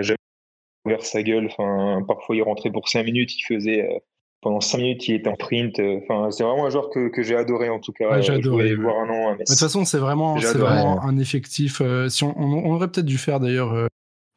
ouvert 0.87 1.05
sa 1.05 1.23
gueule. 1.23 1.47
Enfin 1.51 2.03
parfois 2.07 2.37
il 2.37 2.43
rentrait 2.43 2.71
pour 2.71 2.89
5 2.89 3.05
minutes, 3.05 3.35
il 3.37 3.43
faisait 3.43 3.83
euh, 3.85 3.99
pendant 4.41 4.61
5 4.61 4.79
minutes 4.79 5.09
il 5.09 5.17
était 5.17 5.29
en 5.29 5.37
print. 5.37 5.79
euh, 5.81 6.01
Enfin 6.03 6.31
c'est 6.31 6.45
vraiment 6.45 6.67
un 6.67 6.71
joueur 6.71 6.89
que, 6.91 7.09
que 7.09 7.23
j'ai 7.23 7.37
adoré 7.37 7.69
en 7.69 7.81
tout 7.81 7.93
cas. 7.93 8.11
Ouais, 8.11 8.23
j'ai 8.23 8.33
adoré, 8.33 8.75
ouais. 8.75 8.83
voir 8.83 8.97
un 9.05 9.11
an 9.11 9.33
De 9.33 9.45
toute 9.45 9.59
façon, 9.59 9.85
c'est 9.85 9.99
vraiment, 9.99 10.39
c'est 10.41 10.57
vraiment 10.59 11.03
un 11.03 11.19
effectif. 11.19 11.81
euh, 11.81 12.09
si 12.09 12.25
on, 12.25 12.39
on- 12.41 12.65
on 12.71 12.75
aurait 12.75 12.89
peut-être 12.89 13.07
dû 13.07 13.19
faire 13.19 13.41
d'ailleurs 13.41 13.73
euh, 13.73 13.87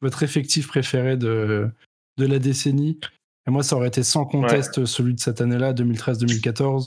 votre 0.02 0.24
effectif 0.24 0.68
préféré 0.68 1.16
de, 1.18 1.70
de 2.18 2.26
la 2.26 2.40
décennie. 2.40 3.00
Et 3.48 3.52
moi, 3.52 3.64
ça 3.64 3.76
aurait 3.76 3.88
été 3.88 4.04
sans 4.04 4.26
conteste 4.26 4.86
celui 4.86 5.14
de 5.16 5.20
cette 5.20 5.42
année-là, 5.42 5.74
2013-2014. 5.74 6.86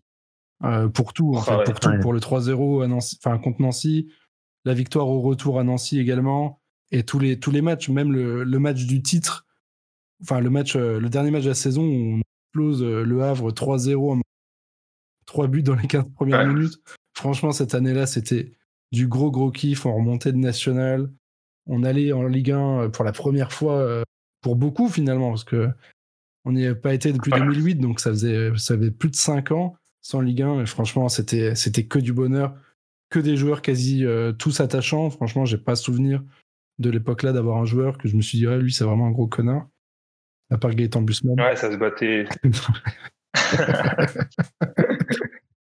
euh, 0.64 0.89
pour 0.89 1.12
tout, 1.12 1.34
en 1.34 1.39
Ah 1.40 1.43
fait, 1.43 1.56
ouais. 1.56 1.64
pour 1.64 1.80
tout, 1.80 1.89
Ouais. 1.89 1.98
pour 2.01 2.12
le 2.12 2.20
3-0 2.20 2.82
à 2.84 2.86
Nancy, 2.86 3.18
enfin 3.24 3.36
contre 3.39 3.60
Nancy, 3.60 4.12
la 4.64 4.74
victoire 4.74 5.09
au 5.09 5.20
retour 5.20 5.59
à 5.59 5.64
Nancy 5.64 5.98
également, 5.98 6.60
et 6.93 7.02
tous 7.02 7.18
les 7.18 7.40
tous 7.40 7.51
les 7.51 7.62
matchs, 7.62 7.89
même 7.89 8.12
le, 8.12 8.44
le 8.44 8.59
match 8.60 8.84
du 8.84 9.02
titre, 9.02 9.44
enfin 10.22 10.40
le 10.40 10.50
match, 10.50 10.76
euh, 10.76 10.98
le 11.00 11.08
dernier 11.08 11.30
match 11.30 11.44
de 11.44 11.48
la 11.48 11.54
saison 11.54 11.82
où 11.82 12.16
on 12.16 12.20
explose 12.20 12.82
euh, 12.82 13.02
le 13.04 13.22
Havre 13.22 13.50
3-0, 13.52 14.20
3 15.26 15.46
buts 15.48 15.62
dans 15.62 15.74
les 15.74 15.86
15 15.88 16.04
premières 16.14 16.40
Ouais. 16.40 16.48
minutes. 16.54 16.80
Franchement, 17.14 17.52
cette 17.52 17.74
année-là, 17.74 18.06
c'était 18.06 18.52
du 18.92 19.06
gros 19.08 19.30
gros 19.30 19.50
kiff. 19.50 19.86
On 19.86 19.94
remontait 19.94 20.32
de 20.32 20.38
national, 20.38 21.10
on 21.66 21.84
allait 21.84 22.12
en 22.12 22.24
Ligue 22.24 22.50
1 22.52 22.90
pour 22.90 23.04
la 23.04 23.12
première 23.12 23.52
fois 23.52 23.78
euh, 23.78 24.02
pour 24.42 24.56
beaucoup 24.56 24.88
finalement, 24.88 25.30
parce 25.30 25.44
que 25.44 25.68
On 26.44 26.50
n'y 26.52 26.66
a 26.66 26.74
pas 26.74 26.92
été 26.92 27.12
depuis 27.12 27.30
2008, 27.30 27.76
donc 27.76 28.00
ça 28.00 28.10
faisait, 28.10 28.50
ça 28.56 28.76
faisait 28.76 28.90
plus 28.90 29.10
de 29.10 29.14
5 29.14 29.52
ans 29.52 29.76
sans 30.00 30.20
Ligue 30.20 30.42
1. 30.42 30.62
Et 30.62 30.66
franchement, 30.66 31.08
c'était, 31.08 31.54
c'était 31.54 31.84
que 31.86 32.00
du 32.00 32.12
bonheur, 32.12 32.56
que 33.10 33.20
des 33.20 33.36
joueurs 33.36 33.62
quasi 33.62 34.04
euh, 34.04 34.32
tous 34.32 34.58
attachants. 34.60 35.08
Franchement, 35.10 35.44
j'ai 35.44 35.58
pas 35.58 35.76
souvenir 35.76 36.20
de 36.80 36.90
l'époque-là 36.90 37.32
d'avoir 37.32 37.58
un 37.58 37.64
joueur 37.64 37.96
que 37.96 38.08
je 38.08 38.16
me 38.16 38.22
suis 38.22 38.38
dit, 38.38 38.46
ah, 38.48 38.56
lui, 38.56 38.72
c'est 38.72 38.82
vraiment 38.82 39.06
un 39.06 39.12
gros 39.12 39.28
connard. 39.28 39.68
À 40.52 40.58
part 40.58 40.74
Gaëtan 40.74 41.02
Busman. 41.02 41.40
Ouais, 41.40 41.56
ça 41.56 41.72
se 41.72 41.76
battait. 41.76 42.26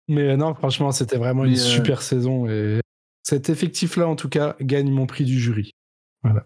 Mais 0.07 0.31
euh, 0.31 0.35
non, 0.37 0.53
franchement, 0.53 0.91
c'était 0.91 1.17
vraiment 1.17 1.45
une 1.45 1.53
euh, 1.53 1.57
super 1.57 2.01
saison. 2.01 2.47
Et 2.49 2.79
cet 3.23 3.49
effectif-là, 3.49 4.07
en 4.07 4.15
tout 4.15 4.29
cas, 4.29 4.55
gagne 4.59 4.91
mon 4.91 5.05
prix 5.05 5.23
du 5.25 5.39
jury. 5.39 5.71
Voilà. 6.23 6.45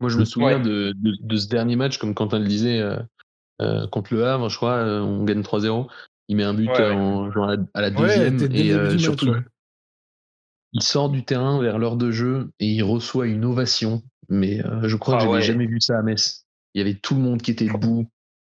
Moi, 0.00 0.08
je 0.10 0.18
me 0.18 0.24
souviens 0.24 0.56
Ouais. 0.58 0.62
de, 0.62 0.94
de, 0.96 1.12
de 1.20 1.36
ce 1.36 1.48
dernier 1.48 1.76
match, 1.76 1.98
comme 1.98 2.14
Quentin 2.14 2.38
le 2.38 2.46
disait, 2.46 2.78
euh, 2.80 2.96
euh, 3.60 3.86
contre 3.88 4.14
le 4.14 4.24
Havre, 4.24 4.48
je 4.48 4.56
crois, 4.56 4.76
euh, 4.76 5.00
on 5.00 5.24
gagne 5.24 5.42
3-0. 5.42 5.88
Il 6.28 6.36
met 6.36 6.44
un 6.44 6.54
but 6.54 6.68
Ouais, 6.68 6.78
ouais. 6.78 6.90
en, 6.92 7.30
genre 7.32 7.48
à, 7.50 7.56
la, 7.56 7.62
à 7.74 7.80
la 7.82 7.88
Ouais, 7.90 8.30
deuxième. 8.30 8.52
et 8.54 8.72
euh, 8.72 8.96
surtout, 8.98 9.30
match, 9.32 9.44
il 10.72 10.82
sort 10.82 11.10
du 11.10 11.24
terrain 11.24 11.60
vers 11.60 11.78
l'heure 11.78 11.96
de 11.96 12.10
jeu 12.10 12.50
et 12.60 12.66
il 12.66 12.82
reçoit 12.82 13.26
une 13.26 13.44
ovation. 13.44 14.02
Mais 14.28 14.64
euh, 14.64 14.86
je 14.88 14.96
crois 14.96 15.14
Ah 15.14 15.18
que 15.18 15.24
j'avais 15.24 15.34
ouais. 15.36 15.42
jamais 15.42 15.66
vu 15.66 15.80
ça 15.80 15.98
à 15.98 16.02
Metz. 16.02 16.44
Il 16.74 16.78
y 16.78 16.82
avait 16.82 16.94
tout 16.94 17.14
le 17.14 17.20
monde 17.20 17.40
qui 17.42 17.50
était 17.50 17.66
debout. 17.66 18.06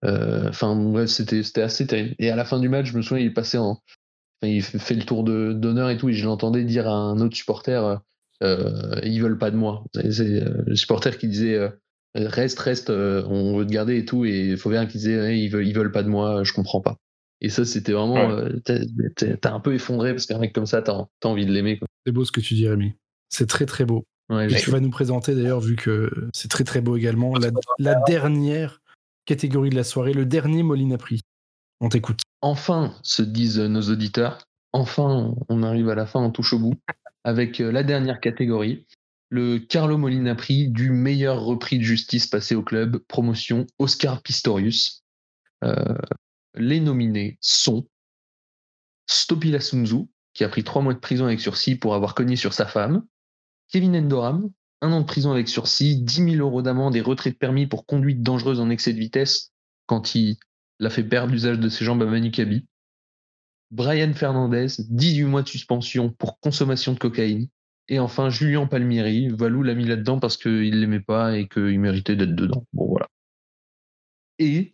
Euh, 0.06 0.50
Enfin, 0.50 0.76
bref, 0.76 1.10
c'était 1.10 1.44
c'était 1.44 1.62
assez 1.62 1.88
terrible. 1.88 2.16
Et 2.20 2.30
à 2.30 2.36
la 2.36 2.46
fin 2.46 2.60
du 2.60 2.70
match, 2.70 2.88
je 2.92 2.98
me 2.98 3.02
souviens, 3.02 3.24
il 3.24 3.28
est 3.28 3.34
passé 3.34 3.58
en. 3.58 3.72
enfin, 3.72 3.82
il 4.44 4.62
fait 4.62 4.96
le 4.96 5.04
tour 5.04 5.24
de- 5.24 5.54
d'honneur 5.54 5.90
et 5.90 5.98
tout, 5.98 6.10
et 6.10 6.14
je 6.14 6.26
l'entendais 6.26 6.64
dire 6.64 6.88
à 6.88 6.94
un 6.94 7.20
autre 7.22 7.36
supporter 7.36 7.84
euh, 7.86 7.96
euh, 8.44 9.00
ils 9.04 9.22
veulent 9.22 9.38
pas 9.38 9.52
de 9.52 9.56
moi. 9.58 9.84
C'est 9.96 10.12
c'est, 10.12 10.44
euh, 10.44 10.64
le 10.68 10.76
supporter 10.76 11.18
qui 11.18 11.28
disait 11.30 11.56
euh, 11.56 11.70
reste, 12.16 12.60
reste, 12.60 12.90
euh, 12.90 13.24
on 13.28 13.58
veut 13.58 13.66
te 13.66 13.72
garder 13.72 13.98
et 13.98 14.06
tout, 14.06 14.26
et 14.26 14.58
Fauvert 14.58 14.88
qui 14.88 14.98
disait 14.98 15.40
ils, 15.40 15.50
veulent, 15.50 15.66
ils 15.68 15.74
veulent 15.74 15.92
pas 15.94 16.04
de 16.04 16.10
moi, 16.10 16.44
je 16.44 16.52
comprends 16.54 16.82
pas. 16.82 16.98
Et 17.42 17.50
ça, 17.50 17.64
c'était 17.66 17.94
vraiment. 17.94 18.28
Ouais. 18.28 18.34
euh, 18.34 18.60
t'es- 18.66 18.86
t'es 19.16 19.38
t'es 19.38 19.48
un 19.50 19.60
peu 19.62 19.74
effondré 19.74 20.12
parce 20.14 20.26
qu'un 20.26 20.40
mec 20.40 20.54
comme 20.54 20.66
ça, 20.66 20.82
t'as 20.82 21.06
t'as 21.22 21.30
envie 21.30 21.46
de 21.46 21.52
l'aimer. 21.54 21.78
quoi. 21.80 21.88
C'est 22.06 22.12
beau 22.12 22.26
ce 22.26 22.32
que 22.34 22.42
tu 22.42 22.54
dis, 22.56 22.68
Rémi. 22.68 22.94
C'est 23.30 23.48
très 23.48 23.66
très 23.66 23.86
beau. 23.86 24.06
Ouais, 24.30 24.46
Et 24.46 24.50
je- 24.50 24.64
tu 24.64 24.72
vas 24.72 24.80
nous 24.80 24.90
présenter 24.90 25.36
d'ailleurs, 25.36 25.60
vu 25.60 25.76
que 25.76 26.30
c'est 26.34 26.50
très 26.50 26.64
très 26.64 26.82
beau 26.82 26.96
également, 26.98 27.34
la, 27.36 27.50
la 27.80 27.96
dernière 28.08 28.82
catégorie 29.26 29.70
de 29.70 29.76
la 29.76 29.84
soirée, 29.84 30.14
le 30.14 30.26
dernier 30.26 30.64
Molina 30.64 30.98
Prix. 30.98 31.22
On 31.82 31.90
t'écoute. 31.90 32.22
enfin, 32.42 32.96
se 33.04 33.22
disent 33.22 33.60
nos 33.60 33.82
auditeurs, 33.82 34.46
enfin, 34.72 35.34
on 35.50 35.64
arrive 35.64 35.90
à 35.90 35.96
la 35.96 36.06
fin, 36.06 36.22
on 36.22 36.32
touche 36.32 36.54
au 36.54 36.60
bout, 36.60 36.76
avec 37.26 37.60
euh, 37.60 37.72
la 37.72 37.84
dernière 37.84 38.20
catégorie, 38.22 38.86
le 39.30 39.58
Carlo 39.60 39.98
Molina 39.98 40.36
Prix 40.36 40.70
du 40.70 40.92
meilleur 40.92 41.42
repris 41.42 41.78
de 41.80 41.84
justice 41.84 42.28
passé 42.28 42.56
au 42.56 42.64
club, 42.64 42.98
promotion 43.08 43.66
Oscar 43.80 44.22
Pistorius. 44.22 45.02
Euh, 45.66 45.76
les 46.56 46.80
nominés 46.80 47.38
sont 47.42 47.86
Stopila 49.10 49.60
Sunzu, 49.60 50.06
qui 50.34 50.44
a 50.44 50.50
pris 50.50 50.64
trois 50.64 50.82
mois 50.82 50.94
de 50.94 51.00
prison 51.00 51.26
avec 51.26 51.40
sursis 51.42 51.76
pour 51.76 51.96
avoir 51.96 52.16
cogné 52.16 52.36
sur 52.36 52.54
sa 52.54 52.66
femme, 52.66 53.04
Kevin 53.74 53.96
Endoram, 53.96 54.52
un 54.82 54.92
an 54.92 55.02
de 55.02 55.06
prison 55.06 55.32
avec 55.32 55.50
sursis, 55.50 56.00
10 56.00 56.36
000 56.36 56.36
euros 56.48 56.62
d'amende 56.62 56.96
et 56.96 57.02
retrait 57.02 57.32
de 57.32 57.36
permis 57.36 57.66
pour 57.66 57.88
conduite 57.88 58.22
dangereuse 58.22 58.60
en 58.60 58.70
excès 58.70 58.94
de 58.94 59.00
vitesse 59.00 59.52
quand 59.88 60.14
il 60.14 60.38
l'a 60.80 60.92
fait 60.92 61.04
perdre 61.04 61.32
l'usage 61.32 61.58
de 61.58 61.70
ses 61.70 61.84
jambes 61.84 62.04
à 62.04 62.06
Manu 62.06 62.30
Kabi. 62.30 62.68
Brian 63.72 64.14
Fernandez, 64.14 64.68
18 64.78 65.24
mois 65.24 65.42
de 65.42 65.48
suspension 65.48 66.12
pour 66.12 66.40
consommation 66.40 66.94
de 66.94 67.00
cocaïne. 67.00 67.48
Et 67.88 67.98
enfin, 67.98 68.30
Julien 68.30 68.68
Palmieri, 68.68 69.30
Valou 69.30 69.64
l'a 69.64 69.74
mis 69.74 69.86
là-dedans 69.86 70.20
parce 70.20 70.38
qu'il 70.38 70.80
l'aimait 70.80 71.00
pas 71.00 71.36
et 71.36 71.48
qu'il 71.48 71.80
méritait 71.80 72.16
d'être 72.16 72.36
dedans. 72.36 72.68
Bon, 72.74 72.86
voilà. 72.88 73.08
Et 74.38 74.72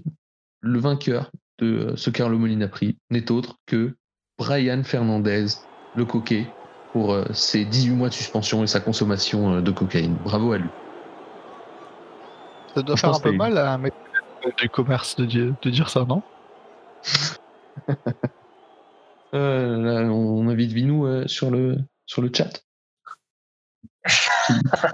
le 0.59 0.79
vainqueur 0.79 1.31
de 1.59 1.65
euh, 1.67 1.95
ce 1.95 2.09
Carlo 2.09 2.37
Molina 2.37 2.67
Prix 2.67 2.97
n'est 3.09 3.31
autre 3.31 3.59
que 3.65 3.95
Brian 4.37 4.83
Fernandez, 4.83 5.45
le 5.95 6.03
coquet, 6.03 6.47
pour 6.93 7.13
euh, 7.13 7.25
ses 7.33 7.65
18 7.65 7.91
mois 7.91 8.09
de 8.09 8.13
suspension 8.13 8.63
et 8.63 8.67
sa 8.67 8.79
consommation 8.79 9.55
euh, 9.55 9.61
de 9.61 9.71
cocaïne. 9.71 10.15
Bravo 10.23 10.53
à 10.53 10.57
lui. 10.57 10.69
Ça 12.75 12.81
doit 12.81 12.95
Je 12.95 13.01
faire 13.01 13.13
un 13.15 13.19
peu 13.19 13.31
mal 13.31 13.57
à 13.57 13.73
un 13.73 13.77
mec 13.77 13.93
du 14.59 14.69
commerce 14.69 15.15
de, 15.17 15.25
dire- 15.25 15.53
de 15.61 15.69
dire 15.69 15.89
ça, 15.89 16.05
non? 16.05 16.21
Euh, 19.35 19.77
là, 19.77 20.11
on 20.11 20.47
invite 20.49 20.71
Vinou 20.71 21.05
euh, 21.05 21.27
sur, 21.27 21.51
le, 21.51 21.77
sur 22.07 22.23
le 22.23 22.31
chat. 22.35 22.63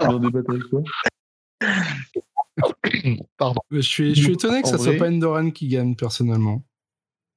Pardon. 3.38 3.60
Je 3.70 3.80
suis, 3.80 4.14
je 4.14 4.22
suis 4.22 4.32
étonné 4.34 4.60
que 4.62 4.68
ça 4.68 4.76
soit 4.76 4.88
vrai- 4.88 4.98
pas 4.98 5.08
Endoran 5.08 5.50
qui 5.50 5.68
gagne 5.68 5.94
personnellement. 5.96 6.62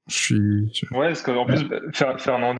Je 0.10 0.15
suis. 0.15 0.72
Ouais, 0.91 1.07
parce 1.07 1.22
qu'en 1.22 1.45
plus, 1.45 1.65
Fer- 1.94 2.19
Fernandez, 2.19 2.57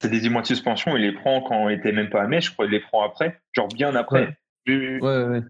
c'est 0.00 0.10
des 0.10 0.20
10 0.20 0.30
mois 0.30 0.42
de 0.42 0.46
suspension, 0.46 0.96
il 0.96 1.02
les 1.02 1.12
prend 1.12 1.40
quand 1.42 1.68
il 1.68 1.78
était 1.78 1.92
même 1.92 2.10
pas 2.10 2.22
à 2.22 2.26
Metz, 2.26 2.44
je 2.44 2.52
crois 2.52 2.66
qu'il 2.66 2.74
les 2.74 2.80
prend 2.80 3.02
après, 3.04 3.40
genre 3.52 3.68
bien 3.68 3.94
après. 3.94 4.36
Ouais, 4.66 4.98
ouais, 5.00 5.24
ouais. 5.24 5.42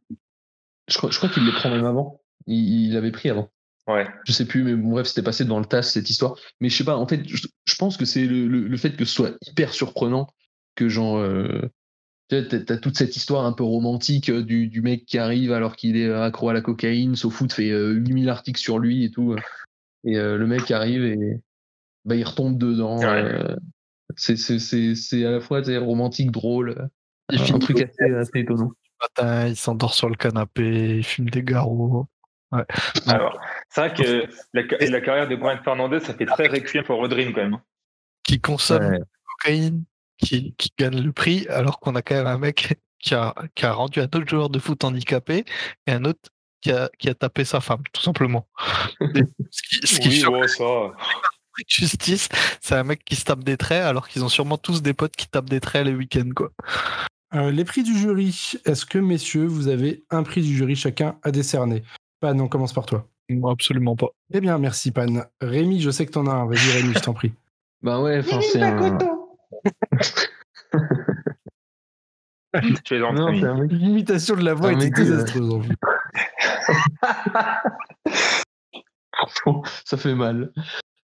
Je 0.88 0.96
crois, 0.96 1.10
je 1.10 1.16
crois 1.18 1.28
qu'il 1.28 1.44
les 1.44 1.52
prend 1.52 1.70
même 1.70 1.84
avant. 1.84 2.20
Il, 2.46 2.88
il 2.90 2.96
avait 2.96 3.10
pris 3.10 3.28
avant. 3.30 3.50
Ouais. 3.86 4.06
Je 4.26 4.32
sais 4.32 4.46
plus, 4.46 4.62
mais 4.64 4.74
bon, 4.74 4.90
bref, 4.90 5.06
c'était 5.06 5.22
passé 5.22 5.44
dans 5.44 5.58
le 5.58 5.64
TAS 5.64 5.82
cette 5.82 6.08
histoire. 6.10 6.36
Mais 6.60 6.68
je 6.68 6.76
sais 6.76 6.84
pas, 6.84 6.96
en 6.96 7.06
fait, 7.06 7.26
je, 7.28 7.46
je 7.66 7.74
pense 7.76 7.96
que 7.96 8.04
c'est 8.04 8.26
le, 8.26 8.46
le- 8.46 8.68
le 8.68 8.76
fait 8.76 8.96
que 8.96 9.04
ce 9.04 9.14
soit 9.14 9.32
hyper 9.46 9.72
surprenant 9.72 10.28
que 10.74 10.88
genre. 10.88 11.18
euh, 11.18 11.70
tu 12.30 12.46
t'as 12.46 12.76
toute 12.76 12.96
cette 12.98 13.16
histoire 13.16 13.46
un 13.46 13.52
peu 13.54 13.64
romantique 13.64 14.28
euh, 14.28 14.42
du, 14.42 14.68
du 14.68 14.82
mec 14.82 15.06
qui 15.06 15.16
arrive 15.16 15.50
alors 15.52 15.76
qu'il 15.76 15.96
est 15.96 16.12
accro 16.12 16.50
à 16.50 16.52
la 16.52 16.60
cocaïne, 16.60 17.16
SoFoot 17.16 17.50
fait 17.52 17.70
euh, 17.70 17.92
8000 17.92 18.28
articles 18.28 18.60
sur 18.60 18.78
lui 18.78 19.04
et 19.04 19.10
tout. 19.10 19.32
euh, 19.32 19.36
Et 20.04 20.18
euh, 20.18 20.36
le 20.36 20.46
mec 20.46 20.70
arrive 20.70 21.04
et 21.04 21.40
bah, 22.04 22.14
il 22.16 22.24
retombe 22.24 22.58
dedans. 22.58 22.98
Ouais. 22.98 23.56
Euh, 24.10 24.14
c'est- 24.16 24.36
c'est 24.36 24.58
c'est- 24.58 24.94
c'est 24.94 25.24
à 25.24 25.30
la 25.32 25.40
fois 25.40 25.60
romantique, 25.80 26.30
drôle, 26.30 26.88
Il 27.30 27.40
un 27.40 27.44
finit 27.44 27.58
truc 27.60 27.80
assez, 27.82 28.14
assez 28.14 28.30
étonnant. 28.40 28.72
matin, 29.00 29.46
il 29.46 29.56
s'endort 29.56 29.94
sur 29.94 30.08
le 30.08 30.16
canapé, 30.16 30.96
il 30.98 31.04
fume 31.04 31.30
des 31.30 31.42
garrots. 31.42 32.06
Ouais. 32.50 32.64
Alors, 33.06 33.38
c'est 33.68 33.80
vrai 33.88 33.94
que 33.94 34.26
la, 34.54 34.62
la 34.88 35.00
carrière 35.02 35.28
de 35.28 35.36
Brian 35.36 35.60
Fernandez, 35.62 36.00
ça 36.00 36.14
fait 36.14 36.24
très 36.26 36.46
requiem 36.48 36.82
pour 36.84 36.96
Rodrim 36.98 37.32
quand 37.34 37.42
même. 37.42 37.54
hein. 37.54 37.62
qui 38.24 38.40
consomme 38.40 38.82
Ouais. 38.82 38.98
de 38.98 39.02
la 39.02 39.04
cocaïne, 39.42 39.84
qui, 40.18 40.54
qui 40.58 40.70
gagne 40.78 41.00
le 41.00 41.12
prix, 41.12 41.46
alors 41.48 41.78
qu'on 41.80 41.94
a 41.94 42.02
quand 42.02 42.14
même 42.14 42.26
un 42.26 42.38
mec 42.38 42.78
qui 42.98 43.14
a, 43.14 43.34
qui 43.54 43.64
a 43.66 43.72
rendu 43.72 44.00
un 44.00 44.04
autre 44.04 44.26
joueur 44.28 44.50
de 44.50 44.58
foot 44.58 44.82
handicapé 44.84 45.44
et 45.86 45.92
un 45.92 46.04
autre 46.04 46.28
qui 46.60 46.72
a, 46.72 46.90
qui 46.98 47.08
a 47.08 47.14
tapé 47.14 47.44
sa 47.44 47.60
femme, 47.60 47.82
tout 47.92 48.02
simplement. 48.02 48.48
Ce 49.50 49.62
qui, 49.62 49.86
ce 49.86 50.00
qui 50.00 50.26
Oui, 50.26 50.48
ça. 50.48 50.64
de 51.64 51.70
justice, 51.70 52.28
c'est 52.60 52.74
un 52.74 52.84
mec 52.84 53.04
qui 53.04 53.16
se 53.16 53.24
tape 53.24 53.44
des 53.44 53.56
traits, 53.56 53.84
alors 53.84 54.08
qu'ils 54.08 54.24
ont 54.24 54.28
sûrement 54.28 54.58
tous 54.58 54.82
des 54.82 54.94
potes 54.94 55.16
qui 55.16 55.28
tapent 55.28 55.50
des 55.50 55.60
traits 55.60 55.86
les 55.86 55.94
week-ends, 55.94 56.30
quoi. 56.34 56.50
Euh, 57.34 57.50
les 57.50 57.64
prix 57.64 57.82
du 57.82 57.96
jury. 57.96 58.52
Est-ce 58.64 58.86
que, 58.86 58.98
messieurs, 58.98 59.46
vous 59.46 59.68
avez 59.68 60.04
un 60.10 60.22
prix 60.22 60.40
du 60.42 60.56
jury 60.56 60.76
chacun 60.76 61.16
à 61.22 61.30
décerner? 61.30 61.82
Pan, 62.20 62.38
on 62.38 62.48
commence 62.48 62.72
par 62.72 62.86
toi. 62.86 63.06
Moi, 63.28 63.52
absolument 63.52 63.96
pas. 63.96 64.08
Eh 64.32 64.40
bien, 64.40 64.56
merci, 64.58 64.90
Pan. 64.90 65.24
Rémi, 65.40 65.80
je 65.82 65.90
sais 65.90 66.06
que 66.06 66.12
t'en 66.12 66.26
as 66.26 66.32
un. 66.32 66.46
Vas-y, 66.46 66.70
Rémi, 66.72 66.94
je 66.94 67.00
t'en 67.00 67.14
prie. 67.14 67.32
Bah 67.80 68.00
ouais, 68.00 68.22
c'est 68.42 68.60
un. 68.60 68.98
Tu 72.84 72.94
es 72.94 72.98
dans 72.98 73.12
Non, 73.12 73.30
mec 73.30 73.70
L'imitation 73.70 74.34
de 74.34 74.42
la 74.42 74.54
voix 74.54 74.72
était 74.72 74.86
euh, 74.86 74.90
désastreuse. 74.90 75.52
en 75.52 75.62
fait. 75.62 75.76
ça 79.84 79.96
fait 79.96 80.16
mal. 80.16 80.52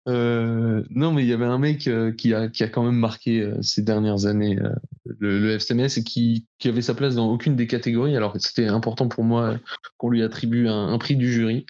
Euh, 0.08 0.84
non, 0.90 1.12
mais 1.12 1.24
il 1.24 1.28
y 1.30 1.34
avait 1.34 1.46
un 1.46 1.60
mec 1.60 1.88
euh, 1.88 2.12
qui, 2.12 2.34
a, 2.34 2.50
quand 2.50 2.84
même 2.84 2.96
marqué 2.96 3.42
euh, 3.42 3.62
ces 3.62 3.84
dernières 3.84 4.26
années 4.26 4.58
le, 5.06 5.40
le 5.40 5.60
FCMS 5.60 5.98
et 5.98 6.04
qui, 6.04 6.48
qui 6.58 6.70
avait 6.70 6.82
sa 6.82 6.96
place 6.96 7.16
dans 7.16 7.30
aucune 7.32 7.56
des 7.56 7.68
catégories. 7.68 8.18
Alors 8.18 8.36
c'était 8.40 8.68
important 8.68 9.08
pour 9.08 9.24
moi 9.24 9.60
qu'on 9.98 10.10
lui 10.10 10.24
attribue 10.24 10.68
un, 10.68 10.98
prix 10.98 11.16
du 11.16 11.32
jury. 11.32 11.66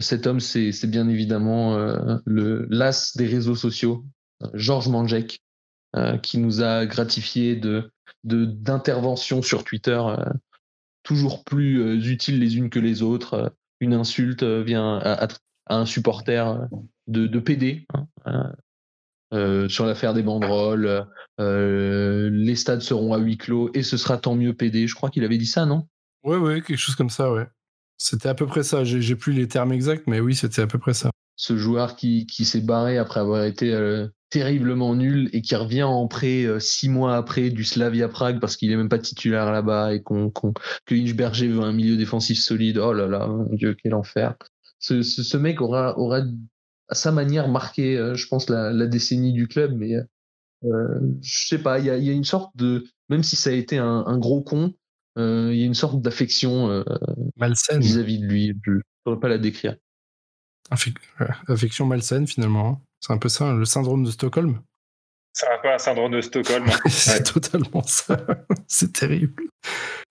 Cet 0.00 0.26
homme, 0.26 0.40
c'est 0.40 0.90
bien 0.90 1.08
évidemment 1.08 1.76
le 2.24 2.66
l'as 2.68 3.12
des 3.16 3.26
réseaux 3.26 3.54
sociaux, 3.54 4.04
Georges 4.54 4.88
Manjek, 4.88 5.40
qui 6.20 6.38
nous 6.38 6.62
a 6.62 6.84
gratifié 6.84 7.60
d'interventions 8.24 9.40
sur 9.40 9.62
Twitter 9.62 10.02
toujours 11.04 11.44
plus 11.44 12.04
utiles 12.10 12.40
les 12.40 12.56
unes 12.56 12.70
que 12.70 12.80
les 12.80 13.02
autres. 13.02 13.54
Une 13.78 13.94
insulte 13.94 14.42
vient 14.42 14.98
à, 14.98 15.26
à- 15.26 15.28
à 15.68 15.76
un 15.76 15.86
supporter 15.86 16.66
de, 17.06 17.26
de 17.26 17.38
PD 17.38 17.86
hein, 17.94 18.06
euh, 18.26 18.42
euh, 19.34 19.68
sur 19.68 19.86
l'affaire 19.86 20.14
des 20.14 20.22
banderoles. 20.22 21.06
euh, 21.40 22.30
les 22.32 22.56
stades 22.56 22.80
seront 22.82 23.12
à 23.12 23.18
huis 23.18 23.36
clos 23.36 23.70
et 23.74 23.82
ce 23.82 23.96
sera 23.96 24.18
tant 24.18 24.34
mieux 24.34 24.54
PD. 24.54 24.86
Je 24.86 24.94
crois 24.94 25.10
qu'il 25.10 25.24
avait 25.24 25.38
dit 25.38 25.46
ça, 25.46 25.66
non? 25.66 25.86
Ouais, 26.24 26.36
ouais, 26.36 26.60
quelque 26.62 26.78
chose 26.78 26.96
comme 26.96 27.10
ça, 27.10 27.32
ouais. 27.32 27.46
C'était 27.98 28.28
à 28.28 28.34
peu 28.34 28.46
près 28.46 28.62
ça. 28.62 28.84
J'ai 28.84 29.16
plus 29.16 29.32
les 29.32 29.48
termes 29.48 29.72
exacts, 29.72 30.06
mais 30.06 30.20
oui, 30.20 30.34
c'était 30.34 30.62
à 30.62 30.66
peu 30.66 30.78
près 30.78 30.94
ça. 30.94 31.10
Ce 31.36 31.56
joueur 31.56 31.96
qui, 31.96 32.26
qui 32.26 32.44
s'est 32.44 32.60
barré 32.60 32.98
après 32.98 33.20
avoir 33.20 33.44
été 33.44 33.72
euh, 33.72 34.08
terriblement 34.30 34.94
nul 34.94 35.30
et 35.32 35.40
qui 35.42 35.54
revient 35.56 35.84
en 35.84 36.06
prêt 36.08 36.44
euh, 36.44 36.58
six 36.58 36.88
mois 36.88 37.16
après 37.16 37.50
du 37.50 37.64
Slavia 37.64 38.08
Prague 38.08 38.40
parce 38.40 38.56
qu'il 38.56 38.70
est 38.72 38.76
même 38.76 38.88
pas 38.88 38.98
titulaire 38.98 39.50
là-bas 39.52 39.94
et 39.94 40.02
qu'on 40.02 40.30
qu'on- 40.30 40.52
que 40.84 40.94
Inchberger 40.94 41.48
veut 41.48 41.62
un 41.62 41.72
milieu 41.72 41.96
défensif 41.96 42.38
solide. 42.38 42.78
Oh 42.78 42.92
là 42.92 43.06
là, 43.06 43.26
mon 43.26 43.52
Dieu, 43.54 43.76
quel 43.80 43.94
enfer. 43.94 44.34
Ce, 44.78 45.02
ce, 45.02 45.22
ce 45.22 45.36
mec 45.36 45.60
aura, 45.60 45.98
aura 45.98 46.20
à 46.88 46.94
sa 46.94 47.12
manière 47.12 47.48
marqué, 47.48 47.96
euh, 47.96 48.14
je 48.14 48.26
pense, 48.28 48.48
la, 48.48 48.72
la, 48.72 48.86
décennie 48.86 49.32
du 49.32 49.48
club, 49.48 49.74
mais 49.76 49.94
euh, 50.64 51.00
je 51.22 51.46
sais 51.48 51.58
pas, 51.58 51.78
il 51.78 51.86
y 51.86 51.90
a, 51.90 51.96
y 51.96 52.08
a, 52.08 52.12
une 52.12 52.24
sorte 52.24 52.56
de, 52.56 52.86
même 53.08 53.22
si 53.22 53.36
ça 53.36 53.50
a 53.50 53.52
été 53.52 53.78
un, 53.78 54.04
un 54.06 54.18
gros 54.18 54.42
con, 54.42 54.74
il 55.16 55.56
y 55.56 55.62
a 55.64 55.66
une 55.66 55.74
sorte 55.74 56.00
d'affection 56.00 56.84
malsaine 57.34 57.80
vis-à-vis 57.80 58.20
de 58.20 58.26
lui. 58.26 58.54
Je 58.64 58.70
ne 58.70 58.80
pourrais 59.02 59.18
pas 59.18 59.26
la 59.26 59.38
décrire. 59.38 59.74
Affection 60.70 61.86
malsaine 61.86 62.26
finalement. 62.28 62.68
Hein. 62.68 62.80
C'est 63.00 63.12
un 63.12 63.18
peu 63.18 63.28
ça, 63.28 63.52
le 63.52 63.64
syndrome 63.64 64.04
de 64.04 64.10
Stockholm. 64.10 64.60
C'est 65.32 65.46
un 65.46 65.58
peu 65.62 65.72
un 65.72 65.78
syndrome 65.78 66.12
de 66.12 66.20
Stockholm. 66.20 66.66
Hein. 66.68 66.78
c'est 66.88 67.12
ouais. 67.12 67.22
totalement 67.22 67.82
ça. 67.82 68.26
c'est 68.66 68.92
terrible. 68.92 69.44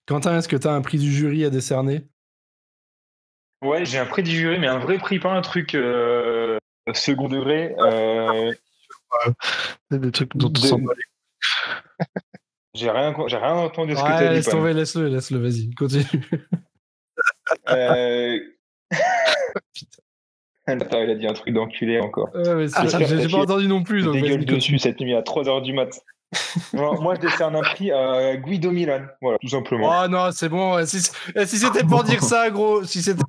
Quentin, 0.06 0.38
est-ce 0.38 0.48
que 0.48 0.56
tu 0.56 0.66
as 0.66 0.72
un 0.72 0.80
prix 0.80 0.98
du 0.98 1.12
jury 1.12 1.44
à 1.44 1.50
décerner? 1.50 2.08
Ouais, 3.62 3.84
j'ai 3.84 3.98
un 3.98 4.06
prix 4.06 4.22
du 4.22 4.30
jury, 4.30 4.58
mais 4.58 4.68
un 4.68 4.78
vrai 4.78 4.98
prix, 4.98 5.18
pas 5.18 5.32
un 5.32 5.40
truc 5.40 5.74
euh, 5.74 6.58
second 6.94 7.28
degré. 7.28 7.74
Euh... 7.78 8.52
des 9.90 10.12
trucs 10.12 10.36
dont 10.36 10.52
on 10.56 10.60
s'en 10.60 10.80
J'ai 12.74 12.90
rien, 12.90 13.14
j'ai 13.26 13.36
rien 13.36 13.54
entendu 13.54 13.92
de 13.92 13.98
ce 13.98 14.02
ouais, 14.02 14.10
que 14.10 14.18
tu 14.18 14.24
as 14.24 14.28
dit. 14.28 14.34
Laisse 14.36 14.48
tomber, 14.48 14.72
laisse-le, 14.72 15.08
laisse-le, 15.08 15.38
vas-y, 15.38 15.74
continue. 15.74 16.04
euh... 17.68 18.38
Attends, 20.66 21.02
il 21.02 21.10
a 21.10 21.14
dit 21.14 21.26
un 21.26 21.32
truc 21.32 21.54
d'enculé 21.54 21.98
encore. 21.98 22.28
Ouais, 22.34 22.54
mais 22.54 22.66
ah, 22.74 22.86
j'ai 22.86 23.28
pas 23.28 23.38
entendu 23.38 23.66
non 23.66 23.82
plus. 23.82 24.04
Donc 24.04 24.14
dégueule 24.14 24.44
dessus 24.44 24.78
cette 24.78 25.00
nuit 25.00 25.14
à 25.14 25.22
3h 25.22 25.62
du 25.62 25.72
mat. 25.72 26.04
Alors, 26.74 27.00
moi, 27.00 27.14
je 27.14 27.20
décerne 27.20 27.56
un 27.56 27.62
prix 27.62 27.90
à 27.90 28.36
Guido 28.36 28.70
Milan. 28.70 29.06
Voilà, 29.22 29.38
tout 29.38 29.48
simplement. 29.48 29.90
Oh 29.90 30.08
non, 30.08 30.30
c'est 30.32 30.48
bon. 30.48 30.84
Si, 30.84 31.00
si 31.00 31.58
c'était 31.58 31.84
pour 31.84 32.04
dire 32.04 32.22
ça, 32.22 32.50
gros, 32.50 32.84
si 32.84 33.02
c'était. 33.02 33.22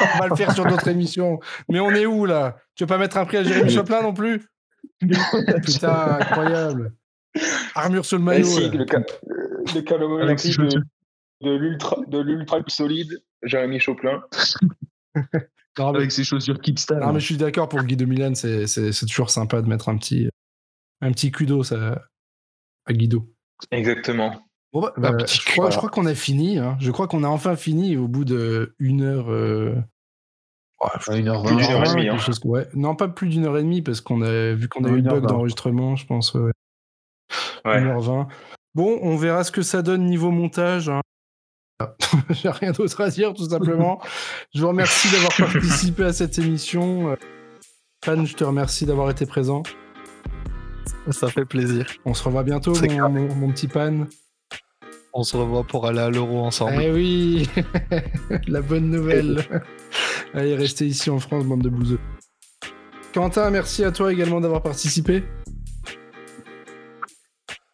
On 0.00 0.18
va 0.18 0.28
le 0.28 0.36
faire 0.36 0.52
sur 0.52 0.66
d'autres 0.66 0.88
émissions. 0.88 1.40
Mais 1.68 1.80
on 1.80 1.90
est 1.90 2.06
où 2.06 2.26
là? 2.26 2.56
Tu 2.74 2.84
veux 2.84 2.88
pas 2.88 2.98
mettre 2.98 3.16
un 3.16 3.24
prix 3.24 3.38
à 3.38 3.42
Jérémy 3.42 3.70
Choplin 3.70 4.02
non 4.02 4.12
plus? 4.12 4.46
Putain, 5.00 6.18
incroyable. 6.20 6.92
Armure 7.74 8.04
sur 8.04 8.18
le 8.18 8.24
maillot. 8.24 8.44
Si, 8.44 8.68
le, 8.70 8.86
ca... 8.86 8.98
le 8.98 9.80
de, 9.80 10.82
de 11.40 11.50
l'ultra 11.56 11.96
de 12.06 12.18
l'ultra 12.18 12.58
solide, 12.68 13.22
Jérémy 13.42 13.80
Choplin. 13.80 14.22
Non, 15.78 15.88
avec 15.88 16.04
mais... 16.04 16.10
ses 16.10 16.24
chaussures 16.24 16.60
Kickstarter. 16.60 17.04
Non, 17.04 17.12
mais 17.14 17.20
je 17.20 17.24
suis 17.24 17.36
d'accord 17.38 17.68
pour 17.68 17.82
Guido 17.82 18.06
Milan, 18.06 18.34
c'est 18.34 19.06
toujours 19.06 19.30
sympa 19.30 19.62
de 19.62 19.68
mettre 19.68 19.88
un 19.88 19.96
petit, 19.96 20.28
un 21.00 21.12
petit 21.12 21.32
kudos 21.32 21.72
à, 21.72 22.02
à 22.86 22.92
Guido. 22.92 23.28
Exactement. 23.70 24.42
Bon, 24.72 24.80
bah, 24.80 24.92
bah, 24.96 25.16
je, 25.26 25.44
crois, 25.44 25.70
je, 25.70 25.76
crois, 25.76 25.90
qu'on 25.90 26.06
a 26.06 26.14
fini. 26.14 26.58
Hein. 26.58 26.76
Je 26.80 26.90
crois 26.90 27.06
qu'on 27.06 27.24
a 27.24 27.28
enfin 27.28 27.56
fini 27.56 27.96
au 27.96 28.08
bout 28.08 28.24
de 28.24 28.74
une 28.78 29.02
heure. 29.02 29.30
Euh... 29.30 29.74
Ouais, 30.80 31.20
une 31.20 31.28
heure 31.28 31.42
vingt. 31.42 31.56
Plus 31.56 31.66
d'une 31.66 31.74
heure 31.74 31.84
et 31.84 31.94
demie. 31.94 32.08
Hein. 32.08 32.18
Chose... 32.18 32.40
Ouais. 32.44 32.66
Non, 32.74 32.96
pas 32.96 33.08
plus 33.08 33.28
d'une 33.28 33.44
heure 33.44 33.58
et 33.58 33.62
demie 33.62 33.82
parce 33.82 34.00
qu'on 34.00 34.22
a 34.22 34.52
vu 34.52 34.68
qu'on 34.68 34.84
a 34.84 34.88
eu 34.88 34.96
le 34.96 35.02
bug 35.02 35.26
d'enregistrement, 35.26 35.94
je 35.96 36.06
pense. 36.06 36.34
Ouais. 36.34 36.52
Ouais. 37.64 37.80
1h20. 37.80 38.28
Bon, 38.74 38.98
on 39.02 39.16
verra 39.16 39.44
ce 39.44 39.52
que 39.52 39.62
ça 39.62 39.82
donne 39.82 40.06
niveau 40.06 40.30
montage. 40.30 40.88
Hein. 40.88 41.00
J'ai 42.30 42.48
rien 42.48 42.72
d'autre 42.72 43.00
à 43.02 43.10
dire, 43.10 43.34
tout 43.34 43.48
simplement. 43.48 44.00
je 44.54 44.62
vous 44.62 44.68
remercie 44.68 45.10
d'avoir 45.12 45.36
participé 45.52 46.04
à 46.04 46.12
cette 46.12 46.38
émission. 46.38 47.16
Fan, 48.04 48.26
je 48.26 48.34
te 48.34 48.42
remercie 48.42 48.86
d'avoir 48.86 49.10
été 49.10 49.26
présent. 49.26 49.62
Ça 51.10 51.28
fait 51.28 51.44
plaisir. 51.44 51.86
On 52.04 52.14
se 52.14 52.22
revoit 52.24 52.42
bientôt, 52.42 52.72
mon, 52.74 53.08
mon, 53.08 53.34
mon, 53.34 53.50
petit 53.50 53.68
Pan. 53.68 54.06
On 55.14 55.22
se 55.24 55.36
revoit 55.36 55.64
pour 55.64 55.86
aller 55.86 56.00
à 56.00 56.10
l'euro 56.10 56.44
ensemble. 56.44 56.80
Eh 56.80 56.90
oui 56.90 57.48
La 58.48 58.62
bonne 58.62 58.90
nouvelle 58.90 59.44
Allez, 60.34 60.54
restez 60.54 60.86
ici 60.86 61.10
en 61.10 61.18
France, 61.18 61.44
bande 61.44 61.62
de 61.62 61.68
bouseux. 61.68 62.00
Quentin, 63.12 63.50
merci 63.50 63.84
à 63.84 63.92
toi 63.92 64.12
également 64.12 64.40
d'avoir 64.40 64.62
participé. 64.62 65.22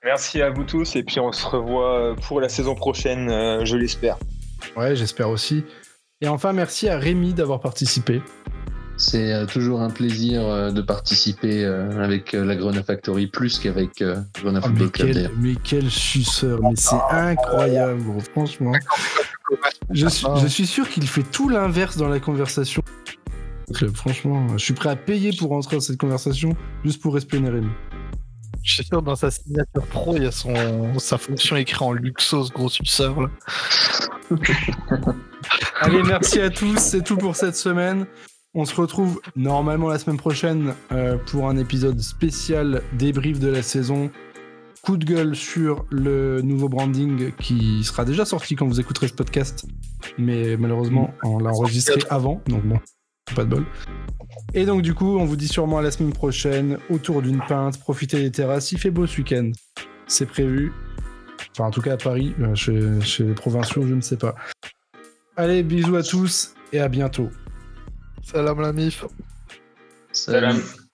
Merci 0.04 0.42
à 0.42 0.50
vous 0.50 0.64
tous 0.64 0.96
et 0.96 1.04
puis 1.04 1.20
on 1.20 1.30
se 1.32 1.46
revoit 1.46 2.16
pour 2.26 2.40
la 2.40 2.48
saison 2.48 2.74
prochaine, 2.74 3.28
euh, 3.30 3.64
je 3.64 3.76
l'espère. 3.76 4.18
Ouais, 4.76 4.96
j'espère 4.96 5.28
aussi. 5.28 5.64
Et 6.20 6.28
enfin, 6.28 6.52
merci 6.52 6.88
à 6.88 6.98
Rémi 6.98 7.34
d'avoir 7.34 7.60
participé. 7.60 8.20
C'est 8.98 9.32
euh, 9.32 9.46
toujours 9.46 9.80
un 9.80 9.90
plaisir 9.90 10.44
euh, 10.44 10.72
de 10.72 10.82
participer 10.82 11.64
euh, 11.64 12.02
avec 12.02 12.32
la 12.32 12.56
Grenade 12.56 12.84
Factory 12.84 13.28
plus 13.28 13.60
qu'avec 13.60 14.02
oh, 14.02 14.60
Football 14.60 14.90
Club. 14.90 15.12
Quel, 15.12 15.30
mais 15.38 15.54
quel 15.62 15.88
suceur, 15.88 16.58
mais 16.60 16.74
c'est 16.74 16.96
incroyable, 17.10 18.02
gros, 18.02 18.20
franchement. 18.20 18.72
Je 19.90 20.08
suis, 20.08 20.26
je 20.42 20.46
suis 20.48 20.66
sûr 20.66 20.88
qu'il 20.88 21.06
fait 21.06 21.22
tout 21.22 21.48
l'inverse 21.48 21.96
dans 21.96 22.08
la 22.08 22.18
conversation. 22.18 22.82
Franchement, 23.94 24.48
je 24.58 24.64
suis 24.64 24.74
prêt 24.74 24.90
à 24.90 24.96
payer 24.96 25.30
pour 25.38 25.52
entrer 25.52 25.76
dans 25.76 25.82
cette 25.82 25.98
conversation 25.98 26.56
juste 26.84 27.00
pour 27.00 27.16
espionner 27.16 27.50
Rémi. 27.50 27.70
Je 28.64 28.74
suis 28.74 28.84
sûr 28.84 29.00
dans 29.02 29.14
sa 29.14 29.30
signature 29.30 29.86
pro, 29.86 30.16
il 30.16 30.24
y 30.24 30.26
a 30.26 30.32
son, 30.32 30.98
sa 30.98 31.18
fonction 31.18 31.56
écrite 31.56 31.80
en 31.82 31.92
Luxos, 31.92 32.50
gros 32.52 32.68
suceur. 32.68 33.20
Là. 33.20 33.28
Allez, 35.80 36.02
merci 36.02 36.40
à 36.40 36.50
tous, 36.50 36.78
c'est 36.78 37.04
tout 37.04 37.16
pour 37.16 37.36
cette 37.36 37.56
semaine. 37.56 38.06
On 38.54 38.64
se 38.64 38.74
retrouve 38.74 39.20
normalement 39.36 39.88
la 39.88 39.98
semaine 39.98 40.16
prochaine 40.16 40.74
euh, 40.90 41.18
pour 41.26 41.48
un 41.48 41.58
épisode 41.58 42.00
spécial 42.00 42.82
débrief 42.94 43.38
de 43.38 43.48
la 43.48 43.62
saison. 43.62 44.10
Coup 44.82 44.96
de 44.96 45.04
gueule 45.04 45.36
sur 45.36 45.84
le 45.90 46.40
nouveau 46.40 46.70
branding 46.70 47.32
qui 47.32 47.84
sera 47.84 48.06
déjà 48.06 48.24
sorti 48.24 48.56
quand 48.56 48.66
vous 48.66 48.80
écouterez 48.80 49.08
ce 49.08 49.12
podcast. 49.12 49.66
Mais 50.16 50.56
malheureusement, 50.56 51.12
on 51.24 51.38
l'a 51.38 51.50
enregistré 51.50 52.00
avant, 52.08 52.40
donc 52.46 52.64
bon, 52.64 52.80
pas 53.36 53.44
de 53.44 53.50
bol. 53.50 53.66
Et 54.54 54.64
donc 54.64 54.80
du 54.80 54.94
coup, 54.94 55.18
on 55.18 55.26
vous 55.26 55.36
dit 55.36 55.48
sûrement 55.48 55.78
à 55.78 55.82
la 55.82 55.90
semaine 55.90 56.14
prochaine, 56.14 56.78
autour 56.88 57.20
d'une 57.20 57.42
pinte, 57.46 57.78
profitez 57.78 58.22
des 58.22 58.30
terrasses, 58.30 58.72
il 58.72 58.78
fait 58.78 58.90
beau 58.90 59.06
ce 59.06 59.18
week-end. 59.18 59.50
C'est 60.06 60.26
prévu. 60.26 60.72
Enfin, 61.52 61.68
en 61.68 61.70
tout 61.70 61.82
cas 61.82 61.94
à 61.94 61.96
Paris, 61.98 62.34
euh, 62.40 62.54
chez, 62.54 63.00
chez 63.02 63.24
les 63.24 63.34
provinciaux, 63.34 63.86
je 63.86 63.94
ne 63.94 64.00
sais 64.00 64.16
pas. 64.16 64.34
Allez, 65.36 65.62
bisous 65.62 65.96
à 65.96 66.02
tous 66.02 66.54
et 66.72 66.80
à 66.80 66.88
bientôt. 66.88 67.28
Salam 68.22 68.60
la 68.60 68.72
mif. 68.72 69.04
Salam. 70.12 70.56
Salam. 70.56 70.87